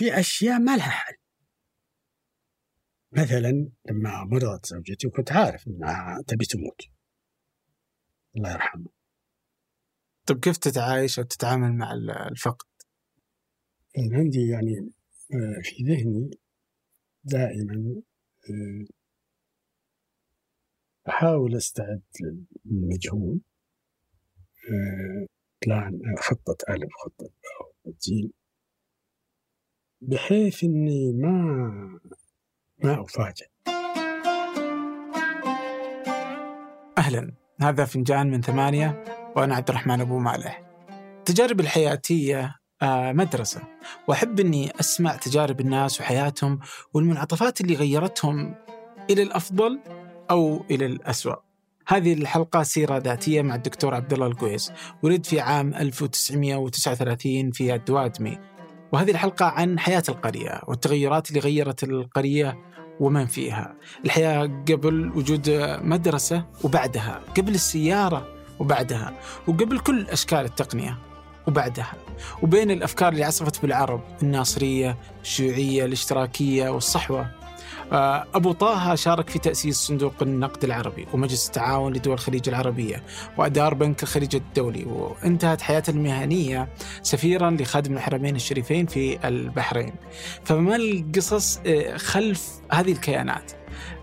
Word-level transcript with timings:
في 0.00 0.20
أشياء 0.20 0.58
ما 0.58 0.76
لها 0.76 0.90
حل. 0.90 1.14
مثلا 3.12 3.70
لما 3.90 4.24
مرضت 4.24 4.66
زوجتي 4.66 5.06
وكنت 5.06 5.32
عارف 5.32 5.68
إنها 5.68 6.22
تبي 6.26 6.44
تموت. 6.44 6.80
الله 8.36 8.52
يرحمه 8.52 8.90
طيب 10.26 10.40
كيف 10.40 10.56
تتعايش 10.56 11.18
أو 11.18 11.24
تتعامل 11.24 11.72
مع 11.72 11.92
الفقد؟ 12.30 12.66
كان 13.94 14.14
عندي 14.14 14.48
يعني 14.48 14.90
آه، 15.34 15.60
في 15.62 15.84
ذهني 15.84 16.30
دائما 17.24 18.02
آه، 18.50 18.86
أحاول 21.08 21.56
أستعد 21.56 22.02
للمجهول. 22.64 23.40
بلان 25.66 25.94
آه، 25.94 26.20
خطة 26.20 26.56
ألف 26.68 26.90
خطة 27.04 27.24
باء 27.24 27.72
خطة 27.84 27.98
جيم. 28.00 28.39
بحيث 30.00 30.64
إني 30.64 31.12
ما 31.12 31.30
ما 32.84 33.04
أفاجئ 33.04 33.46
أهلا. 36.98 37.32
هذا 37.60 37.84
فنجان 37.84 38.30
من 38.30 38.42
ثمانية 38.42 39.04
وأنا 39.36 39.54
عبد 39.54 39.68
الرحمن 39.68 40.00
أبو 40.00 40.18
مالح. 40.18 40.62
التجارب 41.18 41.60
الحياتية 41.60 42.56
آه، 42.82 43.12
مدرسة. 43.12 43.60
وأحب 44.08 44.40
أني 44.40 44.72
أسمع 44.80 45.16
تجارب 45.16 45.60
الناس 45.60 46.00
وحياتهم 46.00 46.58
والمنعطفات 46.94 47.60
اللي 47.60 47.74
غيرتهم 47.74 48.54
إلى 49.10 49.22
الأفضل 49.22 49.80
أو 50.30 50.64
إلى 50.70 50.86
الأسوأ. 50.86 51.36
هذه 51.86 52.12
الحلقة 52.12 52.62
سيرة 52.62 52.98
ذاتية 52.98 53.42
مع 53.42 53.54
الدكتور 53.54 53.94
عبد 53.94 54.12
الله 54.12 54.26
القويس 54.26 54.72
ولد 55.02 55.26
في 55.26 55.40
عام 55.40 55.74
1939 55.74 57.50
في 57.50 57.74
الدوادمي. 57.74 58.38
وهذه 58.92 59.10
الحلقة 59.10 59.46
عن 59.46 59.78
حياة 59.78 60.02
القرية 60.08 60.60
والتغيرات 60.66 61.28
اللي 61.28 61.40
غيرت 61.40 61.84
القرية 61.84 62.58
ومن 63.00 63.26
فيها. 63.26 63.74
الحياة 64.04 64.64
قبل 64.68 65.12
وجود 65.16 65.50
مدرسة 65.82 66.44
وبعدها 66.64 67.20
قبل 67.36 67.54
السيارة 67.54 68.28
وبعدها 68.58 69.14
وقبل 69.48 69.78
كل 69.78 70.06
أشكال 70.08 70.38
التقنية 70.38 70.98
وبعدها. 71.48 71.92
وبين 72.42 72.70
الأفكار 72.70 73.12
اللي 73.12 73.24
عصفت 73.24 73.62
بالعرب 73.62 74.00
الناصرية 74.22 74.98
الشيوعية 75.22 75.84
الاشتراكية 75.84 76.68
والصحوة. 76.68 77.39
أبو 77.92 78.52
طه 78.52 78.94
شارك 78.94 79.30
في 79.30 79.38
تأسيس 79.38 79.76
صندوق 79.76 80.12
النقد 80.22 80.64
العربي 80.64 81.06
ومجلس 81.12 81.46
التعاون 81.46 81.92
لدول 81.92 82.14
الخليج 82.14 82.48
العربية 82.48 83.02
وأدار 83.38 83.74
بنك 83.74 84.02
الخليج 84.02 84.36
الدولي 84.36 84.84
وانتهت 84.84 85.60
حياته 85.60 85.90
المهنية 85.90 86.68
سفيرا 87.02 87.50
لخادم 87.50 87.94
الحرمين 87.94 88.36
الشريفين 88.36 88.86
في 88.86 89.28
البحرين. 89.28 89.92
فما 90.44 90.76
القصص 90.76 91.60
آه، 91.66 91.96
خلف 91.96 92.48
هذه 92.72 92.92
الكيانات؟ 92.92 93.52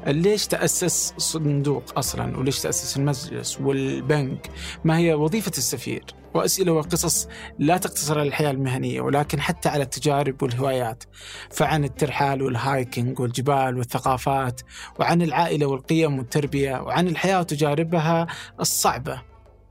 ليش 0.08 0.48
تأسس 0.48 1.14
صندوق 1.18 1.84
أصلا 1.98 2.38
وليش 2.38 2.60
تأسس 2.60 2.98
المجلس 2.98 3.62
والبنك؟ 3.62 4.50
ما 4.84 4.98
هي 4.98 5.14
وظيفة 5.14 5.52
السفير؟ 5.58 6.04
وأسئلة 6.38 6.72
وقصص 6.72 7.28
لا 7.60 7.78
تقتصر 7.78 8.20
على 8.20 8.28
الحياة 8.28 8.52
المهنية 8.52 9.02
ولكن 9.02 9.42
حتى 9.42 9.70
على 9.70 9.84
التجارب 9.84 10.44
والهوايات 10.44 11.04
فعن 11.52 11.84
الترحال 11.84 12.42
والهايكنج 12.42 13.20
والجبال 13.20 13.78
والثقافات 13.78 14.62
وعن 15.00 15.22
العائلة 15.22 15.66
والقيم 15.66 16.18
والتربية 16.18 16.82
وعن 16.82 17.08
الحياة 17.08 17.40
وتجاربها 17.40 18.28
الصعبة 18.60 19.22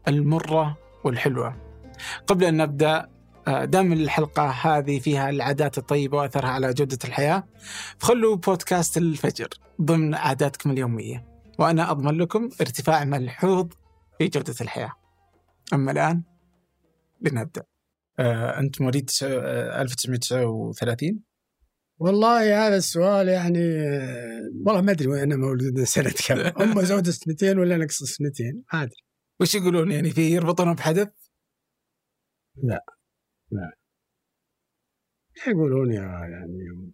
المرة 0.09 0.77
والحلوة. 1.05 1.57
قبل 2.27 2.45
أن 2.45 2.57
نبدأ 2.57 3.17
آه، 3.49 3.65
دام 3.65 3.93
الحلقة 3.93 4.49
هذه 4.49 4.99
فيها 4.99 5.31
العادات 5.31 5.79
الطيبة 5.79 6.19
وأثرها 6.19 6.51
على 6.51 6.75
جودة 6.75 6.99
الحياة 7.05 7.45
فخلوا 7.99 8.37
بودكاست 8.37 8.97
الفجر 8.97 9.49
ضمن 9.83 10.15
عاداتكم 10.15 10.71
اليومية 10.71 11.25
وأنا 11.59 11.91
أضمن 11.91 12.19
لكم 12.19 12.49
ارتفاع 12.61 13.05
ملحوظ 13.05 13.69
في 14.19 14.29
جودة 14.29 14.55
الحياة. 14.61 14.93
أما 15.73 15.93
الآن 15.93 16.23
لنبدأ. 17.21 17.63
آه، 18.19 18.59
أنت 18.59 18.81
مواليد 18.81 19.11
1939 19.23 21.09
آه، 21.09 21.37
والله 21.99 22.67
هذا 22.67 22.77
السؤال 22.77 23.29
يعني 23.29 23.59
والله 24.67 24.81
ما 24.81 24.93
أدري 24.93 25.23
أنا 25.23 25.37
مولود 25.37 25.85
سنة 25.85 26.11
كم. 26.29 26.37
هم 26.63 26.83
زود 26.83 27.11
سنتين 27.11 27.59
ولا 27.59 27.77
نقص 27.77 28.03
سنتين؟ 28.03 28.65
ما 28.73 28.83
أدري. 28.83 29.03
وش 29.41 29.55
يقولون 29.55 29.93
يعني 29.93 30.11
في 30.11 30.21
يربطونه 30.21 30.75
بحدث؟ 30.75 31.09
لا 32.63 32.85
لا. 33.51 33.73
يقولون 35.47 35.93
يا 35.93 36.03
يعني 36.03 36.89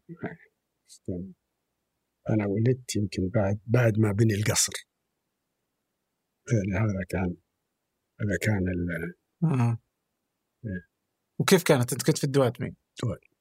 أنا 2.31 2.47
ولدت 2.47 2.97
يمكن 2.97 3.28
بعد 3.34 3.60
بعد 3.66 3.99
ما 3.99 4.12
بني 4.12 4.34
القصر. 4.34 4.72
يعني 6.53 6.84
هذا 6.84 7.04
كان 7.09 7.37
هذا 8.21 8.39
كان 8.43 8.69
ال 8.69 9.15
آه. 9.44 9.81
وكيف 11.38 11.62
كانت؟ 11.62 11.93
أنت 11.93 12.03
كنت 12.03 12.19
في 12.19 12.25
الدوادمي؟ 12.25 12.75
دوادمي 13.03 13.32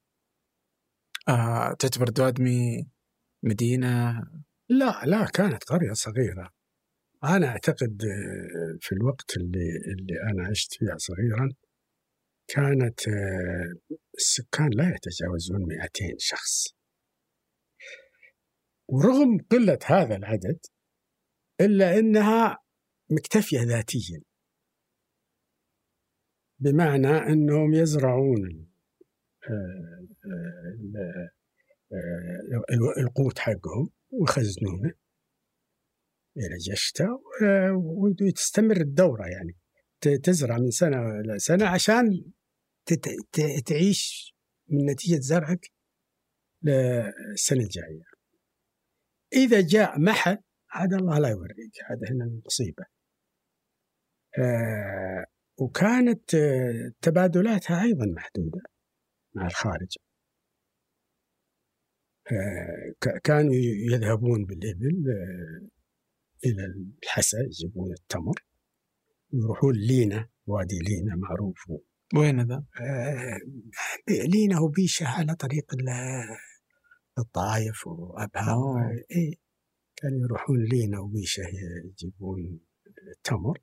آه 1.30 1.74
تعتبر 1.80 2.08
الدوادمي 2.08 2.88
مدينة؟ 3.44 4.22
لا 4.70 5.02
لا 5.06 5.26
كانت 5.26 5.64
قرية 5.64 5.94
صغيرة 5.94 6.52
أنا 7.24 7.48
أعتقد 7.48 8.04
آه، 8.04 8.78
في 8.82 8.92
الوقت 8.92 9.38
اللي 9.38 9.70
اللي 9.88 10.22
أنا 10.32 10.48
عشت 10.50 10.74
فيها 10.74 10.98
صغيرا 10.98 11.50
كانت 12.48 13.08
آه، 13.08 13.96
السكان 14.18 14.70
لا 14.74 14.96
يتجاوزون 14.96 15.62
200 15.68 15.90
شخص 16.18 16.68
ورغم 18.88 19.38
قلة 19.52 19.80
هذا 19.86 20.16
العدد 20.16 20.60
إلا 21.62 22.00
أنها 22.00 22.58
مكتفية 23.12 23.62
ذاتيا 23.62 24.22
بمعنى 26.62 27.08
أنهم 27.08 27.74
يزرعون 27.74 28.68
آه، 29.50 30.08
آه، 31.92 33.02
القوت 33.02 33.40
حقهم 33.40 33.90
ويخزنونه 34.12 34.94
إلى 36.38 36.58
جشته 36.72 37.06
وتستمر 37.74 38.78
الدورة 38.78 39.28
يعني. 39.28 39.58
تزرع 40.24 40.58
من 40.58 40.70
سنة 40.70 41.22
لسنة 41.22 41.66
عشان 41.68 42.32
تعيش 43.66 44.34
من 44.70 44.86
نتيجة 44.86 45.20
زرعك 45.20 45.72
للسنة 46.64 47.64
الجاية. 47.64 48.04
إذا 49.34 49.62
جاء 49.62 50.00
محل 50.00 50.38
عاد 50.72 50.94
الله 50.94 51.20
لا 51.20 51.30
يوريك 51.30 51.74
هذا 51.86 52.12
هنا 52.12 52.26
المصيبة 52.26 52.84
آه 54.40 55.01
وكانت 55.58 56.36
آه 56.36 56.92
تبادلاتها 57.02 57.84
أيضا 57.84 58.06
محدودة 58.06 58.62
مع 59.36 59.48
الخارج. 59.48 59.98
آه 62.32 63.20
كانوا 63.24 63.54
يذهبون 63.92 64.46
بالإبل 64.46 65.04
آه 65.10 65.68
إلى 66.46 66.66
الحسا 67.04 67.38
يجيبون 67.40 67.92
التمر 67.92 68.46
يروحون 69.34 69.76
لينا 69.76 70.30
وادي 70.46 70.80
لينا 70.80 71.16
معروف 71.16 71.72
وين 72.16 72.42
ذا؟ 72.42 72.66
لينا 74.10 74.60
وبيشة 74.60 75.06
على 75.08 75.36
طريق 75.36 75.66
الطائف 77.20 77.88
وأبها. 77.88 78.56
اي 79.16 79.40
كانوا 79.96 80.20
يروحون 80.20 80.64
لينا 80.64 81.00
وبيشة 81.00 81.44
يجيبون 81.86 82.60
تمر 83.24 83.60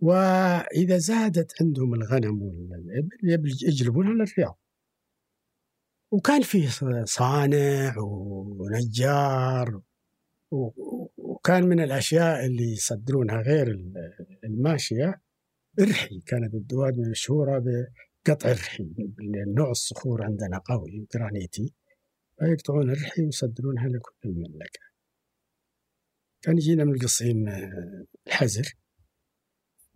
وإذا 0.00 0.98
زادت 0.98 1.62
عندهم 1.62 1.94
الغنم 1.94 2.42
والابل 2.42 3.50
يجلبونها 3.62 4.12
للرياض 4.12 4.58
وكان 6.12 6.42
فيه 6.42 6.68
صانع 7.04 7.94
ونجار 7.98 9.80
وكان 11.16 11.64
من 11.64 11.80
الأشياء 11.80 12.46
اللي 12.46 12.72
يصدرونها 12.72 13.42
غير 13.42 13.66
الماشية 14.44 15.20
رحي. 15.80 16.20
كانت 16.20 16.54
الدواد 16.54 16.98
مشهورة 16.98 17.58
بقطع 17.58 18.50
الرحي 18.50 18.90
نوع 19.56 19.70
الصخور 19.70 20.24
عندنا 20.24 20.58
قوي 20.58 21.06
جرانيتي. 21.14 21.74
فيقطعون 22.38 22.90
الرحي 22.90 23.22
ويصدرونها 23.22 23.88
لكل 23.88 24.14
المملكة. 24.24 24.80
كان 26.42 26.56
يجينا 26.56 26.84
من 26.84 26.94
القصيم 26.94 27.48
آه، 27.48 28.04
الحزر. 28.26 28.74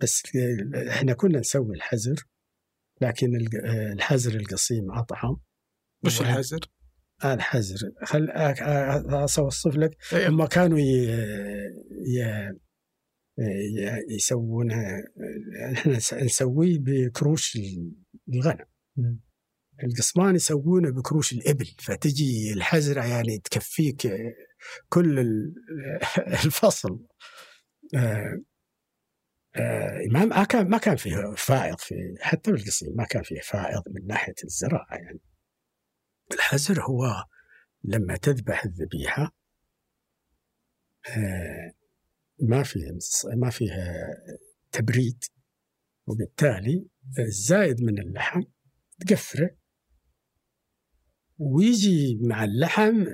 بس 0.05 0.23
إحنا 0.89 1.13
كنا 1.13 1.39
نسوي 1.39 1.75
الحزر 1.77 2.27
لكن 3.01 3.29
آه، 3.65 3.93
الحزر 3.93 4.35
القصيم 4.35 4.93
أطعم. 4.93 5.37
وش 6.05 6.21
الحزر؟ 6.21 6.61
الحزر. 7.25 7.77
خل 8.05 8.31
اوصف 9.39 9.77
لك. 9.77 9.97
إيه. 10.13 10.29
هم 10.29 10.47
كانوا 10.47 10.79
ي... 10.79 11.07
ي... 12.07 12.53
يسوونها 14.11 15.03
إحنا 15.73 15.97
نسويه 16.25 16.79
بكروش 16.79 17.59
الغنم. 18.35 18.67
القصبان 19.85 20.35
يسوونه 20.35 20.91
بكروش 20.91 21.33
الإبل. 21.33 21.67
فتجي 21.79 22.53
الحزرة 22.53 23.05
يعني 23.05 23.39
تكفيك 23.39 24.13
كل 24.89 25.19
ال- 25.19 25.55
الفصل. 26.45 27.07
آه، 27.95 27.99
آه، 27.99 28.43
ما 30.11 30.25
ما 30.25 30.45
كان 30.45 30.69
ما 30.69 30.79
كان 30.79 30.97
فيه 30.97 31.35
فائض 31.37 31.79
في 31.79 31.95
حتى 32.21 32.53
بالقصيم 32.53 32.97
ما 32.97 33.05
كان 33.05 33.23
فيه 33.23 33.41
فائض 33.41 33.83
من 33.89 34.07
ناحية 34.07 34.35
الزراعة 34.45 34.95
يعني. 34.95 35.21
الحزر 36.35 36.83
هو 36.83 37.25
لما 37.85 38.17
تذبح 38.17 38.65
الذبيحة 38.65 39.35
آه، 41.17 41.73
ما 42.43 42.63
فيه 42.63 42.99
ما 43.37 43.51
فيه 43.51 43.73
تبريد 44.73 45.25
وبالتالي 46.07 46.87
الزايد 47.19 47.83
من 47.83 47.99
اللحم 47.99 48.43
تقفره 49.01 49.51
ويجي 51.39 52.19
مع 52.23 52.45
اللحم 52.45 53.03
آه، 53.03 53.09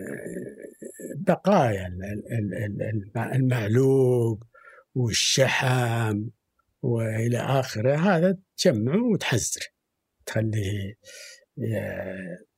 بقايا 1.16 1.86
ال- 1.86 2.80
والشحم 4.94 6.28
وإلى 6.82 7.38
آخره 7.38 7.96
هذا 7.96 8.38
تجمعه 8.56 9.02
وتحزره 9.12 9.66
تخليه 10.26 10.94
ي- 11.58 12.50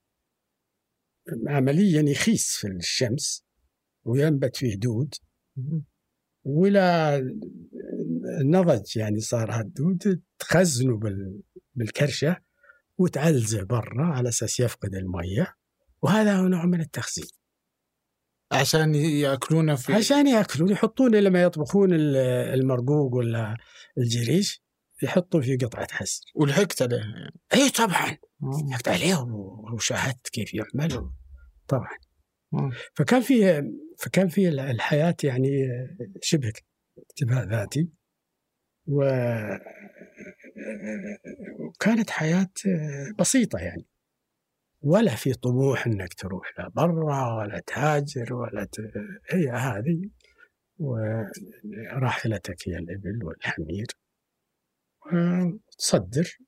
عمليا 1.49 2.03
يخيس 2.03 2.57
في 2.57 2.67
الشمس 2.69 3.45
وينبت 4.05 4.57
فيه 4.57 4.77
دود. 4.77 5.15
ولا 6.45 7.21
نضج 8.45 8.97
يعني 8.97 9.21
صار 9.21 9.51
هالدود 9.51 10.23
تخزنه 10.39 10.97
بال- 10.99 11.41
بالكرشة 11.75 12.37
وتعلزه 12.99 13.63
برا 13.65 14.05
على 14.05 14.29
أساس 14.29 14.61
يفقد 14.61 14.95
المية. 14.95 15.55
وهذا 16.03 16.37
هو 16.37 16.47
نوع 16.49 16.67
من 16.67 16.81
التخزين. 16.81 17.27
عشان 18.53 18.95
ياكلونه 18.95 19.75
في 19.75 19.93
عشان 19.93 20.27
يأكلون 20.27 20.71
يحطون 20.71 21.15
لما 21.15 21.43
يطبخون 21.43 21.93
ال- 21.93 22.17
المرقوق 22.61 23.15
ولا 23.15 23.57
الجريش 23.99 24.63
يحطوا 25.03 25.41
فيه 25.41 25.59
قطعة 25.59 25.87
حسر 25.93 26.25
ولحقت 26.35 26.83
عليه. 26.83 27.03
اي 27.55 27.71
طبعا. 27.71 28.17
حكت 28.73 28.89
عليه 28.89 29.17
وشاهدت 29.75 30.29
كيف 30.29 30.55
يعمل 30.55 31.11
طبعا. 31.69 31.99
آه. 32.55 32.71
فكان 32.95 33.21
فيه 33.21 33.63
فكان 33.99 34.29
فيه 34.29 34.49
الحياة 34.49 35.17
يعني 35.25 35.51
شبه 36.23 36.53
اكتفاء 36.99 37.49
ذاتي. 37.49 37.89
و 38.87 39.03
وكانت 41.61 42.11
حياة 42.11 42.51
بسيطة 43.19 43.59
يعني. 43.59 43.87
ولا 44.83 45.15
في 45.15 45.33
طموح 45.33 45.87
إنك 45.87 46.15
تروح 46.15 46.53
لا 46.59 46.69
برا 46.69 47.35
ولا 47.37 47.63
تهاجر 47.67 48.35
ولا 48.35 48.65
ت... 48.65 48.81
هي 49.31 49.49
هذه 49.51 50.03
وراحلتك 50.79 52.69
هي 52.69 52.77
الإبل 52.77 53.25
والحمير. 53.25 53.87
وتصدر 55.13 56.39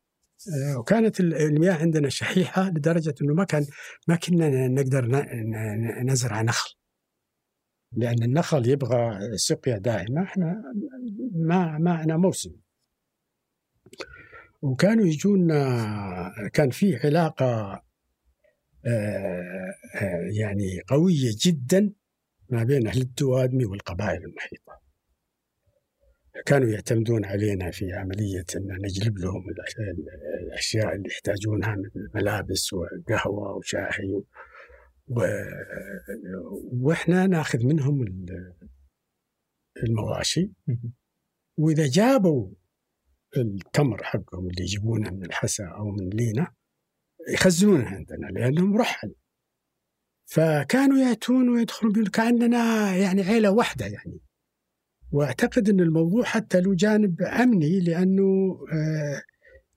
آه، 0.53 0.79
وكانت 0.79 1.21
ال- 1.21 1.35
المياه 1.35 1.75
عندنا 1.75 2.09
شحيحة 2.09 2.69
لدرجة 2.69 3.15
إنه 3.23 3.35
ما 3.35 3.45
كان 3.45 3.67
ما 4.09 4.17
كنا 4.17 4.69
نقدر 4.69 5.07
نزرع 6.05 6.43
نخل. 6.43 6.75
لأن 7.93 8.23
النخل 8.23 8.69
يبغى 8.69 9.19
سقيا 9.37 9.79
دائمة 9.79 10.23
إحنا 10.23 10.63
ما 11.33 11.79
معنا 11.79 12.17
موسم. 12.17 12.51
وكانوا 14.63 15.07
يجونا 15.07 16.51
كان 16.53 16.71
في 16.71 16.97
علاقة 16.97 17.83
يعني 20.39 20.81
قوية 20.89 21.31
جدا 21.47 21.93
ما 22.51 22.65
بين 22.65 22.87
أهل 22.87 23.01
الدوادمي 23.01 23.65
والقبائل 23.65 24.25
المحيطة. 24.25 24.81
كانوا 26.47 26.69
يعتمدون 26.69 27.25
علينا 27.25 27.71
في 27.71 27.93
عملية 27.93 28.45
أن 28.57 28.79
نجلب 28.83 29.19
لهم 29.19 29.43
الأش- 29.43 29.81
الأشياء 30.43 30.95
اللي 30.95 31.09
يحتاجونها 31.09 31.75
من 31.75 31.91
ملابس 32.15 32.73
وقهوة 32.73 33.57
وشاهي 33.57 34.13
و... 35.09 35.21
وإحنا 36.83 37.27
ناخذ 37.27 37.67
منهم 37.67 38.03
ال- 38.03 38.55
المواشي. 39.83 40.53
وإذا 41.59 41.87
جابوا 41.87 42.51
التمر 43.37 44.03
حقهم 44.05 44.47
اللي 44.49 44.63
يجيبونه 44.63 45.11
من 45.11 45.25
الحسا 45.25 45.65
أو 45.65 45.91
من 45.91 46.09
لينا 46.09 46.55
يخزنونه 47.29 47.87
عندنا 47.87 48.27
لأنهم 48.27 48.77
رحل. 48.77 49.15
فكانوا 50.27 50.99
يأتون 50.99 51.49
ويدخلون 51.49 52.07
كأننا 52.07 52.97
يعني 52.97 53.23
عيلة 53.23 53.51
واحدة 53.51 53.87
يعني. 53.87 54.21
وأعتقد 55.13 55.69
إن 55.69 55.81
الموضوع 55.81 56.25
حتى 56.25 56.61
له 56.61 56.75
جانب 56.75 57.23
أمني 57.23 57.81
لأنه 57.81 58.59
آه، 58.73 59.23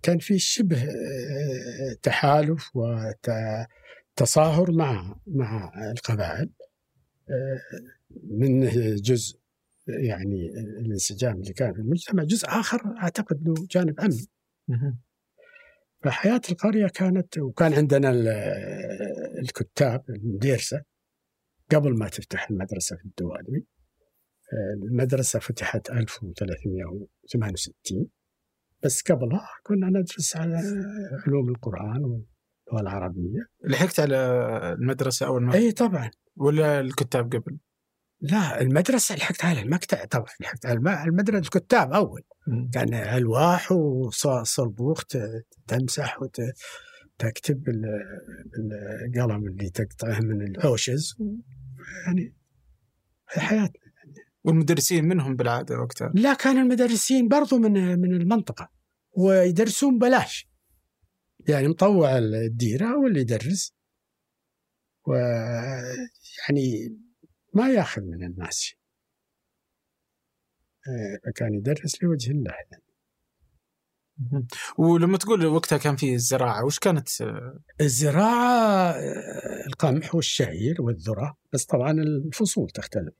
كان 0.04 0.18
في 0.18 0.40
شبه 0.40 0.84
آه، 0.84 1.94
تحالف 2.04 2.72
وتصاهر 2.76 4.72
مع 4.72 5.20
مع 5.28 5.72
القبائل 5.92 6.50
آه، 7.30 7.62
من 8.24 8.66
جزء 8.96 9.40
يعني 9.88 10.50
الانسجام 10.80 11.36
اللي 11.42 11.54
كان 11.54 11.74
في 11.74 11.80
المجتمع. 11.80 12.24
جزء 12.24 12.48
آخر 12.48 12.82
أعتقد 12.98 13.48
له 13.48 13.54
جانب 13.72 14.00
أمني. 14.00 14.28
فحياة 16.04 16.42
القرية 16.52 16.88
كانت 16.88 17.38
وكان 17.38 17.74
عندنا 17.74 18.10
ال- 18.10 18.28
الكتاب 19.40 20.04
المديرسة 20.10 20.82
قبل 21.72 21.98
ما 21.98 22.10
تفتح 22.10 22.50
المدرسة 22.50 22.96
في 22.96 23.06
الدوادمي. 23.06 23.64
المدرسة 24.92 25.40
فتحت 25.40 25.90
1368 25.92 28.08
بس 28.84 29.02
قبلها 29.02 29.50
كنا 29.64 29.88
ندرس 29.90 30.36
على 30.38 30.58
علوم 31.28 31.50
القرآن 31.50 32.04
واللغة 32.04 32.82
العربية 32.82 33.40
لحقت 33.64 34.00
على 34.00 34.18
المدرسة 34.80 35.26
أول 35.26 35.44
ما 35.44 35.54
أي 35.54 35.72
طبعا. 35.72 36.12
ولا 36.36 36.80
الكتاب 36.80 37.26
قبل؟ 37.36 37.58
لا 38.22 38.62
المدرسة 38.62 39.16
لحقت 39.16 39.46
على 39.46 39.62
المكتب 39.62 39.98
طبعا 39.98 40.26
لحقت 40.40 40.66
على 40.66 40.78
الم- 40.78 40.88
المدرسة 40.88 41.40
الكتاب 41.40 41.94
أول. 41.94 42.22
كان 42.74 42.94
ألواح 42.94 43.72
وصلبوخ 43.72 45.04
تمسح 45.68 46.20
وتكتب 46.22 47.64
بالقلم 47.64 49.48
اللي 49.48 49.70
تقطعه 49.70 50.20
من 50.20 50.42
العوشز 50.42 51.16
يعني 52.06 52.34
حياتنا 53.26 53.88
والمدرسين 54.44 55.06
منهم 55.06 55.36
بالعادة 55.36 55.80
وقتها؟ 55.80 56.12
لا 56.16 56.34
كان 56.34 56.58
المدرسين 56.58 57.28
برضو 57.28 57.58
من 57.58 58.00
من 58.00 58.14
المنطقة 58.22 58.70
ويدرسون 59.12 60.00
بلاش. 60.00 60.50
يعني 61.48 61.68
مطوع 61.68 62.18
الديرة 62.18 62.86
هو 62.88 63.08
اللي 63.08 63.20
يدرس 63.22 63.74
ويعني 65.08 66.98
ما 67.58 67.70
ياخذ 67.70 68.02
من 68.02 68.24
الناس. 68.24 68.74
آه، 70.88 71.20
فكان 71.26 71.54
يدرس 71.54 72.04
لوجه 72.04 72.32
الله. 72.32 72.52
يعني. 72.52 72.84
ولما 74.78 75.18
تقول 75.18 75.46
وقتها 75.46 75.78
كان 75.78 75.96
في 75.96 76.14
الزراعة 76.14 76.66
وش 76.66 76.80
كانت؟ 76.80 77.22
آه، 77.22 77.60
الزراعة 77.82 78.92
آه، 78.92 79.66
القمح 79.68 80.16
والشعير 80.16 80.82
والذرة 80.82 81.38
بس 81.54 81.66
طبعا 81.66 81.92
الفصول 81.92 82.70
تختلف. 82.70 83.14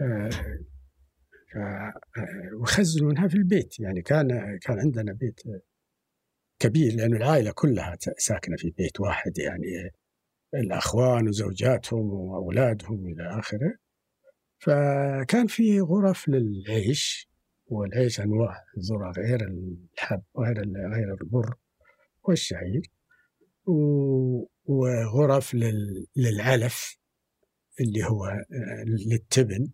آه، 0.00 0.30
آه، 1.56 1.92
ويخزنونها 2.60 3.28
في 3.28 3.34
البيت. 3.34 3.80
يعني 3.80 4.02
كان 4.02 4.58
كان 4.62 4.78
عندنا 4.78 5.12
بيت 5.12 5.40
كبير 6.58 6.94
لأن 6.94 7.14
العائلة 7.16 7.52
كلها 7.52 7.96
ساكنة 8.18 8.56
في 8.56 8.70
بيت 8.70 9.00
واحد. 9.00 9.38
يعني 9.38 9.90
الأخوان 10.54 11.28
وزوجاتهم 11.28 12.10
وأولادهم 12.10 13.06
إلى 13.06 13.38
آخره. 13.38 13.74
فكان 14.58 15.46
في 15.46 15.80
غرف 15.80 16.28
للعيش 16.28 17.28
والعيش 17.66 18.20
أنواع 18.20 18.64
الذرة 18.76 19.12
غير 19.16 19.40
الحب 19.48 20.22
غير 20.38 20.58
غير 20.94 21.14
البر 21.22 21.54
والشعير. 22.22 22.82
وغرف 24.66 25.54
لل- 25.54 26.06
للعلف 26.16 26.98
اللي 27.80 28.04
هو 28.04 28.32
للتبن 28.86 29.70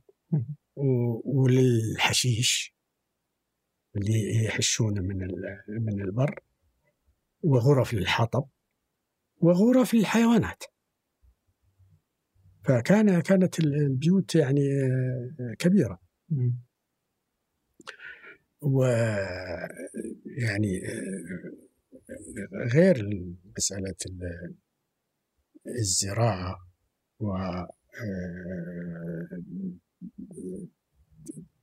وللحشيش 1.24 2.74
اللي 3.96 4.44
يحشونه 4.44 5.00
من 5.00 5.16
من 5.68 6.02
البر. 6.02 6.40
وغرف 7.42 7.94
للحطب. 7.94 8.48
وغرف 9.40 9.94
للحيوانات 9.94 10.62
فكان 12.64 13.20
كانت 13.20 13.58
البيوت 13.60 14.34
يعني 14.34 14.60
آه، 14.82 15.54
كبيرة. 15.58 15.98
و 18.62 18.84
يعني 20.38 20.80
آه، 20.88 21.52
غير 22.74 23.08
مسألة 23.56 23.94
ال- 24.06 24.54
الزراعة 25.78 26.56
و 27.20 27.32
آه، 27.34 27.66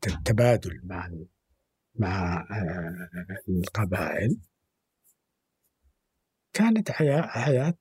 التبادل 0.08 0.82
مع 0.84 1.12
مع 1.96 2.48
القبائل. 3.50 4.38
كانت 6.58 6.92
حياة 6.92 7.22
حياة 7.22 7.78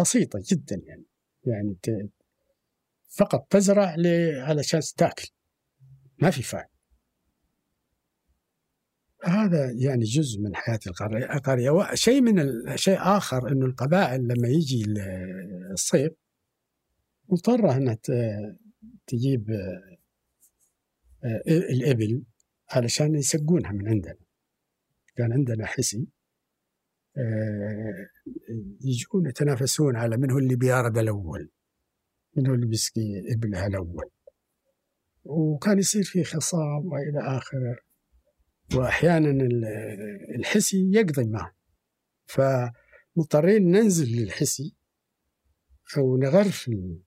بسيطة 0.00 0.42
جدا 0.50 0.82
يعني. 0.86 1.04
يعني 1.44 1.76
فقط 3.08 3.46
تزرع 3.50 3.94
ل- 3.94 4.40
علشان 4.40 4.80
تأكل. 4.96 5.28
ما 6.18 6.30
في 6.30 6.42
فائدة 6.42 6.70
هذا 9.24 9.70
يعني 9.70 10.04
جزء 10.04 10.40
من 10.40 10.56
حياة 10.56 10.78
القرية 11.34 11.70
وشيء 11.70 12.20
من 12.20 12.52
شيء 12.76 12.98
آخر 13.00 13.52
أنه 13.52 13.66
القبائل 13.66 14.20
لما 14.28 14.48
يجي 14.48 14.84
ال- 14.84 15.70
الصيف 15.72 16.12
مضطرة 17.28 17.76
أنها 17.76 17.98
تجيب 19.06 19.50
آه، 19.50 19.96
آه، 21.24 21.42
الإبل 21.46 22.22
علشان 22.70 23.14
يسقونها 23.14 23.72
من 23.72 23.88
عندنا. 23.88 24.16
كان 25.16 25.32
عندنا 25.32 25.66
حسي. 25.66 26.06
يجون 28.84 29.26
يتنافسون 29.28 29.96
على 29.96 30.16
من 30.16 30.30
هو 30.30 30.38
اللي 30.38 30.56
بيارد 30.56 30.98
الأول 30.98 31.50
من 32.36 32.46
هو 32.46 32.54
اللي 32.54 32.66
بيسقي 32.66 33.34
إبلها 33.34 33.66
الأول. 33.66 34.10
وكان 35.24 35.78
يصير 35.78 36.02
في 36.02 36.24
خصام 36.24 36.86
وإلى 36.92 37.36
آخره. 37.38 37.76
وأحيانا 38.74 39.30
ال- 39.30 39.64
الحسي 40.38 40.90
يقضي 40.94 41.24
معه. 41.28 41.54
فمضطرين 42.26 43.70
ننزل 43.70 44.16
للحسي 44.22 44.76
أو 45.96 46.16
نغرف 46.16 46.68
ال- 46.68 47.02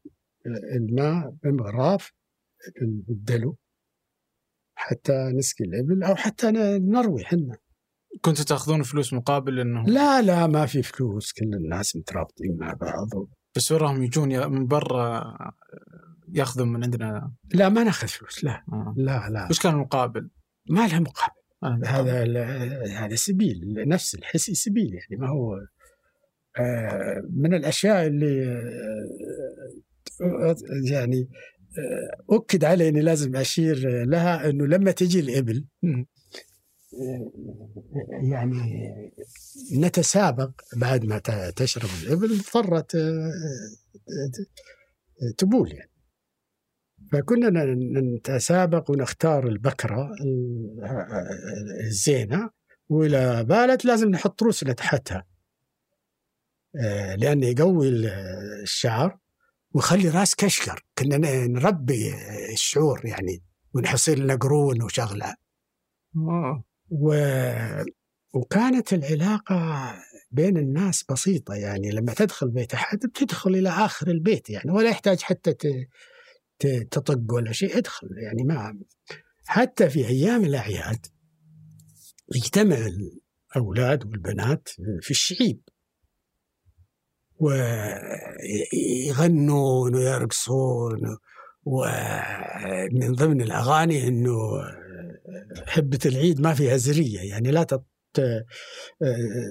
الماء 0.76 1.30
بمغراف 1.44 2.14
بالدلو 2.82 3.58
حتى 4.76 5.32
نسقي 5.36 5.66
الإبل 5.66 6.04
أو 6.04 6.16
حتى 6.16 6.52
نروي 6.52 7.24
حنا. 7.26 7.58
كنتوا 8.22 8.46
تاخذون 8.46 8.84
فلوس 8.84 9.14
مقابل 9.14 9.60
انه 9.60 9.84
لا 9.84 10.22
لا 10.22 10.48
ما 10.48 10.66
في 10.66 10.84
فلوس 10.84 11.32
كل 11.32 11.54
الناس 11.54 11.96
مترابطين 11.96 12.58
مع 12.60 12.74
بعض 12.74 13.10
بس 13.56 13.72
وراهم 13.72 14.04
يجون 14.04 14.52
من 14.52 14.68
برا 14.68 15.34
ياخذون 16.34 16.68
من 16.68 16.84
عندنا 16.84 17.32
لا 17.54 17.70
ما 17.70 17.84
ناخذ 17.84 18.08
فلوس 18.08 18.44
لا 18.44 18.64
آه. 18.74 18.94
لا 18.98 19.30
لا 19.30 19.48
وش 19.50 19.60
كان 19.60 19.74
المقابل؟ 19.74 20.30
ما 20.70 20.88
لها 20.88 21.00
مقابل 21.00 21.34
آه. 21.64 21.80
هذا 21.86 22.24
هذا 22.88 23.16
سبيل 23.16 23.74
نفس 23.88 24.16
الحسي 24.16 24.54
سبيل 24.54 24.94
يعني 24.94 25.22
ما 25.22 25.30
هو 25.30 25.60
آه، 26.60 27.24
من 27.34 27.54
الأشياء 27.54 28.08
اللي 28.08 28.46
آه، 30.22 30.56
يعني 30.92 31.30
آه، 31.78 32.36
اكد 32.36 32.64
علي 32.64 32.90
إني 32.90 33.02
لازم 33.02 33.36
أشير 33.36 34.06
لها 34.06 34.50
إنه 34.50 34.68
لما 34.68 34.92
تجي 34.92 35.20
الإبل. 35.20 35.66
يعني 38.32 38.92
نتسابق 39.78 40.52
بعد 40.78 41.06
ما 41.06 41.18
تشرب 41.56 41.90
الإبل 42.04 42.34
اضطرت 42.40 42.96
آه، 42.96 43.32
ت- 44.34 45.38
تبول 45.38 45.72
يعني. 45.74 45.92
فكنا 47.12 47.50
نتسابق 48.18 48.92
ونختار 48.92 49.48
البكرة 49.48 50.12
ال- 50.22 50.80
الزينة 51.86 52.50
واذا 52.90 53.42
بالت 53.42 53.86
لازم 53.86 54.10
نحط 54.10 54.44
روسنا 54.44 54.74
تحتها 54.74 55.26
آه، 56.84 57.16
لأنه 57.16 57.48
يقوي 57.48 57.88
ال- 57.90 58.06
الشعر 58.64 59.18
ويخلي 59.74 60.10
راس 60.10 60.36
كشكر. 60.36 60.86
كنا 60.98 61.18
نربي 61.48 62.14
الشعور 62.54 63.06
يعني 63.06 63.44
ونحصل 63.74 64.12
لنا 64.12 64.36
قرون 64.36 64.82
وشغلة. 64.84 65.36
آه. 66.18 66.64
و... 66.94 67.16
وكانت 68.34 68.94
العلاقة 68.94 69.92
بين 70.32 70.58
الناس 70.58 71.04
بسيطة 71.12 71.54
يعني. 71.54 71.92
لما 71.92 72.14
تدخل 72.14 72.50
بيت 72.50 72.74
أحد 72.74 73.00
بتدخل 73.00 73.56
إلى 73.56 73.70
آخر 73.70 74.08
البيت 74.08 74.50
يعني 74.50 74.72
ولا 74.72 74.90
يحتاج 74.90 75.22
حتى 75.22 75.54
ت... 75.54 75.68
ت... 76.60 76.68
تطق 76.68 77.34
ولا 77.34 77.52
شيء 77.52 77.78
ادخل 77.78 78.08
يعني 78.18 78.44
ما 78.44 78.80
حتى 79.46 79.90
في 79.90 80.08
أيام 80.08 80.44
الأعياد 80.44 81.06
يجتمع 82.36 82.78
الأولاد 83.56 84.06
والبنات 84.06 84.70
في 85.02 85.12
الشعيب. 85.12 85.60
ويغنون 89.04 89.96
ويرقصون 89.96 91.18
ومن 91.66 93.14
ضمن 93.14 93.42
الأغاني 93.42 94.08
أنه 94.08 94.34
حبة 95.68 96.00
العيد 96.06 96.42
ما 96.42 96.54
فيها 96.54 96.78
زرية 96.78 97.20
يعني 97.20 97.52
لا 97.52 97.64
تت- 97.64 97.86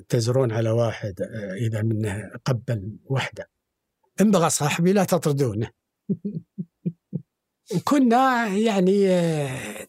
تزرون 0.08 0.52
على 0.52 0.70
واحد 0.70 1.14
إذا 1.56 1.82
منه 1.82 2.30
قبل 2.44 2.96
وحدة. 3.04 3.50
إن 4.20 4.30
بغى 4.30 4.50
صاحبي 4.50 4.92
لا 4.92 5.04
تطردونه. 5.04 5.70
وكنا 7.76 8.46
يعني 8.48 9.08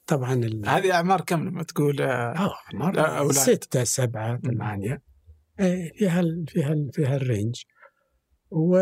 طبعا 0.08 0.34
ال- 0.34 0.70
هذه 0.70 0.92
أعمار 0.92 1.22
كم 1.22 1.44
لما 1.48 1.64
تقول 1.64 2.02
آه، 2.02 2.34
آه، 2.38 2.92
لا، 2.92 3.18
أولاد. 3.20 3.36
ستة 3.36 3.84
سبعة 3.84 4.38
ثمانية 4.42 5.02
فيها 5.98 6.20
ال- 6.20 6.46
فيها 6.48 6.74
ال- 6.74 6.90
فيها 6.94 7.16
الرينج 7.16 7.62
و 8.52 8.78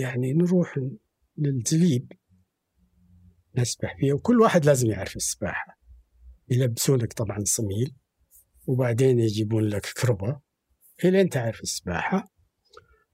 يعني 0.00 0.32
نروح 0.32 0.80
للزليب 1.38 2.12
نسبح 3.60 3.96
فيه 4.00 4.12
وكل 4.12 4.40
واحد 4.40 4.64
لازم 4.64 4.90
يعرف 4.90 5.16
السباحة. 5.16 5.78
يلبسونك 6.50 7.12
طبعا 7.12 7.38
صميل 7.44 7.94
وبعدين 8.66 9.18
يجيبون 9.18 9.64
لك 9.64 9.86
كربة 10.02 10.40
إلين 11.04 11.28
تعرف 11.28 11.60
السباحة. 11.60 12.32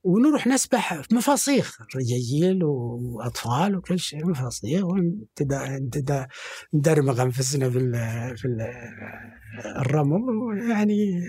ونروح 0.02 0.46
نسبح 0.46 1.02
في 1.02 1.14
مفاصيخ 1.14 1.78
رجاجيل 1.96 2.64
وأطفال 2.64 3.76
وكل 3.76 3.98
شيء 3.98 4.26
مفاصيخ. 4.26 4.84
ندرمغ 6.74 7.22
انفسنا 7.22 7.70
في 7.70 7.78
في 8.36 8.44
ال- 8.44 8.72
الرمل. 9.76 10.20
يعني 10.70 11.20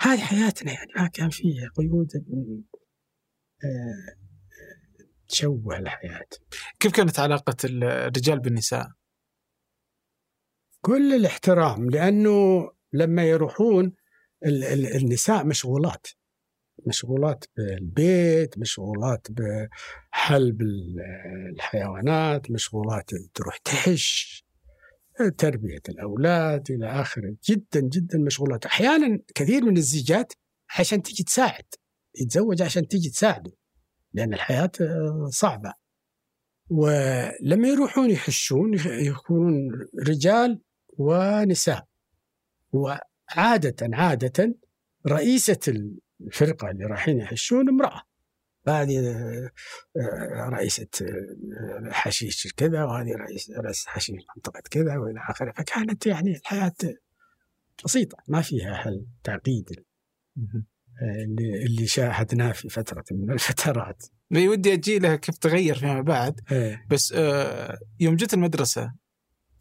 هذه 0.00 0.20
حياتنا 0.20 0.72
يعني. 0.72 0.92
ما 0.96 1.06
كان 1.08 1.30
فيها 1.30 1.70
قيود 1.76 2.08
آه، 3.64 4.21
تشوه 5.36 5.78
الحياة. 5.78 6.26
كيف 6.80 6.92
كانت 6.92 7.18
علاقة 7.18 7.56
الرجال 7.64 8.40
بالنساء؟ 8.40 8.86
كل 10.80 11.14
الاحترام 11.14 11.90
لأنه 11.90 12.70
لما 12.92 13.24
يروحون 13.24 13.92
ال- 14.46 14.64
ال- 14.64 14.96
النساء 14.96 15.46
مشغولات. 15.46 16.06
مشغولات 16.86 17.44
بالبيت 17.56 18.58
مشغولات 18.58 19.26
بحلب 19.30 20.62
ال- 20.62 20.96
الحيوانات 21.54 22.50
مشغولات 22.50 23.10
تروح 23.34 23.56
تحش 23.56 24.42
تربية 25.38 25.82
الأولاد 25.88 26.70
إلى 26.70 27.00
آخره. 27.00 27.34
جدا 27.50 27.80
جدا 27.80 28.18
مشغولات. 28.18 28.66
أحيانا 28.66 29.18
كثير 29.34 29.64
من 29.64 29.76
الزيجات 29.76 30.32
عشان 30.78 31.02
تيجي 31.02 31.22
تساعد. 31.24 31.64
يتزوج 32.20 32.62
عشان 32.62 32.88
تيجي 32.88 33.10
تساعده. 33.10 33.52
لأن 34.14 34.34
الحياة 34.34 34.70
آه، 34.80 35.28
صعبة. 35.30 35.74
ولما 36.70 37.68
يروحون 37.68 38.10
يحشون 38.10 38.74
يكونون 38.86 39.70
رجال 40.08 40.62
ونساء. 40.98 41.86
وعادة 42.72 43.76
عادة 43.92 44.54
رئيسة 45.06 45.58
الفرقة 46.20 46.70
اللي 46.70 46.84
رايحين 46.84 47.18
يحشون 47.18 47.68
امرأة. 47.68 48.02
هذه 48.68 48.98
آه، 48.98 49.50
آه، 49.96 50.48
رئيسة 50.48 50.88
حشيش 51.90 52.52
كذا 52.56 52.84
وهذه 52.84 53.12
رئيس 53.16 53.50
رئيس 53.50 53.86
حشيش 53.86 54.22
منطقة 54.36 54.62
كذا 54.70 54.96
وإلى 54.96 55.20
آخره. 55.30 55.52
فكانت 55.52 56.06
يعني 56.06 56.36
الحياة 56.36 56.74
بسيطة 57.84 58.16
ما 58.28 58.42
فيها 58.42 58.88
هالتعقيد. 58.88 59.84
اللي 61.02 61.66
اللي 61.66 61.86
شاهدناه 61.86 62.52
في 62.52 62.68
فترة 62.68 63.04
من 63.10 63.30
الفترات 63.30 64.02
ودي 64.48 64.72
أجي 64.72 64.98
لها 64.98 65.16
كيف 65.16 65.38
تغير 65.38 65.74
فيما 65.74 66.00
بعد 66.00 66.40
إيه. 66.52 66.86
بس 66.90 67.12
آه، 67.16 67.78
يوم 68.00 68.16
جيت 68.16 68.34
المدرسة 68.34 68.92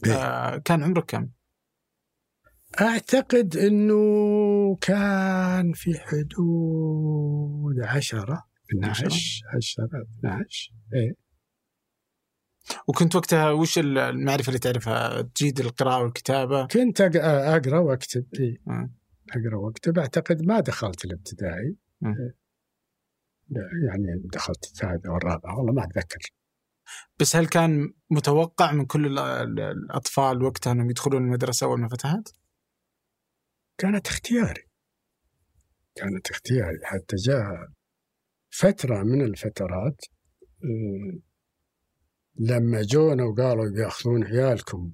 آه، 0.08 0.58
كان 0.58 0.84
عمرك 0.84 1.06
كم؟ 1.06 1.30
أعتقد 2.82 3.58
أنه 3.58 3.96
كان 4.82 5.74
في 5.74 6.00
حدود 6.00 7.80
عشرة 7.84 8.44
12 8.72 9.06
10 9.56 9.88
12 10.20 10.74
إيه 10.94 11.22
وكنت 12.88 13.16
وقتها 13.16 13.52
وش 13.52 13.78
المعرفة 13.78 14.48
اللي 14.48 14.60
تعرفها؟ 14.60 15.22
تجيد 15.22 15.60
القراءة 15.60 16.04
والكتابة؟ 16.04 16.68
كنت 16.68 17.02
أقرأ 17.02 17.80
وأكتب 17.80 18.26
إي. 18.40 18.58
مم. 18.66 19.01
أقرأ 19.32 19.58
وأكتب. 19.58 20.00
أعتقد 20.00 20.42
ما 20.42 20.60
دخلت 20.60 21.06
الابتدائي. 21.06 21.76
لا، 23.50 23.62
يعني 23.88 24.22
دخلت 24.34 24.64
الثالثه 24.64 25.12
والرابعه 25.12 25.58
والله 25.58 25.74
ما 25.74 25.84
أتذكر. 25.84 26.34
بس 27.20 27.36
هل 27.36 27.48
كان 27.48 27.94
متوقع 28.10 28.72
من 28.72 28.86
كل 28.86 29.06
ال- 29.06 29.20
ال- 29.20 29.60
الأطفال 29.60 30.44
وقتها 30.44 30.72
إنهم 30.72 30.90
يدخلون 30.90 31.24
المدرسة 31.24 31.66
أول 31.68 31.80
ما 31.80 31.88
فتحت؟ 31.88 32.36
كانت 33.78 34.08
اختياري. 34.08 34.68
كانت 35.96 36.32
اختياري. 36.32 36.80
حتى 36.84 37.16
جاء 37.16 37.68
فترة 38.50 39.04
من 39.04 39.22
الفترات 39.22 40.02
آه، 40.64 41.20
لما 42.36 42.82
جونا 42.82 43.24
وقالوا 43.24 43.70
بياخذون 43.70 44.24
عيالكم 44.24 44.92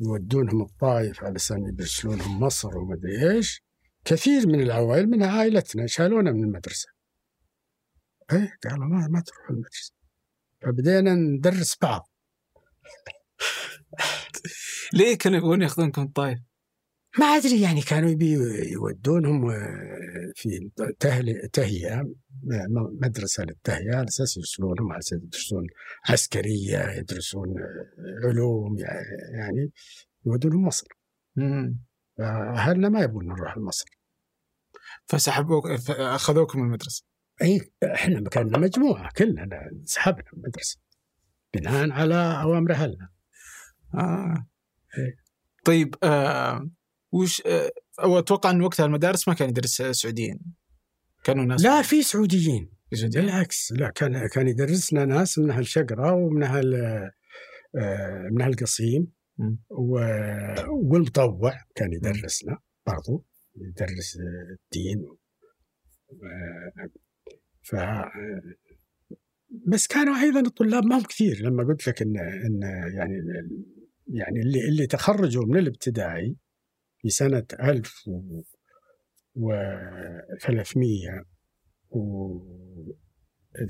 يودونهم 0.00 0.62
الطائف 0.62 1.24
علشان 1.24 1.74
يرسلونهم 1.78 2.40
مصر 2.40 2.78
ومدري 2.78 3.30
إيش. 3.30 3.62
كثير 4.04 4.46
من 4.46 4.60
العوائل 4.60 5.06
من 5.06 5.22
عائلتنا 5.22 5.86
شالونا 5.86 6.32
من 6.32 6.44
المدرسة. 6.44 6.88
إيه 8.32 8.58
قالوا 8.64 8.86
ما 8.86 9.08
ما 9.08 9.20
تروحوا 9.20 9.50
المدرسة. 9.50 9.92
فبدينا 10.62 11.14
ندرس 11.14 11.76
بعض. 11.82 12.10
ليه 14.92 15.18
كانوا 15.18 15.38
يبغون 15.38 15.62
ياخذونكم 15.62 16.02
الطائف؟ 16.02 16.38
ما 17.18 17.26
أدري 17.26 17.60
يعني 17.62 17.80
كانوا 17.82 18.10
يبي 18.10 18.32
يودونهم 18.72 19.50
آه، 19.50 20.32
في 20.34 20.70
تهيئة 21.52 22.02
م- 22.02 22.98
مدرسة 23.06 23.44
للتهيئة 23.44 23.96
على 23.96 24.08
أساس 24.08 24.36
يرسلونهم 24.36 24.92
على 24.92 24.98
أساس 24.98 25.12
يدرسون 25.22 25.66
عسكرية 26.08 26.90
يدرسون 26.90 27.48
آه، 27.48 28.28
علوم 28.28 28.76
يعني 29.34 29.70
يودونهم 30.26 30.64
مصر. 30.66 30.86
اهلنا 32.20 32.88
ما 32.88 33.00
يبون 33.00 33.26
نروح 33.26 33.56
لمصر 33.58 33.86
فسحبوك 35.06 35.66
أخذوكم 35.90 36.58
من 36.58 36.64
المدرسة 36.66 37.04
إي 37.42 37.60
إحنا 37.84 38.28
كنا 38.28 38.58
مجموعة 38.58 39.10
كلنا 39.16 39.68
انسحبنا 39.72 40.24
من 40.32 40.38
المدرسة 40.42 40.78
بناء 41.54 41.90
على 41.90 42.14
أوامر 42.42 42.72
أهلنا 42.72 43.08
آه. 43.94 44.46
إيه. 44.98 45.16
طيب 45.64 45.94
آه 46.02 46.70
وش 47.16 47.42
آه 47.46 47.70
أو 48.02 48.18
أتوقع 48.18 48.50
إن 48.50 48.62
وقتها 48.62 48.86
المدارس 48.86 49.28
ما 49.28 49.34
كان 49.34 49.48
يدرس 49.48 49.82
سعوديين. 49.82 50.40
كانوا 51.24 51.44
ناس 51.44 51.64
لا 51.64 51.82
في 51.82 52.02
سعوديين. 52.02 52.70
سعوديين. 52.94 53.24
بالعكس 53.24 53.72
لا 53.72 53.90
كان 53.90 54.26
كان 54.26 54.48
يدرسنا 54.48 55.04
ناس 55.04 55.38
من 55.38 55.50
أهل 55.50 55.66
شقرة 55.66 56.12
ومن 56.12 56.42
أهل 56.42 56.74
آه، 57.76 58.28
من 58.32 58.42
أهل 58.42 58.50
القصيم 58.50 59.12
والمطوع 60.70 61.52
كان 61.74 61.92
يدرسنا 61.92 62.58
برضو 62.86 63.24
يدرس 63.56 64.18
الدين. 64.64 65.06
آه، 66.12 66.88
ف 67.62 67.76
بس 69.66 69.86
كانوا 69.86 70.16
أيضا 70.16 70.40
الطلاب 70.40 70.84
ما 70.84 70.98
هم 70.98 71.02
كثير. 71.02 71.42
لما 71.42 71.64
قلت 71.64 71.88
لك 71.88 72.02
إن 72.02 72.16
إن 72.18 72.60
يعني 72.94 73.14
يعني 74.08 74.40
اللي 74.40 74.68
اللي 74.68 74.86
تخرجوا 74.86 75.44
من 75.44 75.56
الابتدائي 75.56 76.36
في 76.98 77.08
سنة 77.08 77.46
1300 77.60 78.44
و 79.34 79.52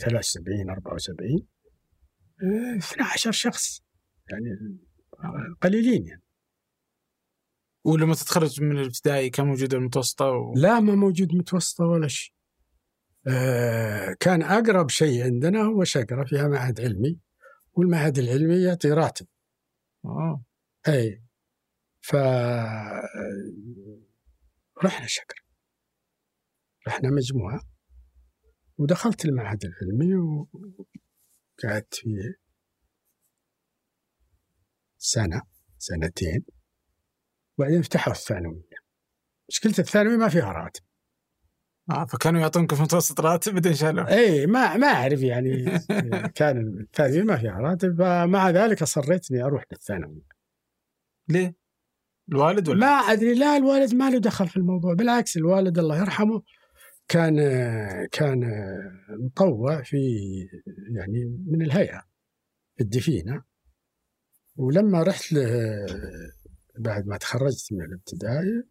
73 0.00 0.70
74 0.70 1.46
آه، 2.42 2.78
12 2.78 3.32
شخص 3.32 3.82
يعني 4.30 4.78
قليلين 5.62 6.06
يعني. 6.06 6.22
ولما 7.84 8.14
تتخرج 8.14 8.62
من 8.62 8.78
الابتدائي 8.78 9.30
كان 9.30 9.46
موجود 9.46 9.74
المتوسطة 9.74 10.30
و... 10.30 10.54
لا 10.56 10.80
ما 10.80 10.94
موجود 10.94 11.34
متوسطة 11.34 11.84
ولا 11.84 12.08
شيء. 12.08 12.34
آه 13.28 14.16
كان 14.20 14.42
أقرب 14.42 14.90
شيء 14.90 15.24
عندنا 15.24 15.62
هو 15.62 15.84
شقرة 15.84 16.24
فيها 16.24 16.48
معهد 16.48 16.80
علمي 16.80 17.18
والمعهد 17.72 18.18
العلمي 18.18 18.62
يعطي 18.62 18.90
راتب. 18.90 19.26
آه. 20.04 20.44
أي. 20.88 21.25
ف 22.06 22.14
رحنا 24.84 25.06
شقرة 25.06 25.46
رحنا 26.88 27.10
مجموعة 27.10 27.60
ودخلت 28.78 29.24
المعهد 29.24 29.64
العلمي 29.64 30.14
وقعدت 30.14 31.94
فيه 31.94 32.34
سنة 34.98 35.42
سنتين. 35.78 36.44
وبعدين 37.58 37.82
فتحوا 37.82 38.12
الثانوية. 38.12 38.76
مشكلة 39.48 39.74
الثانوي 39.78 40.16
ما 40.16 40.28
فيها 40.28 40.52
راتب. 40.52 40.82
آه 41.90 42.06
فكانوا 42.06 42.40
يعطونك 42.40 42.74
في 42.74 42.82
متوسط 42.82 43.20
راتب 43.20 43.52
بعدين 43.52 43.74
شالوه 43.74 44.08
اي 44.08 44.46
ما 44.46 44.76
ما 44.76 44.86
أعرف 44.86 45.20
يعني. 45.20 45.64
كان 46.34 46.80
الثانوي 46.80 47.22
ما 47.22 47.36
فيها 47.36 47.58
راتب 47.58 48.02
مع 48.02 48.50
ذلك 48.50 48.82
اصريت 48.82 49.30
اني 49.30 49.42
أروح 49.42 49.64
للثانوي 49.72 50.22
ليه؟ 51.28 51.65
الوالد 52.28 52.68
ولا؟ 52.68 52.80
ما 52.80 52.86
أدري. 52.86 53.34
لا 53.34 53.56
الوالد 53.56 53.94
ما 53.94 54.10
له 54.10 54.18
دخل 54.18 54.48
في 54.48 54.56
الموضوع. 54.56 54.94
بالعكس 54.94 55.36
الوالد 55.36 55.78
الله 55.78 55.98
يرحمه 55.98 56.42
كان 57.08 57.36
كان 58.12 58.40
مطوع 59.08 59.82
في 59.82 59.96
يعني 60.96 61.44
من 61.46 61.62
الهيئة 61.62 62.02
في 62.76 62.82
الدفينة. 62.82 63.44
ولما 64.56 65.02
رحت 65.02 65.32
له 65.32 65.46
بعد 66.78 67.06
ما 67.06 67.16
تخرجت 67.16 67.72
من 67.72 67.84
الابتدائي 67.84 68.62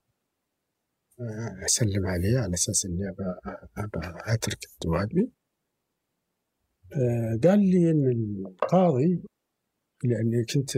أسلم 1.66 2.06
عليه 2.06 2.40
على 2.40 2.54
أساس 2.54 2.86
إني 2.86 3.10
ابى 3.10 4.20
أترك 4.26 4.60
آه، 6.94 7.40
قال 7.44 7.60
لي 7.60 7.92
إن 7.92 8.08
القاضي 8.46 9.24
لأني 10.04 10.46
كنت 10.46 10.72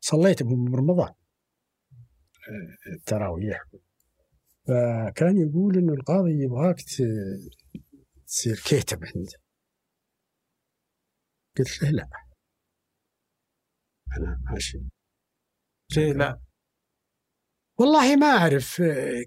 صليت 0.00 0.42
برمضان 0.42 1.08
آه، 1.08 1.21
التراويح. 2.86 3.64
فكان 4.68 5.36
يقول 5.36 5.76
إنه 5.76 5.92
القاضي 5.92 6.42
يبغاك 6.42 6.76
تصير 8.26 8.56
كيتب 8.64 9.04
عنده. 9.04 9.38
قلت 11.58 11.82
له 11.82 11.90
لا. 11.90 12.08
أنا 14.18 14.40
ماشي. 14.50 14.78
ليه 15.96 16.12
لا؟ 16.12 16.40
والله 17.78 18.16
ما 18.16 18.26
أعرف. 18.26 18.82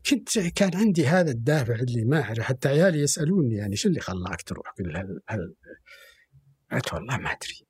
كنت 0.09 0.39
كان 0.39 0.71
عندي 0.75 1.07
هذا 1.07 1.31
الدافع 1.31 1.75
اللي 1.75 2.05
ما 2.05 2.21
أعرف. 2.21 2.39
حتى 2.39 2.67
عيالي 2.69 2.99
يسألوني 2.99 3.55
يعني 3.55 3.75
شو 3.75 3.89
اللي 3.89 3.99
خلاك 3.99 4.41
تروح؟ 4.41 4.73
قل 4.79 4.97
هل 4.97 5.21
هل 5.27 5.55
قلت 6.71 6.93
والله 6.93 7.17
ما 7.17 7.29
أدري. 7.29 7.67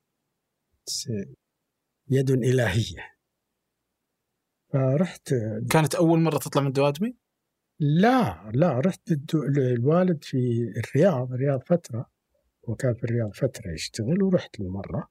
يد 2.07 2.31
إلهية. 2.31 3.14
فرحت. 4.75 5.29
كانت 5.71 5.95
أول 5.95 6.19
مرة 6.19 6.37
تطلع 6.37 6.61
من 6.61 6.67
الدوادمي؟ 6.67 7.17
لا 7.79 8.51
لا 8.53 8.79
رحت 8.79 9.11
الدو- 9.11 9.43
الوالد 9.73 10.23
في 10.23 10.37
الرياض 10.77 11.31
الرياض 11.33 11.61
فترة. 11.63 12.11
وكان 12.67 12.93
في 12.93 13.03
الرياض 13.03 13.33
فترة 13.33 13.73
يشتغل 13.73 14.23
ورحت 14.23 14.59
له 14.59 14.69
مرة. 14.69 15.09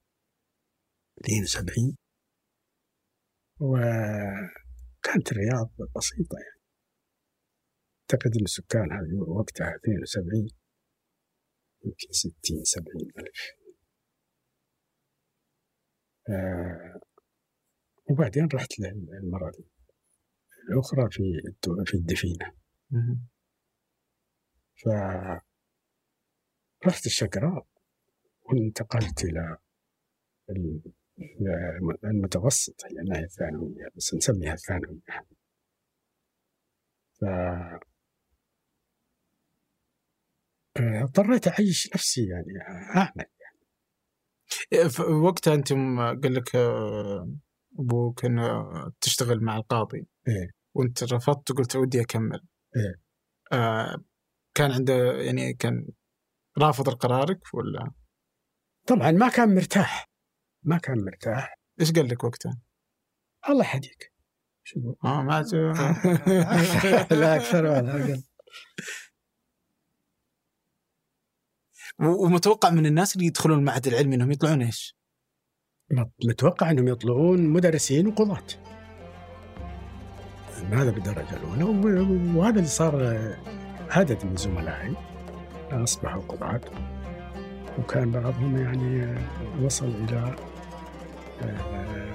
72 1.21 1.95
وكانت 3.59 5.31
الرياض 5.31 5.71
بسيطة 5.97 6.37
يعني. 6.37 6.61
أعتقد 8.01 8.37
إن 8.41 8.45
سكانها 8.45 9.01
وقتها 9.27 9.75
72 9.75 10.47
يمكن 11.85 12.07
60 12.11 12.63
70 12.63 13.11
ألف. 13.19 13.41
آه. 16.29 16.99
وبعدين 18.09 18.47
رحت 18.53 18.79
للمرة 18.79 19.51
دي 19.51 19.65
الأخرى 20.69 21.07
في 21.11 21.41
في 21.85 21.93
الدفينة. 21.93 22.51
ف 24.75 24.87
رحت 26.87 27.05
الشقراء 27.05 27.67
وانتقلت 28.43 29.23
إلى 29.23 29.57
ال- 30.49 30.81
المتوسط 32.03 32.83
لأنها 32.91 33.19
الثانوية 33.19 33.87
بس 33.95 34.13
نسميها 34.13 34.53
الثانوية. 34.53 35.01
ف 37.13 37.23
آه، 40.77 41.03
اضطريت 41.03 41.47
أعيش 41.47 41.89
نفسي 41.95 42.27
يعني 42.29 42.61
أعمل 42.95 43.25
ف- 44.89 44.99
وقتها 44.99 45.53
أنتم 45.53 45.99
قال 45.99 46.33
لك 46.33 46.55
أبوك 47.79 48.25
إنه 48.25 48.65
تشتغل 49.01 49.43
مع 49.43 49.57
القاضي 49.57 50.07
إيه. 50.27 50.51
وأنت 50.73 51.13
رفضت 51.13 51.51
وقلت 51.51 51.75
ودي 51.75 52.01
أكمل 52.01 52.39
إيه. 52.75 53.01
آه 53.51 53.97
كان 54.53 54.71
عنده 54.71 54.93
يعني 55.21 55.53
كان 55.53 55.87
رافض 56.57 56.89
قرارك 56.89 57.53
ولا 57.53 57.91
طبعا 58.87 59.11
ما 59.11 59.29
كان 59.29 59.55
مرتاح 59.55 60.09
ما 60.63 60.77
كان 60.77 61.05
مرتاح 61.05 61.59
إيش 61.79 61.91
قال 61.91 62.09
لك 62.09 62.23
وقتها؟ 62.23 62.61
الله 63.49 63.75
يهديك 63.75 64.13
شو؟ 64.63 64.95
آه 65.03 65.21
ما 65.23 65.41
لا 67.21 67.35
أكثر 67.35 67.65
ولا 67.65 67.91
أقل 67.91 68.23
ومتوقع 71.99 72.69
من 72.69 72.85
الناس 72.85 73.15
اللي 73.15 73.27
يدخلون 73.27 73.59
المعهد 73.59 73.87
العلمي 73.87 74.15
إنهم 74.15 74.31
يطلعون 74.31 74.61
إيش؟ 74.61 74.95
متوقع 76.25 76.71
أنهم 76.71 76.87
يطلعون 76.87 77.49
مدرسين 77.49 78.07
وقضاة. 78.07 78.43
هذا 80.71 80.91
بالدرجة 80.91 81.33
الأولى؟ 81.33 81.63
وهذا 82.35 82.55
اللي 82.55 82.67
صار 82.67 83.17
عدد 83.89 84.25
من 84.25 84.35
زملائي. 84.35 84.93
أصبحوا 85.71 86.21
قضاة. 86.21 86.61
وكان 87.79 88.11
بعضهم 88.11 88.57
يعني 88.57 89.15
وصل 89.61 89.85
إلى 89.87 90.35
آه، 91.43 92.13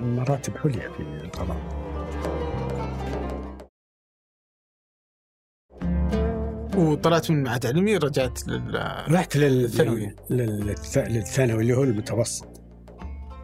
مراتب 0.00 0.52
عليا 0.64 0.90
في 0.90 1.00
القضاء 1.00 1.82
وطلعت 6.76 7.30
من 7.30 7.38
المعهد 7.38 7.66
العلمي 7.66 7.96
رجعت 7.96 8.48
لل 8.48 9.04
رحت 9.10 9.36
لل- 9.36 9.64
الثانوي. 9.64 10.16
لل- 10.30 10.76
للث- 10.76 10.98
للثانوي 10.98 11.62
اللي 11.62 11.74
هو 11.76 11.82
المتوسط. 11.82 12.51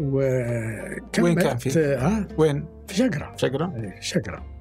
وكملت 0.01 1.21
وين 1.21 1.35
كان 1.35 1.57
فيه؟ 1.57 1.99
ها 1.99 2.29
وين؟ 2.39 2.85
في 2.87 2.95
شقرة 2.95 3.37
شقرة؟ 3.37 3.77
إيه، 3.77 4.01
شقرة 4.01 4.59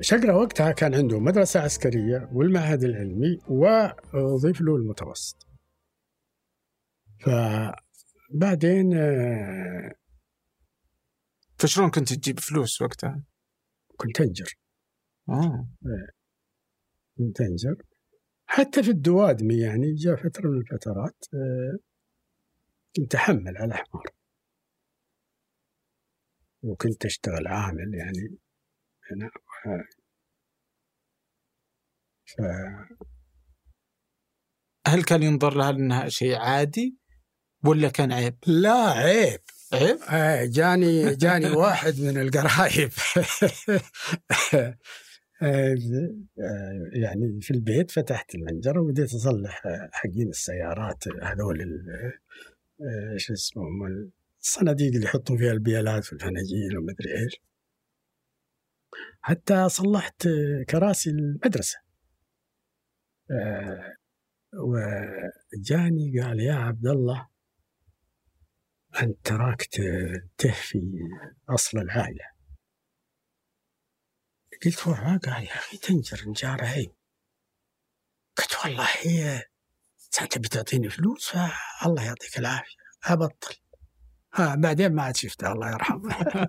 شقرة 0.00 0.36
وقتها 0.36 0.72
كان 0.72 0.94
عنده 0.94 1.20
مدرسة 1.20 1.60
عسكرية 1.60 2.28
والمعهد 2.32 2.84
العلمي 2.84 3.38
وأضيف 3.48 4.60
له 4.60 4.76
المتوسط 4.76 5.46
فبعدين 7.20 8.94
آه، 8.94 9.94
فشلون 11.58 11.90
كنت 11.90 12.12
تجيب 12.12 12.40
فلوس 12.40 12.82
وقتها؟ 12.82 13.22
كنت 13.96 14.20
أنجر 14.20 14.54
آه 15.28 15.68
كنت 17.18 17.40
أنجر 17.40 17.76
حتى 18.46 18.82
في 18.82 18.90
الدوادمي 18.90 19.58
يعني 19.58 19.94
جاء 19.94 20.16
فترة 20.16 20.48
من 20.48 20.58
الفترات 20.58 21.24
آه، 21.34 21.78
كنت 22.96 23.14
أحمل 23.14 23.56
على 23.56 23.74
حمار 23.74 24.04
وكنت 26.64 27.04
أشتغل 27.04 27.46
عامل 27.46 27.94
يعني 27.94 28.38
هنا 29.10 29.30
ف 32.26 32.42
هل 34.86 35.04
كان 35.04 35.22
ينظر 35.22 35.54
لها 35.54 35.70
إنها 35.70 36.08
شيء 36.08 36.34
عادي 36.36 36.96
ولا 37.64 37.88
كان 37.88 38.12
عيب؟ 38.12 38.36
لا 38.46 38.90
عيب 38.90 39.40
عيب؟ 39.72 39.98
آه، 40.10 40.44
جاني 40.44 41.14
جاني 41.14 41.50
واحد 41.50 42.00
من 42.00 42.18
القرايب 42.20 42.90
آه، 45.42 45.74
يعني 46.92 47.40
في 47.40 47.50
البيت 47.50 47.90
فتحت 47.90 48.34
المنجرة 48.34 48.80
وبديت 48.80 49.14
أصلح 49.14 49.66
آه، 49.66 49.90
حقين 49.92 50.28
السيارات 50.28 51.04
هذول 51.22 51.60
آه، 52.80 53.16
شو 53.16 53.32
اسمهم 53.32 54.10
الصناديق 54.44 54.94
اللي 54.94 55.04
يحطون 55.06 55.36
فيها 55.38 55.52
البيالات 55.52 56.12
والفناجيل 56.12 56.78
ومدري 56.78 57.24
إيش. 57.24 57.40
حتى 59.20 59.68
صلحت 59.68 60.28
كراسي 60.70 61.10
المدرسة. 61.10 61.78
آه، 63.30 63.94
وجاني 64.54 66.20
قال 66.20 66.40
يا 66.40 66.54
عبد 66.54 66.86
الله 66.86 67.28
أنت 69.02 69.26
تراك 69.26 69.62
تهفي 70.38 70.80
أصل 71.48 71.78
العائلة. 71.78 72.34
قلت 74.64 74.86
وما 74.86 75.20
قال 75.24 75.44
يا 75.44 75.54
أخي 75.54 75.76
تنجر 75.76 76.28
نجارة 76.28 76.64
هي 76.64 76.86
قلت 78.36 78.56
والله 78.64 78.88
هي 79.02 79.42
أنت 80.22 80.38
بتعطيني 80.38 80.90
فلوس؟ 80.90 81.28
فالله 81.28 82.04
يعطيك 82.04 82.38
العافية. 82.38 82.76
أبطل. 83.04 83.63
ها 84.34 84.54
بعدين 84.54 84.92
ما 84.92 85.02
عاد 85.02 85.16
شفتها 85.16 85.52
الله 85.52 85.70
يرحمه 85.70 86.10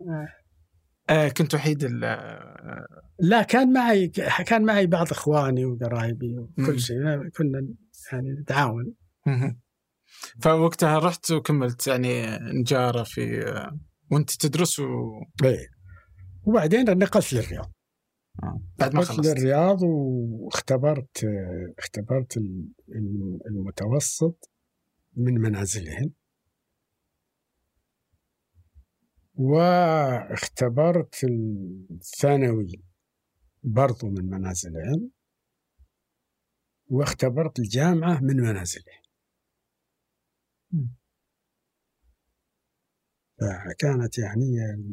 آه 1.10 1.28
كنت 1.28 1.54
وحيد 1.54 1.84
ال- 1.84 2.04
آه، 2.04 2.86
لا 3.18 3.42
كان 3.42 3.72
معي 3.72 4.08
كان 4.46 4.64
معي 4.64 4.86
بعض 4.86 5.10
إخواني 5.10 5.64
وقرايبي. 5.64 6.38
وكل 6.38 6.80
شيء 6.80 6.96
كنا 7.36 7.68
يعني 8.12 8.30
نتعاون. 8.40 8.94
فوقتها 10.42 10.98
رحت 10.98 11.30
وكملت 11.30 11.86
يعني 11.86 12.26
نجارة 12.38 13.02
في 13.02 13.42
آه، 13.48 13.78
وأنت 14.12 14.30
تدرس 14.30 14.78
و... 14.80 14.84
إيه. 15.44 15.66
وبعدين 16.42 16.84
نقلت 16.84 17.32
للرياض 17.32 17.72
بعد 18.78 18.94
ما 18.94 19.02
خلصت 19.02 19.26
للرياض 19.26 19.78
واختبرت 19.82 21.26
اختبرت 21.78 22.36
ال- 22.36 22.68
ال- 22.88 23.38
المتوسط 23.46 24.50
من 25.20 25.34
منازلهم 25.34 26.14
واختبرت 29.34 31.24
الثانوي 31.24 32.82
برضو 33.62 34.08
من 34.08 34.30
منازلهم 34.30 35.10
واختبرت 36.86 37.58
الجامعة 37.58 38.20
من 38.20 38.36
منازلهم. 38.36 39.00
فكانت 43.40 44.18
يعني 44.18 44.46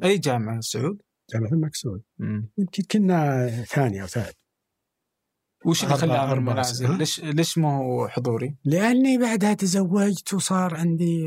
أي 0.04 0.18
جامعة 0.18 0.60
سعود؟ 0.60 1.02
جامعة 1.34 1.52
المكسود. 1.52 2.04
يمكن 2.58 2.84
كنا 2.92 3.48
ثاني 3.63 4.02
أو 4.02 4.08
ثالث 4.08 4.47
وش 5.67 5.84
اللي 5.84 5.95
أربعة- 5.95 5.97
خلاها 5.99 6.25
من 6.25 6.32
أربعة 6.32 6.51
المنازل؟ 6.51 6.88
سنة. 6.88 6.97
ليش 6.97 7.19
ليش 7.19 7.58
ما 7.58 7.77
هو 7.77 8.08
حضوري؟ 8.08 8.58
لأني 8.65 9.17
بعدها 9.17 9.53
تزوجت 9.53 10.34
وصار 10.34 10.75
عندي 10.75 11.23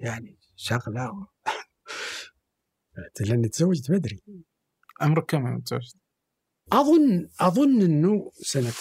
يعني 0.00 0.38
شغلة 0.56 1.10
و... 1.10 1.26
لأني 3.28 3.48
تزوجت 3.48 3.90
بدري 3.90 4.22
عمرك 5.00 5.24
كم 5.30 5.60
تزوجت؟ 5.60 5.96
أظن 6.72 7.28
أظن 7.40 7.82
أنه 7.82 8.30
سنة 8.34 8.72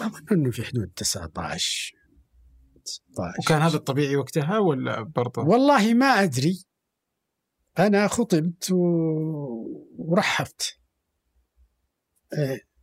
أظن 0.00 0.26
أنه 0.32 0.50
في 0.50 0.64
حدود 0.64 0.92
19 0.96 1.94
19 2.84 3.38
وكان 3.40 3.62
هذا 3.62 3.76
الطبيعي 3.76 4.16
وقتها 4.16 4.58
ولا 4.58 5.02
برضه؟ 5.02 5.42
والله 5.42 5.94
ما 5.94 6.06
أدري 6.06 6.64
أنا 7.78 8.08
خطبت 8.08 8.70
و... 8.72 8.76
ورحبت 9.98 10.78
إيه. 12.38 12.73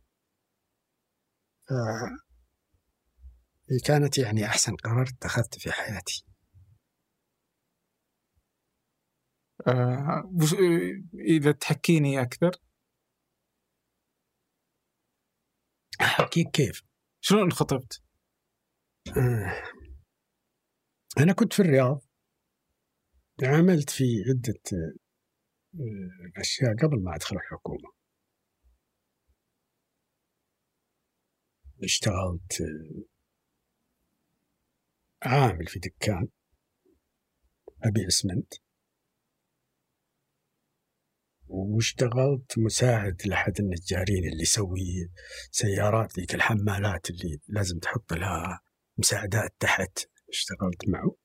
آه. 1.72 2.18
هي 3.70 3.78
كانت 3.78 4.18
يعني 4.18 4.46
أحسن 4.46 4.76
قرار 4.76 5.06
اتخذته 5.08 5.58
في 5.58 5.72
حياتي 5.72 6.24
آه 9.66 9.70
آه، 9.70 10.30
إذا 11.14 11.52
تحكيني 11.52 12.22
أكثر 12.22 12.50
أحكيك 16.00 16.50
كيف 16.50 16.82
شلون 17.20 17.52
خطبت؟ 17.52 18.02
آه. 19.16 19.62
أنا 21.18 21.32
كنت 21.32 21.52
في 21.52 21.60
الرياض 21.62 22.00
عملت 23.42 23.90
في 23.90 24.04
عدة 24.28 24.60
آه، 24.72 26.40
أشياء 26.40 26.74
قبل 26.82 27.02
ما 27.02 27.14
أدخل 27.16 27.36
الحكومة 27.36 28.01
اشتغلت 31.84 32.62
عامل 35.22 35.66
في 35.66 35.78
دكان 35.78 36.28
أبيع 37.84 38.06
اسمنت 38.06 38.54
واشتغلت 41.48 42.58
مساعد 42.58 43.22
لأحد 43.26 43.60
النجارين 43.60 44.32
اللي 44.32 44.42
يسوي 44.42 45.10
سيارات 45.50 46.18
ذيك 46.18 46.34
الحمالات 46.34 47.10
اللي 47.10 47.38
لازم 47.48 47.78
تحط 47.78 48.12
لها 48.12 48.60
مساعدات 48.98 49.54
تحت. 49.60 49.98
اشتغلت 50.28 50.88
معه. 50.88 51.16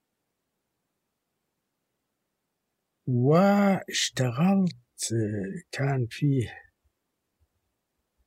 واشتغلت 3.08 4.76
آه، 5.13 5.62
كان 5.72 6.08
فيه 6.10 6.50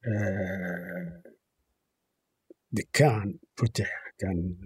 آه، 0.06 1.22
دكان 2.72 3.38
فتح 3.56 4.12
كان 4.18 4.56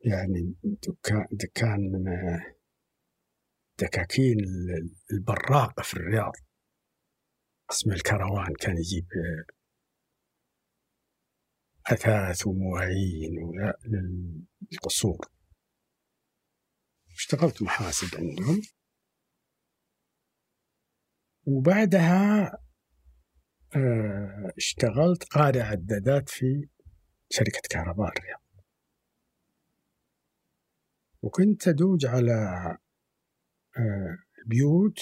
يعني 0.00 0.54
دكان 0.64 1.26
دكان 1.32 1.80
من 1.80 2.04
دكاكين 3.78 4.40
ال- 4.40 4.96
البراقة 5.12 5.82
في 5.82 5.94
الرياض. 5.94 6.32
اسمه 7.70 7.94
الكروان 7.94 8.54
كان 8.60 8.76
يجيب 8.78 9.06
أثاث 11.86 12.46
ومواعين 12.46 13.32
للقصور. 14.72 15.26
اشتغلت 17.10 17.62
محاسب 17.62 18.08
عندهم. 18.18 18.62
وبعدها 21.46 22.52
آه، 23.76 24.52
اشتغلت 24.56 25.24
قارئ 25.24 25.60
عدادات 25.60 26.28
في 26.28 26.68
شركة 27.36 27.60
كهرباء 27.70 28.08
الرياض. 28.08 28.40
وكنت 31.22 31.68
أدوج 31.68 32.06
على 32.06 32.32
آه، 33.78 34.18
بيوت 34.46 34.98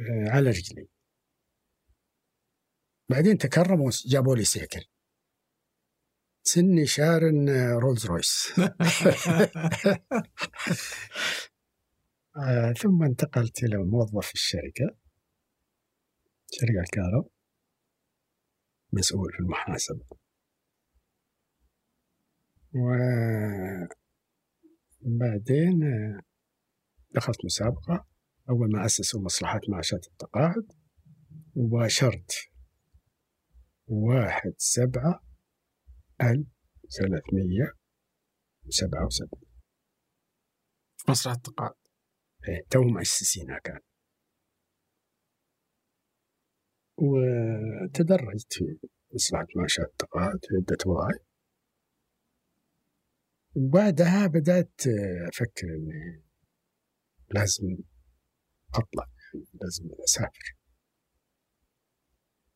آه، 0.00 0.30
على 0.30 0.50
رجلي. 0.50 0.88
بعدين 3.08 3.38
تكرموا 3.38 3.90
جابوا 4.06 4.36
لي 4.36 4.44
سيكل. 4.44 4.84
سني 6.42 6.86
شارن 6.86 7.48
رولز 7.78 8.06
رويس. 8.06 8.52
آه 12.36 12.72
ثم 12.72 13.02
انتقلت 13.02 13.62
إلى 13.64 13.76
موظف 13.76 14.32
الشركة 14.32 14.96
شركة 16.52 16.80
الكهرباء. 16.80 17.37
مسؤول 18.92 19.32
في 19.32 19.40
المحاسبة. 19.40 20.04
وبعدين 25.04 25.80
دخلت 27.14 27.44
مسابقة. 27.44 28.06
أول 28.50 28.72
ما 28.72 28.86
أسسوا 28.86 29.20
مصلحة 29.20 29.60
معاشات 29.68 30.06
التقاعد 30.06 30.72
وباشرت 31.54 32.32
واحد 33.86 34.52
سبعة 34.56 35.20
ألف 36.22 36.48
ثلاثمية 36.98 37.72
وسبعة 38.64 39.06
وسبعين. 39.06 39.48
مصلحة 41.08 41.36
التقاعد. 41.36 41.74
إيه 42.48 42.66
تو 42.70 42.82
مؤسسينها 42.82 43.58
كان 43.58 43.80
وتدرجت 46.98 48.58
معاشات 49.56 49.86
التقاعد 49.86 50.38
في 50.42 50.54
عدة 50.56 50.78
وظائف 50.86 51.22
وبعدها 53.54 54.26
بدأت 54.26 54.80
أفكر 55.28 55.66
إني 55.66 56.22
لازم 57.30 57.76
أطلع 58.74 59.06
لازم 59.62 59.88
أسافر 60.04 60.56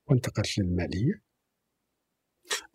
وانتقلت 0.06 0.58
للمالية 0.58 1.22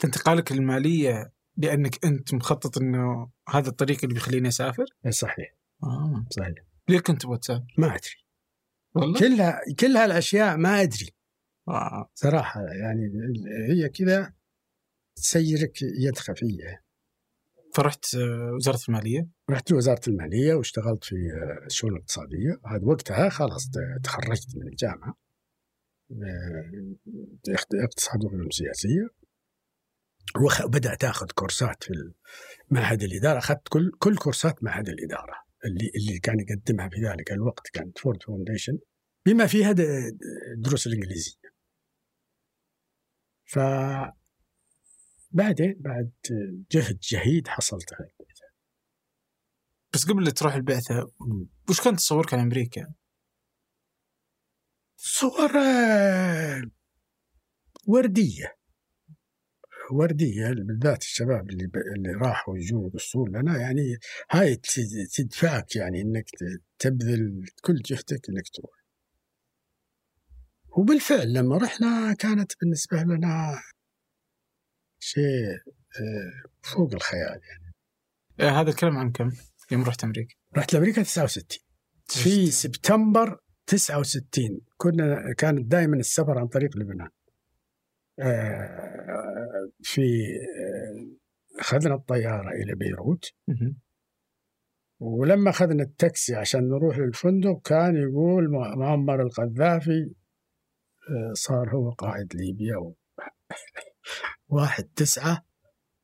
انتقالك 0.06 0.52
للمالية 0.52 1.34
لأنك 1.58 2.06
أنت 2.06 2.34
مخطط 2.34 2.78
أنه 2.78 3.32
هذا 3.50 3.70
الطريق 3.70 4.00
اللي 4.04 4.14
بيخليني 4.14 4.48
أسافر؟ 4.48 4.86
إيه 5.06 5.12
صحيح 5.12 5.56
آه. 5.84 6.26
صحيح 6.30 6.54
ليه 6.90 7.00
كنت 7.00 7.22
تبغى 7.22 7.38
تسافر؟ 7.38 7.74
ما 7.78 7.88
أدري 7.88 8.26
والله؟ 8.96 9.20
كلها 9.20 9.62
كل 9.80 9.98
هالأشياء 9.98 10.58
ما 10.58 10.82
أدري 10.82 11.17
آه. 11.68 12.10
صراحة 12.14 12.62
يعني 12.62 13.12
هي 13.70 13.90
كذا 13.90 14.34
تسيرك 15.16 15.82
يد 15.82 16.18
خفية 16.18 16.88
فرحت 17.74 18.16
آه، 18.16 18.52
وزارة 18.56 18.80
المالية؟ 18.90 19.28
رحت 19.50 19.72
وزارة 19.72 20.02
المالية 20.08 20.54
واشتغلت 20.54 21.04
في 21.04 21.16
آه، 21.16 21.66
الشؤون 21.66 21.94
الاقتصادية. 21.94 22.60
هذا 22.66 22.84
وقتها 22.84 23.30
خلاص 23.30 23.70
تخرجت 24.04 24.56
من 24.56 24.68
الجامعة. 24.68 25.18
اقتصاد 27.84 28.26
وعلوم 28.26 28.50
سياسية. 28.50 29.08
وبدأت 30.66 31.04
آخذ 31.04 31.26
كورسات 31.36 31.84
في 31.84 31.94
معهد 32.70 33.04
الإدارة. 33.04 33.38
أخذت 33.38 33.68
كل 33.70 33.92
كل 34.00 34.16
كورسات 34.16 34.64
معهد 34.64 34.90
الإدارة. 34.90 35.34
اللي 35.66 35.92
اللي 35.96 36.20
كان 36.20 36.40
يقدمها 36.40 36.90
في 36.90 36.96
ذلك 37.02 37.32
الوقت 37.32 37.68
كانت 37.74 37.98
فورد 37.98 38.24
فاونديشن 38.24 38.80
بما 39.26 39.48
فيها 39.48 39.76
دروس 40.58 40.88
الإنجليزية. 40.88 41.47
ف 43.48 43.60
بعدين 45.32 45.76
بعد 45.80 46.12
جهد 46.72 47.00
جهيد 47.00 47.48
حصلت 47.48 47.94
على 47.94 48.10
البعثة. 48.10 48.48
بس 49.94 50.06
قبل 50.06 50.24
لا 50.24 50.32
تروح 50.32 50.54
البعثة 50.54 51.12
وش 51.70 51.82
كان 51.82 51.96
تصورك 51.96 52.34
عن 52.34 52.40
أمريكا؟ 52.40 52.94
صور 54.98 55.52
آه، 55.58 56.62
وردية. 57.88 58.58
وردية 59.92 60.48
بالذات 60.50 61.02
الشباب 61.02 61.50
اللي 61.50 61.68
ب... 61.68 61.76
اللي 61.96 62.12
راحوا 62.12 62.58
يجوا 62.58 62.88
يقصون 62.88 63.30
لنا 63.30 63.60
يعني 63.62 63.98
هاي 64.32 64.56
تدفعك 65.14 65.76
يعني 65.76 66.02
إنك 66.02 66.26
تبذل 66.80 67.46
كل 67.62 67.76
جهدك 67.76 68.30
إنك 68.30 68.48
تروح. 68.54 68.77
وبالفعل 70.78 71.34
لما 71.34 71.58
رحنا 71.58 72.13
كانت 72.20 72.52
بالنسبة 72.62 72.98
لنا 72.98 73.60
شيء 75.00 75.48
آه، 76.00 76.50
فوق 76.62 76.94
الخيال 76.94 77.42
يعني 77.50 77.74
آه 78.40 78.62
هذا 78.62 78.70
الكلام 78.70 78.98
عن 78.98 79.12
كم؟ 79.12 79.32
يوم 79.72 79.84
رحت 79.84 80.04
أمريكا؟ 80.04 80.36
رحت 80.58 80.74
لأمريكا 80.74 81.04
69 81.04 81.60
في 82.08 82.52
سبتمبر 82.52 83.40
69 83.68 84.62
كنا 84.78 85.34
كانت 85.38 85.66
دائما 85.72 85.96
السفر 85.98 86.38
عن 86.40 86.48
طريق 86.48 86.78
لبنان 86.78 87.10
آه، 88.20 89.70
في 89.84 90.02
آه، 90.02 91.60
أخذنا 91.60 91.96
الطيارة 91.96 92.50
إلى 92.52 92.76
بيروت. 92.76 93.26
ولما 95.00 95.50
أخذنا 95.50 95.84
التاكسي 95.84 96.36
عشان 96.36 96.70
نروح 96.70 96.98
للفندق 96.98 97.62
كان 97.66 97.96
يقول 97.96 98.52
مع- 98.52 98.76
معمر 98.76 99.22
القذافي 99.22 100.02
آه، 100.02 100.27
صار 101.34 101.70
هو 101.76 101.89
قائد 101.91 102.36
ليبيا. 102.36 102.76
واحد 104.50 104.84
تسعة 104.96 105.46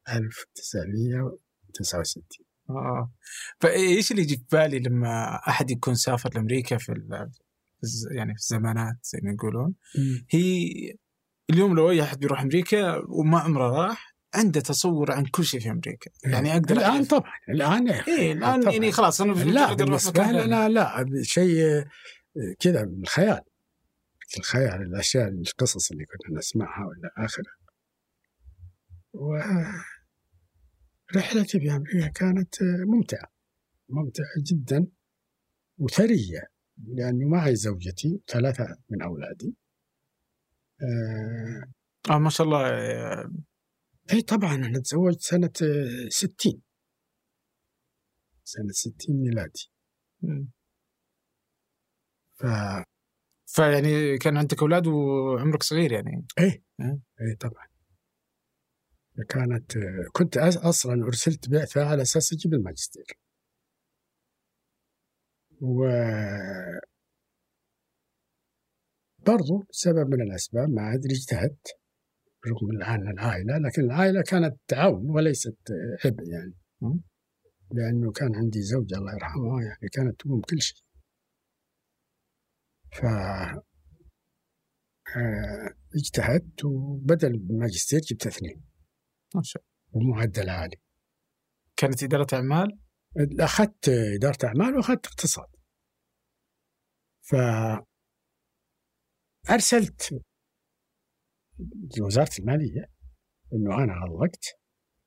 ألف 0.09 0.45
تسعمية 0.55 1.37
وتسعة 1.69 1.99
وستين 1.99 2.45
آه. 2.69 3.11
فإيش 3.59 4.11
اللي 4.11 4.21
يجي 4.21 4.35
في 4.37 4.43
بالي 4.51 4.79
لما 4.79 5.35
أحد 5.47 5.71
يكون 5.71 5.95
سافر 5.95 6.29
لأمريكا 6.35 6.77
في 6.77 6.91
يعني 8.11 8.33
في 8.35 8.39
الزمانات 8.39 8.95
زي 9.03 9.19
ما 9.23 9.31
يقولون 9.31 9.73
هي 10.29 10.67
اليوم 11.49 11.75
لو 11.75 11.89
أي 11.91 12.03
أحد 12.03 12.19
بيروح 12.19 12.41
أمريكا 12.41 12.95
وما 13.09 13.39
عمره 13.39 13.69
راح 13.87 14.13
عنده 14.33 14.61
تصور 14.61 15.11
عن 15.11 15.25
كل 15.25 15.45
شيء 15.45 15.59
في 15.59 15.71
أمريكا 15.71 16.11
يعني 16.25 16.53
أقدر 16.53 16.75
الآن 16.77 17.03
أعرف- 17.05 17.07
طبعا 17.09 17.31
الآن 17.49 17.89
إيه 17.89 18.31
الآن 18.33 18.61
طبعاً. 18.61 18.73
يعني 18.73 18.91
خلاص 18.91 19.21
أنا 19.21 19.31
لا 19.33 19.67
ثاني. 20.31 20.43
لنا 20.47 20.69
لا 20.69 21.05
شيء 21.21 21.83
كذا 22.59 22.85
من 22.85 23.05
الخيال 24.37 24.63
الخيال 24.63 24.81
الأشياء 24.81 25.27
القصص 25.27 25.91
اللي 25.91 26.05
كنا 26.05 26.37
نسمعها 26.37 26.85
وإلى 26.85 27.11
آخره. 27.17 27.53
ورحلتي 31.13 31.59
في 31.59 31.71
أمريكا 31.71 32.07
كانت 32.07 32.61
آه، 32.61 32.83
ممتعة 32.85 33.31
ممتعة 33.89 34.25
جدا 34.51 34.87
وثرية 35.77 36.41
لأنه 36.77 37.29
معي 37.29 37.55
زوجتي 37.55 38.21
ثلاثة 38.27 38.77
من 38.89 39.01
أولادي. 39.01 39.55
آه، 40.81 41.63
آه 42.13 42.17
ما 42.17 42.29
شاء 42.29 42.47
الله. 42.47 42.67
آه، 42.67 43.31
إي 44.13 44.21
طبعا 44.21 44.55
أنا 44.55 44.79
تزوجت 44.79 45.21
سنة 45.21 45.51
آه، 45.61 46.09
60 46.09 46.61
سنة 48.43 48.71
60 48.71 48.95
ميلادي. 49.09 49.71
ف 52.35 52.45
فيعني 53.55 54.17
كان 54.17 54.37
عندك 54.37 54.61
أولاد 54.61 54.87
وعمرك 54.87 55.63
صغير 55.63 55.91
يعني. 55.91 56.25
إيه. 56.39 56.63
إيه 57.21 57.37
طبعا. 57.39 57.67
كانت 59.29 59.77
كنت 60.11 60.37
أصلا 60.37 61.03
أرسلت 61.05 61.49
بعثة 61.49 61.85
على 61.85 62.01
أساس 62.01 62.33
أجيب 62.33 62.53
الماجستير. 62.53 63.05
و 65.61 65.87
برضو 69.19 69.63
سبب 69.71 70.09
من 70.09 70.21
الأسباب 70.21 70.69
ما 70.69 70.93
أدري 70.93 71.13
اجتهدت 71.13 71.67
رغم 72.47 72.71
الان 72.71 73.07
العائلة 73.07 73.57
لكن 73.57 73.81
العائلة 73.81 74.21
كانت 74.21 74.57
تعاون 74.67 75.09
وليست 75.09 75.57
عبء 76.05 76.23
يعني. 76.31 76.53
لأنه 77.71 78.11
كان 78.11 78.35
عندي 78.35 78.61
زوجه 78.61 78.95
الله 78.97 79.13
يرحمها 79.13 79.61
يعني 79.61 79.89
كانت 79.91 80.19
تقوم 80.19 80.41
كل 80.41 80.61
شيء. 80.61 80.83
ف 82.93 83.05
آه، 85.15 85.75
اجتهدت 85.95 86.65
وبدل 86.65 87.35
الماجستير 87.35 87.99
جبت 87.99 88.27
اثنين. 88.27 88.63
ما 89.35 89.41
شاء 89.43 89.63
ومعدل 89.91 90.49
عالي. 90.49 90.75
الله 90.75 90.83
كانت 91.77 92.03
إدارة 92.03 92.27
أعمال؟ 92.33 92.79
أخذت 93.39 93.89
إدارة 93.89 94.37
أعمال 94.45 94.75
وأخذت 94.75 95.05
اقتصاد. 95.05 95.47
ف 97.21 97.35
أرسلت 99.49 100.23
لوزارة 101.97 102.39
المالية 102.39 102.91
إنه 103.53 103.83
أنا 103.83 103.93
غلقت 103.93 104.45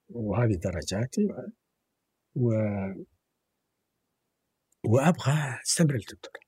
وهذه 0.09 0.55
درجاتي 0.55 1.29
و 2.35 2.51
وأبغى 4.85 5.61
أستمر 5.63 5.95
الدكتوراه 5.95 6.46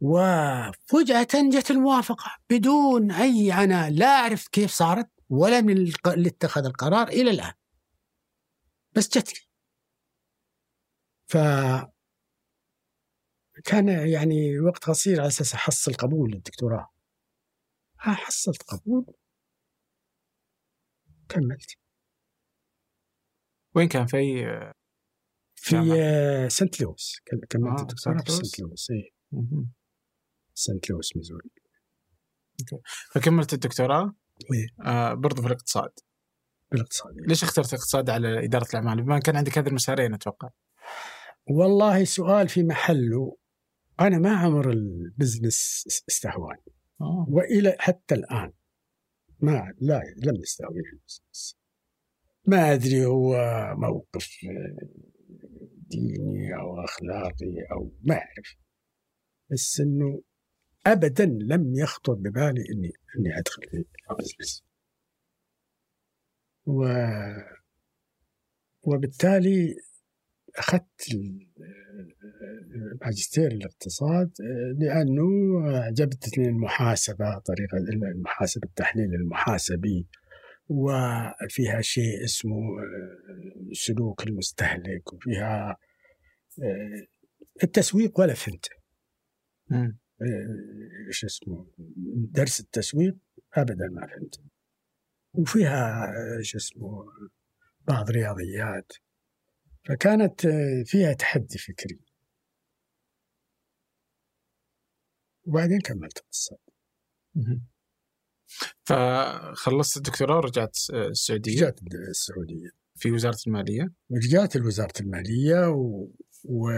وفجأة 0.00 1.50
جت 1.52 1.70
الموافقة 1.70 2.38
بدون 2.50 3.10
أي 3.10 3.52
عناء 3.52 3.90
لا 3.90 4.06
أعرف 4.06 4.48
كيف 4.48 4.70
صارت 4.70 5.10
ولا 5.28 5.60
من 5.60 5.76
اللي 6.06 6.28
اتخذ 6.28 6.64
القرار 6.64 7.08
إلى 7.08 7.30
الآن. 7.30 7.52
بس 8.92 9.08
جت 9.08 9.34
لي. 9.34 9.40
ف 11.26 11.36
كان 13.64 13.88
يعني 13.88 14.60
وقت 14.60 14.84
قصير 14.84 15.20
على 15.20 15.28
أساس 15.28 15.54
أحصل 15.54 15.94
قبول 15.94 16.30
للدكتوراه. 16.30 16.90
حصلت 17.96 18.62
قبول. 18.62 19.06
كملت. 21.28 21.76
وين 23.74 23.88
كان؟ 23.88 24.06
في 24.06 24.46
في 25.54 25.76
سنت 26.50 26.80
لويس. 26.80 27.20
كملت 27.26 27.56
آه 27.56 27.82
الدكتوراه 27.82 28.22
في 28.22 28.30
سنت 28.30 28.60
لويس. 28.60 28.90
اي 28.90 29.14
سنت 30.54 30.90
لويس 30.90 31.16
ميزوري 31.16 31.50
فكملت 33.12 33.52
الدكتوراه؟ 33.52 34.14
إيه. 34.52 34.86
آه 34.86 35.14
برضو 35.14 35.42
في 35.42 35.46
الاقتصاد. 35.46 35.90
بالاقتصاد 36.72 37.12
ليش 37.28 37.42
اخترت 37.42 37.68
الاقتصاد 37.68 38.10
على 38.10 38.44
إدارة 38.44 38.66
الأعمال؟ 38.70 39.02
بما 39.02 39.18
كان 39.18 39.36
عندك 39.36 39.58
هذه 39.58 39.68
المسارين 39.68 40.14
أتوقع. 40.14 40.48
والله 41.50 42.04
سؤال 42.04 42.48
في 42.48 42.62
محله. 42.62 43.36
أنا 44.00 44.18
ما 44.18 44.36
عمر 44.36 44.70
ال 44.70 44.83
business 44.83 45.84
استهواني. 46.08 46.62
آه. 47.00 47.26
وإلى 47.28 47.76
حتى 47.78 48.14
الآن 48.14 48.52
ما 49.40 49.74
لا 49.80 50.02
لم 50.16 50.40
يستهويني 50.42 50.88
ال 50.92 50.99
business. 50.99 51.58
ما 52.46 52.72
أدري 52.72 53.04
هو 53.06 53.36
موقف 53.76 54.30
ديني 55.90 56.54
أو 56.56 56.84
أخلاقي 56.84 57.54
أو 57.72 57.92
ما 58.02 58.14
أعرف. 58.14 58.56
بس 59.50 59.80
إنه 59.80 60.22
ابدا 60.86 61.24
لم 61.24 61.74
يخطر 61.74 62.14
ببالي 62.14 62.64
اني 62.74 62.92
إني 63.18 63.38
أدخل 63.38 63.62
في 63.70 63.84
ال 64.10 64.16
business 64.16 64.64
و 66.66 66.84
وبالتالي 68.82 69.76
أخذت 70.56 71.08
ماجستير 73.02 73.52
الاقتصاد 73.52 74.30
لأنه 74.78 75.22
عجبتني 75.68 76.48
المحاسبة 76.48 77.38
طريقة 77.38 77.76
المحاسبة 78.14 78.68
التحليل 78.68 79.14
المحاسبي 79.14 80.06
وفيها 80.68 81.80
شيء 81.80 82.24
اسمه 82.24 82.60
سلوك 83.72 84.26
المستهلك 84.26 85.12
وفيها 85.12 85.76
التسويق 87.62 88.20
ولا 88.20 88.34
فهمته 88.34 88.70
إيش 91.08 91.24
اسمه 91.24 91.66
درس 92.30 92.60
التسويق 92.60 93.16
ابدا 93.54 93.88
ما 93.92 94.06
فهمته 94.06 94.40
وفيها 95.34 96.12
إيش 96.38 96.56
اسمه 96.56 97.04
بعض 97.80 98.10
رياضيات. 98.10 98.92
فكانت 99.88 100.40
فيها 100.86 101.12
تحدي 101.12 101.58
فكري. 101.58 102.00
وبعدين 105.46 105.80
كملت 105.80 106.18
اقتصاد. 106.18 106.58
فخلصت 108.84 109.96
الدكتوراه 109.96 110.36
ورجعت 110.36 110.76
السعودية؟ 110.90 111.60
رجعت 111.60 111.80
السعودية. 112.10 112.68
في 112.96 113.12
وزارة 113.12 113.38
المالية؟ 113.46 113.92
رجعت 114.12 114.56
لوزاره 114.56 115.00
المالية 115.00 115.68
و... 115.68 116.08
و... 116.44 116.70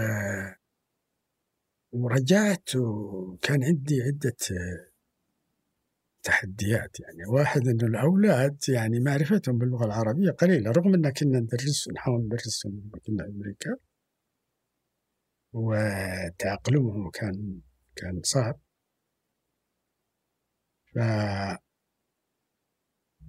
ورجعت 1.97 2.77
وكان 2.77 3.65
عندي 3.65 4.03
عدة 4.03 4.37
تحديات. 6.23 7.01
يعني 7.01 7.25
واحد 7.27 7.69
إنه 7.69 7.87
الأولاد 7.87 8.59
يعني 8.69 9.01
معرفتهم 9.01 9.59
باللغة 9.59 9.85
العربية 9.85 10.31
قليلة 10.31 10.71
رغم 10.71 10.95
إن 10.95 11.11
كنا 11.13 11.41
ندرس 11.41 11.89
نحاول 11.89 12.21
ندرسهم 12.25 12.91
كنا 13.07 13.25
في 13.25 13.31
أمريكا. 13.31 13.77
وتأقلمهم 15.53 17.11
كان 17.11 17.61
كان 17.97 18.21
صعب. 18.25 18.61
ف 20.95 20.99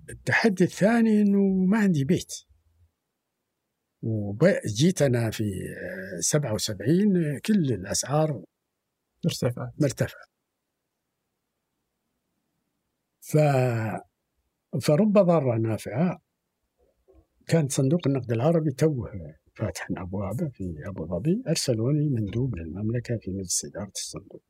التحدي 0.09 0.63
الثاني 0.63 1.21
إنه 1.21 1.65
ما 1.65 1.77
عندي 1.77 2.03
بيت. 2.03 2.33
وجيت 4.01 5.01
أنا 5.01 5.31
في 5.31 5.43
77 6.19 7.39
كل 7.39 7.73
الأسعار 7.73 8.43
مرتفعه 9.27 9.73
مرتفعه 9.79 10.25
ف 13.21 13.37
فرب 14.81 15.13
ضارة 15.13 15.57
نافعة. 15.57 16.21
كان 17.47 17.67
صندوق 17.69 18.07
النقد 18.07 18.31
العربي 18.31 18.71
توه 18.71 19.11
فاتح 19.55 19.87
أبوابه 19.97 20.49
في 20.49 20.75
أبو 20.85 21.05
ظبي 21.07 21.43
أرسلوني 21.47 22.09
مندوب 22.09 22.55
للمملكة 22.55 23.17
في 23.17 23.31
مجلس 23.31 23.65
إدارة 23.65 23.91
الصندوق. 23.95 24.43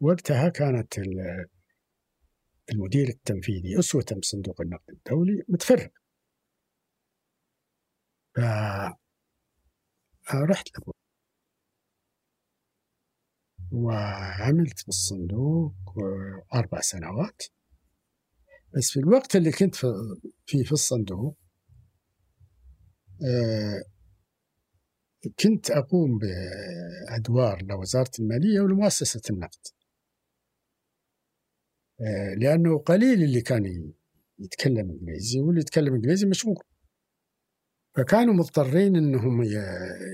وقتها 0.00 0.48
كانت 0.48 0.98
المدير 2.72 3.08
التنفيذي 3.08 3.78
أسوة 3.78 4.04
بصندوق 4.18 4.60
النقد 4.60 4.90
الدولي 4.90 5.44
متفرق 5.48 5.92
ف 8.34 8.40
رحت 10.34 10.68
وعملت 13.72 14.86
بالصندوق 14.86 15.74
أربع 16.54 16.80
سنوات. 16.80 17.42
بس 18.76 18.90
في 18.90 19.00
الوقت 19.00 19.36
اللي 19.36 19.50
كنت 19.52 19.76
فيه 20.46 20.64
في 20.64 20.72
الصندوق 20.72 21.36
آه، 23.22 23.82
كنت 25.38 25.70
أقوم 25.70 26.18
بأدوار 26.18 27.62
لوزارة 27.62 28.10
المالية 28.18 28.60
ولمؤسسة 28.60 29.20
النقد. 29.30 29.66
آه، 32.00 32.34
لأنه 32.34 32.78
قليل 32.78 33.22
اللي 33.22 33.40
كان 33.40 33.92
يتكلم 34.38 34.90
إنجليزي 34.90 35.40
واللي 35.40 35.60
يتكلم 35.60 35.94
إنجليزي 35.94 36.26
مشهور. 36.26 36.64
فكانوا 37.96 38.34
مضطرين 38.34 38.96
أنهم 38.96 39.42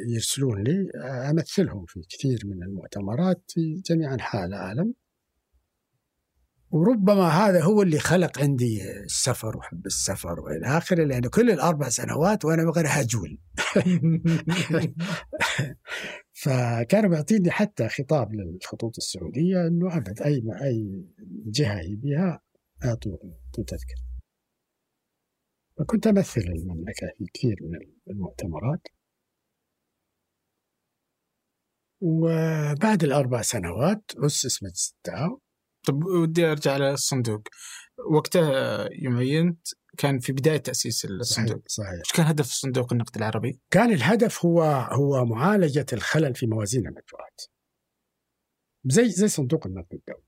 يرسلون 0.09 0.63
لي 0.63 0.91
أمثلهم 1.31 1.85
في 1.89 2.01
كثير 2.11 2.41
من 2.45 2.63
المؤتمرات 2.63 3.43
في 3.49 3.83
جميع 3.87 4.15
أنحاء 4.15 4.45
العالم. 4.45 4.95
وربما 6.71 7.29
هذا 7.29 7.63
هو 7.63 7.83
اللي 7.83 7.99
خلق 7.99 8.39
عندي 8.39 9.01
السفر 9.05 9.57
وحب 9.57 9.87
السفر 9.87 10.41
وإلى 10.41 10.67
آخره 10.67 11.05
لأنه 11.05 11.29
كل 11.29 11.51
الأربع 11.51 11.89
سنوات 11.89 12.45
وأنا 12.45 12.65
بغير 12.65 12.85
هجول 12.89 13.39
فكانوا 16.43 17.11
بيعطيني 17.11 17.51
حتى 17.51 17.89
خطاب 17.89 18.35
للخطوط 18.35 18.97
السعودية 18.97 19.67
إنه 19.67 19.97
أبد 19.97 20.23
أي 20.23 20.43
أي 20.63 21.05
جهة 21.47 21.81
يبيها 21.81 22.41
اعطوا 22.85 23.17
تذكر 23.53 24.06
فكنت 25.79 26.07
أمثل 26.07 26.41
المملكة 26.41 27.07
في 27.19 27.25
كثير 27.35 27.57
من 27.61 27.79
المؤتمرات. 28.11 28.81
وبعد 32.01 33.05
الأربع 33.05 33.43
سنوات 33.43 34.03
أسس 34.27 34.63
مجلس 34.63 34.95
التعاون 34.97 35.39
طب 35.87 36.05
ودي 36.05 36.45
أرجع 36.47 36.77
للصندوق 36.77 37.43
وقتها 38.13 38.89
يوم 38.93 39.17
عينت 39.17 39.69
كان 39.99 40.19
في 40.19 40.33
بداية 40.33 40.57
تأسيس 40.57 41.05
الصندوق. 41.05 41.63
صحيح. 41.67 41.91
إيش 41.91 42.13
كان 42.17 42.27
هدف 42.27 42.45
الصندوق 42.45 42.93
النقد 42.93 43.17
العربي؟ 43.17 43.61
كان 43.71 43.93
الهدف 43.93 44.45
هو 44.45 44.63
هو 44.93 45.25
معالجة 45.25 45.87
الخلل 45.93 46.35
في 46.35 46.47
موازين 46.47 46.87
المدفوعات 46.87 47.41
زي 48.85 49.09
زي 49.09 49.29
صندوق 49.29 49.67
النقد 49.67 49.95
الدولي. 49.95 50.23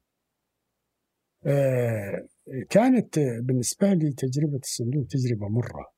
آه 1.47 2.29
كانت 2.71 3.19
بالنسبة 3.19 3.93
لي 3.93 4.13
تجربة 4.13 4.59
الصندوق 4.59 5.07
تجربة 5.07 5.49
مرة 5.49 5.93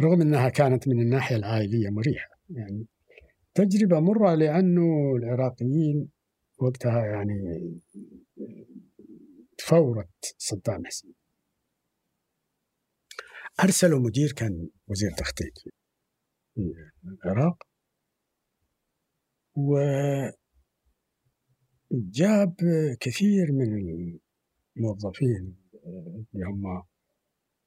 رغم 0.00 0.20
إنها 0.20 0.48
كانت 0.48 0.88
من 0.88 1.00
الناحية 1.00 1.36
العائلية 1.36 1.90
مريحة 1.90 2.40
يعني 2.50 2.86
تجربة 3.54 4.00
مرة 4.00 4.34
لأنه 4.34 5.16
العراقيين 5.16 6.08
وقتها 6.58 7.06
يعني 7.06 7.70
فورة 9.58 10.08
صدام 10.38 10.86
حسين. 10.86 11.14
أرسلوا 13.60 14.00
مدير 14.00 14.32
كان 14.32 14.68
وزير 14.88 15.10
تخطيط 15.10 15.58
في 16.54 16.74
العراق 17.24 17.62
وجاب 21.90 22.54
كثير 23.00 23.52
من 23.52 23.68
الموظفين 24.80 25.56
اللي 26.34 26.46
هم 26.46 26.82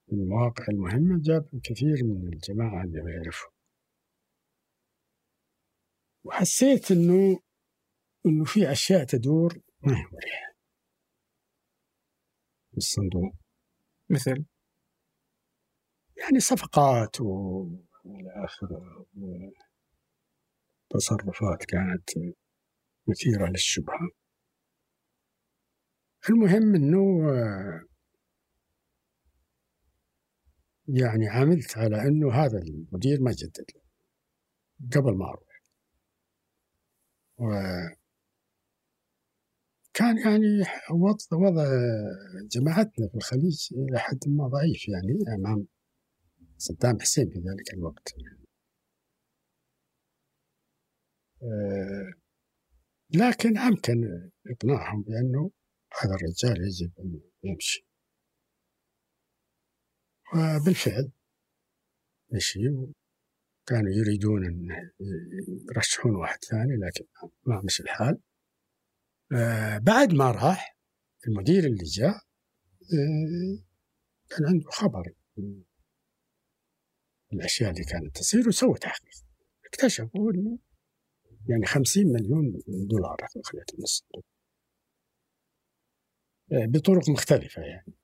في 0.06 0.12
المواقع 0.12 0.64
المهمة 0.68 1.22
جاب 1.22 1.48
كثير 1.64 2.04
من 2.04 2.32
الجماعة 2.32 2.84
اللي 2.84 2.98
يعرفوا 2.98 3.50
وحسيت 6.24 6.90
إنه 6.90 7.40
إنه 8.26 8.44
في 8.44 8.72
أشياء 8.72 9.04
تدور 9.04 9.54
ما 9.82 9.92
هي 9.92 10.04
مريحة. 10.12 10.54
في 12.70 12.76
الصندوق. 12.76 13.34
مثل؟ 14.10 14.44
يعني 16.16 16.40
صفقات 16.40 17.20
و 17.20 17.62
إلى 18.06 18.44
آخره. 18.44 19.06
تصرفات 20.90 21.64
كانت 21.68 22.34
مثيرة 23.08 23.48
للشبهة. 23.50 24.23
المهم 26.30 26.74
إنه 26.74 27.30
يعني 30.88 31.28
عملت 31.28 31.78
على 31.78 32.02
إنه 32.02 32.32
هذا 32.32 32.58
المدير 32.58 33.20
ما 33.20 33.32
جدد 33.32 33.64
له 33.74 33.82
قبل 35.00 35.16
ما 35.18 35.24
أروح. 35.24 35.54
و 37.38 37.44
كان 39.94 40.18
يعني 40.18 40.64
وضع 40.90 41.48
وضع 41.48 41.64
جماعتنا 42.52 43.08
في 43.08 43.14
الخليج 43.14 43.68
إلى 43.72 43.98
حد 43.98 44.18
ما 44.26 44.48
ضعيف 44.48 44.88
يعني 44.88 45.34
أمام 45.34 45.66
صدام 46.58 47.00
حسين 47.00 47.30
في 47.30 47.38
ذلك 47.38 47.74
الوقت. 47.74 48.14
آه، 51.42 52.12
لكن 53.10 53.58
أمكن 53.58 54.30
إقناعهم 54.50 55.02
بأنه 55.02 55.50
هذا 56.00 56.14
الرجال 56.14 56.66
يجب 56.66 56.92
أن 56.98 57.20
يمشي. 57.42 57.86
وبالفعل 60.34 61.12
مشي 62.32 62.60
كانوا 63.66 63.92
يريدون 63.92 64.46
أن 64.46 64.68
يرشحون 65.70 66.16
واحد 66.16 66.44
ثاني 66.44 66.76
لكن 66.76 67.04
ما 67.46 67.62
مشي 67.64 67.82
الحال. 67.82 68.20
آه، 69.32 69.78
بعد 69.78 70.12
ما 70.12 70.30
راح 70.30 70.76
المدير 71.28 71.64
اللي 71.64 71.84
جاء 71.84 72.16
آه، 72.92 73.64
كان 74.30 74.46
عنده 74.46 74.70
خبر. 74.70 75.14
الأشياء 77.32 77.70
اللي 77.70 77.84
كانت 77.84 78.16
تصير 78.16 78.48
وسوى 78.48 78.74
تحقيق. 78.74 79.24
اكتشفوا 79.66 80.32
إنه 80.32 80.58
يعني 81.48 81.66
50 81.66 82.12
مليون 82.12 82.62
دولار 82.66 83.16
اخذت 83.24 83.74
من 83.74 83.82
الصندوق 83.82 84.33
بطرق 86.50 87.08
مختلفة 87.08 87.62
يعني. 87.62 87.94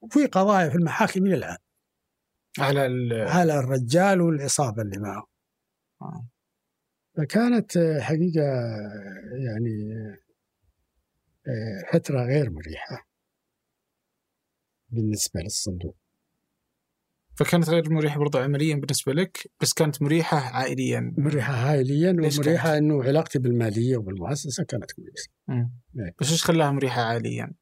وفي 0.00 0.26
قضايا 0.26 0.68
في 0.68 0.74
المحاكم 0.76 1.26
إلى 1.26 1.34
الآن. 1.34 1.56
على 2.58 2.80
على 3.28 3.58
الرجال 3.58 4.20
والعصابة 4.20 4.82
اللي 4.82 4.98
معه. 4.98 5.26
آه. 6.02 6.28
فكانت 7.16 7.78
حقيقة 8.00 8.42
يعني 9.46 9.94
فترة 11.92 12.22
غير 12.24 12.50
مريحة 12.50 13.08
بالنسبة 14.88 15.40
للصندوق. 15.40 15.96
فكانت 17.36 17.70
غير 17.70 17.90
مريحة 17.92 18.18
برضو 18.18 18.38
عمليا 18.38 18.74
بالنسبة 18.74 19.12
لك 19.12 19.50
بس 19.60 19.72
كانت 19.72 20.02
مريحة 20.02 20.38
عائليا. 20.38 21.14
مريحة 21.18 21.54
عائليا 21.54 22.10
ومريحة 22.10 22.78
إنه 22.78 23.02
علاقتي 23.02 23.38
بالمالية 23.38 23.96
وبالمؤسسه 23.96 24.64
كانت 24.64 24.92
كويسة. 24.92 25.30
إيه. 25.50 25.70
بس 26.20 26.30
إيش 26.30 26.44
خلاها 26.44 26.70
مريحة 26.70 27.02
عائليا؟ 27.02 27.52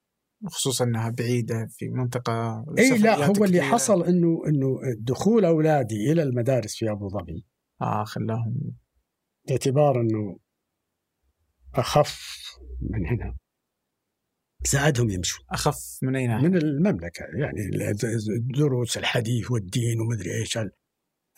خصوصا 0.47 0.85
إنها 0.85 1.11
بعيدة 1.11 1.67
في 1.71 1.89
منطقة 1.89 2.65
اي 2.79 2.99
لا 2.99 3.27
هو 3.27 3.33
كبيرة. 3.33 3.47
اللي 3.47 3.63
حصل 3.63 4.05
إنه 4.05 4.43
إنه 4.47 4.79
دخول 4.99 5.45
أولادي 5.45 6.13
إلى 6.13 6.23
المدارس 6.23 6.75
في 6.75 6.91
أبو 6.91 7.09
ظبي. 7.09 7.47
آه 7.83 8.05
خلاهم. 8.05 8.55
باعتبار 9.49 10.01
إنه 10.01 10.39
أخف 11.75 12.41
من 12.81 13.07
هنا. 13.07 13.35
ساعدهم 14.67 15.11
يمشوا 15.11 15.45
أخف 15.51 15.99
من 16.03 16.17
أي 16.17 16.27
ناحية؟ 16.27 16.49
من 16.49 16.57
المملكة 16.57 17.25
يعني 17.25 17.93
دروس 18.39 18.97
الحديث 18.99 19.51
والدين 19.51 20.01
ومدري 20.01 20.35
إيش 20.35 20.59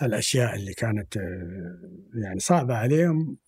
الأشياء 0.03 0.55
اللي 0.55 0.75
كانت 0.75 1.17
آه، 1.17 2.23
يعني 2.25 2.39
صعبة 2.39 2.75
عليهم 2.75 3.39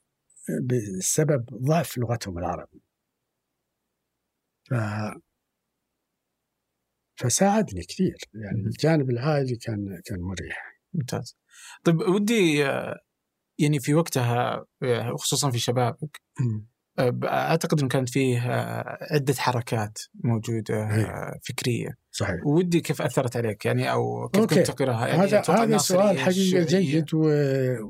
بسبب 0.62 1.44
ضعف 1.54 1.98
لغتهم 1.98 2.38
العربيه. 2.38 2.88
ف 4.70 4.74
فساعدني 7.16 7.80
كثير 7.80 8.16
يعني 8.34 8.60
الجانب 8.60 9.10
العائلي 9.10 9.56
كان 9.56 10.00
كان 10.04 10.20
مريح. 10.20 10.78
ممتاز. 10.94 11.36
طيب 11.84 12.00
ودي 12.00 12.66
آه، 12.66 13.00
يعني 13.58 13.80
في 13.80 13.94
وقتها 13.94 14.66
آه، 14.82 15.16
خصوصا 15.16 15.50
في 15.50 15.58
شبابك 15.58 16.20
أعتقد 17.24 17.78
انه 17.80 17.88
كانت 17.88 18.08
فيه 18.08 18.38
آه، 18.38 18.98
عدة 19.14 19.34
حركات 19.34 19.98
موجودة 20.24 20.86
هي. 20.86 21.32
فكرية. 21.48 21.88
صحيح. 22.10 22.46
ودي 22.46 22.80
كيف 22.80 23.02
أثرت 23.02 23.36
عليك؟ 23.36 23.64
يعني 23.64 23.92
أو 23.92 24.28
كيف 24.28 24.42
أوكي. 24.42 24.54
كنت 24.54 24.66
تقرأها؟ 24.66 25.08
يعني 25.08 25.22
هذا 25.22 25.42
هذا 25.48 25.78
سؤال 25.78 26.18
حقيقه 26.18 26.64
جيد 26.64 27.14
و... 27.14 27.28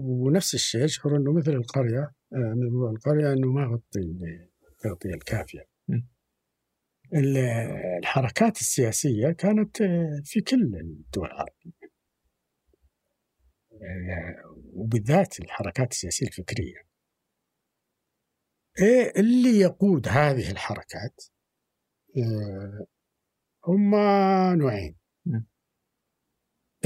ونفس 0.00 0.54
الشيء 0.54 0.84
اشعر 0.84 1.16
إنه 1.16 1.32
مثل 1.32 1.52
القرية 1.52 2.12
آه، 2.32 2.54
موضوع 2.56 2.90
القرية 2.90 3.32
إنه 3.32 3.48
ما 3.48 3.64
غطي 3.64 4.00
التغطية 4.72 5.14
الكافية. 5.14 5.61
الحركات 7.98 8.61
السياسية 8.61 9.30
كانت 9.30 9.80
آه، 9.80 10.20
في 10.24 10.40
كل 10.40 10.56
الدول. 10.56 11.26
العربيه 11.26 11.78
وبالذات 14.74 15.40
الحركات 15.40 15.92
السياسية 15.92 16.26
الفكرية. 16.26 16.88
إيه 18.83 19.20
اللي 19.20 19.61
يقود 19.61 20.09
هذه 20.09 20.51
الحركات؟ 20.51 21.24
إيه 22.16 22.87
هم 23.66 23.95
نوعين. 24.59 24.97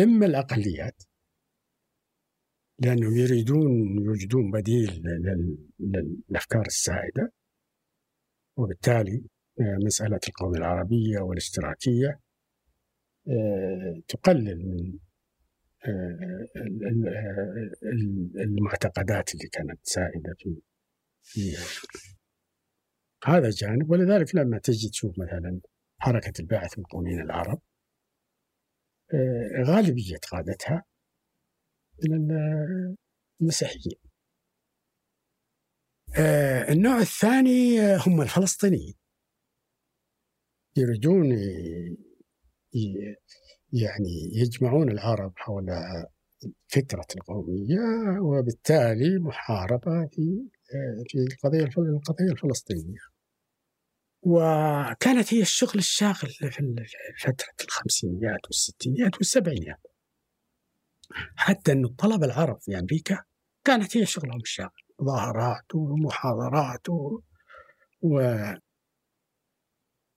إما 0.01 0.27
الأقليات 0.27 1.03
لأنهم 2.79 3.17
يريدون 3.17 3.71
يوجدون 4.05 4.51
بديل 4.51 5.03
للأفكار 5.81 6.67
السائدة. 6.67 7.33
وبالتالي 8.57 9.25
إيه، 9.61 9.77
مسألة 9.87 10.21
القومية 10.29 10.59
العربية 10.59 11.19
والاشتراكية 11.21 12.21
إيه، 13.29 14.03
تقلل 14.09 14.69
من 14.69 14.99
المعتقدات 18.37 19.35
اللي 19.35 19.49
كانت 19.53 19.81
سائدة 19.83 20.35
في 20.39 20.57
هذا 23.25 23.51
جانب 23.51 23.91
ولذلك 23.91 24.35
لما 24.35 24.59
تجي 24.59 24.89
تشوف 24.89 25.19
مثلا 25.19 25.61
حركة 25.99 26.33
الباعث 26.41 26.79
المقومين 26.79 27.21
العرب 27.21 27.61
آه، 29.15 29.63
غالبية 29.63 30.17
قادتها 30.31 30.85
من 32.09 32.31
المسيحيين. 33.41 33.97
آه، 36.19 36.73
النوع 36.73 36.99
الثاني 36.99 37.79
هم 38.07 38.23
الفلسطينيين. 38.23 38.95
يريدون 40.77 41.33
يعني 43.73 44.31
يجمعون 44.33 44.91
العرب 44.91 45.33
حول 45.37 45.67
فكرة 46.69 47.07
القومية 47.17 47.81
وبالتالي 48.21 49.19
محاربة 49.19 50.07
في 50.07 50.49
في 51.09 51.19
القضية 51.19 51.65
القضية 51.65 52.33
الفلسطينية. 52.33 52.99
وكانت 54.23 55.35
هي 55.35 55.43
الشغل 55.43 55.79
الشاغل 55.79 56.31
في 56.31 56.77
فترة 57.21 57.65
الخمسينيات 57.65 58.41
والستينيات 58.45 59.17
والسبعينيات. 59.17 59.87
حتى 61.37 61.73
أن 61.73 61.85
الطلبة 61.85 62.27
العرب 62.27 62.61
في 62.61 62.79
أمريكا 62.79 63.25
كانت 63.65 63.97
هي 63.97 64.07
شغلهم 64.07 64.41
الشاغل. 64.41 64.83
مظاهرات 65.01 65.75
ومحاضرات 65.75 66.89
و... 66.89 67.21
و... 68.03 68.21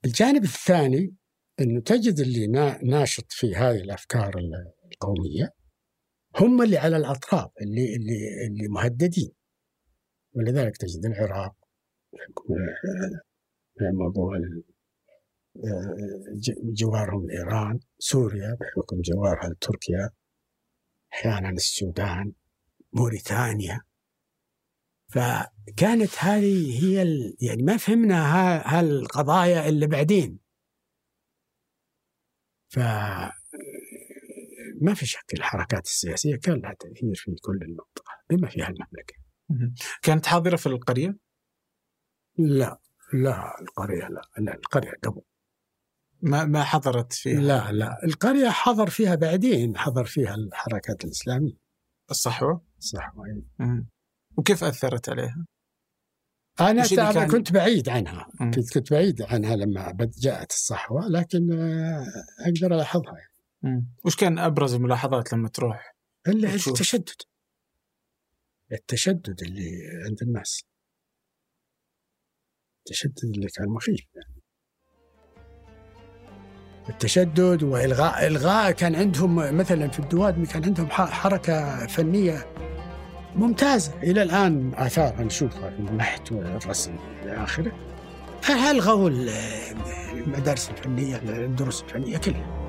الجانب 0.05 0.43
الثاني 0.43 1.15
أنه 1.59 1.81
تجد 1.81 2.19
اللي 2.19 2.47
ناشط 2.83 3.25
في 3.29 3.55
هذه 3.55 3.77
الأفكار 3.77 4.33
القومية 4.91 5.49
هم 6.35 6.61
اللي 6.61 6.77
على 6.77 6.97
الأطراف 6.97 7.51
اللي 7.61 7.95
اللي 7.95 8.47
اللي 8.47 8.67
مهددين. 8.67 9.31
ولذلك 10.35 10.77
تجد 10.77 11.05
العراق 11.05 11.55
موضوع 13.81 14.39
جوارهم 16.63 17.27
لإيران 17.27 17.79
سوريا 17.99 18.57
بحكم 18.59 19.01
جوارها 19.01 19.49
لتركيا 19.49 20.09
أحيانا 21.13 21.49
السودان 21.49 22.33
موريتانيا. 22.93 23.81
فكانت 25.07 26.11
هذه 26.19 26.83
هي 26.83 27.01
ال... 27.01 27.35
يعني 27.41 27.63
ما 27.63 27.77
فهمنا 27.77 28.21
هالقضايا 28.65 29.69
إلا 29.69 29.85
بعدين. 29.87 30.39
ف 32.67 32.79
ما 34.81 34.93
في 34.93 35.05
شك 35.05 35.33
الحركات 35.33 35.85
السياسية 35.85 36.35
كان 36.35 36.59
لها 36.59 36.73
تأثير 36.73 37.15
في 37.15 37.35
كل 37.41 37.59
المنطقة 37.61 38.11
بما 38.29 38.49
فيها 38.49 38.67
المملكة. 38.67 39.24
كانت 40.01 40.25
حاضرة 40.25 40.55
في 40.55 40.65
القرية؟ 40.65 41.17
لا 42.37 42.79
لا 43.13 43.61
القرية 43.61 44.07
لا 44.07 44.21
لا 44.37 44.53
القرية 44.53 44.91
قبل 45.03 45.21
ما 46.21 46.45
ما 46.45 46.63
حضرت 46.63 47.13
فيها 47.13 47.39
لا 47.41 47.71
لا 47.71 48.03
القرية 48.05 48.49
حضر 48.49 48.89
فيها 48.89 49.15
بعدين 49.15 49.77
حضر 49.77 50.05
فيها 50.05 50.35
الحركات 50.35 51.05
الإسلامية 51.05 51.57
الصحوة؟ 52.11 52.65
الصحوة. 52.77 53.43
مم. 53.59 53.87
وكيف 54.37 54.63
أثرت 54.63 55.09
عليها؟ 55.09 55.45
أنا 56.59 56.83
كان- 57.13 57.31
كنت 57.31 57.51
بعيد 57.51 57.89
عنها 57.89 58.27
مم. 58.39 58.51
كنت 58.51 58.73
كنت 58.73 58.91
بعيد 58.93 59.21
عنها 59.21 59.55
لما 59.55 59.97
جاءت 60.17 60.51
الصحوة 60.51 61.07
لكن 61.07 61.53
آه، 61.53 62.05
أقدر 62.39 62.75
ألاحظها 62.75 63.13
يعني. 63.17 63.33
مم. 63.61 63.87
وش 64.05 64.15
كان 64.15 64.39
أبرز 64.39 64.73
الملاحظات 64.73 65.33
لما 65.33 65.49
تروح؟ 65.49 65.95
التشدد 66.27 67.21
التشدد 68.75 69.41
اللي 69.41 69.71
عند 70.05 70.21
الناس. 70.21 70.63
التشدد 72.79 73.23
اللي 73.35 73.47
كان 73.47 73.69
مخيف 73.69 74.05
يعني. 74.15 74.35
التشدد 76.89 77.63
والغاء 77.63 78.27
الغاء 78.27 78.71
كان 78.71 78.95
عندهم 78.95 79.57
مثلا 79.57 79.87
في 79.87 79.99
الدوادمي 79.99 80.45
كان 80.45 80.63
عندهم 80.65 80.89
حركة 80.89 81.87
فنية 81.87 82.45
ممتازة. 83.35 84.03
إلى 84.03 84.23
الآن 84.23 84.73
اثارها 84.73 85.23
نشوفها 85.23 85.69
في 85.69 85.79
النحت 85.79 86.31
والرسم 86.31 86.95
إلى 87.23 87.43
آخره. 87.43 87.71
الغوا 88.71 89.09
ال- 89.09 89.29
المدارس 90.13 90.69
الفنية 90.69 91.17
الدروس 91.17 91.83
الفنية 91.83 92.17
كلها؟ 92.17 92.64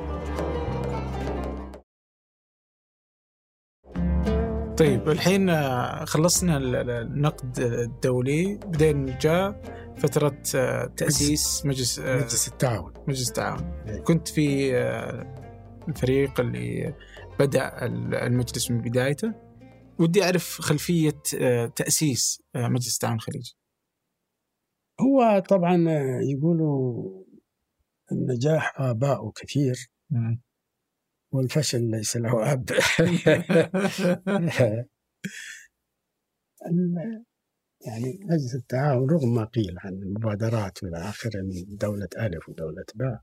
طيب 4.79 5.09
الحين 5.09 5.49
آه، 5.51 6.05
خلصنا 6.05 6.57
ال- 6.57 6.77
ال- 6.77 6.91
النقد 6.91 7.59
الدولي. 7.59 8.57
بعدين 8.59 9.19
جاء 9.19 9.63
فترة 9.99 10.43
آه، 10.55 10.87
تأسيس 10.87 11.67
مجلس 11.67 11.99
آه، 11.99 12.17
مجلس 12.17 12.49
التعاون. 12.49 12.93
مجلس 13.09 13.29
التعاون. 13.29 13.63
إيه. 13.89 14.01
كنت 14.01 14.29
في 14.29 14.77
الفريق 15.89 16.41
اللي 16.41 16.95
بدأ 17.39 17.87
ال- 17.87 18.15
المجلس 18.15 18.71
من 18.71 18.81
بدايته. 18.81 19.35
ودي 19.99 20.25
أعرف 20.25 20.61
خلفية 20.61 21.11
تأسيس 21.77 22.43
مجلس 22.57 22.95
التعاون 22.95 23.17
الخليجي 23.17 23.57
هو 25.01 25.43
طبعا 25.49 25.77
يقولوا 26.23 27.05
النجاح 28.13 28.81
آباء 28.81 29.31
كثير. 29.31 29.77
والفشل 31.37 31.91
ليس 31.91 32.17
له 32.17 32.53
أب 32.53 32.71
يعني 37.87 38.19
مجلس 38.23 38.55
التعاون 38.55 39.11
رغم 39.11 39.35
ما 39.35 39.45
قيل 39.45 39.75
عن 39.79 39.93
المبادرات 39.93 40.83
والى 40.83 40.97
اخره 40.97 41.43
من 41.43 41.77
دولة 41.77 42.09
ألف 42.19 42.49
ودولة 42.49 42.85
باء. 42.95 43.23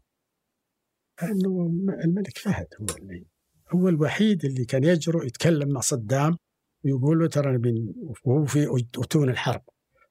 انه 1.23 1.65
الملك 2.03 2.37
فهد 2.37 2.67
هو 2.81 2.97
اللي 2.97 3.25
هو 3.73 3.89
الوحيد 3.89 4.45
اللي 4.45 4.65
كان 4.65 4.83
يجرؤ 4.83 5.25
يتكلم 5.25 5.69
مع 5.69 5.81
صدام 5.81 6.37
ويقول 6.85 7.19
له 7.19 7.27
ترى 7.27 7.57
بن 7.57 7.93
وهو 8.25 8.45
في 8.45 8.67
اتون 8.97 9.29
الحرب. 9.29 9.63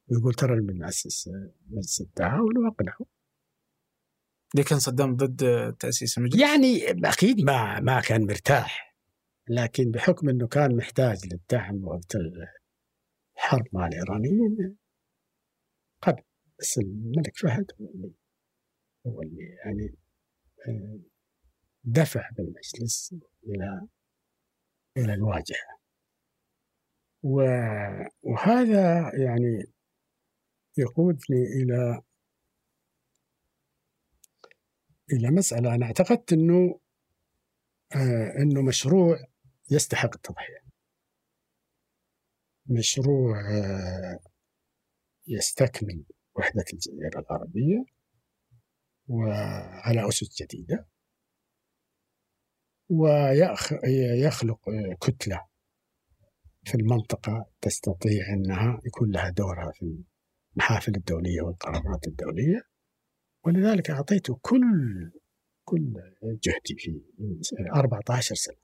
ويقول 0.09 0.35
ترى 0.35 0.61
بنأسس 0.61 1.31
مجلس 1.71 2.01
التعاون 2.01 2.59
وأقنعه. 2.59 3.12
ليه 4.55 4.63
كان 4.65 4.79
صدام 4.79 5.17
ضد 5.17 5.73
تأسيس 5.79 6.19
المجلس؟ 6.19 6.41
يعني 6.41 6.91
أكيد. 7.09 7.41
ما 7.41 7.81
ما 7.81 8.01
كان 8.01 8.27
مرتاح 8.27 8.97
لكن 9.49 9.91
بحكم 9.91 10.29
إنه 10.29 10.47
كان 10.49 10.77
محتاج 10.77 11.19
للدعم 11.33 11.85
وقت 11.85 12.15
الحرب 12.15 13.67
مع 13.73 13.87
الإيرانيين 13.87 14.77
قبل. 16.03 16.23
بس 16.59 16.79
الملك 16.79 17.37
فهد 17.37 17.67
هو 17.81 17.87
اللي 17.95 18.13
هو 19.07 19.23
اللي 19.23 19.43
يعني 19.65 19.95
آه، 20.69 20.99
دفع 21.85 22.31
بالمجلس 22.37 23.15
إلى 23.47 23.87
إلى 24.97 25.15
الواجهة. 25.15 25.79
و- 27.23 28.05
وهذا 28.23 29.11
يعني 29.25 29.65
يقودني 30.79 31.43
إلى 31.63 32.03
إلى 35.13 35.31
مسألة 35.31 35.75
أنا 35.75 35.87
اعتقدت 35.87 36.33
إنه 36.33 36.81
آه 37.97 38.33
إنه 38.43 38.63
مشروع 38.63 39.19
يستحق 39.71 40.15
التضحية. 40.15 40.63
مشروع 42.67 43.41
آه 43.51 44.19
يستكمل 45.27 46.05
وحدة 46.35 46.65
الجزيرة 46.73 47.19
العربيه 47.21 47.85
وعلى 49.09 50.09
أسس 50.09 50.43
جديدة 50.43 50.87
ويخلق 52.89 54.61
كتلة 55.01 55.47
في 56.65 56.75
المنطقة 56.75 57.47
تستطيع 57.61 58.29
إنها 58.29 58.81
يكون 58.87 59.11
لها 59.11 59.31
دورها 59.31 59.73
في 59.73 60.05
المحافل 60.57 60.95
الدولية 60.95 61.43
والقرارات 61.43 62.07
الدولية 62.07 62.63
ولذلك 63.45 63.91
اعطيته 63.91 64.39
كل 64.43 64.63
كل 65.65 65.95
جهدي 66.23 66.75
في 66.79 67.03
14 67.77 68.35
سنة. 68.35 68.57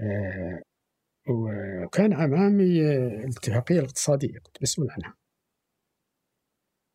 آه، 0.00 0.62
وكان 1.28 2.12
أمامي 2.12 2.86
آه، 2.86 3.24
الاتفاقية 3.24 3.78
الاقتصادية 3.78 4.38
كنت 4.38 4.62
مسؤول 4.62 4.88
عنها. 4.90 5.14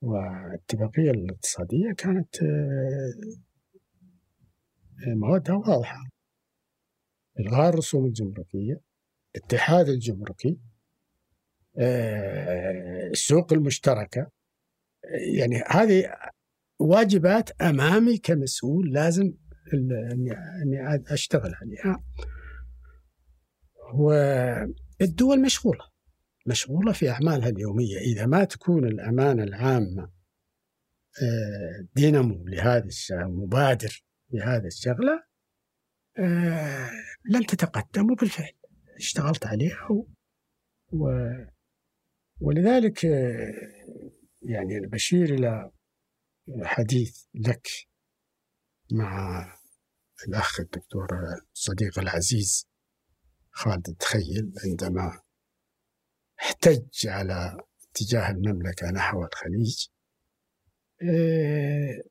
والاتفاقية 0.02 1.12
الاقتصادية 1.12 1.94
كانت 1.98 2.44
آه، 2.44 3.14
موادها 5.08 5.56
واضحة. 5.56 6.04
الغاء 7.40 7.70
الرسوم 7.70 8.06
الجمركيه، 8.06 8.82
الاتحاد 9.36 9.90
الجمركي، 9.90 10.60
آه، 11.80 13.08
السوق 13.12 13.54
المشتركة 13.54 14.32
يعني 15.36 15.64
هذه 15.68 16.14
واجبات 16.80 17.62
أمامي 17.62 18.18
كمسؤول 18.18 18.94
لازم 18.94 19.34
اني 19.74 20.32
إني 20.64 21.04
اشتغل 21.10 21.54
عليها 21.56 22.04
والدول 23.94 25.42
مشغولة. 25.42 25.86
مشغولة 26.48 26.92
في 26.92 27.10
أعمالها 27.10 27.50
اليومية. 27.50 27.98
إذا 27.98 28.26
ما 28.26 28.44
تكون 28.44 28.86
الأمانة 28.86 29.44
العامة 29.44 30.12
آه، 31.22 31.88
دينامو 31.96 32.48
لهذه 32.48 32.86
الشغله 32.86 33.28
مبادر 33.28 34.04
لهذه 34.32 34.68
الشغلة 34.68 35.24
آه، 36.20 36.90
لن 37.26 37.46
تتقدم 37.46 38.12
وبالفعل 38.12 38.52
اشتغلت 38.96 39.46
عليها 39.46 39.88
و... 40.92 41.10
ولذلك 42.42 43.06
آه، 43.06 43.52
يعني 44.50 44.80
بشير 44.80 45.34
إلى 45.34 45.72
حديث 46.64 47.26
لك 47.34 47.68
مع 48.92 49.46
الأخ 50.28 50.60
الدكتور 50.60 51.08
الصديق 51.54 52.00
العزيز 52.00 52.68
خالد 53.52 53.90
التخيل 53.90 54.54
عندما 54.66 55.22
احتج 56.40 57.08
على 57.08 57.58
اتجاه 57.92 58.32
المملكة 58.32 58.92
نحو 58.92 59.26
الخليج 59.26 59.88
إيه، 61.02 62.02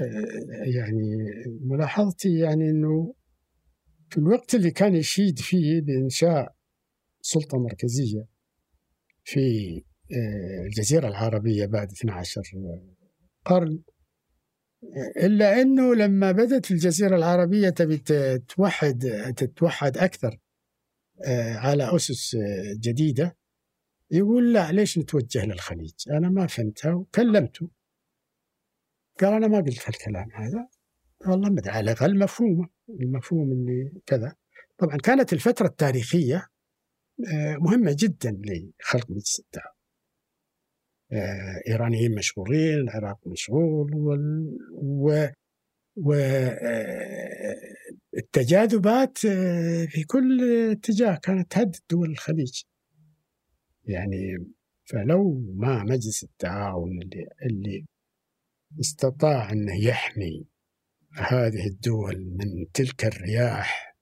إيه، 0.00 0.76
يعني 0.76 1.16
ملاحظتي 1.60 2.38
يعني 2.38 2.70
أنه 2.70 3.14
في 4.10 4.18
الوقت 4.18 4.54
اللي 4.54 4.70
كان 4.70 4.94
يشيد 4.94 5.38
فيه 5.38 5.80
بإنشاء 5.80 6.54
سلطة 7.20 7.58
مركزية 7.58 8.26
في 9.24 9.84
الجزيرة 10.66 11.08
العربية 11.08 11.66
بعد 11.66 11.92
12 11.92 12.42
قرن. 13.44 13.82
إلا 15.16 15.62
أنه 15.62 15.94
لما 15.94 16.32
بدأت 16.32 16.70
الجزيرة 16.70 17.16
العربية 17.16 17.68
تبي 17.68 17.96
تتوحد 17.96 18.98
تتوحد 19.36 19.98
أكثر 19.98 20.38
آه، 21.26 21.54
على 21.54 21.96
أسس 21.96 22.34
آه، 22.34 22.74
جديدة 22.80 23.36
يقول 24.10 24.52
لا 24.52 24.72
ليش 24.72 24.98
نتوجه 24.98 25.46
للخليج؟ 25.46 25.94
أنا 26.10 26.28
ما 26.28 26.46
فهمتها 26.46 26.94
وكلمته. 26.94 27.70
قال 29.20 29.32
أنا 29.32 29.48
ما 29.48 29.58
قلت 29.58 29.88
هالكلام 29.88 30.28
هذا. 30.32 30.68
والله 31.26 31.62
على 31.66 31.92
الأقل 31.92 32.18
مفهومه 32.18 32.68
المفهوم 32.88 33.52
اللي 33.52 33.92
كذا. 34.06 34.34
طبعا 34.78 34.96
كانت 34.96 35.32
الفترة 35.32 35.66
التاريخية 35.66 36.48
آه، 37.32 37.56
مهمة 37.56 37.96
جدا 37.98 38.40
لخلق 38.44 39.10
مجلس 39.10 39.42
آه، 39.56 39.74
إيرانيين 41.68 42.14
مشغولين 42.14 42.78
العراق 42.78 43.18
مشغول. 43.26 43.90
و... 44.72 45.26
والتجاذبات 48.12 49.18
في 49.88 50.04
كل 50.06 50.42
اتجاه 50.70 51.14
كانت 51.16 51.52
تهدد 51.52 51.76
دول 51.90 52.10
الخليج 52.10 52.62
يعني 53.84 54.36
فلو 54.84 55.54
ما 55.54 55.82
مجلس 55.82 56.24
التعاون 56.24 57.02
اللي, 57.02 57.28
اللي 57.42 57.86
استطاع 58.80 59.52
أنه 59.52 59.84
يحمي 59.84 60.46
هذه 61.16 61.66
الدول 61.66 62.16
من 62.16 62.72
تلك 62.74 63.04
الرياح 63.04 63.96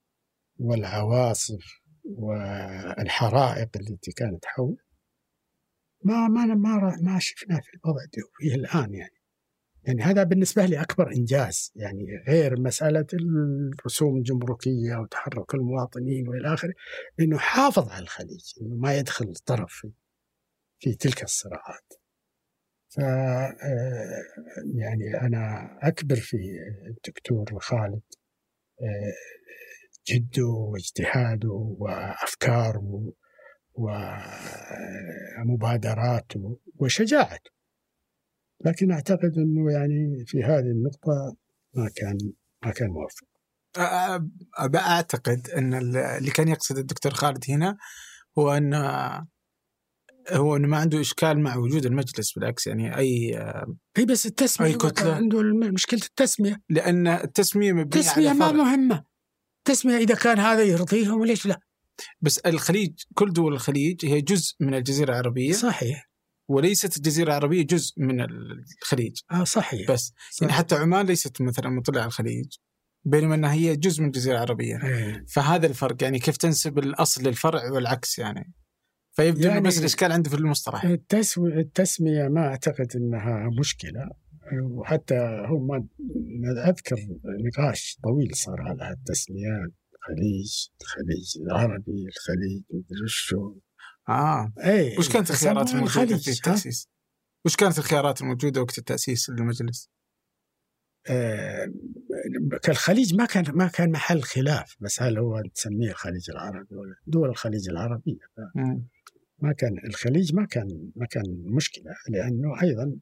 والعواصف 0.59 1.83
والحرائق 2.05 3.69
التي 3.77 4.13
كانت 4.13 4.45
حول 4.45 4.77
ما 6.05 6.29
ما 6.29 6.47
ما 6.47 6.97
ما 7.03 7.19
شفنا 7.19 7.61
في 7.61 7.69
الوضع 7.75 8.01
اللي 8.01 8.29
فيه 8.39 8.55
الآن 8.55 8.95
يعني 8.95 9.23
يعني 9.85 10.03
هذا 10.03 10.23
بالنسبة 10.23 10.65
لي 10.67 10.81
أكبر 10.83 11.13
إنجاز 11.13 11.73
يعني 11.77 12.05
غير 12.29 12.61
مسألة 12.61 13.07
الرسوم 13.81 14.17
الجمركية 14.17 14.97
وتحرك 14.97 15.55
المواطنين 15.55 16.29
وإلى 16.29 16.55
آخره 16.55 16.75
إنه 17.21 17.39
حافظ 17.39 17.89
على 17.89 18.03
الخليج 18.03 18.53
إنه 18.61 18.77
ما 18.77 18.99
يدخل 18.99 19.35
طرف 19.35 19.73
في, 19.73 19.93
في 20.79 20.95
تلك 20.95 21.23
الصراعات. 21.23 21.93
ف 22.89 23.01
آه، 23.01 24.23
يعني 24.75 25.21
أنا 25.21 25.71
أكبر 25.83 26.17
في 26.17 26.37
الدكتور 26.87 27.59
خالد 27.61 28.03
آه، 28.83 29.13
جده 30.09 30.47
واجتهاده 30.47 31.77
وأفكاره 31.79 33.13
ومبادراته 35.45 36.59
وشجاعته 36.77 37.51
لكن 38.65 38.93
أعتقد 38.93 39.33
إنه 39.37 39.73
يعني 39.73 40.25
في 40.27 40.43
هذه 40.45 40.71
النقطة 40.71 41.37
ما 41.75 41.91
كان 41.97 42.19
ما 42.65 42.73
كان 42.73 42.89
موفق 42.89 43.33
أعتقد 44.77 45.49
إن 45.49 45.75
اللي 45.75 46.31
كان 46.31 46.49
يقصد 46.49 46.79
الدكتور 46.79 47.15
خالد 47.15 47.45
هنا 47.49 47.77
هو 48.39 48.53
ان 48.53 48.75
هو 50.31 50.57
إنه 50.57 50.69
ما 50.69 50.77
عنده 50.77 51.01
إشكال 51.01 51.41
مع 51.41 51.57
وجود 51.57 51.87
المجلس 51.87 52.33
بالعكس 52.33 52.67
يعني 52.67 52.97
أي 52.97 53.37
هي 53.97 54.05
بس 54.05 54.27
التسمية 54.27 54.69
أي 54.69 54.75
كتلة. 54.75 55.15
عنده 55.15 55.43
مشكلة 55.73 56.01
التسمية. 56.01 56.63
لأن 56.69 57.07
التسمية 57.07 57.73
مبنية 57.73 57.85
التسمية 57.85 58.33
ما. 58.33 58.53
مهمة. 58.53 59.05
التسمية 59.59 59.97
إذا 59.97 60.15
كان 60.15 60.39
هذا 60.39 60.63
يرضيهم 60.63 61.25
ليش 61.25 61.47
لا؟ 61.47 61.61
بس 62.21 62.39
الخليج 62.39 62.93
كل 63.15 63.33
دول 63.33 63.53
الخليج 63.55 64.07
هي 64.07 64.21
جزء 64.21 64.55
من 64.61 64.75
الجزيرة 64.75 65.11
العربية. 65.11 65.53
صحيح. 65.53 66.11
وليست 66.49 66.97
الجزيره 66.97 67.29
العربيه 67.29 67.63
جزء 67.63 67.93
من 67.97 68.21
الخليج. 68.21 69.21
آه 69.31 69.45
صحيح. 69.45 69.91
بس 69.93 70.13
صحيح. 70.31 70.43
يعني 70.43 70.53
حتى 70.53 70.75
عمان 70.75 71.07
ليست 71.07 71.43
مثلا 71.43 71.69
مطلة 71.69 72.01
على 72.01 72.09
الخليج 72.09 72.57
بينما 73.05 73.35
إنها 73.35 73.53
هي 73.53 73.77
جزء 73.77 74.01
من 74.01 74.07
الجزيرة 74.07 74.35
العربية. 74.35 74.85
إيه. 74.85 75.25
فهذا 75.29 75.67
الفرق 75.67 76.03
يعني 76.03 76.19
كيف 76.19 76.37
تنسب 76.37 76.79
الأصل 76.79 77.23
للفرع 77.23 77.71
والعكس 77.71 78.19
يعني. 78.19 78.53
فيبدو 79.13 79.41
يعني 79.41 79.53
يعني- 79.55 79.69
بس 79.69 79.79
الإشكال 79.79 80.13
عنده 80.13 80.31
في 80.31 80.37
المصطلح. 80.37 80.85
التسمية 81.39 82.29
ما 82.29 82.47
أعتقد 82.47 82.97
أنها 82.97 83.51
مشكلة. 83.59 84.11
وحتى 84.63 85.45
هم 85.49 85.89
أذكر 86.69 86.97
نقاش 87.47 87.99
طويل 88.05 88.37
صار 88.37 88.61
على 88.61 88.91
التسميات 88.93 89.73
الخليج 90.11 90.67
الخليج 90.81 91.39
العربي 91.47 92.07
الخليج 92.09 92.63
مدري 92.71 93.07
شو 93.09 93.59
آه 94.09 94.53
اي 94.65 94.99
وش 94.99 95.09
كانت 95.13 95.31
الخيارات 95.31 95.75
الموجودة 95.75 96.17
في؟ 96.17 96.31
التأسيس؟ 96.31 96.89
وش 97.47 97.57
كانت 97.57 97.79
الخيارات 97.79 98.21
الموجودة 98.23 98.61
وقت 98.63 98.79
التأسيس 98.79 99.31
للمجلس؟ 99.31 99.91
آه، 101.11 101.67
كالخليج 102.63 103.15
ما 103.15 103.27
كان 103.27 103.45
ما 103.55 103.69
كان 103.69 103.91
محل 103.91 104.23
خلاف 104.23 104.77
بس 104.81 105.03
هل 105.03 105.19
هو 105.19 105.43
تسميه 105.55 105.91
الخليج 105.91 106.31
العربي 106.31 106.75
ولا 106.77 106.95
دول 107.07 107.29
الخليج 107.29 107.69
العربية 107.69 108.21
مم. 108.55 108.87
ما 109.39 109.53
كان 109.53 109.79
الخليج 109.87 110.35
ما 110.35 110.47
كان 110.47 110.91
ما 110.97 111.07
كان 111.07 111.25
مشكلة 111.45 111.93
لأنه 112.09 112.63
أيضا 112.63 112.97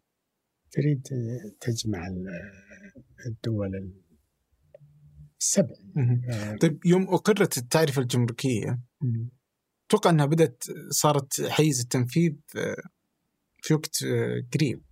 تريد 0.71 1.03
تجمع 1.61 2.07
ال- 2.07 2.29
الدول 3.27 3.93
السبع 5.41 5.75
مم. 5.95 6.23
آه، 6.31 6.57
طيب 6.57 6.87
يوم 6.87 7.15
اقرت 7.15 7.59
التعرفه 7.59 8.03
الجمركية 8.03 8.81
أتوقع 9.87 10.11
أنها 10.11 10.27
بدأت 10.27 10.65
صارت 10.91 11.41
حيز 11.49 11.81
التنفيذ 11.81 12.33
آه، 12.57 12.77
في 13.63 13.75
وقت 13.75 14.03
آه، 14.03 14.43
قريب؟ 14.55 14.83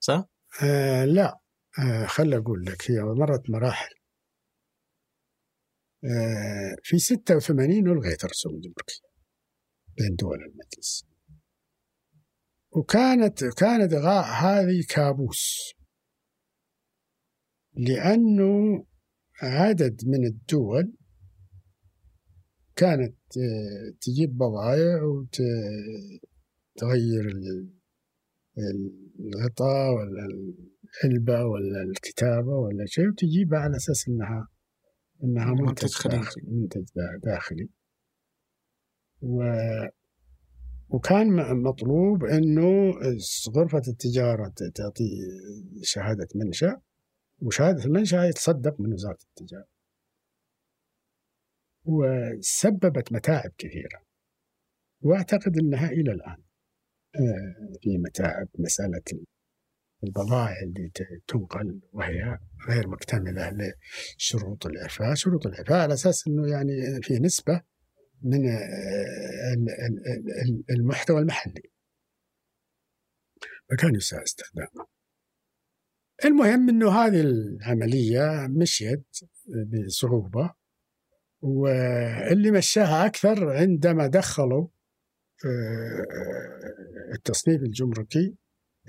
صح؟ 0.00 0.24
آه 0.62 1.04
لا. 1.04 1.40
آه 1.78 2.06
خل 2.06 2.34
أقول 2.34 2.64
لك 2.66 2.90
هي 2.90 3.02
مرت 3.02 3.50
مراحل. 3.50 3.94
آه 6.04 6.76
في 6.82 6.98
86 6.98 7.88
ألغيت 7.88 8.24
الرسوم 8.24 8.54
الجمركية 8.54 9.08
بين 9.98 10.16
دول 10.16 10.38
المجلس. 10.42 11.04
وكانت 12.70 13.44
كانت 13.44 13.92
غاء 13.94 14.24
هذه 14.24 14.84
كابوس. 14.88 15.72
لأنه 17.74 18.84
عدد 19.42 20.00
من 20.06 20.24
الدول 20.26 20.92
كانت 22.76 23.16
آه، 23.36 23.94
تجيب 24.00 24.36
بضائع 24.36 25.02
وتغير 25.02 25.38
ال- 27.28 27.70
الغطاء 29.20 29.94
ولا 29.94 30.26
العلبة 31.04 31.44
ولا 31.44 31.82
الكتابة 31.82 32.52
ولا 32.56 32.84
شيء 32.86 33.08
وتجيبها 33.08 33.58
على 33.58 33.76
أساس 33.76 34.08
إنها 34.08 34.48
إنها 35.24 35.54
منتج. 35.54 35.88
داخلي. 36.10 36.42
منتج 36.46 36.84
دا- 36.96 37.20
داخلي. 37.24 37.68
و 39.22 39.42
وكان 40.88 41.56
مطلوب 41.62 42.24
إنه 42.24 42.90
غرفة 43.56 43.82
التجارة 43.88 44.52
تعطي 44.74 45.04
شهادة 45.82 46.28
منشأ. 46.34 46.80
وشهاده 47.42 47.84
المنشا 47.84 48.16
يتصدق 48.16 48.80
من 48.80 48.92
وزارة 48.92 49.18
التجارة. 49.28 49.68
وسببت 51.84 53.12
متاعب 53.12 53.50
كثيرة. 53.58 54.02
وأعتقد 55.00 55.58
إنها 55.58 55.88
إلى 55.88 56.12
الآن 56.12 56.42
آه، 57.14 57.78
في 57.82 57.98
متاعب. 57.98 58.48
مسألة 58.58 59.02
البضائع 60.04 60.56
اللي 60.62 60.90
تنقل 61.26 61.80
وهي 61.92 62.38
غير 62.68 62.88
مكتملة 62.88 63.52
لشروط 64.16 64.66
الإعفاء، 64.66 65.14
شروط 65.14 65.46
الإعفاء 65.46 65.78
على 65.78 65.94
أساس 65.94 66.28
إنه 66.28 66.48
يعني 66.50 67.02
في 67.02 67.18
نسبة 67.18 67.62
من 68.22 68.48
آه، 68.48 69.54
ال- 69.56 69.70
ال- 69.70 70.32
ال- 70.42 70.64
المحتوى 70.70 71.20
المحلي. 71.20 71.62
فكان 73.70 73.94
يساء 73.94 74.22
استخدامه. 74.22 74.97
المهم 76.24 76.68
إنه 76.68 76.90
هذه 76.90 77.20
العملية 77.20 78.46
مشيت 78.50 79.18
بصعوبة 79.66 80.54
واللي 81.40 82.50
مشاها 82.50 83.06
أكثر 83.06 83.50
عندما 83.50 84.06
دخلوا 84.06 84.68
آه، 85.44 87.14
التصنيف 87.14 87.62
الجمركي 87.62 88.34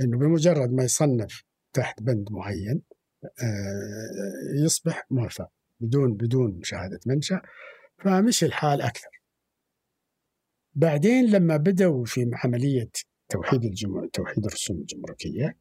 إنه 0.01 0.17
بمجرد 0.17 0.71
ما 0.71 0.83
يصنف 0.83 1.43
تحت 1.73 2.01
بند 2.01 2.31
معين 2.31 2.81
آه، 3.23 4.63
يصبح 4.65 5.07
موفق 5.09 5.49
بدون 5.79 6.13
بدون 6.13 6.63
شهادة 6.63 6.99
منشأ 7.05 7.41
فمشي 7.97 8.45
الحال 8.45 8.81
أكثر. 8.81 9.09
بعدين 10.73 11.25
لما 11.31 11.57
بدأوا 11.57 12.05
في 12.05 12.31
عملية 12.33 12.89
توحيد 13.29 13.63
الجمع... 13.63 14.07
توحيد 14.13 14.45
الرسوم 14.45 14.77
الجمركية 14.77 15.57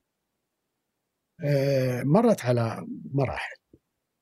مرت 2.04 2.44
على 2.44 2.86
مراحل. 3.14 3.56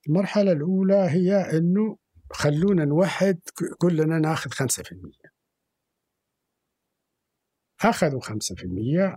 المرحلة 0.08 0.52
الأولى 0.52 0.94
هي 1.10 1.34
أنه 1.58 1.96
خلونا 2.32 2.84
نوحد 2.84 3.40
كلنا 3.78 4.18
ناخذ 4.18 4.50
5% 4.50 5.30
أخذوا 7.84 8.20
5% 8.20 9.16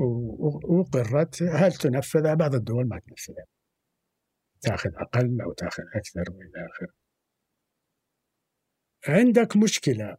و- 0.00 0.78
وقرت 0.78 1.42
هل 1.42 1.72
تنفذ 1.72 2.36
بعض 2.36 2.54
الدول 2.54 2.88
ما 2.88 2.98
تنفذها. 2.98 3.44
تاخذ 4.60 4.90
أقل 4.96 5.40
أو 5.40 5.52
تاخذ 5.52 5.82
أكثر 5.94 6.24
وإلى 6.32 6.66
آخره. 6.70 6.92
عندك 9.08 9.56
مشكلة 9.56 10.16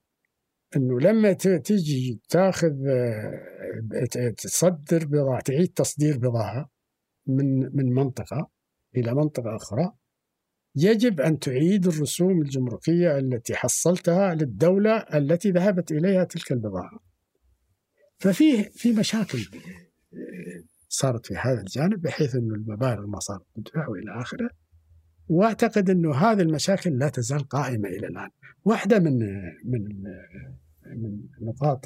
إنه 0.76 1.00
لما 1.00 1.34
تجي 1.34 2.22
تاخذ 2.30 2.88
آه، 2.88 4.30
تصدر 4.38 5.06
بضاعة 5.06 5.42
تعيد 5.42 5.68
تصدير 5.74 6.18
بضاعة 6.18 6.70
من 7.28 7.76
من 7.76 7.94
منطقة 7.94 8.50
إلى 8.96 9.14
منطقة 9.14 9.56
أخرى 9.56 9.92
يجب 10.76 11.22
أن 11.22 11.40
تعيد 11.40 11.88
الرسوم 11.88 12.42
الجمركية 12.42 13.18
التي 13.18 13.56
حصلتها 13.56 14.36
للدوله 14.36 14.98
التي 14.98 15.52
ذهبت 15.52 15.92
إليها 15.92 16.24
تلك 16.24 16.52
البضاعة. 16.52 17.00
ففيه 18.18 18.64
في 18.74 18.94
مشاكل 18.94 19.38
آه، 19.38 20.64
صارت 20.90 21.26
في 21.26 21.36
هذا 21.36 21.62
الجانب 21.62 22.02
بحيث 22.02 22.36
انه 22.36 22.56
المبالغ 22.56 23.08
ما 23.08 23.20
صارت 23.20 23.46
تدفع 23.56 23.88
وإلى 23.88 24.22
آخره. 24.22 24.50
وأعتقد 25.28 25.90
انه 25.90 26.16
هذه 26.16 26.42
المشاكل 26.42 26.98
لا 26.98 27.10
تزال 27.10 27.48
قائمة 27.48 27.90
إلى 27.90 28.08
الآن. 28.08 28.30
واحدة 28.66 29.00
من 29.00 29.20
من 29.66 30.04
من 30.86 31.20
نقاط 31.42 31.86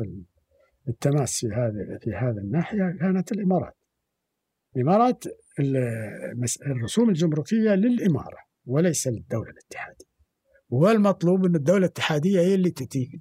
التماس 0.88 1.40
في 1.40 1.48
هذه 1.48 2.00
في 2.02 2.12
هذه 2.12 2.38
الناحية 2.38 2.98
كانت 3.00 3.32
الإمارات. 3.32 3.79
الإمارات 4.80 5.24
الرسوم 6.66 7.10
الجمركية 7.10 7.76
للإمارة 7.76 8.38
وليس 8.66 9.08
للدولة 9.08 9.50
الاتحادية. 9.50 10.10
والمطلوب 10.70 11.46
أن 11.46 11.56
الدولة 11.56 11.78
الاتحادية 11.78 12.40
هي 12.40 12.56
اللي 12.56 12.72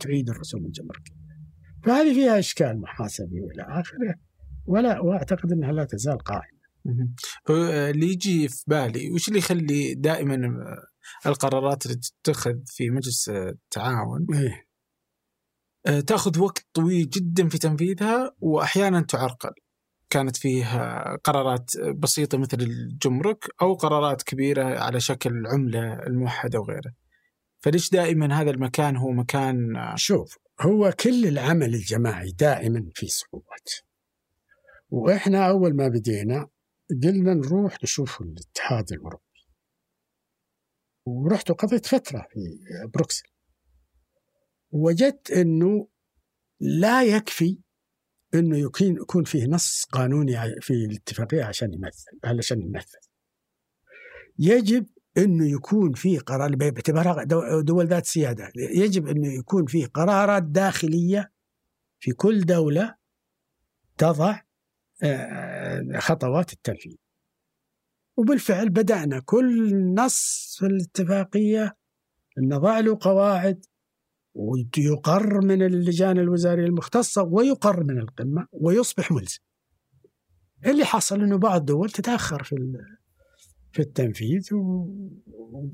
تعيد 0.01 0.31
الرسوم 0.31 0.67
الجمركية. 0.67 1.15
فهذه 1.85 2.15
فيها 2.15 2.39
إشكال 2.39 2.81
محاسبي 2.81 3.41
والى 3.41 3.63
آخره 3.81 4.15
ولا 4.67 5.01
وأعتقد 5.01 5.53
أنها 5.53 5.73
لا 5.73 5.85
تزال 5.85 6.19
قائمة. 6.19 6.59
اللي 7.91 8.07
يجي 8.07 8.49
في 8.49 8.65
بالي 8.67 9.11
وش 9.11 9.29
اللي 9.29 9.39
يخلي 9.39 9.95
دائما 9.95 10.65
القرارات 11.27 11.87
اللي 11.87 11.97
تتخذ 11.97 12.57
في 12.67 12.91
مجلس 12.91 13.29
التعاون؟ 13.29 14.27
إيه؟ 14.35 14.69
تأخذ 16.01 16.41
وقت 16.41 16.67
طويل 16.75 17.09
جدا 17.09 17.49
في 17.49 17.59
تنفيذها 17.59 18.35
واحيانا 18.39 19.01
تعرقل. 19.01 19.53
كانت 20.11 20.37
فيه 20.37 20.67
قرارات 21.15 21.71
بسيطة 21.79 22.39
مثل 22.39 22.61
الجمرك 22.61 23.45
أو 23.63 23.75
قرارات 23.75 24.23
كبيرة 24.23 24.65
على 24.65 25.01
شكل 25.01 25.31
العملة 25.31 25.93
الموحدة 26.07 26.61
وغيره. 26.61 26.93
فليش 27.61 27.91
دائما 27.91 28.41
هذا 28.41 28.51
المكان 28.51 28.97
هو 28.97 29.11
مكان 29.11 29.75
شوف 29.97 30.39
هو 30.61 30.93
كل 31.01 31.27
العمل 31.27 31.75
الجماعي 31.75 32.31
دائما 32.31 32.91
في 32.95 33.07
صعوبات. 33.07 33.71
وإحنا 34.91 35.49
أول 35.49 35.77
ما 35.77 35.89
بدينا 35.89 36.49
قلنا 37.03 37.35
نروح 37.35 37.83
نشوف 37.83 38.21
الاتحاد 38.21 38.93
الأوروبي. 38.93 39.25
ورحت 41.07 41.51
وقضيت 41.51 41.87
فترة 41.87 42.27
في 42.31 42.41
بروكسل. 42.95 43.29
وجدت 44.71 45.31
إنه 45.31 45.89
لا 46.61 47.03
يكفي 47.03 47.59
إنه 48.35 48.59
يكون 48.59 48.97
يكون 48.97 49.25
فيه 49.25 49.47
نص 49.47 49.85
قانوني 49.85 50.61
في 50.61 50.71
الاتفاقية 50.71 51.45
عشان 51.45 51.73
يمثل 51.75 52.19
علشان 52.25 52.63
ينفذ. 52.63 52.99
يجب 54.39 54.87
إنه 55.19 55.51
يكون 55.51 55.93
في 55.93 56.19
قرار 56.19 56.57
باعتبارها 56.57 57.25
دول 57.61 57.87
ذات 57.87 58.07
سيادة، 58.07 58.53
يجب 58.57 59.07
إنه 59.07 59.33
يكون 59.33 59.67
في 59.67 59.85
قرارات 59.85 60.43
داخلية 60.43 61.33
في 62.01 62.13
كل 62.13 62.41
دولة 62.41 62.95
تضع 63.99 64.41
خطوات 65.99 66.53
التنفيذ. 66.53 66.97
وبالفعل 68.17 68.69
بدأنا 68.69 69.21
كل 69.21 69.77
نص 69.95 70.57
في 70.59 70.67
الاتفاقية 70.67 71.77
نضع 72.39 72.81
له 72.81 72.99
قواعد 73.01 73.65
ويقر 74.39 75.41
من 75.41 75.63
اللجان 75.63 76.19
الوزارية 76.19 76.65
المختصة 76.65 77.23
ويقر 77.23 77.85
من 77.85 77.99
القمة 77.99 78.47
ويصبح 78.53 79.13
ملزم. 79.13 79.39
اللي 80.67 80.85
حصل 80.85 81.23
أنه 81.23 81.39
بعض 81.39 81.61
الدول 81.61 81.91
تتأخر 81.91 82.43
في 82.43 82.83
في 83.73 83.83
التنفيذ 83.83 84.49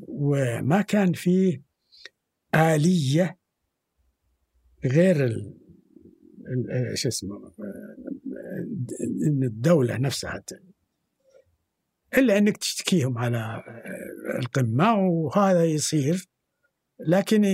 وما 0.09 0.83
كان 0.83 1.13
فيه 1.13 1.63
آلية 2.55 3.39
غير 4.85 5.25
ال 5.25 5.55
شو 6.95 7.09
اسمه 7.09 7.53
إن 9.27 9.43
الدولة 9.43 9.97
نفسها 9.97 10.45
إلا 12.19 12.39
إنك 12.39 12.57
تشتكيهم 12.57 13.19
على 13.19 13.63
القمة 14.39 14.95
وهذا 14.95 15.65
يصير. 15.65 16.29
لكن 17.07 17.45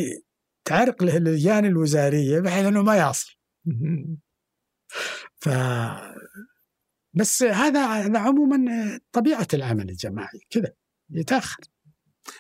تعرق 0.65 1.03
له 1.03 1.17
اللجان 1.17 1.65
الوزارية 1.65 2.41
بحيث 2.41 2.67
إنه 2.67 2.83
ما 2.83 3.11
يصل. 3.11 3.37
ف 5.37 5.49
بس 7.15 7.43
هذا 7.43 7.87
هذا 7.87 8.19
عموما 8.19 8.59
طبيعة 9.13 9.49
العمل 9.55 9.91
الجماعي 9.91 10.41
كذا 10.51 10.73
يتأخر. 11.11 11.63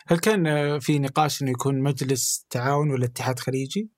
هل 0.06 0.18
كان 0.18 0.78
في 0.78 0.98
نقاش 0.98 1.42
إنه 1.42 1.50
يكون 1.50 1.82
مجلس 1.82 2.46
تعاون 2.50 2.90
ولا 2.90 3.04
اتحاد 3.04 3.38
خليجي؟ 3.38 3.90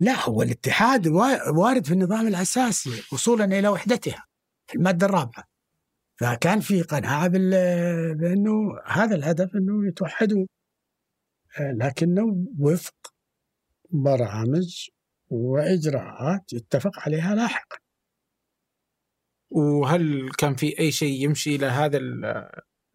لا 0.00 0.24
هو 0.24 0.42
الاتحاد 0.42 1.08
وارد 1.56 1.86
في 1.86 1.92
النظام 1.92 2.26
الأساسي 2.28 3.02
وصولا 3.12 3.44
إلى 3.44 3.68
وحدتها 3.68 4.26
في 4.66 4.74
المادة 4.74 5.06
الرابعة. 5.06 5.44
فكان 6.20 6.60
في 6.60 6.82
قناعة 6.82 7.28
بأنه 7.28 8.52
هذا 8.86 9.14
الهدف 9.16 9.54
إنه 9.54 9.88
يتوحدوا 9.88 10.46
لكنه 11.60 12.46
وفق 12.58 13.14
برامج 13.90 14.88
وإجراءات 15.28 16.52
يتفق 16.52 16.98
عليها 16.98 17.34
لاحقا. 17.34 17.78
وهل 19.50 20.30
كان 20.38 20.54
في 20.54 20.78
أي 20.78 20.90
شيء 20.90 21.24
يمشي 21.24 21.56
إلى 21.56 21.66
هذا 21.66 22.00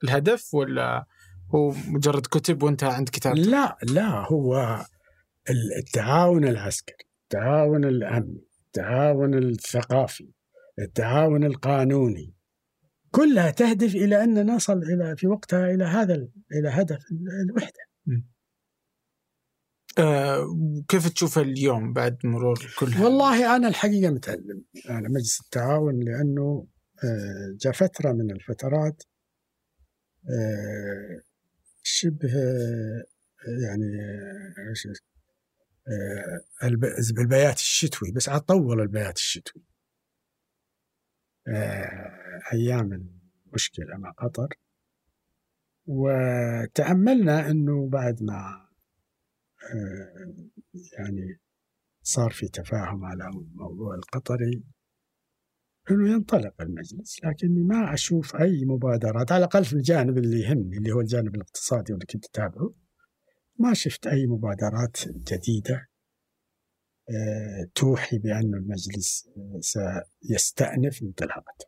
الهدف 0.03 0.53
ولا 0.53 1.05
هو 1.55 1.73
مجرد 1.87 2.21
كتب 2.21 2.63
وانت 2.63 2.83
عند 2.83 3.09
كتاب؟ 3.09 3.35
لا 3.35 3.77
لا 3.83 4.27
هو 4.27 4.81
التعاون 5.79 6.47
العسكري، 6.47 7.05
التعاون 7.23 7.85
الأمني، 7.85 8.47
التعاون 8.65 9.33
الثقافي، 9.33 10.31
التعاون 10.79 11.43
القانوني 11.43 12.33
كلها 13.11 13.51
تهدف 13.51 13.95
إلى 13.95 14.23
أن 14.23 14.55
نصل 14.55 14.77
إلى 14.77 15.15
في 15.17 15.27
وقتها 15.27 15.71
إلى 15.71 15.83
هذا 15.83 16.27
إلى 16.51 16.69
هدف 16.69 16.99
الوحدة. 17.49 17.79
آه 19.97 20.55
كيف 20.87 21.09
تشوف 21.09 21.37
اليوم 21.39 21.93
بعد 21.93 22.17
مرور 22.23 22.73
كل 22.79 23.01
والله 23.01 23.55
أنا 23.55 23.67
الحقيقة 23.67 24.11
متالم 24.11 24.63
على 24.89 25.09
مجلس 25.09 25.41
التعاون 25.41 25.99
لأنه 25.99 26.67
آه 27.03 27.55
جاء 27.59 27.73
فترة 27.73 28.11
من 28.11 28.31
الفترات 28.31 29.03
آه 30.29 31.21
شبه 31.83 32.29
يعني 33.63 33.85
آه 35.87 36.67
البيات 37.19 37.57
الشتوي 37.57 38.11
بس 38.11 38.29
طول 38.29 38.81
البيات 38.81 39.17
الشتوي. 39.17 39.63
أيام 42.53 43.07
المشكلة 43.47 43.97
مع 43.97 44.11
قطر. 44.11 44.47
وتأملنا 45.85 47.49
إنه 47.49 47.89
بعد 47.89 48.23
ما 48.23 48.70
يعني 50.99 51.39
صار 52.01 52.31
في 52.31 52.47
تفاهم 52.47 53.05
على 53.05 53.27
الموضوع 53.27 53.95
القطري 53.95 54.63
إنه 55.91 56.11
ينطلق 56.11 56.61
المجلس 56.61 57.19
لكني 57.23 57.63
ما 57.63 57.93
أشوف 57.93 58.35
أي 58.35 58.65
مبادرات 58.65 59.31
على 59.31 59.39
الأقل 59.39 59.65
في 59.65 59.73
الجانب 59.73 60.17
اللي 60.17 60.41
يهمني 60.41 60.77
اللي 60.77 60.91
هو 60.91 61.01
الجانب 61.01 61.35
الاقتصادي 61.35 61.93
واللي 61.93 62.05
كنت 62.05 62.25
أتابعه. 62.25 62.73
ما 63.59 63.73
شفت 63.73 64.07
أي 64.07 64.27
مبادرات 64.27 64.97
جديدة 65.07 65.87
توحي 67.75 68.19
بأن 68.19 68.53
المجلس 68.53 69.29
سيستأنف 69.59 71.01
انطلاقته. 71.03 71.65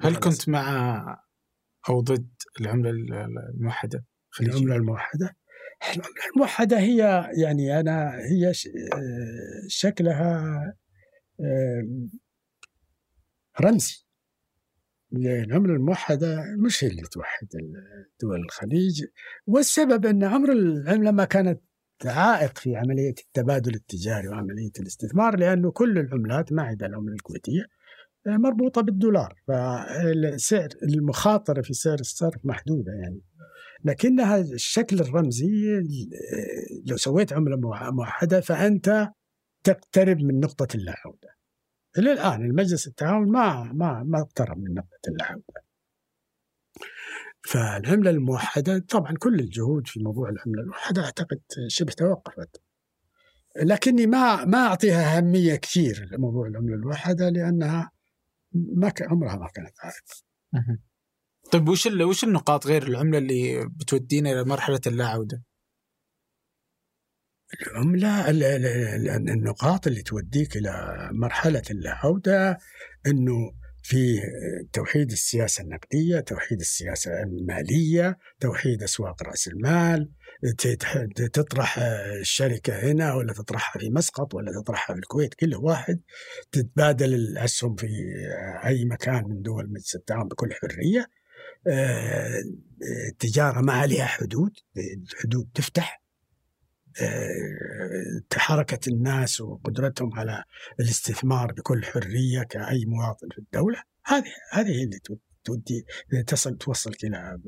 هل 0.00 0.16
كنت 0.16 0.48
مع 0.48 1.24
أو 1.88 2.00
ضد 2.00 2.34
العملة 2.60 2.90
الموحدة؟ 2.90 4.04
العملة 4.40 4.76
الموحدة؟ 4.76 5.26
العملة 5.26 5.43
الموحدة 6.34 6.78
هي 6.78 7.30
يعني 7.36 7.80
أنا 7.80 8.14
هي 8.14 8.52
شكلها 9.68 10.74
رمزي. 13.60 14.04
العملة 15.12 15.74
الموحدة 15.74 16.44
مش 16.58 16.84
هي 16.84 16.88
اللي 16.88 17.02
توحد 17.02 17.48
دول 18.22 18.40
الخليج. 18.40 19.04
والسبب 19.46 20.06
أن 20.06 20.24
عمر 20.24 20.52
العملة 20.52 21.24
كانت 21.24 21.60
عائق 22.04 22.58
في 22.58 22.76
عملية 22.76 23.14
التبادل 23.26 23.74
التجاري 23.74 24.28
وعملية 24.28 24.72
الاستثمار 24.80 25.38
لأنه 25.38 25.70
كل 25.70 25.98
العملات 25.98 26.52
ما 26.52 26.62
عدا 26.62 26.86
العملة 26.86 27.14
الكويتية 27.14 27.62
مربوطة 28.26 28.80
بالدولار. 28.82 29.42
فالسعر 29.46 30.68
المخاطرة 30.82 31.62
في 31.62 31.72
سعر 31.74 32.00
الصرف 32.00 32.40
محدودة 32.44 32.92
يعني. 32.92 33.20
لكنها 33.84 34.36
الشكل 34.40 35.00
الرمزي 35.00 35.82
لو 36.86 36.96
سويت 36.96 37.32
عملة 37.32 37.56
موحدة 37.90 38.40
فأنت 38.40 39.08
تقترب 39.64 40.18
من 40.18 40.40
نقطة 40.40 40.68
اللا 40.74 40.94
عودة 41.04 41.36
إلى 41.98 42.12
الآن 42.12 42.44
المجلس 42.44 42.86
التعاون 42.86 43.30
ما 43.30 43.72
ما 43.72 44.02
ما 44.02 44.20
اقترب 44.20 44.58
من 44.58 44.74
نقطة 44.74 45.08
اللا 45.08 45.24
عودة 45.24 45.64
فالعملة 47.44 48.10
الموحدة 48.10 48.78
طبعا 48.78 49.14
كل 49.18 49.40
الجهود 49.40 49.86
في 49.86 50.00
موضوع 50.00 50.28
العملة 50.28 50.62
الموحدة 50.62 51.04
أعتقد 51.04 51.40
شبه 51.68 51.92
توقفت. 51.92 52.62
لكني 53.62 54.06
ما 54.06 54.44
ما 54.44 54.58
أعطيها 54.58 55.16
أهمية 55.18 55.56
كثير 55.56 56.08
لموضوع 56.12 56.46
العملة 56.46 56.74
الموحدة 56.74 57.28
لأنها 57.28 57.90
ما. 58.52 58.92
عمرها 59.00 59.36
ما 59.36 59.48
كانت 59.54 59.74
عائق 59.80 60.04
طيب 61.54 61.68
وش. 61.68 61.86
وش 61.86 62.24
النقاط 62.24 62.66
غير 62.66 62.82
العملة 62.82 63.18
اللي 63.18 63.68
بتودينا 63.68 64.32
إلى 64.32 64.44
مرحلة 64.44 64.80
اللا 64.86 65.06
عوده؟ 65.06 65.42
العملة 67.62 68.30
ال- 68.30 68.42
ال- 68.42 68.66
ال- 69.08 69.30
النقاط 69.30 69.86
اللي 69.86 70.02
توديك 70.02 70.56
إلى 70.56 70.70
مرحلة 71.12 71.62
اللا 71.70 71.90
عودة 71.90 72.58
أنه 73.06 73.52
في 73.82 74.20
توحيد 74.72 75.10
السياسة 75.10 75.62
النقدية 75.64 76.20
توحيد 76.20 76.60
السياسة 76.60 77.22
المالية 77.22 78.18
توحيد 78.40 78.82
أسواق 78.82 79.22
رأس 79.22 79.48
المال 79.48 80.10
تطرح 81.32 81.78
الشركة 82.20 82.92
هنا 82.92 83.14
ولا 83.14 83.32
تطرحها 83.32 83.80
في 83.80 83.90
مسقط 83.90 84.34
ولا 84.34 84.52
تطرحها 84.62 84.94
في 84.94 85.00
الكويت 85.00 85.34
كل 85.34 85.54
واحد 85.54 86.00
تتبادل 86.52 87.14
الأسهم 87.14 87.76
في 87.76 87.86
أي 88.66 88.84
مكان 88.84 89.24
من 89.28 89.42
دول 89.42 89.70
مجلس 89.70 89.94
التعاون 89.94 90.28
بكل 90.28 90.54
حرية 90.54 91.06
آه، 91.68 92.42
التجارة 93.08 93.60
ما 93.60 93.72
عليها 93.72 94.06
حدود. 94.06 94.52
الحدود 94.76 95.48
تفتح. 95.54 96.02
آه، 97.02 98.38
حركة 98.38 98.88
الناس 98.88 99.40
وقدرتهم 99.40 100.14
على 100.18 100.44
الاستثمار 100.80 101.52
بكل 101.52 101.84
حرية 101.84 102.42
كأي 102.42 102.84
مواطن 102.86 103.28
في 103.32 103.38
الدولة. 103.38 103.82
هذه 104.06 104.24
هذه 104.52 104.84
اللي 104.84 104.98
تو- 105.04 105.16
تودي 105.44 105.84
تصل 106.26 106.58
توصلك 106.58 107.04
إلى 107.04 107.38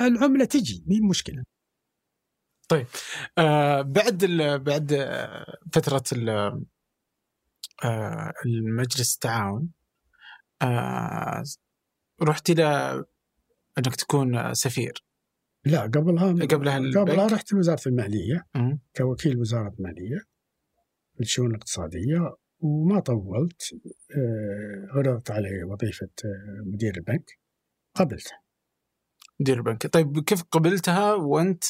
العملة 0.00 0.44
تجي 0.44 0.84
مين 0.86 1.08
مشكلة. 1.08 1.42
آه 3.38 3.82
بعد. 3.82 4.24
بعد 4.64 4.92
آه، 4.92 5.44
ال... 6.12 6.28
آه 7.84 8.32
المجلس 8.46 9.14
التعاون 9.14 9.68
آه 10.62 11.42
رحت 12.22 12.50
إلى 12.50 13.04
إنك 13.78 13.96
تكون 13.96 14.54
سفير 14.54 15.04
لا 15.64 15.82
قبلها 15.82 16.32
قبلها 16.32 16.78
قبلها؟ 17.00 17.26
رحت 17.26 17.52
لوزارة 17.52 17.80
المالية 17.88 18.46
مم. 18.54 18.80
كوكيل 18.96 19.38
وزارة 19.38 19.74
مالية 19.78 20.18
في 21.14 21.20
الشؤون 21.20 21.50
الاقتصادية 21.50 22.34
وما 22.60 23.00
طولت 23.00 23.62
آه، 24.16 24.86
عرضت 24.90 25.30
علي 25.30 25.64
وظيفة 25.64 26.08
آه، 26.24 26.62
مدير 26.66 26.96
البنك 26.96 27.30
قبلتها 27.94 28.42
مدير 29.40 29.56
البنك 29.56 29.86
طيب 29.86 30.24
كيف 30.24 30.42
قبلتها 30.42 31.14
وأنت 31.14 31.64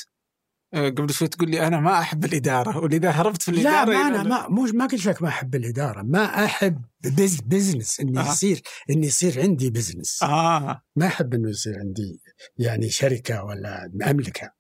قبل 0.75 1.11
شوي 1.11 1.29
تقول 1.29 1.51
لي 1.51 1.66
أنا 1.66 1.81
ما 1.81 1.99
أحب 2.01 2.25
الإدارة 2.25 2.79
ولذا 2.79 3.11
هربت 3.11 3.43
في 3.43 3.53
لا 3.53 3.61
الإدارة 3.61 3.87
ما 3.97 4.03
إلى- 4.03 4.20
أنا 4.20 4.22
ما 4.22 4.49
مو 4.49 4.62
ما 4.75 4.87
قلت 4.87 5.07
لك 5.07 5.22
ما 5.22 5.29
أحب 5.29 5.55
الإدارة 5.55 6.03
ما 6.03 6.45
أحب 6.45 6.83
بز 7.05 7.41
business 7.41 8.01
إني 8.01 8.20
آه. 8.20 8.29
يصير 8.29 8.62
إني 8.91 9.07
يصير 9.07 9.43
عندي 9.43 9.70
business 9.70 10.22
آه 10.22 10.83
ما 10.97 11.07
أحب 11.07 11.35
إنه 11.35 11.51
يصير 11.51 11.79
عندي 11.79 12.20
يعني 12.59 12.89
شركة 12.91 13.45
ولا 13.45 13.91
املكها 14.11 14.55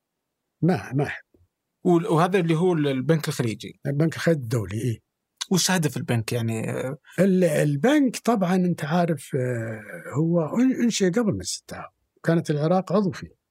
ما 0.62 0.92
ما 0.92 1.04
أحب. 1.04 1.24
وهذا 1.84 2.38
اللي 2.38 2.54
هو 2.54 2.72
البنك 2.72 3.28
الخليجي. 3.28 3.80
البنك 3.86 4.14
الخير 4.16 4.34
الدولي 4.34 4.80
إيه؟ 4.80 4.98
وش 5.50 5.70
هدف 5.70 5.96
البنك 5.96 6.32
يعني؟ 6.32 6.70
آه، 6.70 6.98
ال- 7.18 7.44
البنك 7.44 8.16
طبعا 8.16 8.54
أنت 8.56 8.84
عارف 8.84 9.30
آه، 9.34 9.80
هو 10.18 10.56
أنشئ 10.82 11.10
قبل 11.10 11.32
مجلس 11.34 11.58
التعاون 11.60 11.90
كانت 12.24 12.50
العراق 12.50 12.92
عضو 12.92 13.10
فيه. 13.10 13.43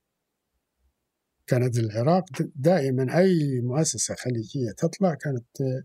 كانت 1.48 1.78
العراق 1.78 2.26
دائما 2.56 3.18
أي 3.20 3.62
مؤسسة 3.62 4.16
خليجية 4.16 4.72
تطلع 4.78 5.14
كانت 5.14 5.62
آه، 5.62 5.84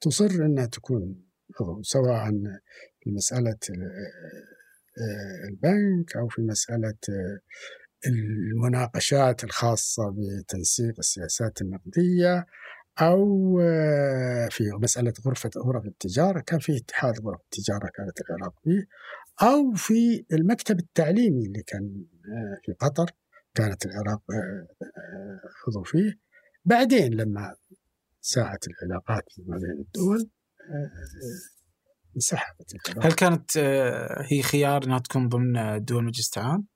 تصر 0.00 0.30
إنها 0.30 0.66
تكون 0.66 1.24
عضو 1.60 1.82
سواء 1.82 2.30
في 3.00 3.10
مسألة 3.10 3.50
آه، 3.70 4.50
آه، 5.00 5.48
البنك 5.48 6.16
أو 6.16 6.28
في 6.28 6.42
مسألة 6.42 6.94
آه، 7.10 7.38
المناقشات 8.06 9.44
الخاصة 9.44 10.14
بتنسيق 10.16 10.94
السياسات 10.98 11.62
النقدية 11.62 12.46
أو 13.00 13.60
آه، 13.60 14.48
في 14.50 14.64
مسألة 14.82 15.12
غرفة 15.26 15.50
غرف 15.58 15.84
التجارة. 15.86 16.40
كان 16.40 16.58
في 16.58 16.76
اتحاد 16.76 17.20
غرف 17.20 17.40
التجارة 17.40 17.90
كانت 17.94 18.20
العراق 18.20 18.54
فيه 18.64 18.86
أو 19.42 19.72
في 19.74 20.24
المكتب 20.32 20.78
التعليمي 20.78 21.46
اللي 21.46 21.62
كان 21.62 22.04
في 22.64 22.72
قطر. 22.72 23.10
كانت 23.54 23.86
العراق 23.86 24.22
آه، 24.30 24.66
آه، 24.82 25.40
عضو 25.68 25.82
فيه. 25.84 26.12
بعدين 26.64 27.14
لما 27.14 27.54
ساءت 28.20 28.64
العلاقات 28.68 29.24
ما 29.46 29.56
بين 29.56 29.84
الدول 29.86 30.30
آه، 30.60 30.90
انسحبت 32.16 32.74
هل 33.02 33.12
كانت 33.12 33.58
هي 34.30 34.42
خيار 34.42 34.84
إنها 34.84 34.98
تكون 34.98 35.28
ضمن 35.28 35.84
دول 35.84 36.04
مجلس 36.04 36.26
التعاون؟ 36.26 36.66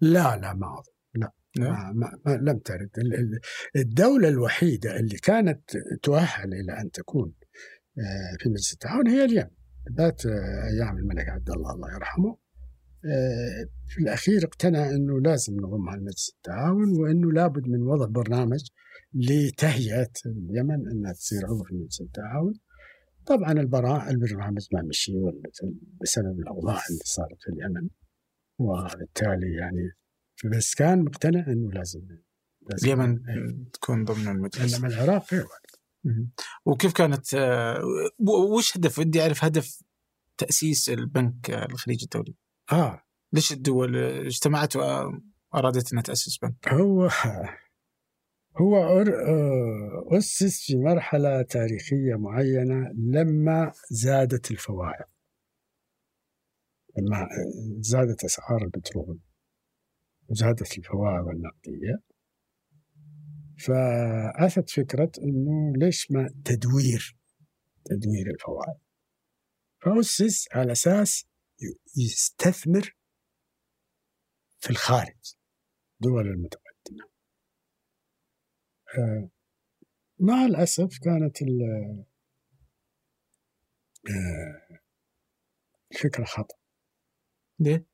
لا 0.00 0.36
لا 0.36 0.54
ما 0.54 0.66
أظن. 0.66 0.92
لا 1.14 1.32
ما 1.58 1.92
ما 1.92 2.18
ما 2.26 2.50
لم 2.50 2.58
ترد. 2.58 2.90
ال- 2.98 3.14
ال- 3.14 3.40
الدولة 3.76 4.28
الوحيدة 4.28 4.96
اللي 4.96 5.16
كانت 5.16 5.70
تؤهل 6.02 6.54
إلى 6.54 6.80
أن 6.80 6.90
تكون 6.90 7.32
في 8.40 8.48
مجلس 8.48 8.72
التعاون 8.72 9.08
هي 9.08 9.24
اليمن. 9.24 9.50
ذات 9.98 10.26
أيام 10.26 10.98
الملك 10.98 11.28
عبد 11.28 11.50
الله 11.50 11.72
الله 11.74 11.94
يرحمه. 11.94 12.36
في 13.88 13.98
الأخير 14.00 14.44
اقتنع 14.44 14.90
أنه 14.90 15.20
لازم 15.20 15.56
نضمها 15.56 15.96
لمجلس 15.96 16.32
التعاون 16.36 17.00
وأنه 17.00 17.32
لابد 17.32 17.68
من 17.68 17.82
وضع 17.82 18.06
برنامج 18.06 18.60
لتهيئة 19.14 20.12
اليمن 20.26 20.90
أنها 20.90 21.12
تصير 21.12 21.46
عضو 21.46 21.64
في 21.64 21.74
مجلس 21.74 22.00
التعاون 22.00 22.54
طبعا 23.26 23.52
البراء 23.52 24.10
البرنامج 24.10 24.66
ما 24.72 24.82
مشي 24.82 25.12
بسبب 26.00 26.40
الأوضاع 26.40 26.80
اللي 26.90 27.02
صارت 27.04 27.36
في 27.40 27.48
اليمن 27.48 27.88
وبالتالي 28.58 29.54
يعني 29.54 29.90
بس 30.44 30.74
كان 30.74 31.04
مقتنع 31.04 31.46
إنه 31.46 31.72
لازم, 31.72 32.00
لازم 32.70 32.86
اليمن 32.86 33.28
إيه. 33.28 33.70
تكون 33.72 34.04
ضمن 34.04 34.28
المجلس 34.28 34.74
إنما 34.74 34.88
العراق 34.88 35.34
غير. 35.34 35.46
وكيف 36.64 36.92
كانت 36.92 37.34
آه، 37.34 37.80
وش 38.56 38.76
هدف 38.76 38.98
ودي 38.98 39.22
أعرف 39.22 39.44
هدف 39.44 39.82
تأسيس 40.38 40.88
البنك 40.88 41.50
الخليجي 41.50 42.04
الدولي؟ 42.04 42.34
آه. 42.72 43.02
ليش 43.32 43.52
الدول 43.52 43.96
اجتمعت 43.96 44.76
وارادت 44.76 45.92
إنها 45.92 46.02
تأسس 46.02 46.38
بنك؟ 46.38 46.68
هو 46.68 47.10
هو 48.56 48.76
آه، 48.76 50.18
أسس 50.18 50.66
في 50.66 50.76
مرحلة 50.76 51.42
تاريخية 51.42 52.14
معينة 52.14 52.92
لما 52.96 53.72
زادت 53.90 54.50
الفوائد. 54.50 55.06
لما 56.98 57.28
زادت 57.78 58.24
أسعار 58.24 58.64
البترول. 58.64 59.20
وزادت 60.28 60.78
الفوائد 60.78 61.26
النقدية. 61.28 62.02
فأتت 63.58 64.70
فكرة 64.70 65.12
أنه 65.22 65.72
ليش 65.76 66.10
ما 66.10 66.34
تدوير 66.44 67.16
تدوير 67.84 68.30
الفوائد. 68.30 68.80
فأسس 69.80 70.48
على 70.52 70.72
أساس 70.72 71.29
يستثمر 71.96 72.96
في 74.60 74.70
الخارج 74.70 75.34
دول 76.00 76.26
المتقدمة. 76.26 77.10
آه، 78.98 79.30
مع 80.20 80.44
الأسف 80.44 80.98
كانت 80.98 81.42
آه، 84.08 84.80
الفكرة 85.92 86.24
خطأ. 86.24 86.56
ليه؟ 87.58 87.86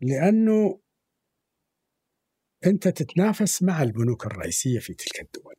لأنه 0.00 0.80
أنت 2.66 2.88
تتنافس 2.88 3.62
مع 3.62 3.82
البنوك 3.82 4.26
الرئيسية 4.26 4.78
في 4.78 4.94
تلك 4.94 5.20
الدول. 5.20 5.54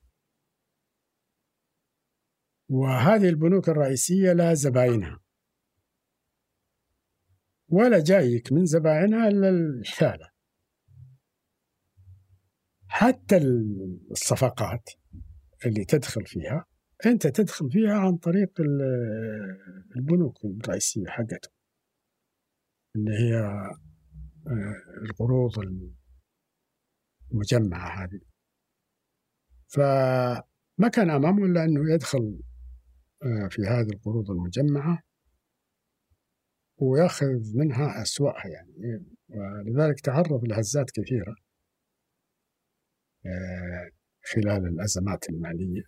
وهذه 2.70 3.30
البنوك 3.30 3.70
الرئيسية 3.70 4.34
لها 4.34 4.54
زباينها. 4.54 5.27
ولا 7.70 8.04
جايك 8.04 8.54
من 8.54 8.66
زباينها 8.66 9.28
إلا 9.28 9.50
الحالة. 9.50 10.30
حتى 12.88 13.38
الصفقات 14.12 14.90
اللي 15.66 15.86
تدخل 15.86 16.26
فيها 16.26 16.66
أنت 17.06 17.28
تدخل 17.28 17.72
فيها 17.72 17.94
عن 17.94 18.18
طريق 18.18 18.62
ال- 18.62 19.58
البنوك 19.96 20.46
الرئيسية 20.46 21.06
حقتهم. 21.08 21.54
اللي 22.96 23.12
هي 23.12 23.36
آه، 24.48 24.76
القروض 25.04 25.52
المجمعة 27.32 28.04
هذه. 28.04 28.20
فما 29.68 30.88
كان 30.94 31.10
أمامه 31.10 31.46
إلا 31.46 31.64
أنه 31.64 31.94
يدخل 31.94 32.40
آه، 33.24 33.48
في 33.52 33.62
هذه 33.62 33.90
القروض 33.94 34.32
المجمعة 34.32 35.04
ويأخذ 36.78 37.56
منها 37.56 38.02
أسوأها 38.02 38.48
يعني. 38.48 39.06
ولذلك 39.30 40.00
تعرض 40.00 40.46
لهزات 40.46 40.92
كثيرة 40.92 41.36
آه، 43.26 43.90
خلال 44.34 44.66
الأزمات 44.68 45.30
المالية. 45.30 45.84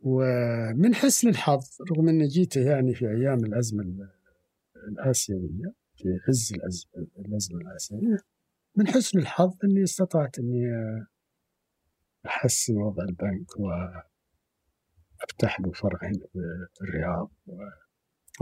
ومن 0.00 0.94
حسن 0.94 1.28
الحظ 1.28 1.64
رغم 1.90 2.08
أني 2.08 2.26
جيت 2.26 2.56
يعني 2.56 2.94
في 2.94 3.08
أيام 3.08 3.38
الأزمة 3.44 3.84
الآسيوية 4.88 5.72
في 5.96 6.08
عز 6.28 6.52
الأز- 6.52 6.86
الأزمة 7.18 7.60
الآسيوية 7.60 8.18
من 8.76 8.86
حسن 8.86 9.18
الحظ 9.18 9.56
أني 9.64 9.82
استطعت 9.82 10.38
أني 10.38 10.64
أحسن 12.26 12.76
وضع 12.76 13.02
البنك 13.04 13.50
وأفتح 15.20 15.60
له 15.60 15.72
فرع 15.72 15.98
في 16.74 16.80
الرياض 16.82 17.30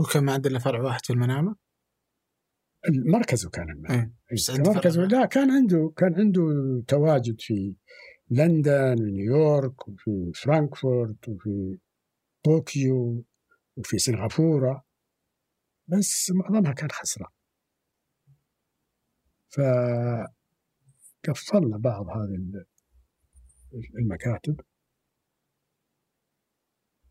وكان 0.01 0.23
ما 0.25 0.33
عندنا 0.33 0.59
فرع 0.59 0.81
واحد 0.81 1.05
في 1.05 1.13
المنامة؟ 1.13 1.55
مركزه 2.89 3.49
كان 3.49 3.85
إيه. 3.89 4.13
بس 4.33 4.49
عنده 4.49 4.71
مركزه. 4.73 5.01
لا 5.05 5.25
كان 5.25 5.51
عنده 5.51 5.93
كان 5.97 6.15
عنده 6.15 6.41
تواجد 6.87 7.41
في 7.41 7.75
لندن 8.29 9.01
ونيويورك 9.03 9.87
وفي 9.87 10.31
فرانكفورت 10.43 11.29
وفي 11.29 11.79
طوكيو 12.43 13.25
وفي 13.77 13.97
سنغافورة 13.99 14.83
بس 15.87 16.31
معظمها 16.31 16.73
كان 16.73 16.89
خسران 16.91 17.29
فقفلنا 21.23 21.77
بعض 21.77 22.05
هذه 22.09 22.35
ال- 22.35 22.65
المكاتب 23.99 24.59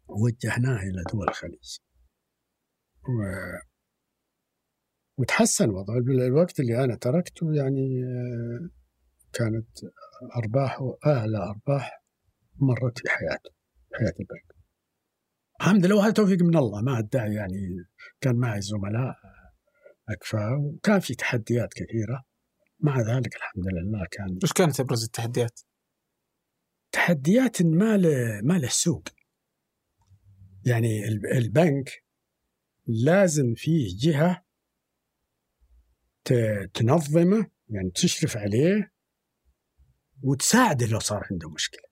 ووجهناها 0.08 0.82
إلى 0.82 1.02
دول 1.12 1.28
الخليج 1.28 1.78
و... 3.08 3.22
وتحسن 5.18 5.70
وضعه. 5.70 5.98
الوقت 5.98 6.60
اللي 6.60 6.84
أنا 6.84 6.94
تركته 6.96 7.54
يعني 7.54 8.04
آه، 8.04 8.68
كانت 9.32 9.68
أرباحه 10.36 10.96
أعلى 11.06 11.38
أرباح 11.38 12.02
مرت 12.56 12.98
في 12.98 13.08
حياته 13.08 13.50
في 13.88 13.96
حياة 13.98 14.14
البنك. 14.20 14.56
الحمد 15.60 15.86
لله 15.86 15.96
وهذا 15.96 16.12
توفيق 16.12 16.42
من 16.42 16.56
الله. 16.56 16.82
ما 16.82 16.98
أدعي 16.98 17.34
يعني 17.34 17.76
كان 18.20 18.36
معي 18.36 18.60
زملاء 18.60 19.16
أكفاء 20.08 20.58
وكان 20.58 21.00
في 21.00 21.14
تحديات 21.14 21.74
كثيرة. 21.74 22.24
مع 22.80 23.00
ذلك 23.00 23.36
الحمد 23.36 23.64
لله 23.72 24.06
كان 24.10 24.38
وش 24.42 24.52
كانت 24.52 24.80
إبرز 24.80 25.04
التحديات؟ 25.04 25.60
تحديات 26.92 27.62
ما 27.62 27.96
له 27.96 28.40
ما 28.42 28.58
له 28.58 28.68
سوق. 28.68 29.08
يعني 30.66 31.08
الب- 31.08 31.26
البنك 31.26 31.90
لازم 33.04 33.54
فيه 33.54 33.96
جهة 33.98 34.44
تنظمه 36.74 37.50
يعني 37.68 37.90
تشرف 37.90 38.36
عليه 38.36 38.92
وتساعده 40.22 40.86
لو 40.86 40.98
صار 40.98 41.26
عنده 41.30 41.50
مشكلة 41.50 41.82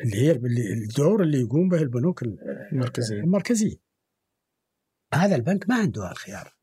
اللي 0.00 0.16
هي 0.16 0.30
اللي- 0.32 0.72
الدور 0.72 1.22
اللي 1.22 1.40
يقوم 1.40 1.68
به 1.68 1.82
البنوك 1.82 2.22
ال- 2.22 2.38
المركزية. 2.72 3.16
المركزية 3.20 3.76
هذا 5.14 5.36
البنك 5.36 5.68
ما 5.68 5.74
عنده 5.74 6.10
الخيار 6.10 6.56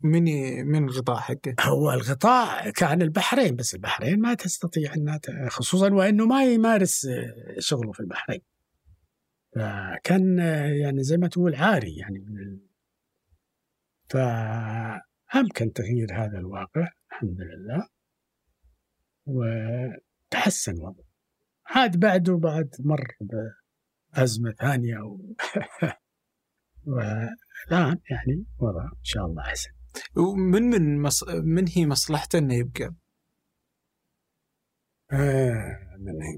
من 0.00 0.22
من 0.66 0.84
الغطاء 0.84 1.16
حقه؟ 1.16 1.54
هو 1.60 1.92
الغطاء 1.92 2.70
كان 2.70 3.02
البحرين 3.02 3.56
بس 3.56 3.74
البحرين 3.74 4.20
ما 4.20 4.34
تستطيع 4.34 4.94
إنها 4.94 5.20
خصوصا 5.48 5.90
وإنه 5.94 6.26
ما 6.26 6.44
يمارس 6.44 7.06
شغله 7.58 7.92
في 7.92 8.00
البحرين 8.00 8.40
فكان 9.54 10.38
يعني 10.82 11.02
زي 11.02 11.16
ما 11.16 11.28
تقول 11.28 11.54
عاري 11.54 11.96
يعني 11.96 12.18
من 12.18 12.38
ال... 12.38 12.60
فأمكن 14.10 15.72
تغيير 15.72 16.14
هذا 16.14 16.38
الواقع 16.38 16.88
الحمد 17.10 17.40
لله. 17.40 17.88
وتحسن 19.26 20.74
وضعه. 20.80 21.08
عاد 21.66 22.00
بعده 22.00 22.36
بعد 22.36 22.74
مر 22.80 23.16
بأزمة 23.20 24.52
ثانية 24.52 24.98
و... 24.98 25.18
والآن 26.86 27.98
يعني 28.10 28.44
وضع 28.58 28.84
إن 28.84 29.04
شاء 29.04 29.26
الله 29.26 29.42
أحسن. 29.42 29.70
ومن 30.16 30.62
من 30.62 31.02
مص... 31.02 31.28
من 31.28 31.68
هي 31.68 31.86
مصلحته 31.86 32.38
إنه 32.38 32.54
يبقى؟ 32.54 32.94
آه 35.12 35.96
من 35.98 36.22
هي 36.22 36.36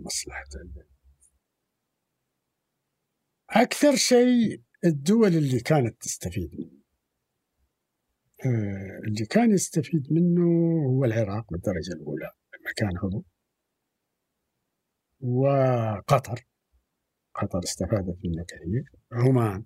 البلد 0.61 0.90
أكثر 3.51 3.97
شيء 3.97 4.63
الدول 4.85 5.29
اللي 5.29 5.61
كانت 5.61 6.03
تستفيد 6.03 6.51
منه 6.55 6.81
آه 8.47 9.01
اللي 9.09 9.27
كان 9.27 9.51
يستفيد 9.51 10.13
منه 10.13 10.43
هو 10.87 11.05
العراق 11.05 11.53
بالدرجة 11.53 11.93
الأولى 11.93 12.31
لما 12.55 12.73
كان 12.77 12.99
عضو 12.99 13.25
وقطر 15.21 16.47
قطر 17.35 17.59
استفادت 17.65 18.19
منه 18.25 18.45
كثير 18.49 18.85
عمان 19.13 19.65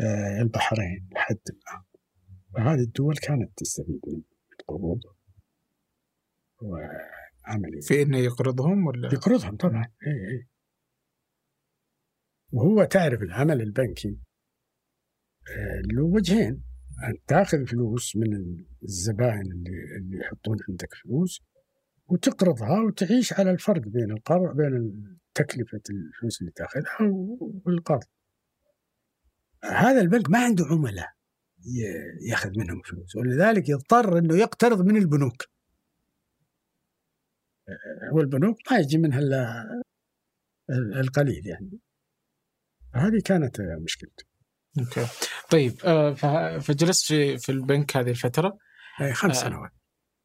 آه 0.00 0.42
البحرين 0.42 1.08
لحد 1.12 1.38
ما 1.66 1.84
فهذه 2.54 2.80
الدول 2.80 3.16
كانت 3.16 3.58
تستفيد 3.58 4.00
من 4.06 4.22
القروض 4.60 5.00
وعمل 6.62 7.82
في 7.82 8.02
إنه 8.02 8.18
يقرضهم 8.18 8.86
ولا؟ 8.86 9.08
يقرضهم 9.12 9.56
طبعا 9.56 9.92
إيه 10.06 10.28
إيه. 10.30 10.53
وهو 12.54 12.84
تعرف 12.84 13.22
العمل 13.22 13.60
البنكي 13.60 14.18
آه، 15.50 15.82
له 15.94 16.02
وجهين. 16.02 16.64
أن 17.08 17.14
تاخذ 17.26 17.66
فلوس 17.66 18.16
من 18.16 18.64
الزبائن 18.82 19.52
اللي 19.52 19.96
اللي 19.98 20.18
يحطون 20.18 20.56
عندك 20.68 20.94
فلوس 20.94 21.42
وتقرضها 22.06 22.80
وتعيش 22.80 23.32
على 23.32 23.50
الفرق 23.50 23.82
بين 23.88 24.10
القرض 24.10 24.56
بين 24.56 24.92
تكلفة 25.34 25.80
الفلوس 25.90 26.40
اللي 26.40 26.52
تاخذها 26.52 27.10
والقرض. 27.66 28.04
هذا 29.64 30.00
البنك 30.00 30.30
ما 30.30 30.44
عنده 30.44 30.64
عملاء 30.70 31.12
ياخذ 32.30 32.50
منهم 32.58 32.82
فلوس 32.82 33.16
ولذلك 33.16 33.68
يضطر 33.68 34.18
إنه 34.18 34.36
يقترض 34.36 34.80
من 34.80 34.96
البنوك. 34.96 35.42
آه، 37.68 38.14
والبنوك 38.14 38.56
ما 38.70 38.78
يجي 38.78 38.98
منها 38.98 39.18
إلا 39.18 39.64
القليل 41.00 41.46
يعني. 41.46 41.83
هذه 42.94 43.20
كانت 43.24 43.60
مشكلته 43.60 44.24
أوكي. 44.78 45.06
طيب 45.50 45.74
آه 45.84 46.14
فجلست 46.58 47.06
في 47.06 47.38
في 47.38 47.52
البنك 47.52 47.96
هذه 47.96 48.10
الفترة. 48.10 48.58
أي 49.00 49.12
خمس 49.12 49.36
آه. 49.36 49.48
سنوات. 49.48 49.70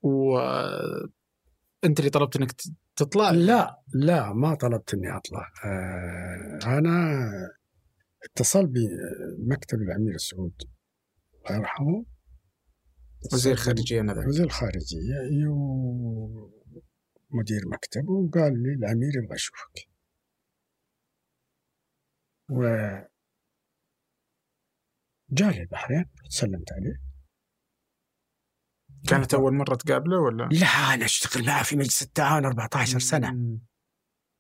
وانت 0.02 1.10
اللي 2.00 2.10
طلبت 2.10 2.36
إنك 2.36 2.52
تطلع؟ 2.96 3.32
لا 3.32 3.82
لا 3.94 4.34
ما 4.34 4.56
طلبت 4.56 4.94
إني 4.94 5.18
أطلع. 5.18 5.52
آه، 5.66 6.60
أنا 6.78 7.20
اتصل 8.24 8.68
بمكتب 8.68 9.78
الأمير 9.82 10.16
السعود. 10.16 10.54
الله 11.46 11.60
يرحمه. 11.60 12.06
وزير 13.34 13.56
خارجية 13.56 14.02
نذر 14.02 14.28
وزير 14.28 14.46
الخارجيه 14.46 15.14
مدير 17.30 17.62
مكتب 17.68 18.10
وقال 18.10 18.64
لي 18.64 18.74
الأمير 18.74 19.12
يبغى 19.24 19.36
يشوفك. 19.36 19.89
و 22.50 22.64
جاء 25.32 25.62
البحرين 25.62 26.06
سلمت 26.30 26.72
عليه 26.72 27.02
كانت 29.08 29.34
أول 29.34 29.54
مرة 29.54 29.76
تقابله 29.76 30.18
ولا؟ 30.20 30.44
لا 30.52 30.68
أنا 30.94 31.06
أشتغل 31.06 31.46
معه 31.46 31.64
في 31.64 31.76
مجلس 31.76 32.02
التعاون 32.02 32.46
14 32.46 33.00
سنة 33.00 33.32
مم. 33.32 33.60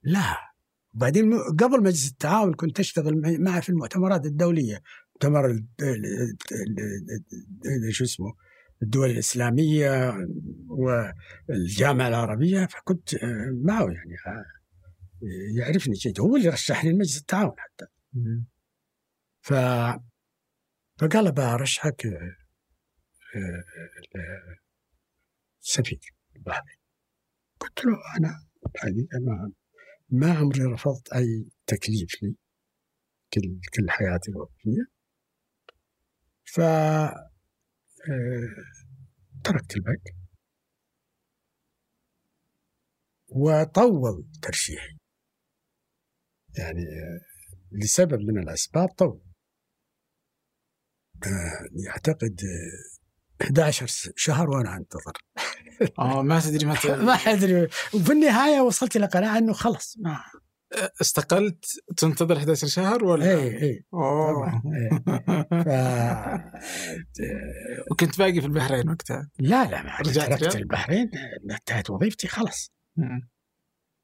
لا 0.03 0.38
بعدين 0.93 1.30
م- 1.30 1.55
قبل 1.60 1.84
مجلس 1.84 2.12
التعاون 2.12 2.53
كنت 2.53 2.80
أشتغل 2.80 3.22
مع- 3.22 3.38
معه 3.51 3.60
في 3.62 3.70
المؤتمرات 3.70 4.26
الدولية 4.26 4.82
مؤتمر 5.16 5.64
شو 7.91 8.03
اسمه 8.03 8.34
الدول 8.84 9.10
الإسلامية 9.10 10.14
والجامعة 10.68 12.07
العربية 12.07 12.66
فكنت 12.66 13.14
آه، 13.14 13.49
معه 13.64 13.86
يعني 13.91 14.16
آه، 14.28 14.45
يعرفني 15.57 15.93
جيد 15.93 16.20
هو 16.20 16.36
اللي 16.36 16.49
رشحني 16.49 16.91
لمجلس 16.91 17.18
التعاون 17.18 17.53
حتى. 17.57 17.86
ف 19.41 19.53
فقال 20.99 21.32
برشحك 21.32 22.05
آه، 22.05 22.36
آه، 23.36 23.64
آه، 24.16 24.55
سفير 25.62 25.99
البحرين. 26.36 26.78
قلت 27.60 27.86
له 27.86 27.93
أنا 28.18 28.45
الحقيقة 28.76 29.20
ما 29.22 29.51
ما 30.10 30.34
عمري 30.38 30.64
رفضت 30.64 31.14
أي 31.14 31.45
تكليف 31.68 32.24
لي 32.24 32.36
كل 33.34 33.60
كل 33.76 33.89
حياتي 33.91 34.32
الوظيفية. 34.32 34.86
ف 36.45 36.60
آه، 36.60 37.30
تركت 39.43 39.76
البنك. 39.76 40.16
وطول 43.30 44.26
ترشيحي. 44.41 44.97
يعني 46.57 46.82
لسبب 47.72 48.20
من 48.20 48.38
الأسباب 48.38 48.88
طول 48.89 49.22
آه، 51.26 51.89
اعتقد 51.89 52.41
آه، 52.43 53.43
11 53.43 54.13
شهر 54.15 54.49
وأنا 54.49 54.78
أنتظر. 54.78 55.13
آه 55.99 56.22
ما 56.22 56.39
تدري 56.39 56.65
متى. 56.65 56.95
ما 57.05 57.13
أدري. 57.13 57.63
وفي 57.93 58.11
النهايه 58.11 58.61
وصلت 58.61 58.95
إلى 58.95 59.05
قناعة 59.05 59.38
إنه 59.38 59.53
خلص 59.53 59.97
ما 59.97 60.20
استقلت؟ 61.01 61.65
تنتظر 61.97 62.38
11 62.38 62.67
شهر 62.67 63.05
ولا؟ 63.05 63.26
اي 63.26 63.61
اي 63.61 63.86
أوه. 63.93 64.61
إيه. 64.76 64.89
ف 67.15 67.22
وكنت 67.91 68.17
باقي 68.20 68.41
في 68.41 68.47
البحرين 68.47 68.89
وقتها؟ 68.89 69.30
لا 69.39 69.65
لا 69.65 69.84
ما 69.84 69.97
رجعت 69.97 70.39
تركت؟ 70.39 70.55
البحرين. 70.55 71.11
انتهت 71.51 71.89
وظيفتي 71.89 72.28
خلاص 72.28 72.72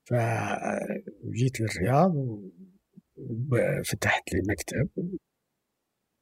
فجيت 0.06 1.62
للرياض 1.62 2.12
وفتحت 3.30 4.34
لي 4.34 4.40
مكتب 4.50 4.90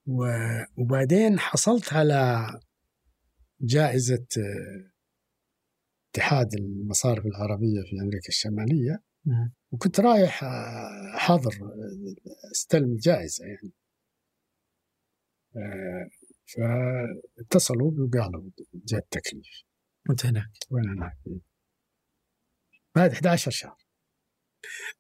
و- 0.06 0.64
وبعدين 0.82 1.40
حصلت 1.40 1.94
على 1.94 2.46
جائزة 3.62 4.26
اتحاد 6.12 6.54
المصارف 6.54 7.26
العربية 7.26 7.82
في 7.90 8.02
أمريكا 8.02 8.28
الشمالية. 8.28 9.04
وكنت 9.72 10.00
رايح 10.00 10.44
آه، 10.44 11.18
حاضر 11.18 11.52
استلم 12.52 12.92
الجائزة 12.92 13.46
يعني. 13.46 13.72
آه، 15.56 16.10
فاتصلوا 17.38 17.92
وقالوا 17.92 18.50
جاء 18.74 19.00
التكليف. 19.00 19.64
وانت 20.10 20.26
هناك. 20.26 20.50
وأنا 20.70 20.94
هناك. 20.94 21.18
بعد 22.96 23.12
11 23.12 23.52
شهر. 23.52 23.78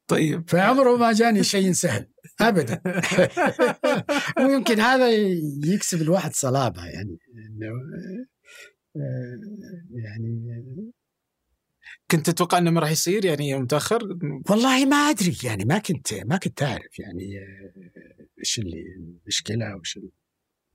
طيب 0.07 0.49
فعمره 0.49 0.97
ما 0.97 1.14
جاني 1.14 1.43
شيء 1.43 1.72
سهل 1.72 2.07
ابدا 2.41 2.82
ويمكن 4.39 4.80
هذا 4.80 5.09
يكسب 5.66 6.01
الواحد 6.01 6.34
صلابة 6.34 6.86
يعني 6.86 7.18
إنه، 7.49 7.68
آه، 8.95 9.39
يعني 10.03 10.91
كنت 12.11 12.30
تتوقع 12.30 12.57
إنه 12.57 12.72
ما 12.72 12.80
راح 12.82 12.91
يصير 12.91 13.26
يعني 13.26 13.49
يوم 13.49 13.66
تاخر؟ 13.66 14.03
والله 14.49 14.86
ما 14.86 14.95
أدري 14.95 15.38
يعني 15.43 15.66
ما 15.66 15.78
كنت 15.78 16.14
ما 16.14 16.38
كنت 16.38 16.64
أعرف 16.64 16.99
يعني 16.99 17.39
آه، 17.39 18.28
إيش 18.39 18.59
اللي 18.59 18.84
المشكلة 18.97 19.76
وايش 19.76 19.99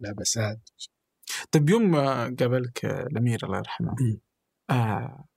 اللابسات 0.01 0.70
طيب 1.53 1.70
يوم 1.70 1.97
قابلك 2.36 2.84
الأمير 2.84 3.39
الله 3.45 3.59
يرحمه. 3.59 3.97
آه 4.70 5.28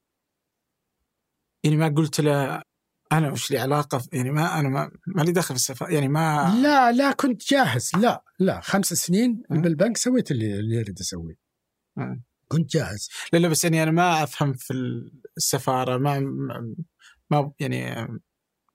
يعني 1.64 1.78
ما 1.78 1.88
قلت 1.88 2.22
له 2.22 2.64
أنا 3.12 3.32
وش 3.32 3.52
لي 3.52 3.58
علاقة 3.58 3.98
في- 3.98 4.10
يعني 4.14 4.32
ما 4.32 4.60
أنا 4.60 4.70
ما, 4.70 4.92
ما 5.08 5.22
لي 5.22 5.32
دخل 5.32 5.48
في 5.48 5.52
السفاره 5.62 5.90
يعني 5.94 6.08
ما 6.08 6.56
لا 6.64 6.92
لا 6.92 7.12
كنت 7.12 7.50
جاهز 7.52 7.92
لا 7.98 8.24
لا 8.40 8.62
خمس 8.62 8.94
سنين. 8.94 9.44
بالبنك 9.50 9.98
سويت 9.98 10.32
اللي 10.32 10.60
اللي 10.60 10.80
أريد 10.82 11.00
أسويه. 11.00 11.36
كنت 12.48 12.72
جاهز 12.74 13.10
لا 13.34 13.38
لا 13.40 13.48
بس 13.48 13.64
يعني 13.64 13.84
أنا 13.84 13.92
ما 13.92 14.24
أفهم 14.24 14.54
في 14.54 14.74
السفارة 15.38 15.98
ما 15.98 16.20
ما, 17.30 17.52
يعني 17.60 18.08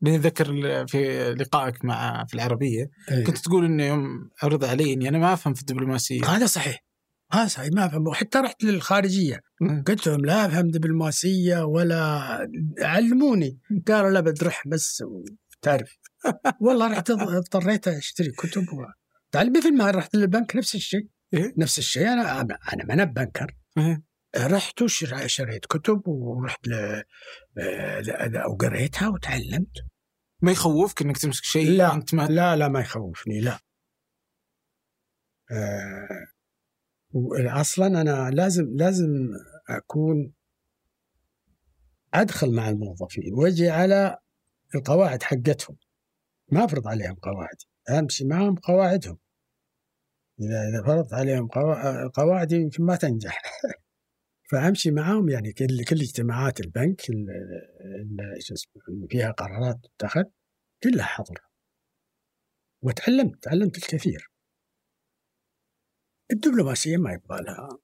لأني 0.00 0.16
أتذكر 0.16 0.46
في 0.86 1.32
لقائك 1.34 1.84
مع 1.84 2.24
في 2.28 2.34
العربية 2.34 2.90
إيه. 3.10 3.24
كنت 3.24 3.38
تقول 3.38 3.64
إنه 3.64 3.84
يوم 3.84 4.30
عرض 4.42 4.64
علي 4.64 4.92
إني 4.92 5.08
أنا 5.08 5.18
ما 5.18 5.32
أفهم 5.32 5.54
في 5.54 5.60
الدبلوماسية 5.60 6.24
هذا 6.24 6.46
صحيح 6.46 6.84
هذا 7.32 7.46
صحيح 7.48 7.72
ما 7.72 7.86
أفهم. 7.86 8.06
وحتى 8.06 8.38
رحت 8.38 8.64
للخارجية. 8.64 9.40
قلت 9.86 10.06
لهم 10.06 10.24
لا 10.24 10.46
أفهم 10.46 10.68
دبلوماسية 10.70 11.62
ولا 11.64 12.18
علموني. 12.80 13.60
قالوا 13.88 14.10
لا 14.10 14.20
بتروح 14.20 14.68
بس 14.68 15.04
تعرف 15.62 15.96
والله 16.64 16.92
رحت 16.92 17.10
اضطريت 17.10 17.88
أشتري 17.88 18.30
كتب 18.30 18.62
و... 18.72 18.84
تعال 19.32 19.52
مثل 19.58 19.76
ما 19.76 19.90
رحت 19.90 20.16
للبنك 20.16 20.56
نفس 20.56 20.74
الشيء. 20.74 21.08
إيه؟ 21.34 21.54
نفس 21.58 21.78
الشيء. 21.78 22.12
أنا 22.12 22.40
أنا 22.40 22.84
ما 22.84 22.94
أنا 22.94 23.04
بنكر 23.04 23.56
إيه. 23.78 24.02
رحت 24.36 24.82
وشر- 24.82 25.26
شريت 25.26 25.66
كتب 25.66 26.02
ورحت 26.08 26.68
ل... 26.68 27.02
ل- 27.56 28.42
وقريتها 28.50 29.08
وتعلمت. 29.08 29.76
ما 30.42 30.52
يخوفك 30.52 31.02
إنك 31.02 31.18
تمسك 31.18 31.44
شيء 31.44 31.70
لا. 31.70 31.94
أنت 31.94 32.14
ما 32.14 32.22
لا 32.26 32.56
لا 32.56 32.68
ما 32.68 32.80
يخوفني 32.80 33.40
لا. 33.40 33.58
آه. 35.50 36.26
أصلا 37.60 37.86
أنا 37.86 38.30
لازم 38.30 38.76
لازم 38.76 39.28
أكون 39.68 40.32
أدخل 42.14 42.54
مع 42.54 42.68
الموظفين 42.68 43.34
وأجي 43.34 43.70
على 43.70 44.18
القواعد 44.74 45.22
حقتهم. 45.22 45.76
ما 46.52 46.64
أفرض 46.64 46.88
عليهم 46.88 47.14
قواعد 47.14 47.56
أمشي 47.90 48.24
معهم 48.24 48.54
قواعدهم. 48.54 49.18
اذا 50.40 50.68
إذا 50.68 50.82
فرضت 50.86 51.12
عليهم 51.12 51.48
قوا- 51.48 52.08
قواعدي 52.08 52.56
يمكن 52.56 52.84
ما 52.84 52.96
تنجح. 52.96 53.42
فأمشي 54.50 54.90
معهم 54.90 55.28
يعني 55.28 55.52
كل 55.52 55.84
كل 55.84 56.00
اجتماعات 56.00 56.60
البنك 56.60 57.10
ال- 57.10 57.30
ال- 57.80 58.42
شو 58.42 58.54
اسمه 58.54 58.82
اللي 58.88 59.06
فيها 59.10 59.30
قرارات 59.30 59.78
تتخذ 59.98 60.24
كلها 60.82 61.04
حضر 61.04 61.40
وتعلمت 62.82 63.42
تعلمت 63.42 63.76
الكثير. 63.76 64.30
الدبلوماسية 66.32 66.96
ما 66.96 67.12
يبغى 67.12 67.42
لها 67.42 67.78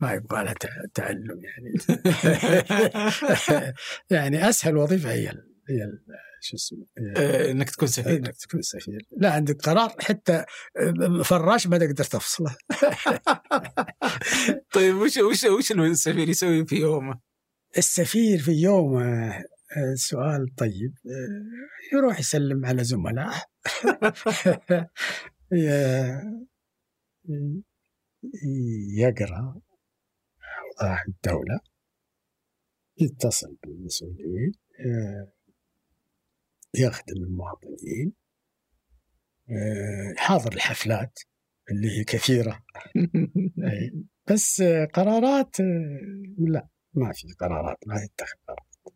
ما 0.00 0.12
يبغى 0.12 0.44
لها 0.44 0.52
تع- 0.54 0.84
تعلم 0.94 1.40
يعني. 1.42 1.74
يعني 4.10 4.48
أسهل 4.48 4.76
وظيفة 4.76 5.12
هي 5.12 5.30
ال- 5.30 5.54
هي 5.68 5.84
ال- 5.84 6.04
شو 6.42 6.56
اسمه 6.56 6.86
هي 6.98 7.12
آه، 7.16 7.50
إنك 7.50 7.70
تكون 7.70 7.88
سفير. 7.88 8.16
إنك 8.16 8.36
تكون 8.36 8.62
سفير. 8.62 9.06
لا 9.16 9.32
عندك 9.32 9.56
قرار 9.62 9.94
حتى 10.00 10.44
فراش 11.24 11.66
ما 11.66 11.78
تقدر 11.78 12.04
تفصله. 12.04 12.56
طيب 14.74 14.94
وش 14.96 15.16
وش 15.16 15.44
وش 15.44 15.72
السفير 15.72 16.28
يسوي 16.28 16.66
في 16.66 16.76
يومه؟ 16.76 17.20
السفير 17.78 18.38
في 18.38 18.52
يوم 18.52 18.96
آه، 18.96 19.44
آه، 19.76 19.94
سؤال 19.94 20.54
طيب. 20.56 20.94
آه، 21.06 21.96
يروح 21.96 22.20
يسلم 22.20 22.66
على 22.66 22.84
زملائه. 22.84 23.42
ي- 28.24 29.00
يقرأ 29.00 29.60
اوضاع 30.80 31.04
الدولة 31.08 31.60
يتصل 33.00 33.56
بالمسؤولين 33.62 34.52
آه، 34.80 35.32
يخدم 36.74 37.16
المواطنين 37.16 38.12
آه، 39.50 40.14
حاضر 40.16 40.52
الحفلات 40.52 41.18
اللي 41.70 41.98
هي 41.98 42.04
كثيرة 42.04 42.64
إيه. 43.72 43.92
بس 44.30 44.62
قرارات 44.94 45.60
آه، 45.60 46.00
لا 46.38 46.68
ما 46.94 47.12
في 47.12 47.26
قرارات 47.40 47.78
ما 47.86 48.06
تتخذ 48.06 48.36
قرارات 48.48 48.94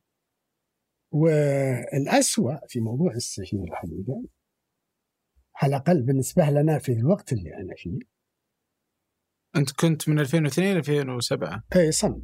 والأسوأ 1.11 2.67
في 2.69 2.81
موضوع 2.81 3.13
السفير 3.13 3.65
الحقيقة 3.65 4.25
على 5.57 5.71
الأقل 5.77 6.03
بالنسبة 6.03 6.51
لنا 6.51 6.79
في 6.79 6.93
الوقت 6.93 7.33
اللي 7.33 7.55
أنا 7.55 7.75
فيه 7.77 7.99
أنت 9.57 9.73
كنت 9.73 10.09
من 10.09 10.19
2002 10.19 10.75
ل 10.75 10.77
2007 10.79 11.63
اي 11.77 11.93
صن- 11.93 12.23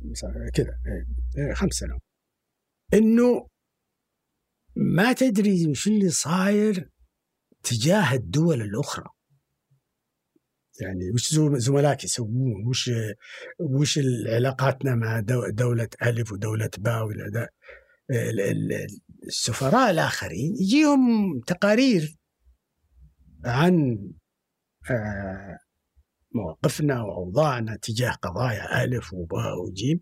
كذا. 0.55 0.79
إيه، 0.87 1.07
إيه، 1.49 1.55
خمس 1.55 1.73
سنوات. 1.75 2.01
إنه 2.95 3.49
ما 4.77 5.13
تدري 5.13 5.67
وش 5.67 5.87
اللي 5.89 6.09
صاير 6.11 6.91
تجاه 7.63 8.15
الدول 8.15 8.63
الأخرى. 8.63 9.07
يعني 10.81 11.11
وش 11.11 11.35
زملائك 11.59 12.05
يسوون؟ 12.05 12.67
وش 12.67 12.91
وش 13.61 14.01
علاقاتنا 14.35 14.95
مع 14.95 15.21
دو- 15.21 15.49
دولة 15.51 15.89
ألف 16.03 16.33
ودولة 16.33 16.71
باء 16.79 17.07
ال- 18.11 18.87
السفراء 19.27 19.91
الآخرين 19.91 20.55
يجيهم 20.57 21.41
تقارير 21.47 22.17
عن 23.45 23.99
آه، 24.91 25.59
مواقفنا 26.35 27.03
وأوضاعنا 27.03 27.77
تجاه 27.77 28.11
قضايا 28.11 28.85
ألف 28.85 29.13
وباء 29.13 29.59
وجيم 29.67 30.01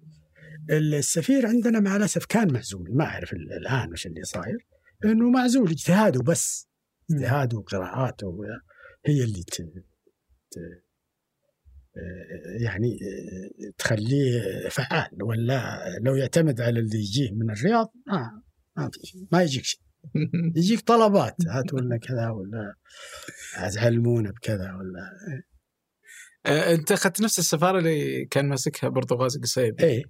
السفير 0.70 1.46
عندنا 1.46 1.80
مع 1.80 1.96
الأسف 1.96 2.24
كان 2.26 2.52
معزول 2.52 2.88
ما 2.96 3.05
أعرف 3.05 3.32
ال- 3.32 3.52
الآن 3.52 3.92
وش 3.92 4.06
اللي 4.06 4.22
صاير 4.24 4.66
إنه 5.05 5.30
معزول 5.30 5.70
اجتهاده 5.70 6.22
بس 6.22 6.68
اجتهاده 7.10 7.59
وقراءاته 7.59 8.38
هي 9.06 9.24
اللي 9.24 9.42
ت... 9.42 9.55
ت... 10.50 10.56
يعني 12.60 12.98
تخليه 13.78 14.40
فعال 14.70 15.22
ولا 15.22 15.84
لو 16.02 16.14
يعتمد 16.16 16.60
على 16.60 16.80
اللي 16.80 16.98
يجيه 16.98 17.30
من 17.32 17.50
الرياض 17.50 17.92
ما 18.06 18.42
ما 18.76 18.90
في 18.90 19.06
شيء. 19.06 19.26
ما 19.32 19.42
يجيك 19.42 19.64
شيء 19.64 19.80
يجيك 20.56 20.80
طلبات 20.80 21.36
هاتوا 21.48 21.80
لنا 21.80 21.96
كذا 21.96 22.28
ولا 22.30 22.74
علمونا 23.78 24.30
بكذا 24.30 24.74
ولا 24.74 25.10
انت 26.48 26.92
اخذت 26.92 27.20
نفس 27.20 27.38
السفارة 27.38 27.78
اللي 27.78 28.24
كان 28.24 28.48
ماسكها 28.48 28.88
برضو 28.88 29.14
غازي 29.14 29.40
قصيبي 29.40 29.84
إيه 29.84 30.02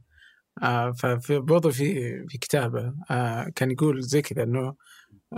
آه 0.63 0.93
ففي 0.93 1.39
برضو 1.39 1.71
في 1.71 1.95
في 2.29 2.39
كتابة 2.39 2.95
آه 3.11 3.47
كان 3.55 3.71
يقول 3.71 4.03
زي 4.03 4.23
كذا 4.23 4.43
إنه 4.43 4.75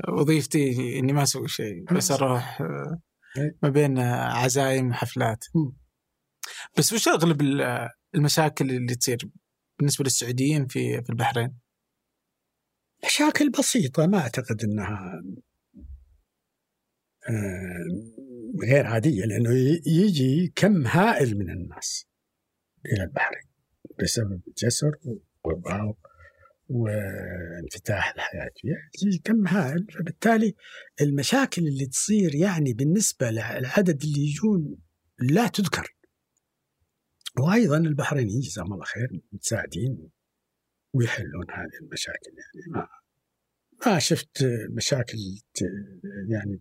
وظيفتي 0.09 0.99
إني 0.99 1.13
ما 1.13 1.23
أسوي 1.23 1.49
شيء 1.49 1.85
بس 1.93 2.11
أروح 2.11 2.61
آه. 2.61 3.01
ما 3.63 3.69
بين 3.69 3.99
آه، 3.99 4.25
عزايم 4.33 4.89
وحفلات. 4.91 5.45
بس 6.79 6.93
وش 6.93 7.09
أغلب 7.09 7.41
ال- 7.41 7.89
المشاكل 8.15 8.71
اللي 8.71 8.95
تصير 8.95 9.19
بالنسبة 9.79 10.05
للسعوديين 10.05 10.67
في 10.67 11.03
في 11.03 11.11
البحرين؟ 11.11 11.55
مشاكل 13.05 13.51
بسيطة 13.51 14.07
ما 14.07 14.19
أعتقد 14.19 14.65
أنها 14.65 15.23
غير 18.65 18.87
عادية 18.87 19.25
لأنه 19.25 19.51
يجي 19.87 20.53
كم 20.57 20.87
هائل 20.87 21.39
من 21.39 21.51
الناس 21.51 22.07
إلى 22.87 23.03
البحرين 23.03 23.49
بسبب 24.03 24.41
الجسر 24.49 24.93
وانفتاح 26.69 28.13
الحياة. 28.15 28.51
فيها 28.57 28.91
يجي 29.07 29.19
كم 29.19 29.47
هائل 29.47 29.87
فبالتالي 29.99 30.55
المشاكل 31.01 31.63
اللي 31.63 31.87
تصير 31.87 32.35
يعني 32.35 32.73
بالنسبة 32.73 33.31
للعدد 33.31 34.03
اللي 34.03 34.21
يجون 34.21 34.79
لا 35.19 35.49
تذكر. 35.49 35.97
وأيضا 37.39 37.77
البحرينيين 37.77 38.41
جزاهم 38.41 38.73
الله 38.73 38.85
خير 38.85 39.21
متساعدين 39.33 40.11
ويحلون 40.93 41.51
هذه 41.51 41.83
المشاكل. 41.83 42.31
يعني 42.31 42.73
ما 42.73 42.89
ما 43.87 43.99
شفت 43.99 44.45
مشاكل 44.71 45.19
يعني 46.29 46.61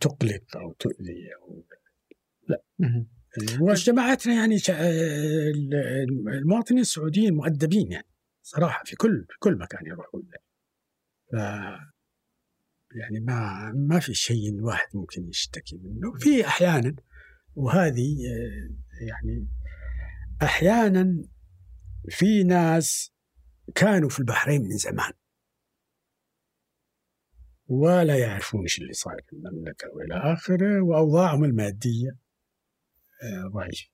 تقلق 0.00 0.56
أو 0.56 0.72
تؤذي 0.72 1.28
أو 1.42 1.64
لا. 2.48 2.62
مجتمعاتنا 3.60 4.34
يعني 4.34 4.58
المواطنين 6.38 6.80
السعوديين 6.80 7.34
مؤدبين 7.34 7.92
يعني 7.92 8.06
صراحة 8.42 8.84
في 8.84 8.96
كل 8.96 9.26
في 9.30 9.38
كل 9.38 9.58
مكان 9.58 9.86
يروحون 9.86 10.22
ف 11.32 11.34
يعني 12.92 13.20
ما 13.20 13.72
ما 13.76 13.98
في 13.98 14.14
شيء 14.14 14.48
الواحد 14.54 14.88
ممكن 14.94 15.28
يشتكي 15.28 15.76
منه. 15.76 16.12
في 16.18 16.46
أحيانا 16.46 16.96
وهذه 17.54 18.16
يعني 19.00 19.48
أحيانا 20.42 21.22
في 22.08 22.44
ناس 22.44 23.12
كانوا 23.74 24.08
في 24.08 24.18
البحرين 24.18 24.62
من 24.62 24.76
زمان. 24.76 25.12
ولا 27.68 28.18
يعرفون 28.18 28.60
إيش 28.60 28.78
اللي 28.78 28.92
صاير 28.92 29.22
في 29.26 29.32
المملكة 29.32 29.88
وإلى 29.92 30.32
آخره 30.32 30.80
وأوضاعهم 30.80 31.44
المادية 31.44 32.10
آه، 33.22 33.48
ضعيفة. 33.54 33.88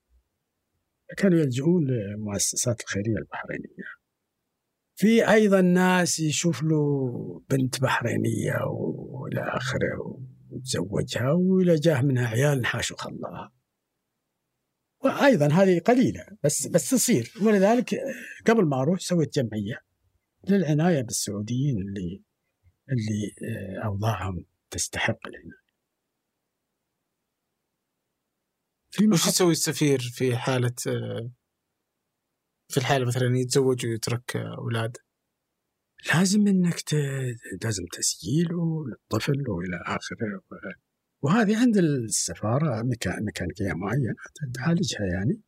كانوا 1.17 1.39
يلجؤون 1.39 1.85
للمؤسسات 1.85 2.81
الخيرية 2.81 3.17
البحرينية. 3.17 3.85
في 4.97 5.31
أيضا 5.31 5.61
ناس 5.61 6.21
يشوف 6.21 6.63
له 6.63 7.43
بنت 7.51 7.81
بحرينية 7.81 8.65
وإلى 8.67 9.41
آخره 9.41 10.21
وتزوجها 10.51 11.33
واذا 11.33 11.77
جاه 11.77 12.03
منها 12.03 12.29
عيال 12.29 12.61
نحاشوا 12.61 12.97
خلاها 12.97 13.53
وأيضا 15.05 15.47
هذه 15.47 15.79
قليلة 15.79 16.27
بس 16.43 16.67
بس 16.67 16.91
تصير. 16.91 17.33
ولذلك 17.43 18.01
قبل 18.47 18.65
ما 18.65 18.83
أروح 18.83 19.01
سويت 19.01 19.35
جمعية 19.35 19.81
للعناية 20.49 21.03
بالسعوديين 21.03 21.79
اللي 21.79 22.23
اللي 22.91 23.35
آه، 23.43 23.87
أوضاعهم 23.87 24.45
تستحق 24.71 25.27
العناية. 25.27 25.65
وش 29.13 29.27
يسوي 29.27 29.53
السفير 29.53 29.99
في 29.99 30.37
حالة 30.37 30.75
آه، 30.87 31.31
في 32.69 32.77
الحالة 32.77 33.07
مثلا 33.07 33.39
يتزوج 33.39 33.87
ويترك 33.87 34.37
أولاد؟ 34.37 34.97
لازم 36.15 36.47
إنك 36.47 36.81
ت... 36.81 36.95
لازم 37.65 37.85
تسجيله 37.93 38.87
للطفل 38.87 39.51
والى 39.51 39.77
آخره 39.87 40.43
وهذه 41.23 41.61
عند 41.61 41.77
السفارة 41.77 42.83
ميكانيكية 42.83 43.73
معينة 43.73 44.15
تعالجها 44.55 45.05
يعني 45.07 45.41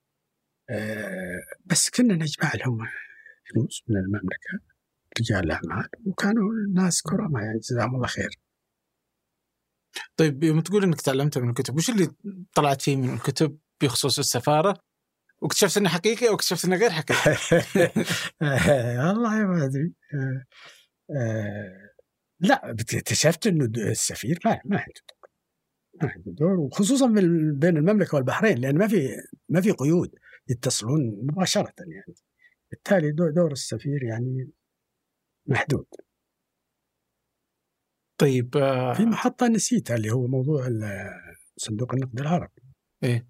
آه، 0.70 1.40
بس 1.64 1.90
كنا 1.90 2.14
نجمع 2.14 2.52
لهم 2.54 2.78
فلوس 3.50 3.82
من 3.88 3.96
المملكة 3.96 4.75
رجال 5.20 5.44
الاعمال 5.44 5.88
وكانوا 6.06 6.52
الناس 6.52 7.02
كرماء 7.02 7.42
يعني 7.42 7.58
جزاهم 7.58 7.94
الله 7.94 8.06
خير. 8.06 8.30
طيب 10.16 10.44
يوم 10.44 10.60
تقول 10.60 10.84
إنك 10.84 11.00
تعلمت 11.00 11.38
من 11.38 11.48
الكتب، 11.50 11.76
وش 11.76 11.90
اللي 11.90 12.10
طلعت 12.54 12.82
فيه 12.82 12.96
من 12.96 13.14
الكتب 13.14 13.58
بخصوص 13.82 14.18
السفارة؟ 14.18 14.80
واكتشفت 15.42 15.76
إنه 15.76 15.88
حقيقي 15.88 16.28
أو 16.28 16.34
اكتشفت 16.34 16.64
إنه 16.64 16.76
غير 16.76 16.90
حقيقي؟ 16.90 17.36
والله 19.06 19.44
ما 19.44 19.64
أدري. 19.64 19.92
آه، 20.14 20.44
آه، 21.10 21.90
لا 22.40 22.70
اكتشفت 22.70 23.46
إنه 23.46 23.64
السفير 23.76 24.38
ما 24.44 24.60
ما 24.64 24.78
عنده 24.78 25.00
دور. 25.08 25.30
ما 26.02 26.08
عنده 26.10 26.32
دور 26.32 26.60
وخصوصا 26.60 27.06
بين 27.56 27.76
المملكة 27.76 28.14
والبحرين 28.14 28.58
لأن 28.58 28.78
ما 28.78 28.88
في 28.88 29.08
ما 29.48 29.60
في 29.60 29.70
قيود 29.70 30.14
يتصلون 30.48 31.00
مباشرة 31.22 31.72
يعني. 31.78 32.14
بالتالي 32.70 33.12
دور 33.12 33.52
السفير 33.52 34.02
يعني 34.02 34.50
محدود. 35.48 35.86
طيب 38.18 38.56
آه 38.56 38.94
في 38.94 39.02
محطة 39.04 39.48
نسيتها 39.48 39.96
اللي 39.96 40.10
هو 40.10 40.26
موضوع 40.26 40.68
صندوق 41.56 41.94
النقد 41.94 42.20
العربي. 42.20 42.62
إيه. 43.04 43.28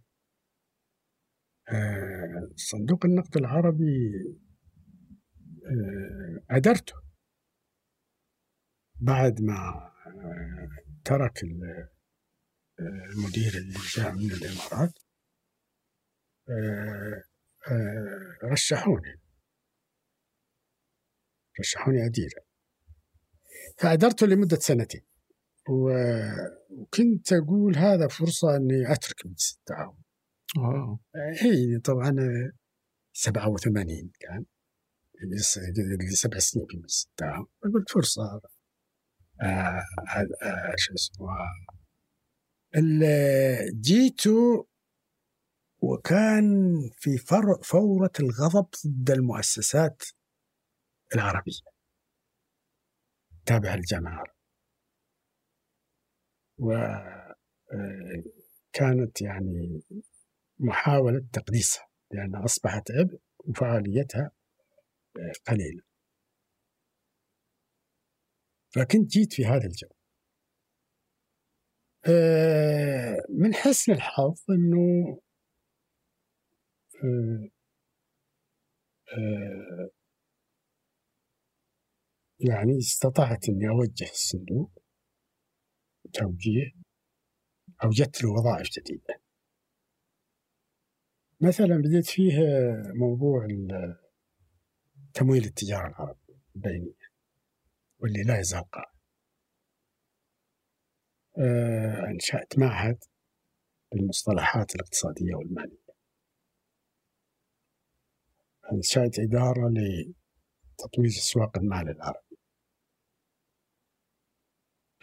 آه 1.68 2.48
صندوق 2.56 3.04
النقد 3.06 3.36
العربي 3.36 4.12
آه 5.66 6.56
أدرته. 6.56 6.94
بعد 9.00 9.42
ما 9.42 9.92
ترك 11.04 11.42
المدير 13.10 13.52
اللي 13.58 13.78
جاء 13.96 14.12
من 14.12 14.30
الإمارات 14.32 14.98
رشحوني. 18.44 19.20
رشحوني 21.60 22.06
أديره 22.06 22.42
فأدرته 23.78 24.26
لمدة 24.26 24.56
سنتين. 24.56 25.02
وكنت 25.68 27.32
أقول 27.32 27.76
هذا 27.76 28.08
فرصة 28.08 28.56
أني 28.56 28.92
أترك 28.92 29.26
مجلس 29.26 29.58
التعاون. 29.58 29.96
هي 31.40 31.78
طبعا 31.78 32.16
87 33.12 34.10
كان. 34.20 34.44
اللي 35.22 35.38
سبع 36.10 36.38
سنين 36.38 36.66
في 36.70 36.76
مجلس 36.76 37.06
التعاون. 37.10 37.46
قلت 37.74 37.90
فرصة. 37.90 38.40
آه 39.42 39.82
آه 40.42 40.74
شو 40.76 40.94
اسمه. 40.94 41.26
جيتوا 43.80 44.64
وكان 45.78 46.74
في 46.98 47.18
فورة 47.62 48.12
الغضب 48.20 48.66
ضد 48.86 49.10
المؤسسات 49.10 50.02
العربية. 51.14 51.76
تابعة 53.46 53.76
للجامعة 53.76 54.24
وكانت 56.58 57.36
آه، 59.22 59.26
يعني 59.26 59.82
محاولة 60.58 61.26
تقديسها 61.32 61.86
لأنها 62.10 62.44
أصبحت 62.44 62.90
عبء 62.90 63.18
وفعاليتها 63.38 64.30
آه، 65.16 65.32
قليلة. 65.46 65.82
فكنت 68.74 69.10
جيت 69.10 69.32
في 69.32 69.46
هذا 69.46 69.66
الجو. 69.66 69.88
آه، 72.08 73.16
من 73.28 73.54
حسن 73.54 73.92
الحظ 73.92 74.40
أنه 74.50 75.20
يعني 82.40 82.78
استطعت 82.78 83.48
أني 83.48 83.68
أوجه 83.68 84.10
الصندوق 84.10 84.82
توجيه 86.12 86.72
أوجدت 87.84 88.22
له 88.22 88.30
وظائف 88.30 88.68
جديدة. 88.78 89.20
مثلا 91.40 91.76
بديت 91.76 92.06
فيه 92.06 92.32
موضوع 92.94 93.46
تمويل 95.14 95.44
التجارة 95.44 95.88
العربية 95.88 96.40
البينية 96.56 97.06
واللي 97.98 98.22
لا 98.22 98.38
يزال 98.38 98.70
قائم. 98.70 98.96
آه، 101.38 102.10
أنشأت 102.10 102.58
معهد 102.58 102.98
للمصطلحات 103.94 104.74
الاقتصادية 104.74 105.34
والمالية. 105.34 105.86
أنشأت 108.72 109.18
إدارة 109.18 109.68
لتطوير 109.68 111.08
أسواق 111.08 111.58
المال 111.58 111.88
العربي. 111.88 112.25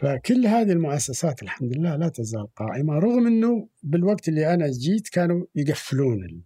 فكل 0.04 0.46
هذه 0.46 0.72
المؤسسات 0.72 1.42
الحمد 1.42 1.76
لله 1.76 1.96
لا 1.96 2.08
تزال 2.08 2.54
قائمة 2.54 2.94
رغم 2.94 3.26
أنه 3.26 3.68
بالوقت 3.82 4.28
اللي 4.28 4.54
أنا 4.54 4.70
جيت 4.70 5.08
كانوا 5.08 5.46
يقفلون 5.54 6.44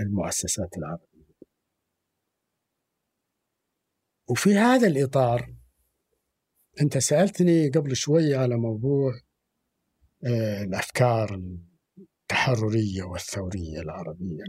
المؤسسات 0.00 0.78
العربية. 0.78 1.24
وفي 4.30 4.54
هذا 4.54 4.86
الإطار 4.86 5.54
أنت 6.80 6.98
سألتني 6.98 7.68
قبل 7.68 7.96
شوي 7.96 8.34
على 8.34 8.56
موضوع 8.56 9.12
آه، 10.24 10.62
الأفكار 10.62 11.40
التحررية 11.98 13.02
والثورية 13.02 13.80
العربية. 13.80 14.44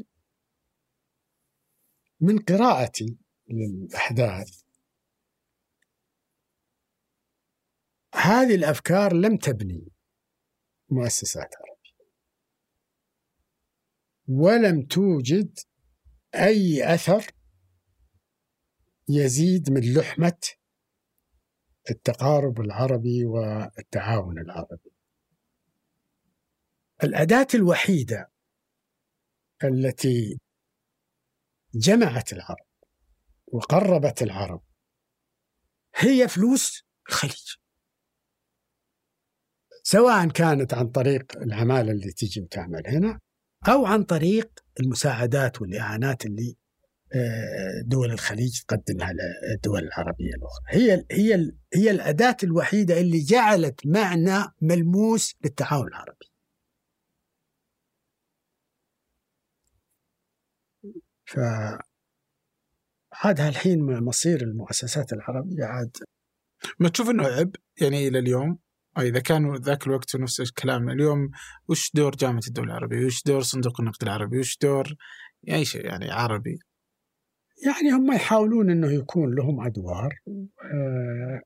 من 2.21 2.39
قراءتي 2.39 3.17
للأحداث 3.49 4.68
هذه 8.15 8.55
الأفكار 8.55 9.13
لم 9.13 9.37
تبني 9.37 9.87
مؤسسات 10.89 11.49
عربية. 11.55 12.13
ولم 14.27 14.81
توجد 14.81 15.59
أي 16.35 16.93
أثر 16.93 17.31
يزيد 19.09 19.69
من 19.69 19.93
لحمة 19.93 20.39
التقارب 21.91 22.61
العربي 22.61 23.25
والتعاون 23.25 24.39
العربي. 24.39 24.91
الأداة 27.03 27.47
الوحيدة 27.53 28.31
التي 29.63 30.39
جمعت 31.73 32.33
العرب 32.33 32.67
وقربت 33.47 34.21
العرب 34.21 34.63
هي 35.95 36.27
فلوس 36.27 36.83
الخليج. 37.09 37.55
سواء 39.91 40.27
كانت 40.27 40.73
عن 40.73 40.87
طريق 40.87 41.37
العمالة 41.37 41.91
اللي 41.91 42.11
تجي 42.11 42.41
وتعمل 42.41 42.87
هنا 42.87 43.19
أو 43.67 43.85
عن 43.85 44.03
طريق 44.03 44.51
المساعدات 44.79 45.61
والإعانات 45.61 46.25
اللي 46.25 46.55
آه، 47.15 47.81
دول 47.85 48.11
الخليج 48.11 48.61
تقدمها 48.61 49.13
للدول 49.13 49.83
العربية 49.83 50.33
الأخرى. 50.35 50.65
هي 50.69 51.05
هي 51.11 51.51
هي 51.75 51.91
الأداة 51.91 52.37
الوحيدة 52.43 52.99
اللي 53.01 53.19
جعلت 53.19 53.85
معنى 53.85 54.53
ملموس 54.61 55.35
للتعاون 55.43 55.87
العربي. 55.87 56.25
ف 61.25 61.39
عاد 63.13 63.39
الحين 63.39 64.03
مصير 64.03 64.41
المؤسسات 64.41 65.13
العربية 65.13 65.65
عاد 65.65 65.97
ما 66.79 66.89
تشوف 66.89 67.09
إنه 67.09 67.23
عب 67.27 67.55
يعني 67.81 68.07
إلى 68.07 68.19
اليوم؟ 68.19 68.59
إذا 68.97 69.19
كانوا 69.19 69.57
ذاك 69.57 69.87
الوقت 69.87 70.15
نفس 70.15 70.41
الكلام 70.41 70.89
اليوم 70.89 71.31
وش 71.67 71.91
دور 71.93 72.15
جامعة 72.15 72.41
الدول 72.47 72.65
العربية؟ 72.65 73.05
وش 73.05 73.23
دور 73.23 73.41
صندوق 73.41 73.81
النقد 73.81 74.03
العربي؟ 74.03 74.39
وش 74.39 74.57
دور 74.61 74.95
أي 75.49 75.65
شيء 75.65 75.85
يعني 75.85 76.11
عربي؟ 76.11 76.59
يعني 77.65 77.91
هم 77.91 78.11
يحاولون 78.11 78.69
إنه 78.69 78.91
يكون 78.91 79.35
لهم 79.35 79.65
أدوار 79.65 80.19
آه، 80.73 81.41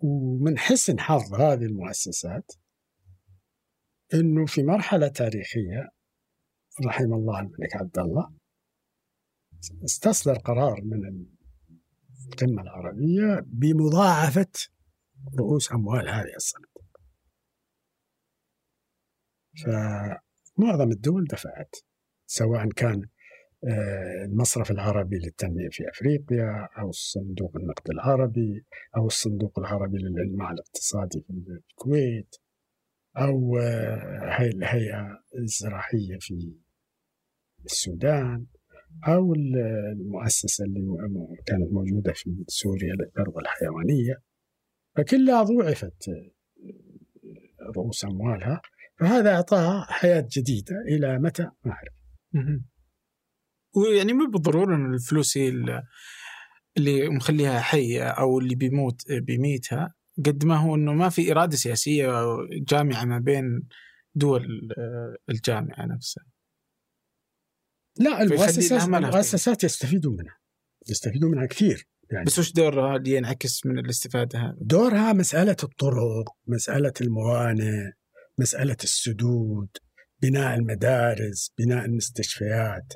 ومن 0.00 0.58
حسن 0.58 1.00
حظ 1.00 1.34
هذه 1.34 1.64
المؤسسات 1.64 2.52
إنه 4.14 4.46
في 4.46 4.62
مرحلة 4.62 5.08
تاريخية 5.08 5.88
رحم 6.86 7.12
الله 7.14 7.40
الملك 7.40 7.76
عبد 7.76 7.98
الله 7.98 8.30
استصدر 9.84 10.38
قرار 10.38 10.80
من 10.84 11.26
القمة 12.32 12.62
العربية 12.62 13.44
بمضاعفة 13.46 14.52
رؤوس 15.38 15.72
أموال 15.72 16.08
هذه 16.08 16.34
الصناديق 16.36 16.77
فمعظم 19.64 20.90
الدول 20.90 21.24
دفعت 21.24 21.76
سواء 22.26 22.68
كان 22.68 23.02
آه، 23.64 24.24
المصرف 24.24 24.70
العربي 24.70 25.18
للتنمية 25.18 25.68
في 25.68 25.88
أفريقيا 25.88 26.68
أو 26.78 26.88
الصندوق 26.88 27.56
النقد 27.56 27.90
العربي 27.90 28.64
أو 28.96 29.06
الصندوق 29.06 29.58
العربي 29.58 29.98
للإنماء 29.98 30.52
الاقتصادي 30.52 31.20
في 31.20 31.32
الكويت 31.70 32.36
أو 33.16 33.58
آه، 33.58 34.42
الهيئة 34.42 35.22
الزراعية 35.38 36.18
في 36.20 36.52
السودان 37.64 38.46
أو 39.08 39.34
المؤسسة 39.34 40.64
اللي 40.64 40.80
كانت 41.46 41.72
موجودة 41.72 42.12
في 42.12 42.44
سوريا 42.48 42.94
للثروة 42.94 43.40
الحيوانية. 43.40 44.22
فكلها 44.96 45.42
ضوعفت 45.42 46.08
آه، 46.08 46.30
رؤوس 47.76 48.04
أموالها. 48.04 48.62
فهذا 49.00 49.34
أعطاها 49.34 49.86
حياة 49.88 50.28
جديدة 50.32 50.76
إلى 50.88 51.18
متى؟ 51.18 51.50
ما 51.64 51.72
أعرف. 51.72 51.94
ويعني 53.76 54.12
مو 54.12 54.30
بالضرورة 54.30 54.76
إن 54.76 54.94
الفلوس 54.94 55.38
هي 55.38 55.48
اللي 56.76 57.08
مخليها 57.08 57.60
حية 57.60 58.08
أو 58.08 58.38
اللي 58.38 58.54
بيموت 58.54 59.12
بيميتها. 59.12 59.94
قد 60.26 60.44
ما 60.44 60.56
هو 60.56 60.74
إنه 60.74 60.92
ما 60.92 61.08
في 61.08 61.32
إرادة 61.32 61.56
سياسية 61.56 62.10
جامعة 62.68 63.04
ما 63.04 63.18
بين 63.18 63.68
دول 64.14 64.68
الجامعة 65.30 65.86
نفسها. 65.86 66.24
لا 67.98 68.22
المؤسسات 68.22 68.88
المؤسسات 68.88 69.64
يستفيدون 69.64 70.16
منها. 70.16 70.38
يستفيدون 70.88 71.30
منها 71.30 71.46
كثير. 71.46 71.88
يعني 72.10 72.24
بس 72.24 72.38
وش 72.38 72.52
دورها؟ 72.52 72.96
اللي 72.96 73.16
ينعكس 73.16 73.66
من 73.66 73.78
الاستفادة 73.78 74.38
هذه؟ 74.38 74.56
دورها 74.60 75.12
مسألة 75.12 75.56
الطرق، 75.62 76.24
مسألة 76.46 76.92
الموانئ، 77.00 77.90
مسألة 78.38 78.76
السدود، 78.82 79.68
بناء 80.22 80.54
المدارس، 80.54 81.52
بناء 81.58 81.84
المستشفيات، 81.84 82.92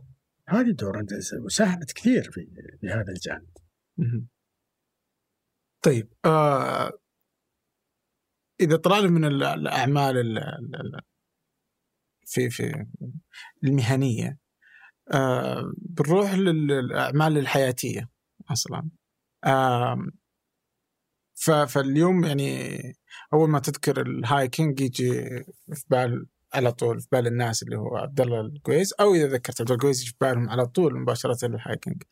هذه 0.48 0.70
دور 0.70 1.06
وساهمت 1.44 1.92
كثير 1.92 2.30
في 2.80 2.88
هذا 2.88 3.12
الجانب. 3.12 3.48
طيب 5.82 6.12
آه 6.24 6.92
إذا 8.60 8.76
طلعنا 8.76 9.08
من 9.08 9.24
الأعمال 9.24 10.14
في 12.26 12.50
في 12.50 12.86
المهنية 13.64 14.38
آه 15.14 15.72
بنروح 15.76 16.34
للأعمال 16.34 17.38
الحياتية 17.38 18.08
أصلا 18.50 18.90
آه 19.44 20.06
فاليوم 21.44 22.24
يعني 22.24 22.78
أول 23.34 23.48
ما 23.48 23.58
تذكر 23.58 24.00
ال 24.00 24.11
hiking 24.11 24.80
يجي 24.80 25.12
في 25.74 25.84
بال 25.90 26.26
على 26.54 26.72
طول 26.72 27.00
في 27.00 27.08
بال 27.12 27.26
الناس 27.26 27.62
اللي 27.62 27.76
هو 27.76 27.96
عبد 27.96 28.20
الله 28.20 28.40
القويس 28.40 28.92
أو 28.92 29.14
إذا 29.14 29.26
ذكرت 29.26 29.60
عبد 29.60 29.70
الله 29.70 29.74
القويس 29.74 30.04
في 30.04 30.14
بالهم 30.20 30.50
على 30.50 30.66
طول 30.66 31.00
مباشرة 31.00 31.46
ال 31.46 31.54
hiking 31.54 32.02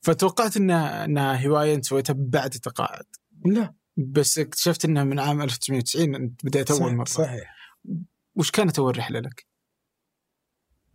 فتوقعت 0.00 0.56
انها 0.56 1.04
انها 1.04 1.46
هواية 1.46 1.74
أنت 1.74 1.84
سويتها 1.84 2.14
بعد 2.18 2.54
التقاعد. 2.54 3.04
لا. 3.44 3.74
بس 3.96 4.38
اكتشفت 4.38 4.84
انها 4.84 5.04
من 5.04 5.18
عام 5.18 5.42
1990 5.42 6.14
أنت 6.14 6.44
بديت 6.46 6.70
أول 6.70 6.94
مرة. 6.94 7.04
صحيح. 7.04 7.54
وش 8.34 8.50
كانت 8.50 8.78
أول 8.78 8.98
رحلة 8.98 9.20
لك؟ 9.20 9.46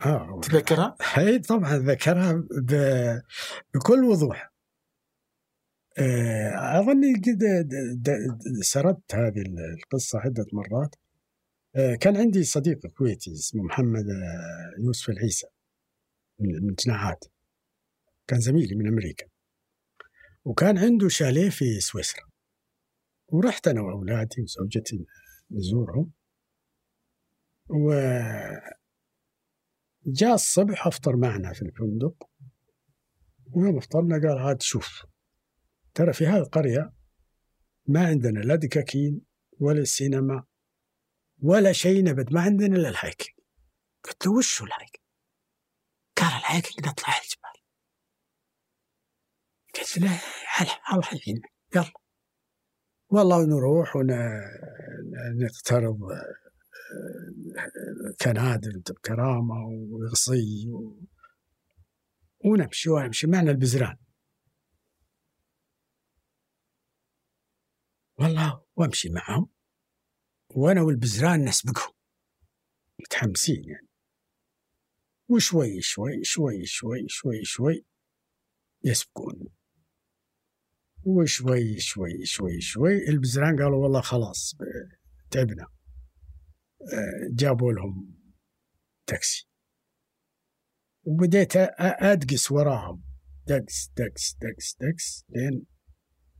آه 0.05 0.39
تذكرها؟ 0.43 0.95
اي 1.17 1.39
طبعا 1.39 1.77
ذكرها 1.77 2.43
بكل 3.73 4.03
وضوح. 4.03 4.43
آه، 4.43 4.56
أظني 6.79 7.13
قد 7.13 7.69
سردت 8.61 9.15
هذه 9.15 9.43
القصة 9.83 10.19
عدة 10.19 10.45
مرات. 10.53 10.95
آه، 11.75 11.95
كان 11.95 12.17
عندي 12.17 12.43
صديق 12.43 12.87
كويتي 12.87 13.31
اسمه 13.31 13.63
محمد 13.63 14.05
آه، 14.09 14.83
يوسف 14.83 15.09
العيسى 15.09 15.47
من 16.39 16.75
جناحات. 16.85 17.25
كان 18.27 18.39
زميلي 18.39 18.75
من 18.75 18.87
أمريكا. 18.87 19.25
وكان 20.45 20.77
عنده 20.77 21.07
شاليه 21.07 21.49
في 21.49 21.79
سويسرا. 21.79 22.23
ورحت 23.27 23.67
أنا 23.67 23.81
وأولادي 23.81 24.41
وزوجتي 24.41 25.05
نزورهم 25.51 26.11
و 27.69 27.93
جاء 30.05 30.33
الصبح 30.33 30.87
أفطر 30.87 31.15
معنا 31.15 31.53
في 31.53 31.61
الفندق. 31.61 32.29
ويوم 33.51 33.77
افطرنا 33.77 34.15
قال 34.15 34.37
عاد 34.37 34.61
شوف. 34.61 35.05
ترى 35.97 36.13
في 36.13 36.27
هذه 36.27 36.37
القرية 36.37 36.93
ما 37.87 38.07
عندنا 38.07 38.39
لا 38.39 38.55
دكاكين 38.55 39.21
ولا 39.59 39.83
سينما 39.83 40.43
ولا 41.39 41.71
شيء 41.71 42.03
نبت 42.03 42.31
ما 42.31 42.41
عندنا 42.41 42.75
إلا 42.75 42.89
الهايكنج 42.89 43.29
قلت 44.03 44.25
له 44.25 44.31
وش 44.31 44.61
هو 44.61 44.67
ال 44.67 44.72
hiking؟ 44.72 45.01
قال 46.17 46.27
ال 46.27 46.36
hiking 46.36 46.87
نطلع 46.87 47.09
على 47.09 47.21
الجبال. 47.23 47.57
قلت 49.75 49.97
له 49.97 50.21
الله 50.93 51.07
يعينك 51.25 51.53
يلا. 51.75 51.91
والله 53.09 53.45
نروح 53.45 53.95
ونقترض 55.35 55.99
كنادر 58.21 58.79
بكرامة 58.79 59.67
وغصي 59.67 60.69
و... 60.69 61.01
ونمشي 62.45 62.89
ونمشي. 62.89 63.27
معنا 63.27 63.51
البزران. 63.51 63.97
والله 68.19 68.63
وامشي 68.75 69.09
معهم 69.09 69.49
وأنا 70.55 70.81
والبزران 70.81 71.45
نسبقهم. 71.45 71.93
متحمسين 72.99 73.63
يعني. 73.63 73.87
وشوي 75.29 75.81
شوي 75.81 76.23
شوي 76.23 76.65
شوي 76.65 77.07
شوي 77.07 77.43
شوي 77.43 77.85
يسبقون. 78.83 79.47
وشوي 81.03 81.79
شوي 81.79 82.25
شوي 82.25 82.61
شوي 82.61 83.07
البزران 83.09 83.55
قالوا 83.63 83.83
والله 83.83 84.01
خلاص 84.01 84.55
تعبنا. 85.31 85.67
جابوا 87.31 87.73
لهم 87.73 88.17
تاكسي. 89.05 89.47
وبديت 91.03 91.55
أدقس 91.55 92.51
وراهم. 92.51 93.03
دقس 93.47 93.91
دقس 93.97 94.37
دقس 94.41 94.75
دقس 94.79 95.25
لين 95.29 95.65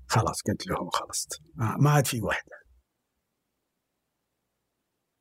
خلاص 0.10 0.42
قلت 0.42 0.68
لهم 0.68 0.90
خلصت 0.90 1.42
ما 1.56 1.78
ما 1.78 1.90
عاد 1.90 2.06
في 2.06 2.22
واحدة 2.22 2.58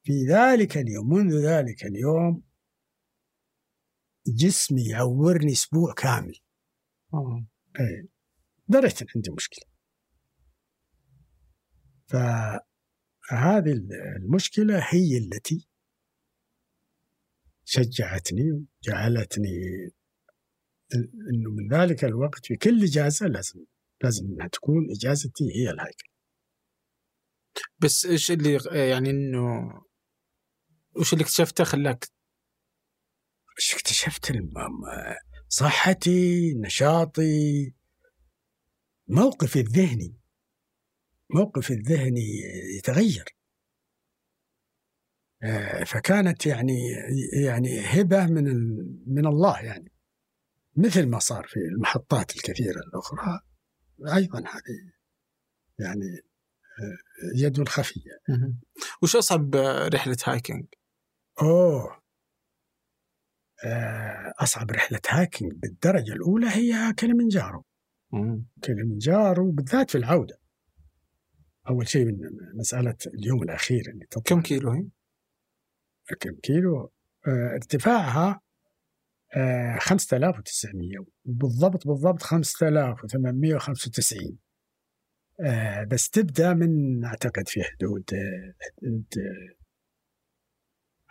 في 0.07 0.13
ذلك 0.29 0.77
اليوم 0.77 1.09
منذ 1.09 1.47
ذلك 1.47 1.85
اليوم 1.85 2.43
جسمي 4.27 4.89
يعورني 4.89 5.53
أسبوع 5.53 5.95
كامل. 5.95 6.39
آه. 7.15 7.47
اي 7.81 8.09
دريت 8.69 9.03
ان 9.03 9.09
عندي 9.17 9.31
مشكلة. 9.31 9.65
فهذه 12.07 13.73
المشكلة 14.17 14.79
هي 14.79 15.19
التي 15.19 15.69
شجعتني 17.65 18.53
وجعلتني 18.53 19.49
إنه 21.35 21.51
من 21.51 21.69
ذلك 21.73 22.05
الوقت 22.05 22.47
في 22.47 22.57
كل 22.57 22.83
إجازة 22.83 23.27
لازم 23.27 23.65
لازم 24.03 24.27
إنها 24.27 24.49
تكون 24.49 24.91
اجازتي 24.91 25.45
هي 25.45 25.71
الهيكل 25.71 26.09
بس 27.79 28.07
إيش 28.07 28.31
اللي 28.31 28.59
يعني 28.73 29.11
إنه 29.11 29.71
وش 30.97 31.13
اللي 31.13 31.23
اكتشفته 31.25 31.65
خلاك؟ 31.65 32.05
إيش 33.59 33.75
اكتشفت؟ 33.75 34.31
الم- 34.31 34.53
صحتي 35.49 36.55
نشاطي 36.55 37.73
موقفي 39.09 39.61
الذهني. 39.61 40.17
موقفي 41.35 41.73
الذهني 41.73 42.27
يتغير. 42.79 43.37
آه، 45.43 45.85
فكانت 45.85 46.47
يعني 46.47 46.79
يعني 47.45 47.81
هبة 47.81 48.27
من 48.27 48.45
من 49.07 49.27
الله 49.27 49.61
يعني. 49.61 49.93
مثل 50.77 51.07
ما 51.07 51.19
صار 51.19 51.47
في 51.47 51.57
المحطات 51.61 52.37
الكثيرة 52.37 52.81
الأخرى. 52.81 53.41
أيضا 54.15 54.39
هذه 54.39 54.93
يعني 55.79 56.21
آه، 56.81 56.99
يد 57.37 57.69
خفية. 57.69 58.21
وش 59.03 59.17
أصعب 59.17 59.55
رحلة 59.95 60.17
hiking؟ 60.25 60.67
أوه. 61.43 62.03
آه، 63.65 64.35
أصعب 64.39 64.71
رحلة 64.71 65.01
hiking 65.09 65.53
بالدرجة 65.53 66.13
الأولى 66.13 66.47
هي 66.47 66.93
كليمنجارو. 66.93 67.65
كليمنجارو 68.65 69.51
بالذات 69.51 69.91
في 69.91 69.99
العودة. 69.99 70.39
أول 71.69 71.89
شيء 71.89 72.05
من 72.05 72.19
مسألة 72.55 72.97
اليوم 73.07 73.43
الأخير 73.43 73.89
اللي 73.89 74.07
كم 74.25 74.43
كيلو 74.43 74.71
هي؟ 74.71 74.87
كم 76.21 76.35
كيلو؟ 76.43 76.93
آه، 77.29 77.55
ارتفاعها 77.55 78.41
5900 79.79 81.07
بالضبط 81.25 81.87
بالضبط 81.87 82.23
5895 82.23 84.39
آه، 85.41 85.85
بس 85.85 86.11
تبدأ 86.11 86.55
من 86.55 87.05
أعتقد 87.05 87.49
في 87.49 87.63
حدود 87.63 88.15
آه، 88.15 88.55
حدود 88.61 89.07
آه، 89.19 89.57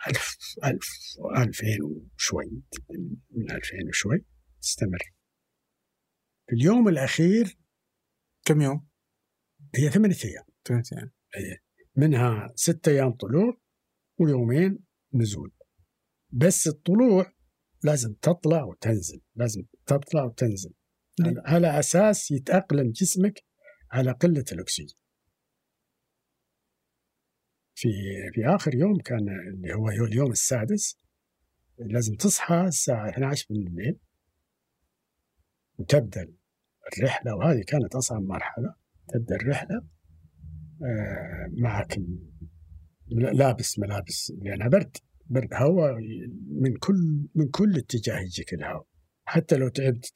ألف 0.08 0.36
ألف 0.64 0.88
ألفين 1.36 1.82
وشوي 1.82 2.62
من 3.30 3.50
ألفين 3.50 3.88
وشوي 3.88 4.24
تستمر. 4.62 5.12
في 6.48 6.54
اليوم 6.54 6.88
الأخير 6.88 7.58
كم 8.44 8.60
يوم؟ 8.60 8.86
هي 9.74 9.90
ثمانية 9.90 10.16
أيام. 10.24 10.44
ثلاث 10.64 10.92
أيام. 10.92 11.10
منها 11.96 12.52
ستة 12.54 12.90
أيام 12.90 13.12
طلوع 13.12 13.60
ويومين 14.20 14.78
نزول. 15.14 15.52
بس 16.30 16.66
الطلوع 16.66 17.35
لازم 17.86 18.12
تطلع 18.12 18.64
وتنزل 18.64 19.20
لازم 19.36 19.62
تطلع 19.86 20.24
وتنزل. 20.24 20.72
نعم. 21.20 21.34
على 21.46 21.78
أساس 21.78 22.30
يتأقلم 22.30 22.90
جسمك 22.90 23.44
على 23.92 24.12
قلة 24.12 24.44
الأكسجين. 24.52 24.96
في 27.74 27.88
في 28.34 28.46
آخر 28.46 28.74
يوم 28.74 28.96
كان 28.96 29.28
اللي 29.48 29.74
هو 29.74 29.88
اليوم 29.88 30.30
السادس 30.30 30.98
لازم 31.78 32.14
تصحى 32.14 32.60
الساعة 32.60 33.08
12 33.10 33.46
من 33.50 33.66
الليل 33.66 33.98
وتبدأ 35.78 36.28
الرحلة 36.98 37.34
وهذه 37.34 37.62
كانت 37.66 37.94
أصعب 37.94 38.22
مرحلة 38.22 38.74
تبدأ 39.08 39.36
الرحلة 39.36 39.76
آه، 40.82 41.50
معك 41.52 41.98
لابس 43.10 43.78
ملابس 43.78 44.32
لأنها 44.42 44.68
برد 44.68 44.96
برد 45.30 45.54
هواء 45.54 45.92
من 46.62 46.76
كل 46.76 47.28
من 47.34 47.48
كل 47.48 47.78
اتجاه 47.78 48.20
يجيك 48.20 48.54
الهواء. 48.54 48.86
حتى 49.24 49.56
لو 49.56 49.68
تعبت 49.68 50.12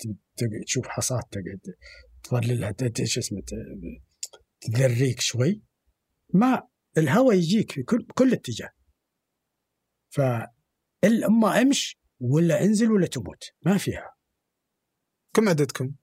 تشوف 0.66 0.86
حصاد 0.86 1.22
تقعد 1.30 1.60
تظللها 2.22 2.74
شو 3.04 3.20
اسمه 3.20 3.42
تذريك 4.60 5.20
شوي 5.20 5.62
ما 6.34 6.62
الهواء 6.98 7.36
يجيك 7.36 7.72
في 7.72 7.82
كل 7.82 8.06
كل 8.14 8.32
اتجاه. 8.32 8.70
ف 10.08 10.20
أما 11.04 11.62
أمش 11.62 11.98
ولا 12.20 12.64
انزل 12.64 12.92
ولا 12.92 13.06
تموت 13.06 13.44
ما 13.66 13.78
فيها. 13.78 14.14
كم 15.34 15.48
عددكم؟ 15.48 15.94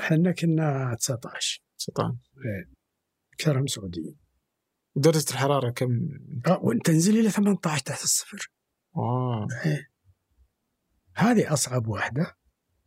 إحنا 0.00 0.32
كنا 0.32 0.96
19 0.98 1.62
سلطان 1.76 2.16
اكثرهم 3.32 3.66
سعوديين. 3.66 4.21
درجة 4.96 5.30
الحرارة 5.30 5.70
كم؟ 5.70 6.08
آه، 6.46 6.72
تنزل 6.84 7.18
إلى 7.18 7.30
18 7.30 7.82
تحت 7.82 8.04
الصفر. 8.04 8.50
آه 8.96 9.48
هذه 11.14 11.52
أصعب 11.52 11.86
واحدة 11.86 12.36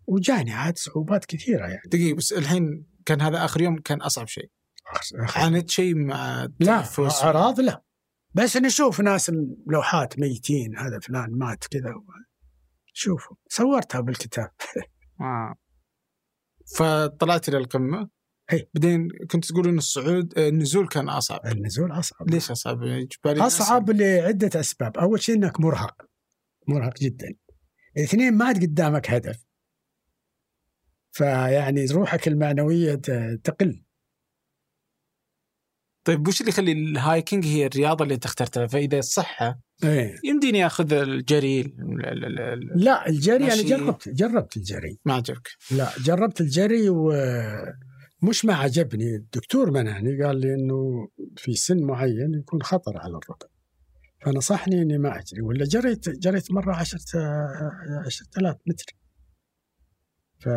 وجاني 0.08 0.54
عاد 0.54 0.78
صعوبات 0.78 1.26
كثيرة 1.26 1.68
يعني. 1.68 1.82
دقيقة 1.86 2.16
بس 2.16 2.34
الحين 2.34 2.86
كان 3.06 3.22
هذا 3.22 3.46
آخر 3.46 3.62
يوم 3.62 3.78
كان 3.78 4.02
أصعب 4.02 4.28
شيء. 4.28 4.50
عانيت 5.36 5.70
شيء 5.70 5.96
مع 5.96 6.48
لا؟ 6.60 6.84
أعراض 7.24 7.60
لا. 7.60 7.84
بس 8.34 8.58
نشوف 8.58 9.02
ناس 9.02 9.32
لوحات 9.68 10.20
ميتين 10.20 10.78
هذا 10.78 11.00
فلان 11.00 11.38
مات 11.38 11.64
كذا 11.68 11.94
شوفوا. 12.94 13.38
صورتها 13.50 14.02
بالكتاب. 14.02 14.52
آه. 15.22 15.56
فطلعت 16.76 17.50
إلى 17.50 17.58
القمة؟ 17.58 18.10
إي. 18.54 18.70
بعدين 18.74 19.08
كنت 19.32 19.46
تقول 19.46 19.68
إن 19.68 19.78
الصعود 19.78 20.40
آه، 20.40 20.50
النزول 20.50 20.88
كان 20.88 21.10
أصعب. 21.10 21.46
النزول 21.46 21.92
أصعب. 21.92 22.30
ليش 22.32 22.52
أصعب؟ 22.52 22.84
يعني 22.84 23.06
جبالي 23.06 23.42
أصعب 23.48 23.90
لعدة 23.92 24.60
أسباب. 24.60 24.98
أول 24.98 25.22
شيء 25.22 25.36
إنك 25.36 25.60
مرهق. 25.60 26.02
مرهق 26.68 27.00
جدا. 27.00 27.36
اثنين 27.98 28.34
ما 28.38 28.46
عاد 28.46 28.62
قدامك 28.62 29.10
هدف. 29.10 29.46
فيعني 31.12 31.86
روحك 31.86 32.28
المعنوية 32.28 32.96
تقل. 33.44 33.82
طيب 36.04 36.28
وش 36.28 36.42
اللي 36.42 36.50
يخلي 36.50 36.72
ال 36.72 36.82
hiking 36.82 37.46
هي 37.46 37.66
الرياضة 37.66 38.04
اللي 38.04 38.16
أنت 38.16 38.26
اخترتها؟ 38.26 38.68
فإذا 38.68 39.00
الصحه 39.00 39.60
إيه. 39.84 40.16
يمديني 40.24 40.66
آخذ 40.66 40.94
الجري 40.94 41.62
ال- 41.62 42.06
ال- 42.06 42.26
ال- 42.26 42.40
ال- 42.40 42.84
لا 42.84 43.10
الجري 43.10 43.38
أنا 43.38 43.56
ماشي. 43.56 43.64
جربت 43.64 44.10
جربت 44.10 44.58
الجري. 44.58 45.00
ما 45.06 45.14
عجبك. 45.14 45.48
لا 45.72 45.90
جربت 46.04 46.42
الجري 46.42 46.90
ومش 48.24 48.46
ما 48.46 48.54
عجبني. 48.56 49.16
الدكتور 49.16 49.72
منعني 49.72 50.24
قال 50.24 50.40
لي 50.40 50.54
إنه 50.54 51.08
في 51.38 51.54
سن 51.54 51.84
معين 51.84 52.34
يكون 52.40 52.64
خطر 52.64 52.98
على 52.98 53.12
الركب. 53.18 53.48
فنصحني 54.26 54.82
إني 54.82 54.98
ما 54.98 55.20
أجري 55.20 55.42
ولا 55.42 55.66
جريت 55.66 56.10
جريت 56.10 56.52
مرة 56.52 56.76
10 56.76 57.00
10000 58.06 58.56
متر. 58.68 58.86
ف 60.40 60.50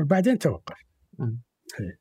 وبعدين 0.00 0.38
توقف. 0.38 0.76
إيه. 1.80 1.98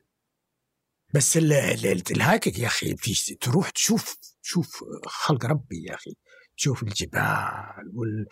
بس 1.14 1.38
ال- 1.38 1.54
ال- 1.54 2.12
الهايكنج 2.12 2.60
يا 2.60 2.68
أخي 2.68 2.94
تروح 3.42 3.70
تشوف 3.70 4.18
شوف 4.42 4.84
خلق 5.06 5.46
ربي 5.46 5.84
يا 5.90 5.96
أخي. 5.96 6.16
تشوف 6.58 6.84
الجبال 6.84 7.92
وال 7.94 8.26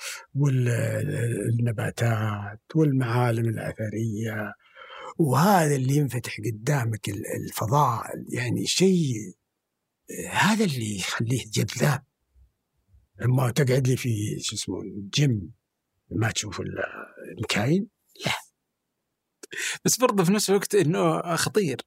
والنباتات 1.53 2.61
والمعالم 2.75 3.49
الأثرية. 3.49 4.53
وهذا 5.17 5.75
اللي 5.75 5.95
ينفتح 5.95 6.37
قدامك 6.45 7.09
ال- 7.09 7.27
الفضاء 7.35 8.03
يعني 8.29 8.65
شيء 8.65 9.13
هذا 10.29 10.65
اللي 10.65 10.95
يخليه 10.97 11.43
جذاب. 11.53 12.03
اما 13.21 13.51
تقعد 13.51 13.87
لي 13.87 13.95
في 13.97 14.39
شو 14.39 14.55
اسمه 14.55 14.81
جيم 15.13 15.51
ما 16.11 16.31
تشوف 16.31 16.59
ال- 16.61 16.79
الكاين 17.39 17.87
بس 19.85 19.97
برضه 19.97 20.23
في 20.23 20.31
نفس 20.31 20.49
الوقت 20.49 20.75
إنه 20.75 21.35
خطير. 21.35 21.81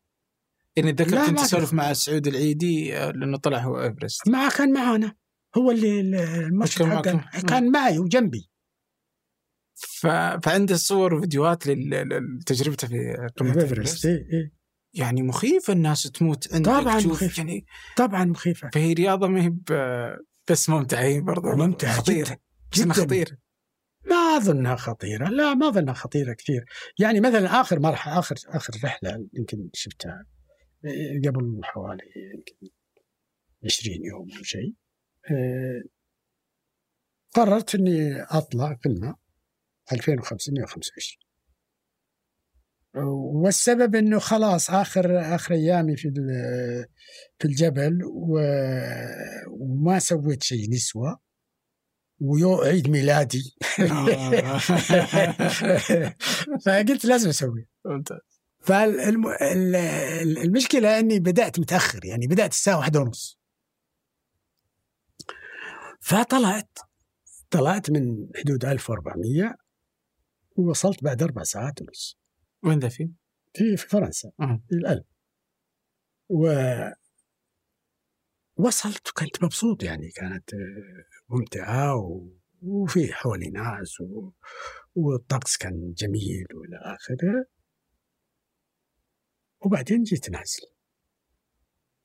يعني 0.76 0.92
لا، 0.92 1.04
ذكرت 1.04 1.38
اسولف 1.38 1.64
خطر. 1.64 1.76
مع 1.76 1.92
سعود 1.92 2.26
العيدي 2.26 2.96
آه، 2.96 3.10
لأنه 3.10 3.36
طلع 3.38 3.58
هو 3.58 3.82
إيفرست. 3.82 4.28
ما 4.28 4.48
كان 4.48 4.72
معانا. 4.72 5.14
هو 5.56 5.70
اللي 5.70 6.00
المرشد 6.00 7.00
كان. 7.00 7.20
كان 7.48 7.70
معي 7.70 7.98
وجنبي. 7.98 8.48
ف... 9.76 10.06
فعنده 10.42 10.76
صور 10.76 11.14
وفيديوهات 11.14 11.66
لتجربته 11.66 12.88
في 12.88 13.28
قمة 13.36 13.62
إيفرست 13.62 14.06
إيه 14.06 14.14
إيه. 14.32 14.52
يعني 14.94 15.22
مخيفة 15.22 15.72
الناس 15.72 16.02
تموت 16.02 16.54
عندك 16.54 16.70
طبعاً 16.70 16.98
تشوف 16.98 17.12
مخيف. 17.12 17.38
يعني 17.38 17.66
طبعا 17.96 18.24
مخيفة 18.24 18.70
فهي 18.74 18.92
رياضة 18.92 19.28
ما 19.28 19.44
هي 19.44 19.52
بس 20.50 20.68
ممتعة 20.68 21.02
هي 21.02 21.20
برضه 21.20 21.54
ممتعة 21.54 21.92
خطيرة 21.92 22.38
جدا 22.74 22.84
جداً. 22.84 22.92
خطيرة 22.92 23.36
ما 24.06 24.16
أظنها 24.16 24.76
خطيرة 24.76 25.28
لا 25.28 25.54
ما 25.54 25.68
أظنها 25.68 25.94
خطيرة 25.94 26.32
كثير 26.32 26.64
يعني 26.98 27.20
مثلا 27.20 27.60
آخر 27.60 27.80
مرحله 27.80 28.18
آخر 28.18 28.36
آخر 28.48 28.72
رحلة 28.84 29.28
يمكن 29.32 29.70
شفتها 29.74 30.24
آه، 30.84 31.28
قبل 31.28 31.60
حوالي 31.64 32.04
يمكن 32.34 32.74
20 33.64 34.04
يوم 34.04 34.28
أو 34.38 34.42
شيء 34.42 34.74
قررت 37.34 37.74
إني 37.74 38.22
أطلع 38.22 38.72
قمة 38.72 39.16
2525 39.92 41.26
والسبب 43.44 43.96
إنه 43.96 44.18
خلاص 44.18 44.70
آخر 44.70 45.34
آخر 45.34 45.54
أيامي 45.54 45.96
في 45.96 46.12
في 47.38 47.44
الجبل 47.44 47.98
وما 49.60 49.98
سويت 49.98 50.42
شيء 50.42 50.70
نسوة. 50.70 51.20
ويو 52.20 52.62
عيد 52.62 52.88
ميلادي. 52.88 53.56
آه. 53.80 54.58
فقلت 56.64 57.04
لازم 57.04 57.28
أسوي. 57.28 57.68
فالمشكلة 58.60 59.68
إني 60.98 61.18
بدأت 61.18 61.60
متأخر 61.60 62.04
يعني 62.04 62.26
بدأت 62.26 62.50
الساعة 62.50 62.78
واحدة 62.78 63.00
ونص. 63.00 63.38
فطلعت 66.00 66.78
طلعت 67.50 67.90
من 67.90 68.28
حدود 68.36 68.64
1400 68.64 69.65
ووصلت 70.56 71.04
بعد 71.04 71.22
أربع 71.22 71.42
ساعات 71.42 71.82
ونص. 71.82 72.18
وين 72.62 72.78
ذا 72.78 72.88
في؟ 72.88 73.10
في 73.54 73.76
في 73.76 73.88
فرنسا. 73.88 74.32
أه. 74.40 74.60
في 74.68 74.74
الألب. 74.74 75.04
و 76.28 76.48
وصلت 78.56 79.08
وكنت 79.08 79.44
مبسوط 79.44 79.82
يعني 79.82 80.10
كانت 80.10 80.50
ممتعة 81.28 81.96
و... 81.96 82.28
وفي 82.62 83.12
حولي 83.12 83.50
ناس 83.50 84.00
و... 84.00 84.30
والطقس 84.94 85.56
كان 85.56 85.92
جميل 85.92 86.46
وإلى 86.54 86.76
آخره. 86.76 87.46
وبعدين 89.60 90.02
جيت 90.02 90.30
نازل. 90.30 90.62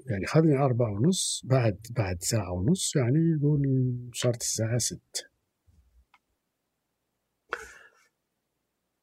يعني 0.06 0.26
خذني 0.26 0.58
أربعة 0.58 0.92
ونص 0.92 1.42
بعد 1.46 1.88
بعد 1.90 2.22
ساعة 2.22 2.52
ونص 2.52 2.96
يعني 2.96 3.38
يقول 3.40 3.62
صارت 4.14 4.42
الساعة 4.42 4.78
ستة. 4.78 5.31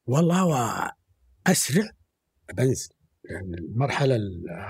والله 0.09 0.45
وأسرع 0.45 1.91
بنزل 2.53 2.89
يعني 3.25 3.57
المرحلة 3.57 4.15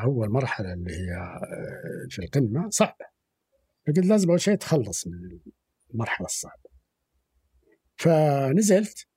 أول 0.04 0.30
مرحلة 0.30 0.74
اللي 0.74 0.92
هي 0.92 1.14
آه، 1.16 2.08
في 2.10 2.20
القمة 2.20 2.70
صعبة. 2.70 3.06
فقلت 3.88 4.06
لازم 4.06 4.30
أول 4.30 4.42
شيء 4.42 4.56
تخلص 4.56 5.08
من 5.08 5.40
المرحلة 5.94 6.26
الصعبة. 6.26 6.70
فنزلت 7.96 9.08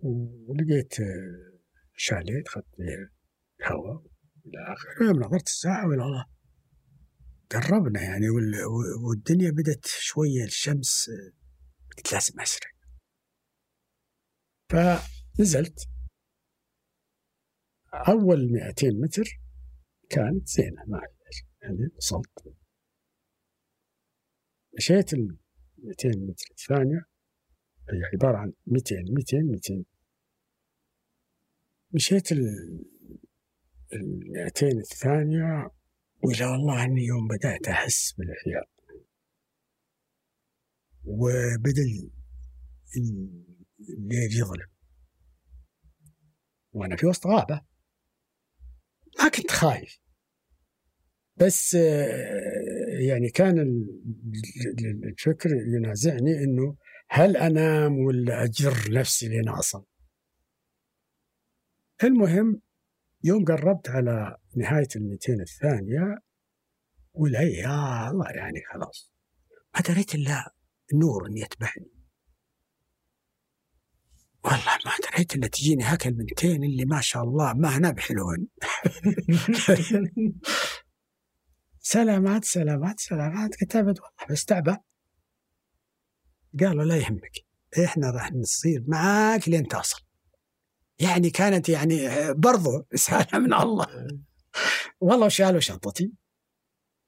ولقيت 0.00 1.00
آه، 1.00 1.58
شاليه 1.96 2.42
أخذت 2.46 2.66
هواء 3.64 4.02
إلى 4.46 4.72
آخره. 4.72 5.06
يوم 5.06 5.16
نظرت 5.16 5.46
الساعة 5.46 5.88
ولا 5.88 6.04
الله 6.04 6.26
قربنا 7.50 8.02
يعني 8.02 8.26
والدنيا 9.04 9.50
بدت 9.50 9.86
شوية 9.86 10.44
الشمس 10.44 11.08
آه، 11.08 11.32
قلت 11.96 12.12
لازم 12.12 12.40
فنزلت 15.38 15.88
أول 17.94 18.52
200 18.52 18.90
متر 18.90 19.40
كانت 20.10 20.48
زينة 20.48 20.84
ما 20.86 21.00
يعني 21.62 21.88
وصلت. 21.96 22.54
مشيت 24.76 25.14
ال 25.14 25.36
200 25.78 26.08
متر 26.08 26.46
الثانية 26.50 27.04
هي 27.90 28.02
عبارة 28.14 28.36
عن 28.36 28.52
200 28.66 28.96
200 28.96 29.42
200 29.42 29.84
مشيت 31.94 32.32
ال 32.32 32.40
200 33.92 34.66
الثانية 34.66 35.70
وإلى 36.24 36.44
والله 36.46 36.84
أني 36.84 37.04
يوم 37.04 37.28
بدأت 37.28 37.68
أحس 37.68 38.12
بالإحياء. 38.12 38.68
وبدأ 41.04 41.82
الليل 43.88 44.40
يظلم. 44.40 44.71
وأنا 46.72 46.96
في 46.96 47.06
وسط 47.06 47.26
غابة. 47.26 47.60
ما 49.18 49.28
كنت 49.28 49.50
خايف. 49.50 49.98
بس 51.36 51.74
آه، 51.74 52.98
يعني 53.08 53.28
كان 53.30 53.58
الفكر 55.04 55.50
ينازعني 55.50 56.44
إنه 56.44 56.76
هل 57.08 57.36
أنام 57.36 57.98
ولا 57.98 58.44
أجر 58.44 58.74
نفسي 58.90 59.28
لين 59.28 59.48
أصل؟ 59.48 59.84
المهم 62.04 62.60
يوم 63.24 63.44
قربت 63.44 63.88
على 63.88 64.36
نهاية 64.56 64.88
الميتين 64.96 65.40
الثانية 65.40 66.18
ولا 67.14 67.40
يا 67.40 68.10
الله 68.10 68.30
يعني 68.30 68.60
خلاص. 68.72 69.12
ما 69.74 69.80
دريت 69.80 70.14
إلا 70.14 70.54
نور 70.94 71.28
يتبعني 71.30 72.01
والله 74.44 74.78
ما 74.86 74.92
دريت 75.12 75.34
الا 75.34 75.46
تجيني 75.46 75.82
هاك 75.84 76.06
البنتين 76.06 76.64
اللي 76.64 76.84
ما 76.84 77.00
شاء 77.00 77.22
الله 77.22 77.52
ما 77.52 77.76
هنا 77.76 77.90
بحلون. 77.90 78.46
سلامات 81.80 82.44
سلامات 82.44 83.00
سلامات. 83.00 83.54
كتبت 83.54 84.00
والله 84.00 84.26
بس 84.30 84.44
تعبان 84.44 84.78
قالوا 86.60 86.84
لا 86.84 86.96
يهمك 86.96 87.44
إحنا 87.84 88.10
راح 88.10 88.32
نصير 88.32 88.84
معاك 88.88 89.48
لين 89.48 89.68
تصل 89.68 90.02
يعني 90.98 91.30
كانت 91.30 91.68
يعني 91.68 92.08
برضو 92.34 92.86
رسالة 92.94 93.38
من 93.38 93.54
الله. 93.54 93.86
والله 95.00 95.28
شالوا 95.28 95.60
شنطتي. 95.60 96.12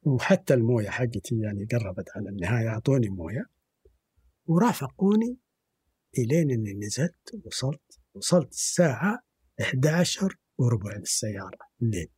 وحتى 0.03 0.55
الموية 0.55 0.91
حقتي 0.91 1.41
يعني 1.41 1.67
قربت 1.73 2.09
على 2.17 2.29
النهاية 2.29 2.69
أعطوني 2.69 3.09
موية. 3.09 3.47
ورافقوني 4.47 5.39
الين 6.19 6.51
اني 6.51 6.75
نزلت 6.87 7.41
وصلت 7.45 8.01
وصلت 8.15 8.53
الساعة 8.53 9.19
11 9.61 10.37
وربع 10.59 10.97
بالسياره 10.97 11.59
الليل. 11.83 12.13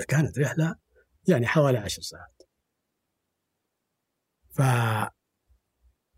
فكانت 0.00 0.38
رحلة 0.38 0.76
يعني 1.28 1.46
حوالي 1.46 1.78
عشر 1.78 2.02
ساعات. 2.02 2.42
ف 4.50 4.62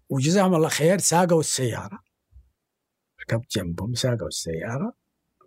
وجزاهم 0.09 0.55
الله 0.55 0.69
خير 0.69 0.98
ساقوا 0.98 1.40
السيارة. 1.40 1.98
ركبت 3.20 3.57
جنبهم 3.57 3.94
ساقوا 3.94 4.28
السيارة 4.28 4.97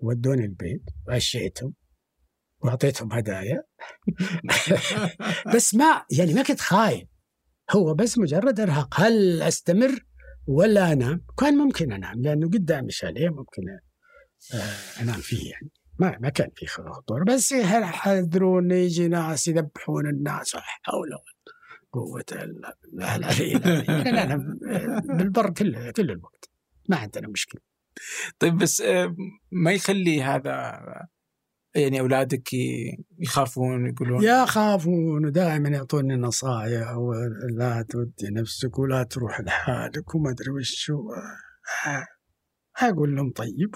ودوني 0.02 0.46
البيت 0.46 0.84
وعشيتهم 1.08 1.74
وأعطيتهم 2.60 3.14
هدايا. 3.14 3.64
بس 5.56 5.76
ما 5.76 6.06
يعني 6.12 6.34
ما 6.34 6.44
كنت 6.44 6.60
خايف. 6.60 7.10
هو 7.72 7.94
بس 7.94 8.18
مجرد 8.18 8.60
إرهاق. 8.60 9.00
هل 9.02 9.42
أستمر؟ 9.42 10.09
ولا 10.50 10.94
أنام. 10.94 11.26
كان 11.38 11.58
ممكن 11.58 11.92
أنام 11.92 12.22
لأنه 12.22 12.48
قدامي 12.48 12.92
شاليه 12.92 13.30
ممكن 13.30 13.64
آه، 14.54 15.02
أنام 15.02 15.20
فيه 15.22 15.52
يعني. 15.52 15.72
ما 16.00 16.18
ما 16.20 16.30
كان 16.30 16.50
في 16.56 16.68
خطورة. 16.68 17.24
بس 17.24 17.52
يحذرون 17.52 18.72
يجي 18.72 19.08
ناس 19.08 19.48
يذبحون 19.48 20.08
الناس 20.08 20.56
حول 20.56 21.10
قوة 21.92 22.26
إلا 22.32 22.78
بالبر 25.18 25.50
كل 25.50 25.92
كل 25.92 26.12
الوقت. 26.12 26.50
ما 26.90 26.98
عندنا 26.98 27.28
مشكلة. 27.28 27.62
طيب 28.40 28.58
بس 28.58 28.82
آه، 28.82 29.16
ما 29.52 29.72
يخلي 29.72 30.24
هذا 30.24 30.80
يعني 31.76 32.00
أولادك 32.00 32.50
يخافون 33.20 33.90
يقولون 33.90 34.24
يخافون 34.24 35.26
ودائما 35.26 35.70
يعطوني 35.70 36.16
نصائح 36.16 36.96
ولا 36.98 37.86
تودي 37.90 38.30
نفسك 38.30 38.80
ولا 38.80 39.04
تروح 39.04 39.42
لحالك 39.42 40.16
وما 40.16 40.30
أدري 40.30 40.52
وش 40.52 40.92
أقول 42.82 43.16
لهم 43.16 43.32
طيب. 43.32 43.76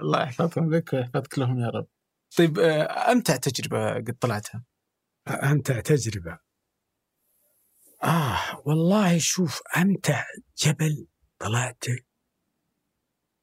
الله 0.00 0.22
يحفظهم 0.22 0.74
لك 0.74 0.92
ويحفظك 0.92 1.38
لهم 1.38 1.58
يا 1.58 1.68
رب. 1.68 1.86
طيب 2.36 2.58
أمتع 2.58 3.36
تجربة 3.36 3.94
قد 3.94 4.16
طلعتها؟ 4.20 4.64
أمتع 5.28 5.80
تجربة. 5.80 6.38
آه 8.04 8.62
والله 8.64 9.18
شوف 9.18 9.60
أمتع 9.76 10.24
جبل 10.58 11.06
طلعته 11.38 11.98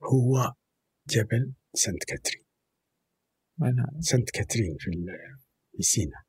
هو 0.04 0.54
جبل 1.08 1.54
سانت 1.74 2.04
كاترين. 2.04 2.46
سانت 4.00 4.30
كاترين 4.30 4.78
في 4.80 4.92
في 5.78 5.84
سينا. 5.84 6.24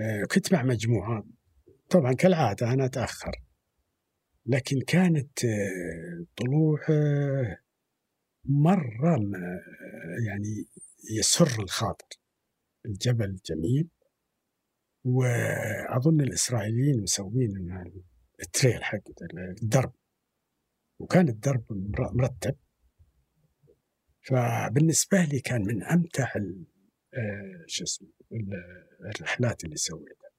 آه 0.00 0.24
كنت 0.34 0.52
مع 0.52 0.62
مجموعة. 0.62 1.26
طبعا 1.90 2.12
كالعادة 2.12 2.72
أنا 2.72 2.84
أتأخر. 2.84 3.42
لكن 4.46 4.80
كانت 4.86 5.44
آه 5.44 6.26
طلوع 6.36 6.80
آه 6.90 7.58
مرة 8.44 9.20
يعني 10.26 10.68
يسر 11.18 11.62
الخاطر. 11.62 12.06
الجبل 12.86 13.36
جميل. 13.46 13.88
وأظن 15.04 16.20
الإسرائيليين 16.20 17.02
مسوين 17.02 17.50
التريل 18.42 18.84
حق 18.84 19.00
الدرب. 19.62 19.92
وكان 20.98 21.28
الدرب 21.28 21.64
مرتب. 22.14 22.56
فبالنسبة 24.22 25.24
لي 25.24 25.40
كان 25.40 25.62
من 25.62 25.82
أمتع 25.82 26.32
آه، 27.14 27.64
شو 27.66 27.84
اسمه 27.84 28.08
الرحلات 29.14 29.64
اللي 29.64 29.76
سويتها. 29.76 30.30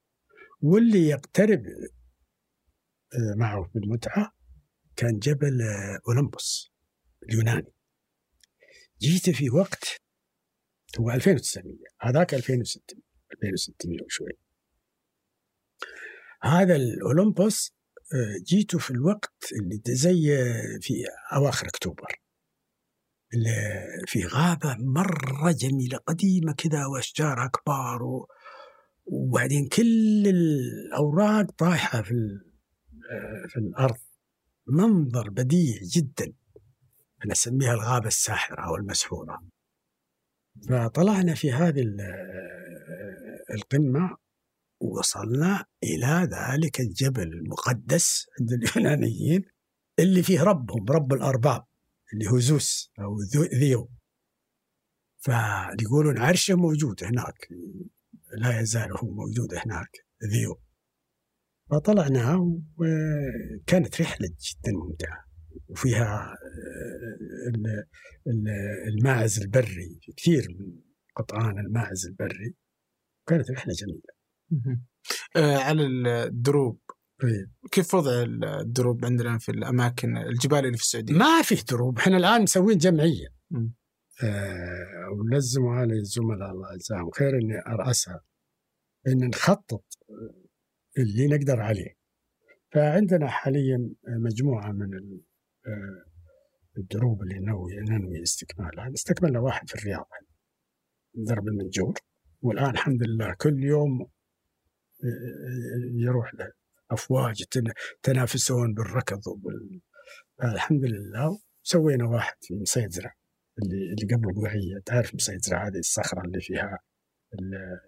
واللي 0.60 1.08
يقترب 1.08 1.66
آه، 3.14 3.34
معه 3.36 3.70
بالمتعه 3.74 4.32
كان 4.96 5.18
جبل 5.18 5.62
آه، 5.62 6.00
أولمبوس 6.08 6.72
اليوناني. 7.22 7.72
جيت 9.00 9.30
في 9.30 9.50
وقت 9.50 10.02
هو 11.00 11.10
2900 11.10 11.78
هذاك 12.00 12.34
2600 12.34 13.02
2600 13.32 14.04
وشوي. 14.04 14.32
هذا 16.42 16.76
الأولمبوس 16.76 17.75
جيته 18.46 18.78
في 18.78 18.90
الوقت 18.90 19.52
اللي 19.52 19.80
زي 19.88 20.36
في 20.80 20.94
أواخر 21.32 21.66
أكتوبر. 21.66 22.20
اللي 23.34 23.84
في 24.06 24.26
غابة 24.26 24.76
مرة 24.78 25.52
جميلة 25.52 25.98
قديمة 25.98 26.52
كذا 26.52 26.86
وأشجارها 26.86 27.46
كبار 27.46 28.02
و... 28.02 28.28
وبعدين 29.06 29.68
كل 29.68 30.26
الأوراق 30.26 31.50
طايحة 31.50 32.02
في 32.02 32.14
في 33.48 33.56
الأرض. 33.56 33.96
منظر 34.68 35.30
بديع 35.30 35.78
جدا. 35.82 36.32
أنا 37.24 37.32
أسميها 37.32 37.74
الغابة 37.74 38.06
الساحرة 38.06 38.60
أو 38.66 38.76
المسحورة. 38.76 39.42
فطلعنا 40.68 41.34
في 41.34 41.52
هذه 41.52 41.84
القمة 43.54 44.16
وصلنا 44.80 45.64
إلى 45.82 46.28
ذلك 46.32 46.80
الجبل 46.80 47.22
المقدس 47.22 48.26
عند 48.40 48.52
اليونانيين 48.62 49.42
اللي 49.98 50.22
فيه 50.22 50.42
ربهم 50.42 50.86
رب 50.90 51.12
الأرباب 51.12 51.64
اللي 52.12 52.30
هو 52.30 52.38
زوس 52.38 52.92
أو 53.00 53.16
ذيو. 53.54 53.90
فيقولون 55.18 56.18
عرشه 56.18 56.54
موجود 56.54 57.04
هناك 57.04 57.48
لا 58.38 58.60
يزال 58.60 58.98
هو 58.98 59.10
موجود 59.10 59.54
هناك 59.54 59.90
ذيو. 60.24 60.60
فطلعنا 61.70 62.60
وكانت 62.76 64.00
رحلة 64.00 64.28
جدا 64.28 64.72
ممتعة 64.72 65.26
وفيها 65.68 66.34
آه، 66.34 67.86
الماعز 68.88 69.40
البري 69.40 70.00
كثير 70.16 70.46
من 70.58 70.80
قطعان 71.16 71.58
الماعز 71.58 72.06
البري. 72.06 72.54
كانت 73.26 73.50
رحلة 73.50 73.74
جميلة. 73.74 74.15
آه، 75.36 75.56
على 75.56 75.86
الدروب 75.86 76.80
طيب. 77.22 77.50
كيف 77.70 77.94
وضع 77.94 78.22
الدروب 78.60 79.04
عندنا 79.04 79.38
في 79.38 79.48
الأماكن 79.48 80.16
الجبال 80.16 80.58
اللي 80.58 80.76
في 80.76 80.82
السعودية؟ 80.82 81.14
ما 81.14 81.42
في 81.42 81.54
دروب، 81.54 81.98
إحنا 81.98 82.16
الآن 82.16 82.42
مسوين 82.42 82.78
جمعية. 82.78 83.28
آه 84.22 85.10
ولزموا 85.12 85.74
على 85.74 85.94
الزملاء 85.94 86.50
الله 86.50 86.74
يجزاهم 86.74 87.10
خير 87.10 87.38
إني 87.38 87.58
أرأسها 87.66 88.20
إن 89.08 89.28
نخطط 89.28 89.84
اللي 90.98 91.26
نقدر 91.26 91.60
عليه. 91.60 91.96
فعندنا 92.72 93.28
حاليا 93.28 93.90
مجموعة 94.08 94.72
من 94.72 94.94
آه، 95.66 96.04
الدروب 96.78 97.22
اللي 97.22 97.38
نوي 97.38 97.76
ننوي 97.76 98.22
استكمالها، 98.22 98.92
استكملنا 98.94 99.40
واحد 99.40 99.68
في 99.68 99.74
الرياض 99.74 100.08
درب 101.14 101.48
المنجور 101.48 101.94
والآن 102.42 102.70
الحمد 102.70 103.02
لله 103.02 103.34
كل 103.34 103.64
يوم 103.64 104.06
يروح 105.94 106.34
له. 106.34 106.52
أفواج 106.90 107.44
تنافسون 108.02 108.74
بالركض 108.74 109.26
وبال... 109.26 109.80
الحمد 110.44 110.84
لله. 110.84 111.38
سوينا 111.62 112.04
واحد 112.04 112.36
في 112.40 112.54
مصيدزرع 112.54 113.14
اللي 113.62 113.92
اللي 113.92 114.14
قبل 114.14 114.30
الوعيه 114.30 114.78
تعرف 114.86 115.14
مصيدزرع 115.14 115.66
هذه 115.68 115.78
الصخرة 115.78 116.20
اللي 116.20 116.40
فيها 116.40 116.78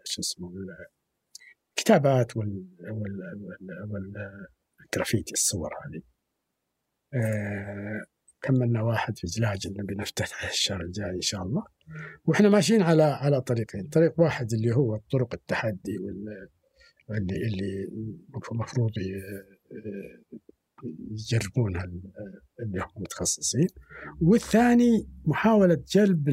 شو 0.04 0.20
اسمه 0.20 0.52
الكتابات 1.78 2.36
وال 2.36 2.66
وال 2.90 4.08
والجرافيتي 4.84 5.32
الصور 5.32 5.70
هذه. 5.84 6.02
آه 7.14 8.04
كملنا 8.42 8.82
واحد 8.82 9.18
في 9.18 9.26
جلاجل 9.26 9.74
نبي 9.78 9.94
نفتتح 9.94 10.48
الشهر 10.50 10.80
الجاي 10.80 11.10
إن 11.10 11.20
شاء 11.20 11.42
الله. 11.42 11.64
وإحنا 12.24 12.48
ماشيين 12.48 12.82
على 12.82 13.02
على 13.02 13.40
طريقين. 13.40 13.88
طريق 13.88 14.20
واحد 14.20 14.52
اللي 14.52 14.76
هو 14.76 15.00
طرق 15.12 15.34
التحدي 15.34 15.98
وال 15.98 16.48
اللي 17.10 17.36
اللي 17.36 17.88
المفروض 18.52 18.90
يجربونها 21.10 21.84
اللي 22.60 22.80
هم 22.80 23.02
متخصصين. 23.02 23.68
والثاني 24.20 25.08
محاولة 25.24 25.84
جلب 25.88 26.28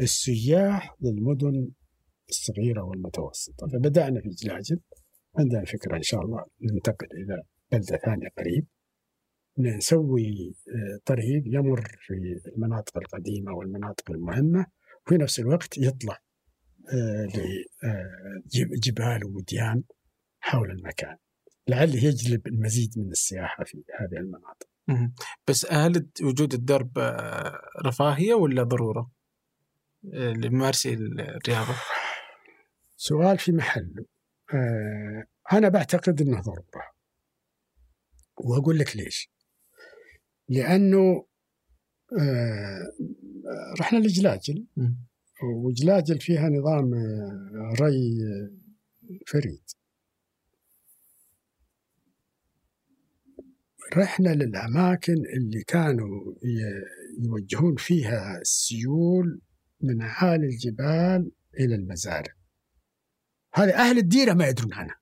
السياح 0.00 0.96
للمدن 1.00 1.70
الصغيرة 2.28 2.82
والمتوسطة. 2.82 3.66
فبدأنا 3.66 4.20
في 4.20 4.28
جلاجل 4.28 4.80
عندنا 5.38 5.64
فكرة 5.64 5.96
إن 5.96 6.02
شاء 6.02 6.20
الله 6.22 6.44
ننتقل 6.62 7.06
إلى 7.12 7.42
بلدة 7.72 7.96
ثانية 7.96 8.28
قريب 8.38 8.66
نسوي 9.58 10.54
طريق 11.04 11.42
يمر 11.46 11.82
في 12.00 12.14
المناطق 12.56 12.98
القديمة 12.98 13.52
والمناطق 13.52 14.10
المهمة 14.10 14.66
وفي 15.06 15.16
نفس 15.16 15.40
الوقت 15.40 15.78
يطلع 15.78 16.18
لجبال 18.54 19.24
ووديان 19.24 19.82
حول 20.40 20.70
المكان. 20.70 21.16
لعله 21.68 22.04
يجلب 22.04 22.46
المزيد 22.46 22.98
من 22.98 23.10
السياحة 23.10 23.64
في 23.64 23.84
هذه 24.00 24.20
المناطق. 24.20 24.68
بس 25.48 25.72
هل 25.72 26.08
وجود 26.22 26.54
الدرب 26.54 26.98
آه، 26.98 27.60
رفاهية 27.86 28.34
ولا 28.34 28.62
ضرورة؟ 28.62 29.10
لممارسي 30.12 30.94
الرياضة؟ 30.94 31.74
سؤال 32.96 33.38
في 33.38 33.52
محله. 33.52 34.04
آه، 34.54 35.24
أنا 35.52 35.68
بعتقد 35.68 36.20
أنه 36.20 36.40
ضرورة. 36.40 36.94
وأقول 38.36 38.78
لك 38.78 38.96
ليش. 38.96 39.30
لأنه 40.48 41.26
آه، 42.20 42.80
رحنا 43.80 43.98
لجلاجل. 43.98 44.66
وجلاجل 45.44 46.20
فيها 46.20 46.48
نظام 46.48 46.94
آه، 46.94 47.74
ري 47.80 48.18
فريد. 49.26 49.62
رحنا 53.96 54.28
للأماكن 54.28 55.12
اللي 55.12 55.62
كانوا 55.62 56.34
يوجهون 57.18 57.76
فيها 57.76 58.38
السيول 58.40 59.40
من 59.80 60.00
أعالي 60.02 60.46
الجبال 60.46 61.32
إلى 61.60 61.74
المزارع. 61.74 62.34
هذه 63.54 63.74
أهل 63.74 63.98
الديرة 63.98 64.32
ما 64.32 64.48
يدرون 64.48 64.72
عنها. 64.72 65.00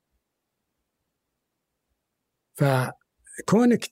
فكونك 2.54 3.84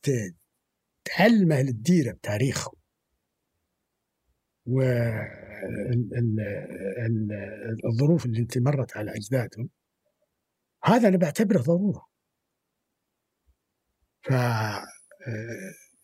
تعلم 1.04 1.52
أهل 1.52 1.68
الديرة 1.68 2.12
بتاريخهم 2.12 2.79
و 4.70 4.82
الظروف 7.88 8.26
اللي 8.26 8.38
انت 8.40 8.58
مرت 8.58 8.96
على 8.96 9.10
اجدادهم 9.10 9.68
هذا 10.84 11.08
أنا 11.08 11.16
بعتبره 11.16 11.60
ضرورة. 11.62 12.06
ف 14.22 14.30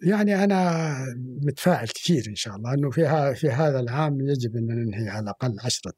يعني 0.06 0.44
أنا 0.44 0.96
متفائل 1.42 1.88
كثير 1.88 2.24
إن 2.28 2.34
شاء 2.34 2.56
الله 2.56 2.74
إنه 2.74 2.90
في 2.90 3.34
في 3.34 3.48
هذا 3.48 3.80
العام 3.80 4.20
يجب 4.20 4.56
إن 4.56 4.66
ننهي 4.66 5.08
على 5.08 5.22
الأقل 5.22 5.56
عشرة 5.64 5.94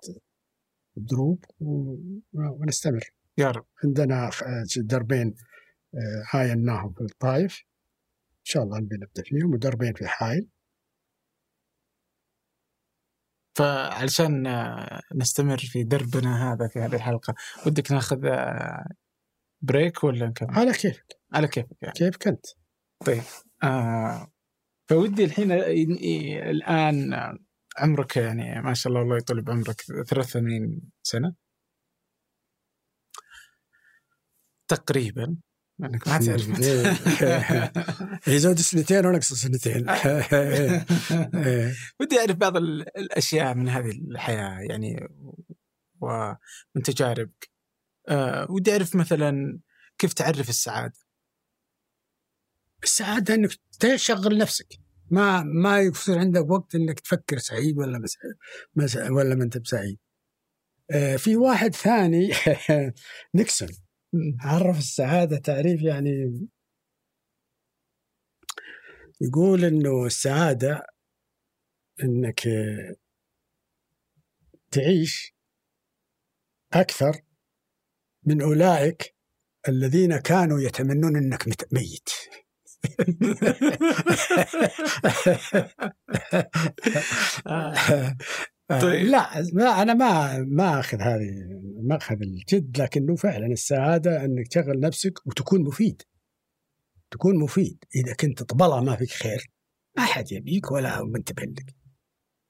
دروب 0.97 1.45
ونستمر. 2.33 3.05
يا 3.39 3.51
رب. 3.51 3.67
عندنا 3.85 4.31
دربين 4.77 5.35
عايناهم 6.35 6.93
في 6.93 7.01
الطائف. 7.01 7.63
إن 8.33 8.45
شاء 8.45 8.63
الله 8.63 8.79
نبي 8.79 8.97
نبدأ 8.97 9.23
فيهم 9.23 9.53
ودربين 9.53 9.93
في 9.95 10.07
حائل. 10.07 10.47
فعلشان 13.59 14.49
نستمر 15.15 15.59
في 15.59 15.85
دربنا 15.85 16.53
هذا 16.53 16.69
في 16.69 16.79
هذه 16.79 16.95
الحلقة 16.95 17.35
ودك 17.67 17.93
ناخذ 17.93 18.19
بريك 19.61 20.05
ولا 20.05 20.27
نكمل؟ 20.27 20.55
على 20.55 20.73
كيفك 20.73 21.21
على 21.33 21.49
كيفك 21.49 21.77
يعني. 21.83 21.95
كيفك 21.95 22.29
أنت 22.29 22.47
طيب 23.07 23.23
آه 23.63 24.33
فودي 24.89 25.25
الحين 25.25 25.53
الآن 25.53 27.15
عمرك 27.79 28.17
يعني 28.17 28.63
ما 28.63 28.75
شاء 28.75 28.93
الله 28.93 29.03
الله 29.03 29.17
يطول 29.17 29.43
بعمرك 29.43 29.81
83 29.81 30.81
سنة 31.03 31.35
تقريبا 34.69 35.37
انك 35.85 36.09
ما 36.09 36.19
تعرف 36.19 36.49
يزود 38.27 38.59
سنتين 38.71 39.07
ونقص 39.07 39.33
سنتين. 39.33 39.87
ودي 42.01 42.21
أعرف 42.21 42.37
بعض 42.37 42.57
الأشياء 42.57 43.55
من 43.55 43.69
هذه 43.69 43.91
الحياة 43.91 44.59
يعني 44.61 45.09
ومن 46.01 46.83
تجاربك 46.85 47.51
آه 48.09 48.47
ودي 48.51 48.73
أعرف 48.73 48.97
مثلا 48.97 49.61
كيف 49.99 50.13
تعرف 50.13 50.49
السعادة؟ 50.49 50.99
السعادة 52.83 53.35
إنك 53.35 53.51
تشغل 53.81 54.39
نفسك. 54.39 54.67
ما 55.11 55.43
ما 55.43 55.81
يصير 55.81 56.19
عندك 56.19 56.51
وقت 56.51 56.75
إنك 56.75 57.01
تفكر 57.01 57.39
سعيد 57.39 57.79
ولا. 57.79 58.03
مس... 58.77 58.97
ولا 58.97 59.35
ما 59.35 59.45
أنت 59.45 59.59
بسعيد. 59.59 59.99
آه 60.91 61.17
في 61.17 61.37
واحد 61.37 61.75
ثاني 61.75 62.33
نيكسون. 63.35 63.69
عرف 64.41 64.79
السعادة 64.79 65.39
تعريف 65.39 65.83
يعني 65.83 66.41
يقول 69.21 69.65
إنه 69.65 70.07
السعادة 70.07 70.87
إنك 72.03 72.49
تعيش 74.71 75.35
أكثر 76.73 77.21
من 78.25 78.43
أولئك 78.43 79.15
الذين 79.69 80.17
كانوا 80.17 80.61
يتمنون 80.61 81.17
إنك 81.17 81.73
ميت. 81.73 82.09
طيب. 88.69 89.07
لا 89.07 89.43
لا 89.53 89.83
أنا 89.83 89.95
ما 89.95 90.39
ما 90.39 90.81
أخذ 90.81 91.01
هذه 91.01 91.31
ما 91.83 91.97
اخذ 91.97 92.17
الجد 92.23 92.81
لكنه 92.81 93.17
فعلا 93.17 93.47
السعادة 93.47 94.25
إنك 94.25 94.49
تشغل 94.49 94.81
نفسك 94.81 95.27
وتكون 95.27 95.63
مفيد. 95.63 96.03
تكون 97.11 97.39
مفيد. 97.39 97.85
إذا 97.97 98.15
كنت 98.15 98.43
طبلة 98.43 98.81
ما 98.81 98.97
فيك 98.97 99.11
خير 99.11 99.51
ما 99.97 100.05
حد 100.05 100.33
يبيك 100.33 100.71
ولا 100.71 101.05
منتبه 101.05 101.43
لك. 101.43 101.75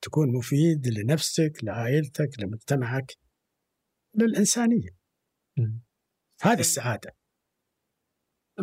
تكون 0.02 0.36
مفيد 0.36 0.88
لنفسك 0.88 1.52
لعائلتك 1.62 2.30
لمجتمعك 2.38 3.16
للإنسانية. 4.14 4.98
هذه 6.42 6.60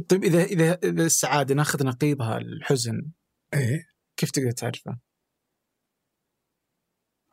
طيب. 0.10 0.24
إذا 0.24 0.44
إذا 0.44 0.80
إذا 0.84 1.06
السعادة 1.06 1.56
ناخذ 1.56 1.86
نقيضها 1.86 2.38
الحزن 2.38 3.12
إيه. 3.54 3.86
كيف 4.18 4.32
تقدر 4.32 4.52
تعرفه؟ 4.52 5.00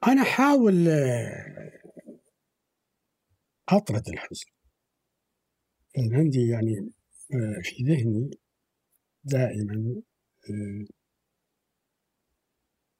أنا 0.07 0.23
أحاول 0.23 0.89
آه، 0.89 1.73
أطرد 3.69 4.09
الحزن. 4.09 4.47
يعني 5.97 6.17
عندي 6.17 6.49
يعني 6.49 6.91
آه، 7.35 7.61
في 7.63 7.85
ذهني 7.85 8.31
دائما 9.25 10.03
آه، 10.51 10.87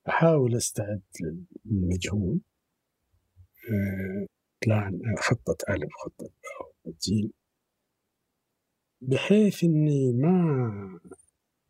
أحاول 0.09 0.57
أستعد 0.57 1.03
للمجهول. 1.65 2.41
بلان 4.67 5.01
خطة 5.19 5.57
ألف 5.69 5.91
خطة 6.05 6.31
باء 6.85 6.95
جيم 7.01 7.33
بحيث 9.01 9.65
إني 9.65 10.13
ما 10.13 11.01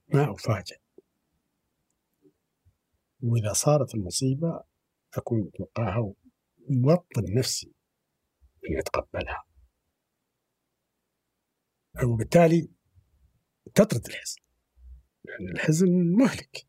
ما 0.08 0.32
أفاجأ 0.32 0.76
وإذا 3.22 3.52
صارت 3.52 3.94
المصيبة 3.94 4.71
أكون 5.16 5.40
متوقعها 5.40 6.14
وموطن 6.68 7.34
نفسي 7.38 7.72
إني 8.68 8.78
أتقبلها 8.80 9.44
وبالتالي 12.04 12.70
تطرد 13.74 14.06
الحزن 14.06 14.42
يعني 15.24 15.52
الحزن 15.52 15.88
مهلك. 16.18 16.66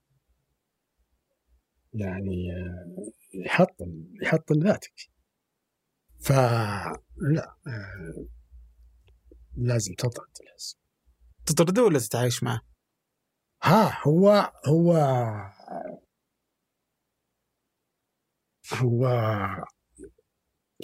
يعني 1.93 2.47
يحطم 3.45 4.03
يحطم 4.21 4.63
ذاتك. 4.63 4.93
فلا 6.19 7.57
لازم 9.57 9.93
تطرد 9.93 10.31
الحزن. 10.41 10.77
تطرده 11.45 11.83
ولا 11.83 11.99
تتعايش 11.99 12.43
معه؟ 12.43 12.61
ها 13.63 14.01
هو 14.07 14.53
هو 14.67 14.93
هو 18.75 19.07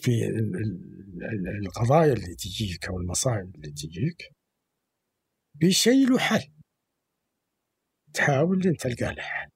في 0.02 0.12
القضايا 1.62 2.14
اللي 2.14 2.36
تجيك 2.36 2.88
أو 2.88 2.98
المصايب 2.98 3.56
اللي 3.56 3.72
تجيك 3.72 4.36
بشيء 5.56 6.10
له 6.10 6.20
حل. 6.20 6.54
تحاول 8.14 8.68
إن 8.68 8.78
تلقى 8.78 9.16
له 9.16 9.22
حل. 9.22 9.50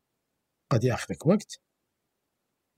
قد 0.69 0.84
ياخذك 0.84 1.26
وقت. 1.26 1.61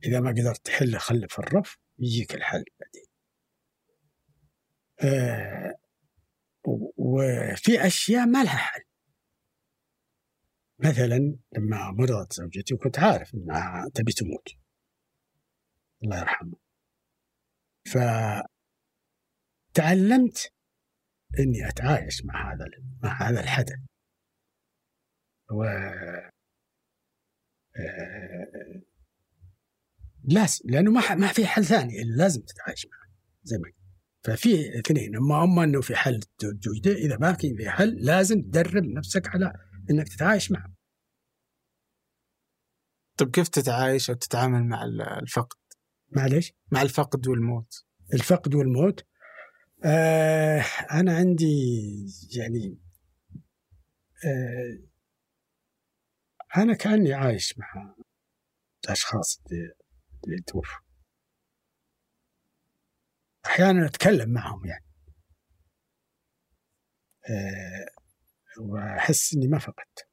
إذا 0.03 0.19
ما 0.19 0.29
قدرت 0.29 0.65
تحله 0.65 0.97
خله 0.97 1.27
في 1.27 1.39
الرف 1.39 1.77
يجيك 1.99 2.35
الحل 2.35 2.63
بعدين. 2.79 3.05
آه 5.01 5.75
وفي 6.97 7.87
أشياء 7.87 8.25
ما 8.25 8.43
لها 8.43 8.57
حل. 8.57 8.81
مثلا 10.79 11.37
لما 11.57 11.91
مرضت 11.91 12.33
زوجتي 12.33 12.73
وكنت 12.73 12.99
عارف 12.99 13.33
إنها 13.33 13.89
تبي 13.93 14.11
تموت. 14.11 14.64
الله 16.05 16.19
يرحمه 16.19 16.57
فتعلمت 19.73 20.51
إني 21.39 21.69
أتعايش 21.69 22.25
مع 22.25 22.53
هذا 22.53 22.65
مع 23.03 23.29
هذا 23.29 23.39
الحدث 23.39 23.79
و 25.51 25.63
آه، 27.77 28.81
لازم 30.23 30.59
لأنه 30.65 30.91
ما 30.91 31.15
ما 31.15 31.27
في 31.27 31.45
حل 31.45 31.65
ثاني 31.65 32.03
لازم 32.03 32.41
تتعايش 32.41 32.85
معه 32.85 33.15
زي 33.43 33.57
ما 33.57 33.71
ففي 34.25 34.79
اثنين 34.79 35.15
اما 35.15 35.43
أما 35.43 35.63
إنه 35.63 35.81
في 35.81 35.95
حل 35.95 36.19
توجده 36.39 36.91
إذا 36.91 37.17
ما 37.17 37.33
في 37.33 37.69
حل 37.69 38.05
لازم 38.05 38.41
تدرب 38.41 38.83
نفسك 38.83 39.27
على 39.27 39.53
إنك 39.89 40.07
تتعايش 40.07 40.51
معه. 40.51 40.73
طيب 43.17 43.31
كيف 43.31 43.47
تتعايش 43.47 44.09
أو 44.09 44.15
تتعامل 44.15 44.63
مع 44.63 44.83
الفقد؟ 45.21 45.64
معليش؟ 46.15 46.53
مع 46.71 46.81
الفقد 46.81 47.27
والموت. 47.27 47.85
الفقد 48.13 48.55
والموت 48.55 49.05
آه 49.85 50.61
أنا 50.91 51.17
عندي 51.17 51.45
يعني 52.37 52.77
آه 54.25 54.79
أنا 56.57 56.73
كأني 56.73 57.13
عايش 57.13 57.59
مع 57.59 57.95
الأشخاص 58.85 59.41
اللي, 60.25 60.41
توفوا 60.47 60.79
أحيانا 63.45 63.85
أتكلم 63.85 64.29
معهم 64.29 64.65
يعني 64.65 64.85
أه 67.29 67.85
وأحس 68.61 69.33
إني 69.33 69.47
ما 69.47 69.59
فقدت 69.59 70.07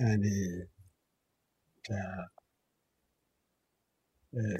يعني. 0.00 0.68
آه، 1.90 2.41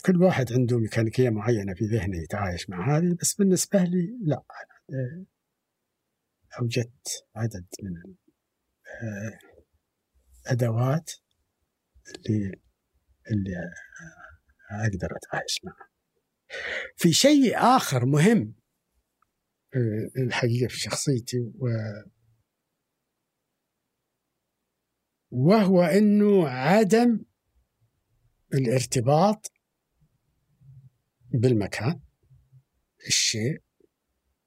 كل 0.06 0.22
واحد 0.22 0.52
عنده 0.52 0.78
ميكانيكية 0.78 1.30
معينة 1.30 1.74
في 1.74 1.84
ذهنه 1.84 2.22
يتعايش 2.22 2.70
مع 2.70 2.96
هذه 2.96 3.16
بس 3.20 3.34
بالنسبة 3.34 3.84
لي 3.84 4.18
لا. 4.22 4.44
أنا 4.90 5.26
أوجدت 6.60 7.26
عدد 7.36 7.66
من 7.82 8.14
الأدوات 10.46 11.10
آه، 11.10 12.12
اللي 12.20 12.52
اللي 13.30 13.56
أقدر 14.70 15.16
أتعايش 15.16 15.60
معه 15.64 15.88
في 16.96 17.12
شيء 17.12 17.58
آخر 17.58 18.06
مهم 18.06 18.54
آه، 19.74 20.22
الحقيقة 20.22 20.68
في 20.68 20.78
شخصيتي 20.78 21.40
و 21.40 21.68
وهو 25.30 25.82
أنه 25.82 26.48
عدم 26.48 27.24
الارتباط 28.54 29.52
بالمكان 31.34 32.00
الشيء 33.06 33.62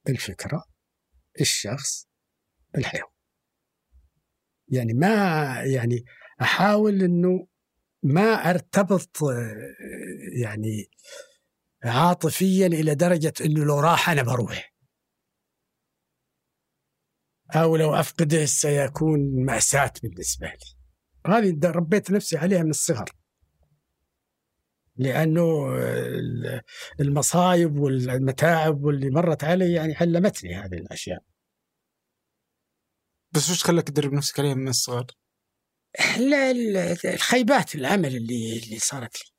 الفكرة 0.09 0.63
الشخص 1.41 2.07
الحيوان. 2.77 3.11
يعني 4.67 4.93
ما 4.93 5.15
يعني 5.63 6.05
أحاول 6.41 7.03
أنه 7.03 7.47
ما 8.03 8.49
أرتبط 8.49 9.23
آه، 9.23 9.75
يعني 10.41 10.89
عاطفيا 11.83 12.67
إلى 12.67 12.95
درجة 12.95 13.33
إنه 13.41 13.65
لو 13.65 13.79
راح 13.79 14.09
أنا 14.09 14.23
بروح. 14.23 14.75
أو 17.55 17.75
لو 17.75 17.95
أفقده 17.95 18.45
سيكون 18.45 19.45
مأساة 19.45 19.93
بالنسبة 20.03 20.47
لي. 20.47 20.75
هذه 21.27 21.59
ربيت 21.63 22.11
نفسي 22.11 22.37
عليها 22.37 22.63
من 22.63 22.69
الصغر. 22.69 23.24
لأنه 24.97 25.75
المصايب 26.99 27.79
والمتاعب 27.79 28.83
واللي 28.83 29.09
مرت 29.09 29.43
علي 29.43 29.73
يعني 29.73 29.95
علمتني 29.95 30.55
هذه 30.55 30.75
الأشياء. 30.75 31.23
بس 33.31 33.49
وش 33.49 33.63
خلاك 33.63 33.87
تدرب 33.87 34.13
نفسك 34.13 34.39
عليها 34.39 34.53
من 34.53 34.67
الصغر؟ 34.67 35.05
الخيبات 37.05 37.75
العمل 37.75 38.15
اللي 38.15 38.59
اللي 38.63 38.79
صارت 38.79 39.17
لي. 39.25 39.31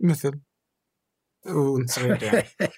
مثل؟ 0.00 0.40
وانت 1.46 1.90
صغير 1.90 2.22
يعني. 2.22 2.48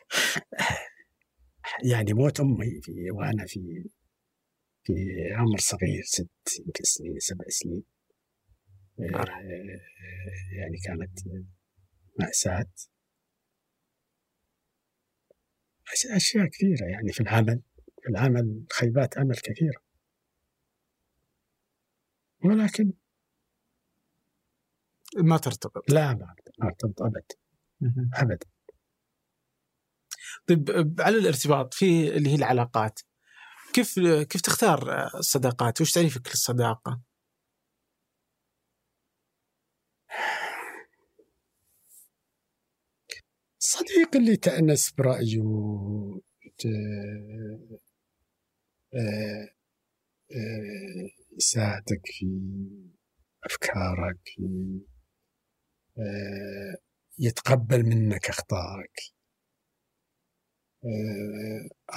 يعني 1.93 2.13
موت 2.13 2.41
أمي 2.41 2.81
في 2.83 3.11
وأنا 3.11 3.47
في 3.47 3.85
في 4.89 4.95
عمر 5.35 5.59
صغير 5.59 6.03
ست 6.05 6.61
يمكن 6.67 6.85
سنين 6.85 7.19
سبع 7.19 7.45
سنين. 7.49 7.85
آه، 9.01 9.25
يعني 10.53 10.79
كانت 10.85 11.19
مأساة 12.21 12.71
أشياء 16.17 16.47
كثيرة 16.47 16.87
يعني 16.87 17.13
في 17.13 17.21
العمل 17.21 17.63
في 18.03 18.09
العمل 18.09 18.67
خيبات 18.73 19.17
أمل 19.17 19.37
كثيرة. 19.37 19.83
ولكن 22.45 22.93
ما 25.17 25.37
ترتبط. 25.37 25.91
لا 25.91 26.15
ما 26.15 26.35
ارتبط 26.63 27.03
أبدا 27.03 27.37
أبدا 28.15 28.47
طيب 30.47 30.95
على 31.01 31.17
الارتباط 31.19 31.75
في 31.75 32.17
اللي 32.17 32.31
هي 32.31 32.35
العلاقات 32.35 33.01
كيف 33.79 33.99
كيف 34.29 34.41
تختار 34.41 35.09
الصداقات؟ 35.19 35.81
وش 35.81 35.93
تعريفك 35.93 36.29
للصداقة؟ 36.29 37.01
الصديق 43.61 44.17
اللي 44.17 44.37
تأنس 44.37 44.91
برأيه 44.91 45.41
آه، 48.95 49.49
آه، 50.31 51.09
يساعدك 51.37 52.01
في 52.05 52.27
أفكارك 53.45 54.19
في 54.25 54.81
آه، 55.99 56.77
يتقبل 57.19 57.83
منك 57.83 58.29
أخطائك 58.29 59.18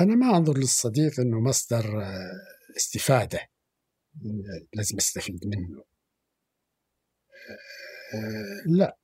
أنا 0.01 0.15
ما 0.15 0.37
أنظر 0.37 0.57
للصديق 0.57 1.19
أنه 1.19 1.39
مصدر 1.39 2.03
استفادة. 2.77 3.49
لازم 4.73 4.97
أستفيد 4.97 5.47
منه. 5.47 5.83
لا. 8.65 8.97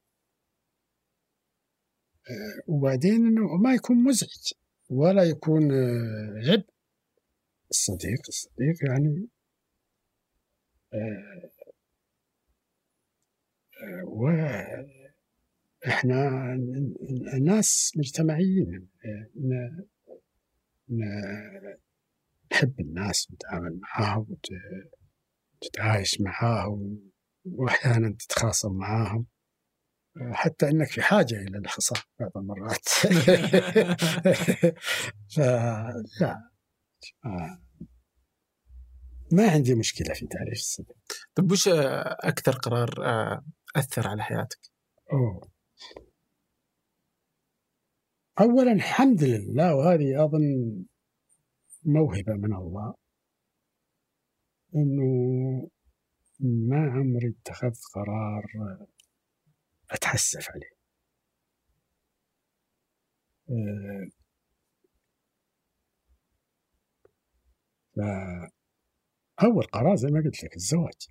وبعدين 2.67 3.25
إنه 3.25 3.55
ما 3.55 3.73
يكون 3.73 4.03
مزعج 4.03 4.53
ولا 4.89 5.23
يكون 5.23 5.71
آه، 5.71 6.51
عبء 6.51 6.65
الصديق 7.71 8.21
الصديق 8.27 8.75
يعني 8.85 9.27
آه، 10.93 11.51
آه، 13.83 14.03
وإحنا 15.85 16.19
ناس 17.41 17.93
مجتمعيين. 17.97 18.87
نحب 22.51 22.79
الناس 22.79 23.27
نتعامل 23.33 23.79
معاهم 23.79 24.37
وتتعايش 25.61 26.21
معاهم 26.21 27.11
وأحيانا 27.45 28.15
تتخاصم 28.19 28.77
معاهم. 28.77 29.25
حتى 30.31 30.69
إنك 30.69 30.87
في 30.87 31.01
حاجة 31.01 31.35
إلى 31.35 31.57
الحصى 31.57 31.95
بعض 32.19 32.31
المرات. 32.37 32.87
فلا 35.35 36.51
ما 39.31 39.51
عندي 39.51 39.75
مشكلة 39.75 40.13
في 40.13 40.27
تعريف 40.27 40.53
الصدق. 40.53 40.95
طيب 41.35 41.51
وش 41.51 41.67
أكثر 41.67 42.51
قرار 42.51 42.89
أثر 43.75 44.07
على 44.07 44.23
حياتك؟ 44.23 44.59
أوه. 45.13 45.56
اولا 48.39 48.71
الحمد 48.71 49.23
لله 49.23 49.75
وهذه 49.75 50.25
أظن 50.25 50.41
موهبة 51.85 52.33
من 52.33 52.53
الله 52.55 52.93
إنه 54.75 55.69
ما 56.39 56.91
عمري 56.91 57.35
اتخذت 57.41 57.81
قرار 57.93 58.45
أتحسف 59.91 60.49
عليه. 60.51 60.77
آه، 63.49 64.09
فأول 69.37 69.63
قرار 69.63 69.95
زي 69.95 70.07
ما 70.07 70.21
قلت 70.25 70.43
لك 70.43 70.55
الزواج. 70.55 71.07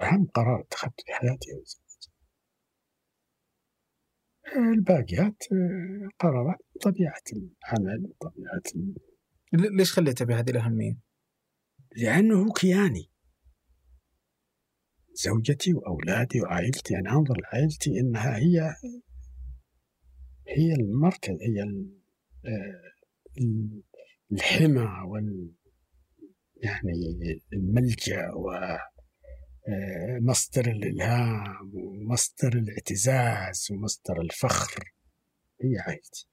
أهم 0.00 0.26
قرار 0.34 0.60
اتخذته 0.60 1.04
في 1.06 1.12
حياتي 1.12 1.52
هو 1.52 1.60
الزواج. 1.60 1.87
الباقيات 4.56 5.42
آه، 5.52 6.08
قرارات 6.18 6.58
طبيعة 6.82 7.22
العمل 7.32 8.12
طبيعة 8.20 8.62
ليش 9.52 9.92
خليتها 9.92 10.24
بهذه 10.24 10.50
الأهمية؟ 10.50 10.98
لأنه 11.96 12.52
كياني 12.52 13.10
زوجتي 15.12 15.74
وأولادي 15.74 16.40
وعائلتي 16.40 16.98
أنا 16.98 17.10
أنظر 17.10 17.40
لعائلتي 17.40 18.00
أنها 18.00 18.36
هي 18.36 18.74
هي 20.48 20.72
المركز 20.74 21.36
هي 21.42 21.62
آه، 22.46 22.82
الحمى 24.32 24.88
وال 25.06 25.52
يعني 26.56 26.92
الملجأ 27.52 28.30
ومصدر 28.34 28.97
آه، 29.68 30.18
الإلهام 30.70 31.70
ومصدر 31.74 32.48
الاعتزاز 32.58 33.68
ومصدر 33.72 34.20
الفخر. 34.20 34.92
هي 35.62 35.78
عائلتي 35.78 36.28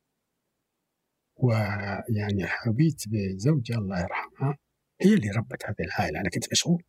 ويعني 1.36 2.46
حبيت 2.48 3.04
بزوجي 3.08 3.76
الله 3.76 4.00
يرحمها. 4.00 4.58
هي 5.02 5.14
اللي 5.14 5.30
ربت 5.32 5.66
هذه 5.66 5.76
العائلة 5.80 6.20
أنا 6.20 6.30
كنت 6.30 6.52
مشغول. 6.52 6.84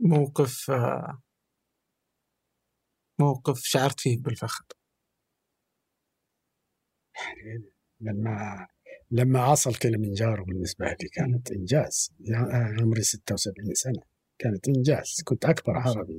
موقف 0.00 0.70
موقف 3.18 3.60
شعرت 3.64 4.00
فيه 4.00 4.18
بالفخر. 4.22 4.64
لما 8.00 8.66
لما 9.10 9.40
عصل 9.40 9.74
كلمنجارو 9.74 10.44
بالنسبة 10.44 10.86
لي 10.86 11.08
كانت 11.12 11.50
إنجاز. 11.50 12.12
يعني 12.20 12.80
عمري 12.80 13.02
76 13.02 13.74
سنة. 13.74 14.02
كانت 14.38 14.68
إنجاز. 14.68 15.22
كنت 15.24 15.44
أكبر 15.44 15.78
عربي 15.78 16.14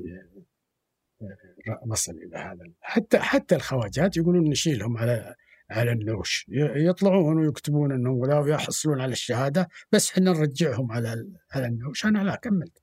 آه، 1.21 1.81
وصل 1.87 2.11
إلى 2.11 2.37
هذا 2.37 2.71
حتى 2.81 3.19
حتى 3.19 3.55
الخواجات 3.55 4.17
يقولون 4.17 4.49
نشيلهم 4.49 4.97
على 4.97 5.35
على 5.69 5.91
النوش. 5.91 6.45
يطلعون 6.75 7.37
ويكتبون 7.37 7.91
أنهم 7.91 8.25
لا 8.25 8.47
يحصلون 8.47 9.01
على 9.01 9.11
الشهادة 9.11 9.67
بس 9.91 10.11
إحنا 10.11 10.31
نرجعهم 10.31 10.91
على 10.91 11.27
على 11.51 11.65
النوش. 11.65 12.05
أنا 12.05 12.23
لا 12.23 12.35
كملت. 12.35 12.81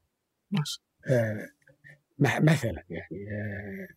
آه، 1.08 1.48
مثلا 2.18 2.84
يعني 2.90 3.30
آه، 3.30 3.82
آه، 3.82 3.88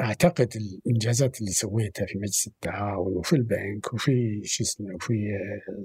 أعتقد 0.00 0.48
الإنجازات 0.56 1.40
اللي 1.40 1.50
سويتها 1.50 2.06
في 2.06 2.18
مجلس 2.18 2.46
التعاون 2.46 3.16
وفي 3.16 3.32
البنك 3.36 3.94
وفي 3.94 4.40
شو 4.44 4.64
اسمه 4.64 4.94
وفي 4.94 5.14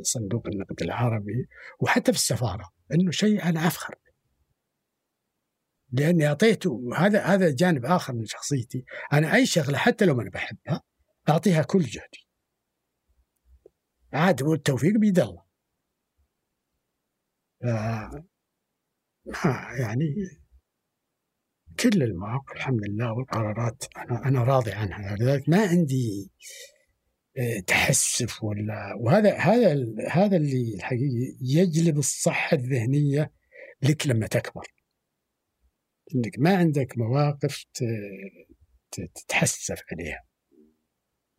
صندوق 0.01 0.47
النقد 0.47 0.81
العربي 0.81 1.47
وحتى 1.79 2.11
في 2.11 2.17
السفارة 2.17 2.71
إنه 2.93 3.11
شيء 3.11 3.43
أنا 3.43 3.67
أفخر. 3.67 3.95
لأني 5.91 6.27
أعطيته 6.27 6.89
هذا 6.97 7.23
هذا 7.23 7.55
جانب 7.55 7.85
آخر 7.85 8.13
من 8.13 8.25
شخصيتي. 8.25 8.85
أنا 9.13 9.35
أي 9.35 9.45
شغلة 9.45 9.77
حتى 9.77 10.05
لو 10.05 10.15
ما 10.15 10.21
أنا 10.21 10.29
بحبها 10.29 10.81
أعطيها 11.29 11.63
كل 11.63 11.81
جهدي. 11.81 12.27
عاد 14.13 14.41
والتوفيق 14.41 14.97
بيد 14.97 15.19
الله. 15.19 15.49
ما 17.61 18.25
يعني 19.79 20.05
كل 21.79 22.03
المواقف 22.03 22.51
الحمد 22.51 22.79
لله 22.87 23.13
والقرارات 23.13 23.83
أنا 23.97 24.27
أنا 24.27 24.43
راضي 24.43 24.71
عنها. 24.71 25.15
لذلك 25.15 25.49
ما 25.49 25.67
عندي 25.67 26.31
آه، 27.37 27.59
تحسف 27.59 28.43
ولا 28.43 28.93
وهذا 28.99 29.37
هذا 29.37 29.85
هذا 30.09 30.37
اللي 30.37 30.75
الحقيقة 30.75 31.37
يجلب 31.41 31.97
الصحة 31.97 32.57
الذهنية 32.57 33.31
لك 33.81 34.07
لما 34.07 34.27
تكبر. 34.27 34.67
انك 36.15 36.39
ما 36.39 36.57
عندك 36.57 36.97
مواقف 36.97 37.65
تتحسف 38.91 39.81
عليها 39.91 40.23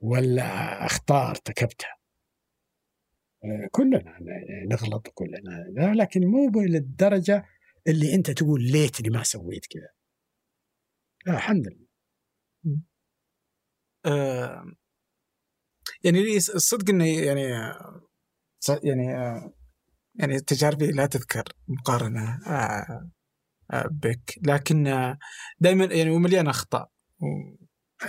ولا 0.00 0.44
اخطاء 0.86 1.30
ارتكبتها 1.30 1.96
آه، 3.44 3.68
كلنا 3.70 4.18
نغلط 4.70 5.08
كلنا. 5.08 5.94
لكن 5.94 6.26
مو 6.26 6.50
للدرجه 6.60 7.44
اللي 7.86 8.14
أنت 8.14 8.30
تقول 8.30 8.62
ليتني 8.62 9.10
ما 9.10 9.22
سويت 9.22 9.66
كذا. 9.66 9.99
لا 11.26 11.32
الحمد 11.36 11.66
لله. 11.68 11.86
آه 14.06 14.64
يعني 16.04 16.36
الصدق 16.36 16.90
انه 16.90 17.06
يعني 17.06 17.42
يعني 18.82 19.06
يعني 20.14 20.40
تجاربي 20.40 20.86
لا 20.90 21.06
تذكر 21.06 21.44
مقارنة 21.68 22.40
آه 22.46 23.10
آه، 23.72 23.88
بك. 23.92 24.38
لكن 24.46 24.84
دائما 25.60 25.84
يعني 25.84 26.10
ومليان 26.10 26.48
أخطاء. 26.48 26.90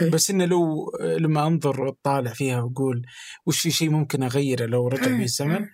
إيه. 0.02 0.10
بس 0.12 0.30
إنه 0.32 0.46
لو 0.46 0.92
لما 1.02 1.48
أنظر 1.48 1.82
واطالع 1.82 2.34
فيها 2.34 2.62
وأقول 2.62 3.06
وش 3.46 3.60
في 3.62 3.72
شيء 3.72 3.90
ممكن 3.90 4.24
أغيره 4.24 4.66
لو 4.66 4.88
رجع 4.88 5.06
إيه، 5.06 5.18
بي 5.18 5.24
الزمن 5.24 5.56
إيه. 5.56 5.70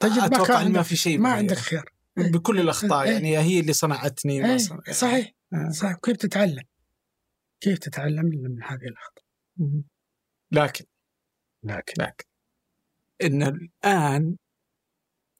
تجد 0.00 0.18
ما 0.18 0.26
أتوقع 0.26 0.54
ما 0.54 0.58
عندك- 0.58 0.80
في 0.82 0.96
شيء 0.96 1.18
ما. 1.18 1.28
عندك 1.28 1.56
خيار. 1.56 1.92
بكل 2.16 2.60
الأخطاء. 2.60 3.10
يعني 3.12 3.38
هي 3.38 3.60
اللي 3.60 3.72
صنعتني 3.72 4.40
ما 4.40 4.50
إيه، 4.52 4.56
صنع- 4.58 4.80
يعني- 4.86 5.36
صحيح 5.54 5.66
آه. 5.66 5.70
صح 5.70 5.92
كيف 6.02 6.16
تتعلم؟ 6.16 6.64
كيف 7.60 7.78
تتعلم 7.78 8.24
من 8.24 8.62
هذه 8.62 8.84
الأخطاء؟ 8.88 9.24
مم. 9.56 9.84
لكن 10.52 10.84
لكن 11.64 12.02
لكن 12.02 12.24
إن 13.22 13.42
الآن 13.42 14.36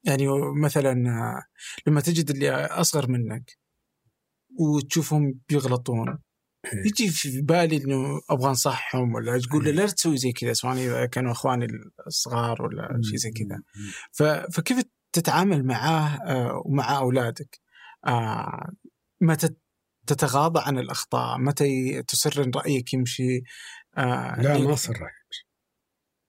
يعني 0.07 0.27
مثلا 0.63 0.91
آه، 0.91 1.43
لما 1.87 2.01
تجد 2.01 2.31
اللي 2.31 2.51
أصغر 2.55 3.11
منك 3.11 3.59
وتشوفهم 4.61 5.41
بيغلطون 5.49 6.09
إيه. 6.09 6.81
يجي 6.87 7.09
في 7.09 7.43
بالي 7.43 7.77
إنه 7.77 8.21
أبغى 8.31 8.49
أنصحهم 8.49 9.15
ولا 9.15 9.39
تقول 9.39 9.65
له 9.65 9.71
لا 9.71 9.87
تسوي 9.87 10.17
زي 10.17 10.33
كذا 10.33 10.53
سواء 10.53 10.75
إذا 10.75 11.07
كانوا 11.07 11.33
إخواني 11.33 11.67
الصغار 12.07 12.63
ولا 12.63 13.01
شيء 13.03 13.17
زي 13.17 13.31
كذا 13.31 13.63
فكيف 14.53 14.85
تتعامل 15.13 15.65
معاه 15.67 16.09
آه، 16.09 16.63
ومع 16.67 16.99
أولادك؟ 16.99 17.61
متى 19.21 19.49
تتغاضى 20.07 20.61
عن 20.67 20.79
الأخطاء؟ 20.79 21.39
متى 21.39 22.03
إن 22.45 22.51
رأيك 22.57 22.95
يمشي؟ 22.95 23.43
آه، 23.97 24.41
لا 24.41 24.59
ليه؟ 24.59 24.69
ما 24.69 24.75
صر 24.75 24.93
رأي. 24.93 25.13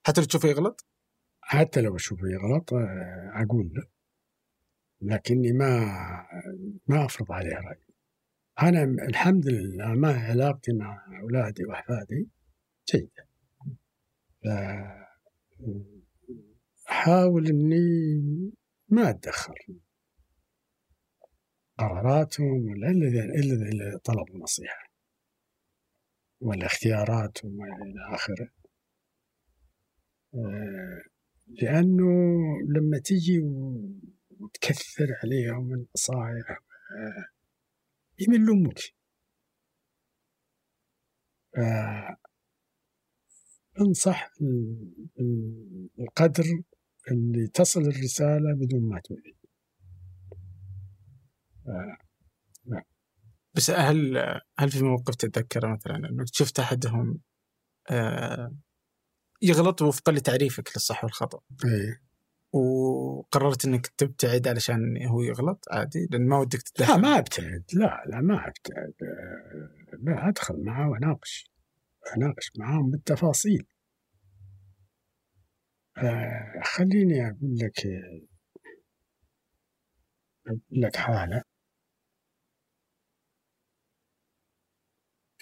حتى 0.08 0.22
لو 0.22 0.28
تشوفه 0.28 0.50
يغلط؟ 0.50 0.86
حتى 1.42 1.82
لو 1.82 1.96
أشوفه 1.96 2.28
يغلط 2.28 2.74
آه، 2.74 3.32
أقول 3.34 3.72
له 3.74 3.88
لكني 5.02 5.52
ما 5.52 5.80
ما 6.88 7.06
أفرض 7.06 7.32
عليه 7.32 7.56
رأي 7.56 7.86
أنا 8.62 8.84
الحمد 8.84 9.48
لله 9.48 9.94
ما 9.94 10.14
علاقتي 10.20 10.74
مع 10.74 11.06
أولادي 11.22 11.66
وأحفادي 11.66 12.30
جيدة 12.92 13.26
أحاول 16.90 17.48
إني 17.48 18.54
ما 18.90 19.10
أتدخل 19.10 19.54
قراراتهم 21.78 22.66
ولا 22.70 22.90
إلا 22.92 23.70
إلا 23.70 23.98
طلبوا 23.98 24.40
نصيحه 24.40 24.92
ولا 26.42 26.66
اختياراتهم 26.66 27.64
إلى 27.64 28.16
آخره. 28.16 28.50
آه، 30.36 31.02
لأنه 31.48 32.06
لما 32.70 33.00
تجي 33.00 33.40
وتكثر 34.40 35.08
عليهم 35.24 35.74
النصائح 35.74 36.50
آه، 36.52 37.26
يملون 38.20 38.64
منك 38.64 38.80
ف- 41.56 42.26
انصح 43.82 44.32
ال- 44.42 45.08
ال- 45.20 45.90
القدر 46.00 46.44
اللي 47.12 47.48
تصل 47.48 47.82
الرسالة 47.82 48.54
بدون 48.56 48.90
ما 48.90 49.00
تؤذي. 49.00 49.35
بس 53.56 53.72
هل 53.72 54.18
هل 54.60 54.72
في 54.72 54.84
موقف 54.84 55.16
تتذكره 55.16 55.68
مثلا 55.74 55.96
انك 55.96 56.26
شفت 56.34 56.60
أحدهم 56.60 57.20
آه، 57.92 58.56
يغلط 59.42 59.82
وفقا 59.82 60.12
لتعريفك 60.12 60.70
للصح 60.76 61.04
والخطأ؟ 61.04 61.40
إيه. 61.66 62.02
وقررت 62.54 63.66
إنك 63.66 63.88
تبتعد 63.88 64.48
علشان 64.48 65.08
هو 65.08 65.22
يغلط 65.22 65.66
عادي؟ 65.72 66.08
لأن 66.12 66.28
ما 66.28 66.38
ودك 66.38 66.58
لا 66.58 66.86
تتدخل 66.86 67.02
ما 67.02 67.20
أبتعد. 67.20 67.64
لا 67.74 68.04
لا 68.08 68.22
ما 68.22 68.48
أبتعد. 68.48 68.94
آه، 69.04 69.98
لا 70.04 70.30
أدخل 70.30 70.64
معه 70.64 70.90
وأناقش. 70.90 71.52
أناقش 72.18 72.52
معاهم 72.58 72.90
بالتفاصيل. 72.90 73.68
آه، 75.98 76.62
خليني 76.64 77.28
أقول 77.28 77.58
لك 77.58 77.88
أقول 80.48 80.62
لك 80.72 80.96
حالة. 80.96 81.55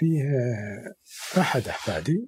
فيه 0.04 0.24
آه، 0.24 1.42
أحد 1.42 1.68
أحفادي. 1.68 2.28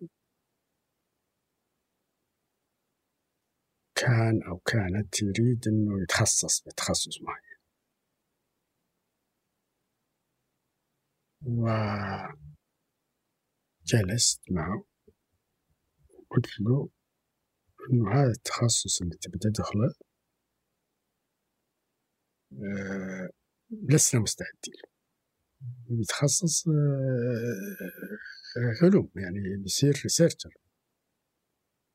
كان 3.95 4.43
أو 4.47 4.57
كانت 4.57 5.13
تريد 5.15 5.67
إنه 5.67 6.03
يتخصص 6.03 6.61
بتخصص 6.61 7.21
معين 7.21 7.55
وجلست 13.83 14.41
معه. 14.51 14.83
قلت 16.29 16.59
له 16.59 16.89
إنه 17.91 18.11
هذا 18.13 18.31
التخصص 18.31 19.01
اللي 19.01 19.17
تبي 19.21 19.39
تدخله 19.39 19.93
آه، 22.53 23.29
لسنا 23.89 24.21
مستعدين. 24.21 24.73
له 24.83 24.94
بيتخصص 25.89 26.67
آه، 26.67 26.73
علوم 28.83 29.09
يعني 29.15 29.57
بيصير 29.57 30.01
ريسيرشر 30.03 30.49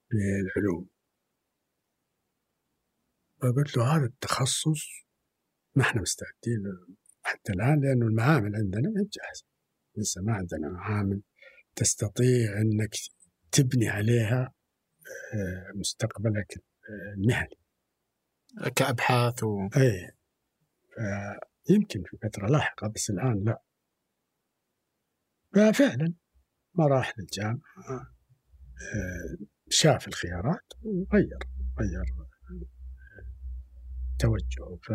في 0.09 0.16
العلوم 0.16 0.88
فقلت 3.42 3.76
له 3.76 3.97
هذا 3.97 4.05
التخصص 4.05 4.86
ما 5.74 5.82
إحنا 5.82 6.01
مستعدين 6.01 6.62
حتى 7.22 7.52
الآن 7.52 7.80
لأنه 7.80 8.06
المعامل 8.06 8.56
عندنا 8.56 8.88
ما 8.88 9.01
هي 9.01 9.05
جاهزة. 9.05 9.44
لسه 9.97 10.22
ما 10.22 10.32
عندنا 10.32 10.68
معامل 10.68 11.22
تستطيع 11.76 12.60
إنك 12.60 12.94
تبني 13.52 13.88
عليها 13.88 14.52
آه، 15.34 15.72
مستقبلك 15.74 16.55
آه، 16.59 17.14
المهني. 17.16 17.60
كأبحاث 18.76 19.42
و... 19.42 19.68
اي 19.76 20.10
يمكن 21.69 22.03
في 22.03 22.16
فترة 22.16 22.47
لاحقة 22.47 22.89
بس 22.89 23.11
الآن 23.11 23.45
لا. 23.45 23.62
ففعلا 25.55 26.15
ما 26.74 26.87
راح 26.87 27.12
للجامعه 27.19 27.61
آه، 27.89 29.47
شاف 29.69 30.09
الخيارات 30.09 30.73
وغير 30.82 31.39
غير 31.81 32.05
توجهه. 34.19 34.78
ف 34.82 34.93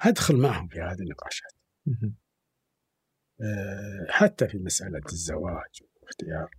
أدخل 0.00 0.36
معهم 0.36 0.68
في 0.68 0.80
هذه 0.80 1.00
النقاشات. 1.00 1.52
آه، 3.40 4.06
حتى 4.10 4.48
في 4.48 4.58
مسألة 4.58 5.02
الزواج 5.12 5.82
واختيار 6.02 6.50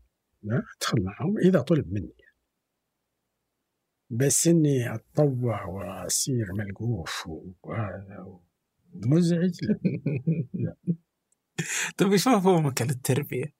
لا 0.44 0.64
أدخل 0.78 1.04
معهم 1.04 1.38
إذا 1.38 1.62
طلب 1.62 1.88
مني. 1.94 2.16
بس 4.10 4.48
إني 4.48 4.96
أتطوع 4.96 5.66
واصير 5.66 6.54
ملقوف 6.54 7.28
وهذا 7.64 8.40
مزعج 8.94 9.60
لا. 10.54 10.76
طيب 11.98 12.12
إيش 12.12 12.28
مفهومك 12.28 12.82
للتربية؟ 12.82 13.54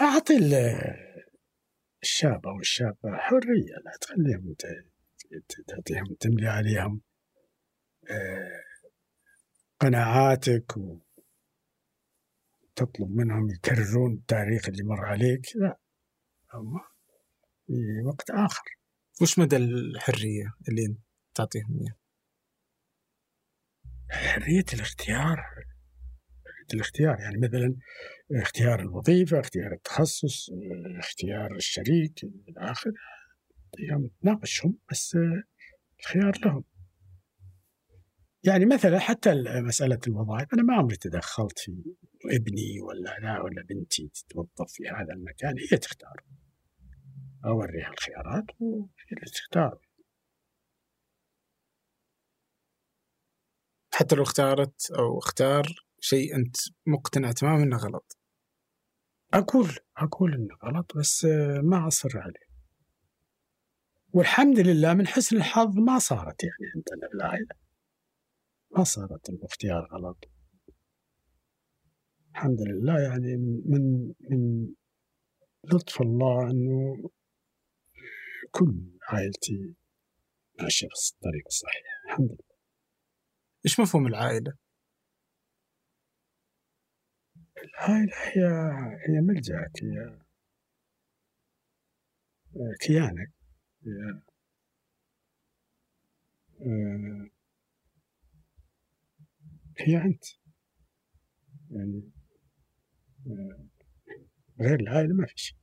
أعطي 0.00 0.36
ال- 0.36 1.08
الشاب 2.02 2.46
أو 2.46 2.58
الشابة 2.60 3.16
حرية 3.16 3.74
لا 3.84 3.96
تخليهم 4.00 4.54
تعطيهم 5.68 6.14
تملي 6.20 6.48
عليهم 6.48 7.00
آه، 8.10 8.60
قناعاتك 9.80 10.74
وتطلب 10.76 11.00
منهم 13.10 13.50
يكررون 13.50 14.14
التاريخ 14.14 14.68
اللي 14.68 14.82
مر 14.82 15.04
عليك 15.04 15.56
لا. 15.56 15.78
في 17.68 18.02
وقت 18.04 18.30
آخر. 18.30 18.62
وش 19.22 19.38
مدى 19.38 19.56
الحرية 19.56 20.54
اللي 20.68 20.96
تعطيهم 21.34 21.78
اياها؟ 21.80 21.96
حرية 24.10 24.64
الاختيار 24.74 25.36
حرية 25.36 26.74
الاختيار 26.74 27.20
يعني 27.20 27.38
مثلا 27.38 27.76
اختيار 28.32 28.80
الوظيفة 28.80 29.40
اختيار 29.40 29.72
التخصص 29.72 30.50
اختيار 30.98 31.56
الشريك 31.56 32.24
إلى 32.24 32.70
آخره. 32.70 32.92
يوم 33.78 34.10
ناقشهم 34.22 34.78
بس 34.90 35.18
الخيار 36.00 36.38
لهم. 36.44 36.64
يعني 38.44 38.66
مثلا 38.66 38.98
حتى 38.98 39.30
مسألة 39.46 39.98
الوظائف 40.06 40.54
أنا 40.54 40.62
ما 40.62 40.74
عمري 40.74 40.96
تدخلت 40.96 41.58
في 41.58 41.72
ابني 42.24 42.80
ولا 42.80 43.18
لا 43.22 43.42
ولا 43.42 43.62
بنتي 43.62 44.10
تتوظف 44.14 44.72
في 44.72 44.88
هذا 44.88 45.12
المكان 45.12 45.54
هي 45.58 45.78
تختار. 45.78 46.24
أوريها 47.44 47.88
الخيارات 47.88 48.44
وهي 48.60 48.88
اللي 49.12 49.30
تختار 49.34 49.78
حتى 53.98 54.14
لو 54.16 54.22
اختارت 54.22 54.90
أو 54.98 55.18
اختار 55.18 55.66
شيء 56.00 56.36
أنت 56.36 56.56
مقتنع 56.86 57.32
تماما 57.32 57.62
إنه 57.62 57.76
غلط. 57.76 58.18
أقول 59.34 59.68
أقول 59.96 60.34
إنه 60.34 60.56
غلط 60.64 60.96
بس 60.96 61.24
ما 61.62 61.86
أصر 61.88 62.18
عليه. 62.18 62.48
والحمد 64.12 64.58
لله 64.58 64.94
من 64.94 65.06
حسن 65.06 65.36
الحظ 65.36 65.78
ما 65.78 65.98
صارت 65.98 66.44
يعني 66.44 66.72
عندنا 66.74 67.08
في 67.08 67.14
العائلة 67.14 67.54
ما 68.76 68.84
صارت 68.84 69.28
الاختيار 69.28 69.88
غلط. 69.92 70.24
الحمد 72.30 72.60
لله 72.60 73.00
يعني 73.00 73.36
من 73.66 74.14
من 74.30 74.68
لطف 75.64 76.00
الله 76.00 76.50
إنه 76.50 77.10
كل 78.50 78.98
عائلتي 79.08 79.74
ماشيه 80.60 80.86
في 80.88 81.14
الطريق 81.14 81.44
الصحيح. 81.46 81.82
الحمد 82.06 82.30
لله. 82.30 82.58
إيش 83.66 83.80
مفهوم 83.80 84.06
العائلة؟ 84.06 84.52
العائلة 87.64 88.12
هي 88.16 88.44
هي 89.08 89.20
ملجأك 89.20 89.82
هي 89.82 90.18
كيانك. 92.80 93.32
هي 93.86 94.22
هي 99.80 99.96
أنت. 99.96 100.24
يعني 101.70 102.10
غير 104.60 104.80
العائلة 104.80 105.14
ما 105.14 105.26
في 105.26 105.34
شيء. 105.36 105.58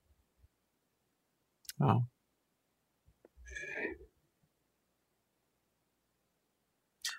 آه. 1.82 2.08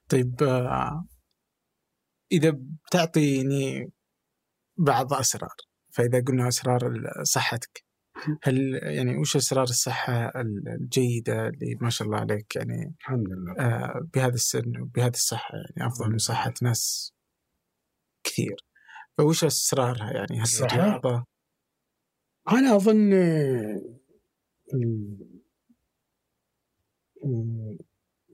طيب 0.08 0.42
آه، 0.42 1.06
إذا 2.32 2.58
بتعطيني 2.86 3.92
بعض 4.76 5.12
أسرار 5.14 5.56
فإذا 5.92 6.20
قلنا 6.20 6.48
أسرار 6.48 6.80
صحتك 7.22 7.84
هل 8.42 8.80
يعني 8.82 9.16
وش 9.18 9.36
أسرار 9.36 9.62
الصحة 9.64 10.32
الجيدة 10.40 11.48
اللي 11.48 11.74
ما 11.80 11.90
شاء 11.90 12.08
الله 12.08 12.18
عليك 12.18 12.56
يعني 12.56 12.94
الحمد 13.00 13.26
لله. 13.28 13.54
آه 13.58 14.08
بهذا 14.14 14.34
السن 14.34 14.80
وبهذه 14.80 15.14
الصحة 15.14 15.54
يعني 15.54 15.92
أفضل 15.92 16.10
من 16.10 16.18
صحة 16.18 16.54
ناس 16.62 17.12
كثير. 18.24 18.56
فوش 19.18 19.44
أسرارها 19.44 20.12
يعني؟ 20.12 20.42
هل 22.48 22.58
أنا 22.58 22.76
أظن 22.76 23.12
آه، 23.12 23.80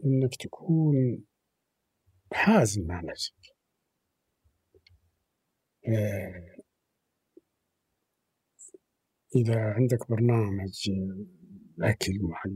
إنك 0.05 0.36
تكون 0.40 1.24
حازم 2.35 2.87
مع 2.87 3.01
نفسك 3.01 3.35
آه، 5.89 6.57
إذا 9.37 9.61
عندك 9.61 10.11
برنامج 10.11 10.91
أكل 11.83 12.13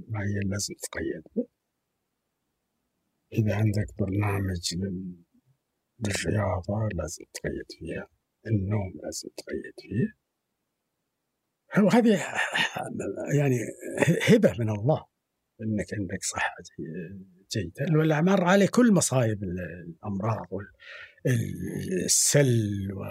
معين 0.08 0.42
لازم 0.50 0.74
تقيد 0.74 1.22
به 1.36 1.48
إذا 3.32 3.56
عندك 3.56 3.86
برنامج 3.98 4.74
لل- 4.74 5.22
للرياضة 5.98 6.88
لازم 6.94 7.24
تقيد 7.34 7.64
فيها. 7.78 8.08
النوم 8.46 8.92
لازم 9.04 9.28
تقيد 9.36 9.74
فيه. 9.80 10.16
وهذه 11.84 12.08
يعني 13.38 13.58
هبة 14.28 14.52
من 14.58 14.70
الله 14.70 15.06
إنك 15.60 15.94
عندك 15.94 16.22
صحة 16.24 16.54
جيدة. 17.52 17.98
والأعمار 17.98 18.44
عليه 18.44 18.66
كل 18.66 18.92
مصايب 18.92 19.42
الأمراض 19.44 20.46
والسل 21.24 22.88
و 22.92 23.04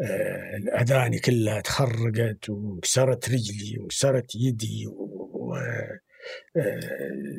آه، 0.00 0.56
الأذاني 0.56 1.18
كلها 1.18 1.60
تخرقت 1.60 2.50
وكسرت 2.50 3.28
رجلي 3.30 3.78
وكسرت 3.80 4.34
يدي 4.34 4.86
و 4.86 5.54
آه، 5.56 6.00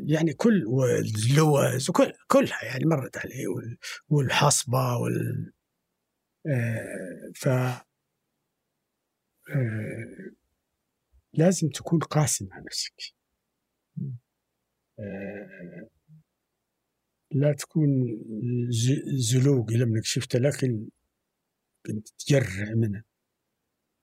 يعني 0.08 0.34
كل 0.34 0.64
واللوز 0.68 1.90
وكل 1.90 2.14
كلها 2.28 2.64
يعني 2.66 2.86
مرت 2.86 3.18
علي 3.18 3.48
وال- 3.48 3.78
والحصبة 4.10 4.98
وال 4.98 5.52
آه، 6.48 7.32
ف 7.36 7.50
لازم 11.34 11.70
تكون 11.70 12.00
قاسي 12.00 12.46
مع 12.46 12.60
نفسك. 12.60 13.15
لا 17.32 17.54
تكون 17.54 17.90
زلوق 19.16 19.72
لما 19.72 20.02
شفت 20.04 20.36
الأكل 20.36 20.88
كنت 21.86 22.08
تجرع 22.10 22.74
منه 22.76 23.04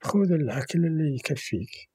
خذ 0.02 0.32
الأكل 0.32 0.86
اللي 0.86 1.14
يكفيك 1.14 1.90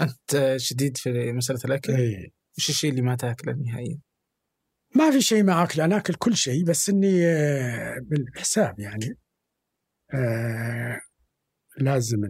أنت 0.00 0.54
شديد 0.56 0.96
في 0.96 1.32
مسألة 1.32 1.60
الأكل 1.64 1.92
إيه. 1.92 2.30
وش 2.58 2.68
الشيء 2.68 2.90
اللي 2.90 3.02
ما 3.02 3.16
تأكله 3.16 3.52
نهائيا؟ 3.52 4.00
ما 4.94 5.10
في 5.10 5.20
شيء 5.20 5.42
ما 5.42 5.62
أكل 5.62 5.80
أنا 5.80 5.96
أكل 5.96 6.14
كل 6.14 6.36
شيء 6.36 6.64
بس 6.64 6.88
إني 6.88 7.26
آه، 7.26 7.98
بالحساب 8.02 8.80
يعني 8.80 9.18
آه، 10.14 11.00
لازم 11.78 12.24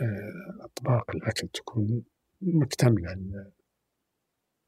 آه، 0.00 0.64
أطباق 0.64 1.10
الأكل 1.10 1.48
تكون 1.48 2.04
مكتملة 2.42 3.12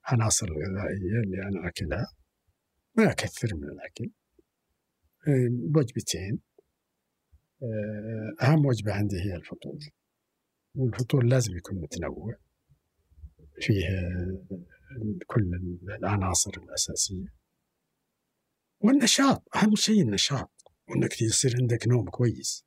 العناصر 0.08 0.46
الغذائية 0.46 1.20
اللي 1.24 1.42
أنا 1.42 1.68
أكلها. 1.68 2.06
ما 2.96 3.10
أكثر 3.10 3.54
من 3.54 3.64
الأكل. 3.64 4.10
آه، 5.28 5.78
وجبتين. 5.78 6.40
آه، 7.62 8.44
أهم 8.44 8.66
وجبة 8.66 8.92
عندي 8.92 9.16
هي 9.16 9.36
الفطور. 9.36 9.78
والفطور 10.74 11.24
لازم 11.24 11.56
يكون 11.56 11.80
متنوع. 11.80 12.34
فيه 13.60 13.86
آه، 13.88 14.44
كل 15.26 15.50
العناصر 15.88 16.50
الأساسية. 16.56 17.34
والنشاط 18.80 19.56
أهم 19.56 19.74
شيء 19.74 20.02
النشاط. 20.02 20.50
وإنك 20.88 21.22
يصير 21.22 21.56
عندك 21.60 21.88
نوم 21.88 22.10
كويس. 22.10 22.63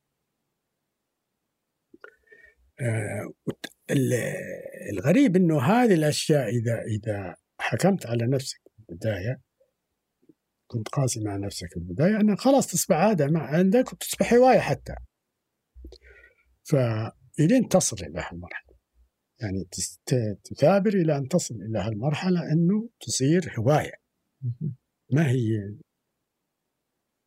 الغريب 4.91 5.35
إنه 5.35 5.61
هذه 5.61 5.93
الأشياء 5.93 6.49
إذا 6.49 6.81
إذا 6.81 7.35
حكمت 7.59 8.05
على 8.05 8.27
نفسك 8.27 8.59
في 8.75 8.89
البداية 8.89 9.41
كنت 10.67 10.87
قاسي 10.87 11.23
مع 11.23 11.37
نفسك 11.37 11.69
في 11.69 11.77
البداية 11.77 12.15
انها 12.21 12.35
خلاص 12.35 12.67
تصبح 12.67 12.95
عادة 12.95 13.27
مع 13.27 13.47
عندك 13.47 13.93
وتصبح 13.93 14.33
هواية 14.33 14.59
حتى. 14.59 14.95
فإلين 16.63 17.67
تصل 17.69 17.95
إلى 18.05 18.19
هالمرحلة. 18.19 18.77
يعني 19.41 19.67
تثابر 20.43 20.93
إلى 20.93 21.17
أن 21.17 21.27
تصل 21.27 21.55
إلى 21.55 21.79
هالمرحلة 21.79 22.51
إنه 22.51 22.89
تصير 22.99 23.53
هواية. 23.59 23.93
ما 25.13 25.29
هي 25.29 25.75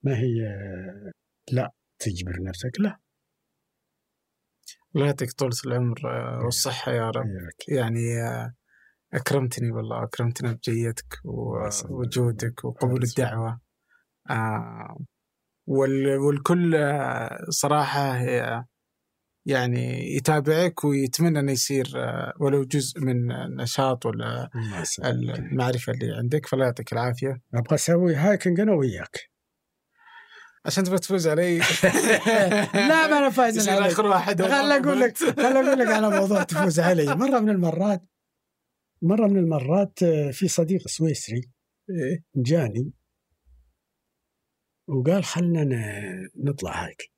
ما 0.02 0.18
هي 0.18 0.56
لا 1.52 1.70
تجبر 1.98 2.42
نفسك 2.42 2.80
لا. 2.80 2.98
الله 4.96 5.06
يعطيك 5.06 5.32
طولة 5.32 5.56
العمر 5.66 5.98
آه، 6.04 6.40
والصحة 6.44 6.92
يا 6.92 7.10
رب. 7.10 7.26
يعني 7.68 8.22
آه، 8.22 8.54
أكرمتني 9.14 9.70
والله 9.72 10.04
أكرمتنا 10.04 10.52
بجيتك 10.52 11.18
و- 11.24 11.56
الله 11.56 11.66
يسلمك. 11.68 11.90
وجودك 11.92 12.64
وقبول. 12.64 13.02
الدعوة 13.02 13.60
آه، 14.30 14.96
وال- 15.66 16.16
والكل 16.18 16.76
صراحة 17.48 18.16
يعني 19.46 20.14
يتابعك 20.16 20.84
ويتمنى 20.84 21.38
أنه 21.40 21.52
يصير 21.52 21.86
ولو 22.40 22.64
جزء 22.64 23.00
من 23.00 23.32
النشاط 23.32 24.06
ولا. 24.06 24.50
المعرفة 25.04 25.92
اللي 25.92 26.14
عندك 26.16 26.46
فالله 26.46 26.64
يعطيك 26.64 26.92
العافية 26.92 27.40
أبغى 27.54 27.74
أسوي 27.74 28.14
هايكنج 28.14 28.60
أنا 28.60 28.72
وياك 28.72 29.29
عشان 30.66 30.84
تبغى 30.84 30.98
تفوز 30.98 31.28
علي. 31.28 31.58
لا 32.88 33.06
ما 33.06 33.18
أنا 33.18 33.30
فايز. 33.30 33.68
عليك. 33.68 33.92
آخر 33.92 34.06
واحد 34.06 34.42
خل 34.42 34.52
أقول 34.52 35.00
لك 35.00 35.16
خل 35.16 35.56
أقول 35.56 35.78
لك 35.78 35.86
على 35.86 36.10
موضوع 36.20 36.42
تفوز 36.42 36.80
علي. 36.80 37.14
مرة 37.14 37.40
من 37.40 37.50
المرات 37.50 38.02
مرة 39.02 39.26
من 39.26 39.36
المرات 39.36 40.02
آه، 40.02 40.30
في 40.30 40.48
صديق 40.48 40.88
سويسري 40.88 41.40
إيه. 41.90 42.24
جاني 42.36 42.92
وقال 44.88 45.24
خلنا 45.24 45.64
نطلع 46.36 46.84
hiking 46.84 47.08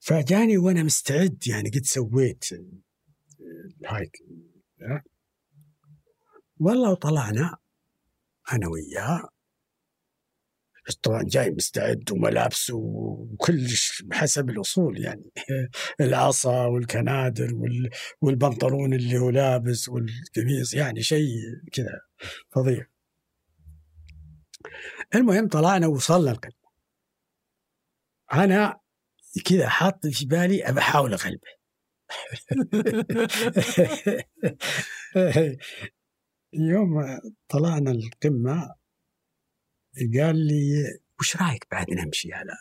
فجاني 0.00 0.58
وأنا 0.58 0.82
مستعد 0.82 1.46
يعني 1.46 1.70
قد 1.70 1.84
سويت 1.84 2.44
ال 3.80 3.87
hiking 3.87 4.28
ها؟ 4.82 5.02
والله 6.60 6.90
وطلعنا 6.90 7.56
أنا 8.52 8.68
وياه. 8.68 9.28
طبعا 11.02 11.22
جاي 11.26 11.50
مستعد 11.50 12.12
وملابسه 12.12 12.74
وكل 12.76 13.66
حسب 14.12 14.50
الأصول 14.50 15.00
يعني. 15.00 15.24
العصا 16.00 16.66
والكنادر 16.66 17.54
وال- 17.54 17.90
والبنطلون 18.20 18.94
اللي 18.94 19.18
هو 19.18 19.30
لابس 19.30 19.88
والقميص 19.88 20.74
يعني 20.74 21.02
شيء 21.02 21.28
كذا 21.72 22.00
فظيع. 22.50 22.86
المهم 25.14 25.48
طلعنا 25.48 25.86
وصلنا 25.86 26.30
القمه 26.30 26.52
أنا 28.32 28.78
كذا 29.44 29.68
حاط 29.68 30.06
في 30.06 30.26
بالي 30.26 30.68
ابى 30.68 30.78
أحاول 30.80 31.12
أغلبه. 31.14 31.62
يوم 36.54 37.18
طلعنا 37.48 37.90
القمة 37.90 38.74
قال 39.96 40.36
لي 40.46 40.84
وش 41.20 41.36
رأيك 41.36 41.66
بعد 41.70 41.90
نمشي 41.90 42.32
على 42.32 42.52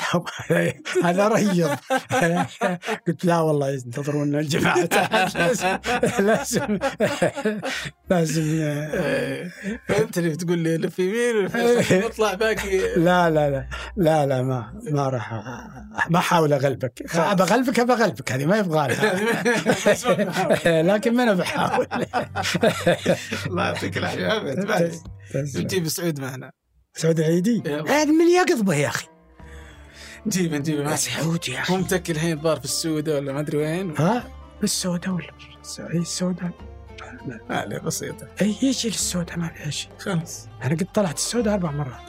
هذا 1.04 1.28
ريض. 1.28 1.70
قلت 3.06 3.24
لا 3.24 3.40
والله 3.40 3.70
ينتظرون 3.70 4.34
الجماعة. 4.34 4.88
لازم 5.34 5.78
لازم 6.18 6.78
لازم 8.10 8.60
انت 9.98 10.18
اللي 10.18 10.30
بتقول 10.30 10.58
لي 10.58 10.76
لف 10.76 10.98
يمين 10.98 11.48
نطلع 11.92 12.34
باقي. 12.34 12.94
لا 12.96 13.30
لا 13.30 13.50
لا 13.50 13.66
لا 13.96 14.26
لا 14.26 14.42
ما 14.42 14.80
ما 14.90 15.08
راح 15.08 15.32
ما 16.10 16.18
احاول 16.18 16.52
أغلبك. 16.52 17.02
ابى 17.14 17.42
أغلبك 17.42 17.80
ابى 17.80 17.92
أغلبك. 17.92 18.32
هذه 18.32 18.46
ما 18.46 18.58
يبغى 18.58 18.88
لكن 20.66 21.14
ما 21.14 21.22
أنا 21.22 21.34
بحاول. 21.34 21.86
الله 23.46 23.64
يعطيك 23.64 23.98
العافية 23.98 24.36
ابد 24.36 24.92
نجيب 25.34 25.88
سعود 25.88 26.20
معنا. 26.20 26.52
سعود 26.94 27.20
العيدي 27.20 27.62
هذا 27.66 28.04
من 28.04 28.28
يقضبه 28.28 28.74
يا 28.74 28.88
أخي. 28.88 29.11
نجيبه 30.26 30.58
نجيبه 30.58 30.96
سعود 30.96 31.48
يا 31.48 31.60
أخي. 31.60 31.76
متكل 31.76 32.12
الحين 32.12 32.32
الظاهر 32.38 32.58
في 32.58 32.64
السوداء 32.64 33.16
ولا 33.20 33.32
ما 33.32 33.40
أدري 33.40 33.56
وين؟ 33.58 33.94
ها؟ 33.98 34.24
بالسوداء 34.60 35.10
ولا 35.14 35.26
أي 35.94 35.98
السوداء 35.98 36.50
عليه 37.50 37.78
بسيطة. 37.78 38.28
أي 38.42 38.56
يجي 38.62 38.88
للسوداء 38.88 39.38
ما 39.38 39.48
فيها 39.48 39.70
شيء 39.70 39.90
خلاص. 39.98 40.48
أنا 40.64 40.74
قد 40.74 40.86
طلعت 40.94 41.16
السوداء 41.16 41.54
أربع 41.54 41.70
مرات. 41.70 42.00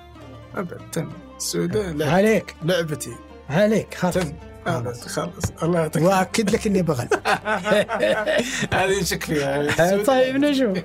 أبد 0.55 0.81
تم. 0.91 1.09
السوداء 1.37 1.91
لعب- 1.91 2.09
عليك. 2.09 2.55
لعبتي. 2.63 3.15
عليك 3.49 3.93
خلاص. 3.93 4.13
تم. 4.13 4.33
خلاص 4.65 5.07
خلاص. 5.07 5.43
الله 5.63 5.79
يعطيك 5.79 6.03
وأكد 6.03 6.49
لك 6.49 6.67
إني 6.67 6.81
بغل. 6.81 7.07
هذه 8.73 9.01
نشك 9.01 9.23
فيها. 9.23 10.03
طيب 10.03 10.35
نشوف. 10.35 10.77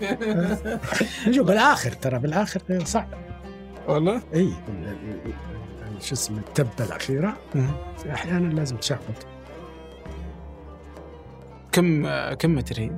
نشوف 1.29 1.47
بالآخر 1.47 1.93
ترى 1.93 2.19
بالآخر 2.19 2.63
صعب. 2.85 3.09
والله؟ 3.89 4.23
إي. 4.35 4.53
شو 6.01 6.15
اسمه 6.15 6.39
التبة 6.39 6.85
الأخيرة 6.85 7.37
أحيانا 8.11 8.55
لازم 8.55 8.77
تشخبط. 8.77 9.27
كم 11.73 12.09
كم 12.35 12.55
متر 12.55 12.81
هي؟ 12.81 12.91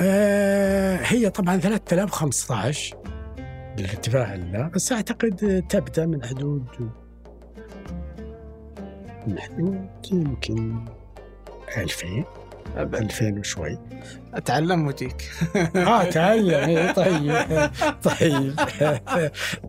آه 0.00 0.96
هي 1.02 1.30
طبعا 1.30 1.56
3015 1.56 2.96
بالارتفاع 3.76 4.34
لا 4.34 4.68
بس 4.74 4.92
أعتقد 4.92 5.64
تبدأ 5.68 6.06
من 6.06 6.24
حدود 6.24 6.66
من 9.26 9.38
حدود 9.38 9.88
يمكن 10.12 10.84
2000 11.76 12.24
أبد 12.76 12.94
2000 12.94 13.38
وشوي. 13.38 13.78
أتعلم 14.34 14.86
وجيك 14.86 15.30
آه 15.76 16.04
تعلم 16.04 16.54
إيه، 16.54 16.92
طيب. 16.92 17.32
طيب. 18.02 18.54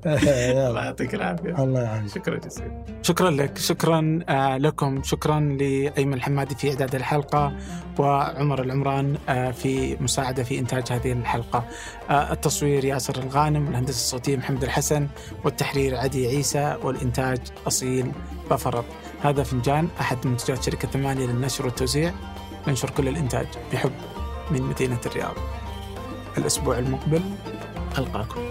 الله 0.05 0.85
يعطيك 0.85 1.15
العافية. 1.15 1.63
الله 1.63 1.81
يعافيك. 1.81 2.15
شكرا 2.15 2.37
جزيلا. 2.37 2.85
شكرا 3.01 3.29
لك. 3.31 3.57
شكرا 3.57 4.19
آه، 4.29 4.57
لكم. 4.57 5.03
شكرا 5.03 5.39
لأيمن 5.39 6.13
الحمادي 6.13 6.55
في 6.55 6.69
إعداد 6.69 6.95
الحلقة 6.95 7.53
وعمر 7.99 8.61
العمران 8.61 9.17
آه، 9.29 9.51
في 9.51 9.97
مساعدة 9.99 10.43
في 10.43 10.59
إنتاج 10.59 10.83
هذه 10.91 11.11
الحلقة. 11.11 11.65
آه، 12.09 12.33
التصوير 12.33 12.85
ياسر 12.85 13.23
الغانم 13.23 13.67
الهندسة 13.67 13.97
الصوتية 13.97 14.37
محمد 14.37 14.63
الحسن 14.63 15.07
والتحرير 15.43 15.95
عدي 15.95 16.27
عيسى 16.27 16.77
والإنتاج 16.83 17.39
أصيل 17.67 18.11
بفرض 18.51 18.85
هذا 19.23 19.43
فنجان 19.43 19.87
أحد 19.99 20.27
منتجات 20.27 20.63
شركة 20.63 20.87
ثمانية 20.87 21.25
للنشر 21.25 21.65
والتوزيع. 21.65 22.13
ننشر 22.67 22.89
كل 22.89 23.07
الإنتاج 23.07 23.47
بحب 23.73 23.91
من 24.51 24.61
مدينة 24.61 24.99
الرياض. 25.05 25.35
الأسبوع 26.37 26.77
المقبل 26.77 27.21
ألقاكم. 27.97 28.41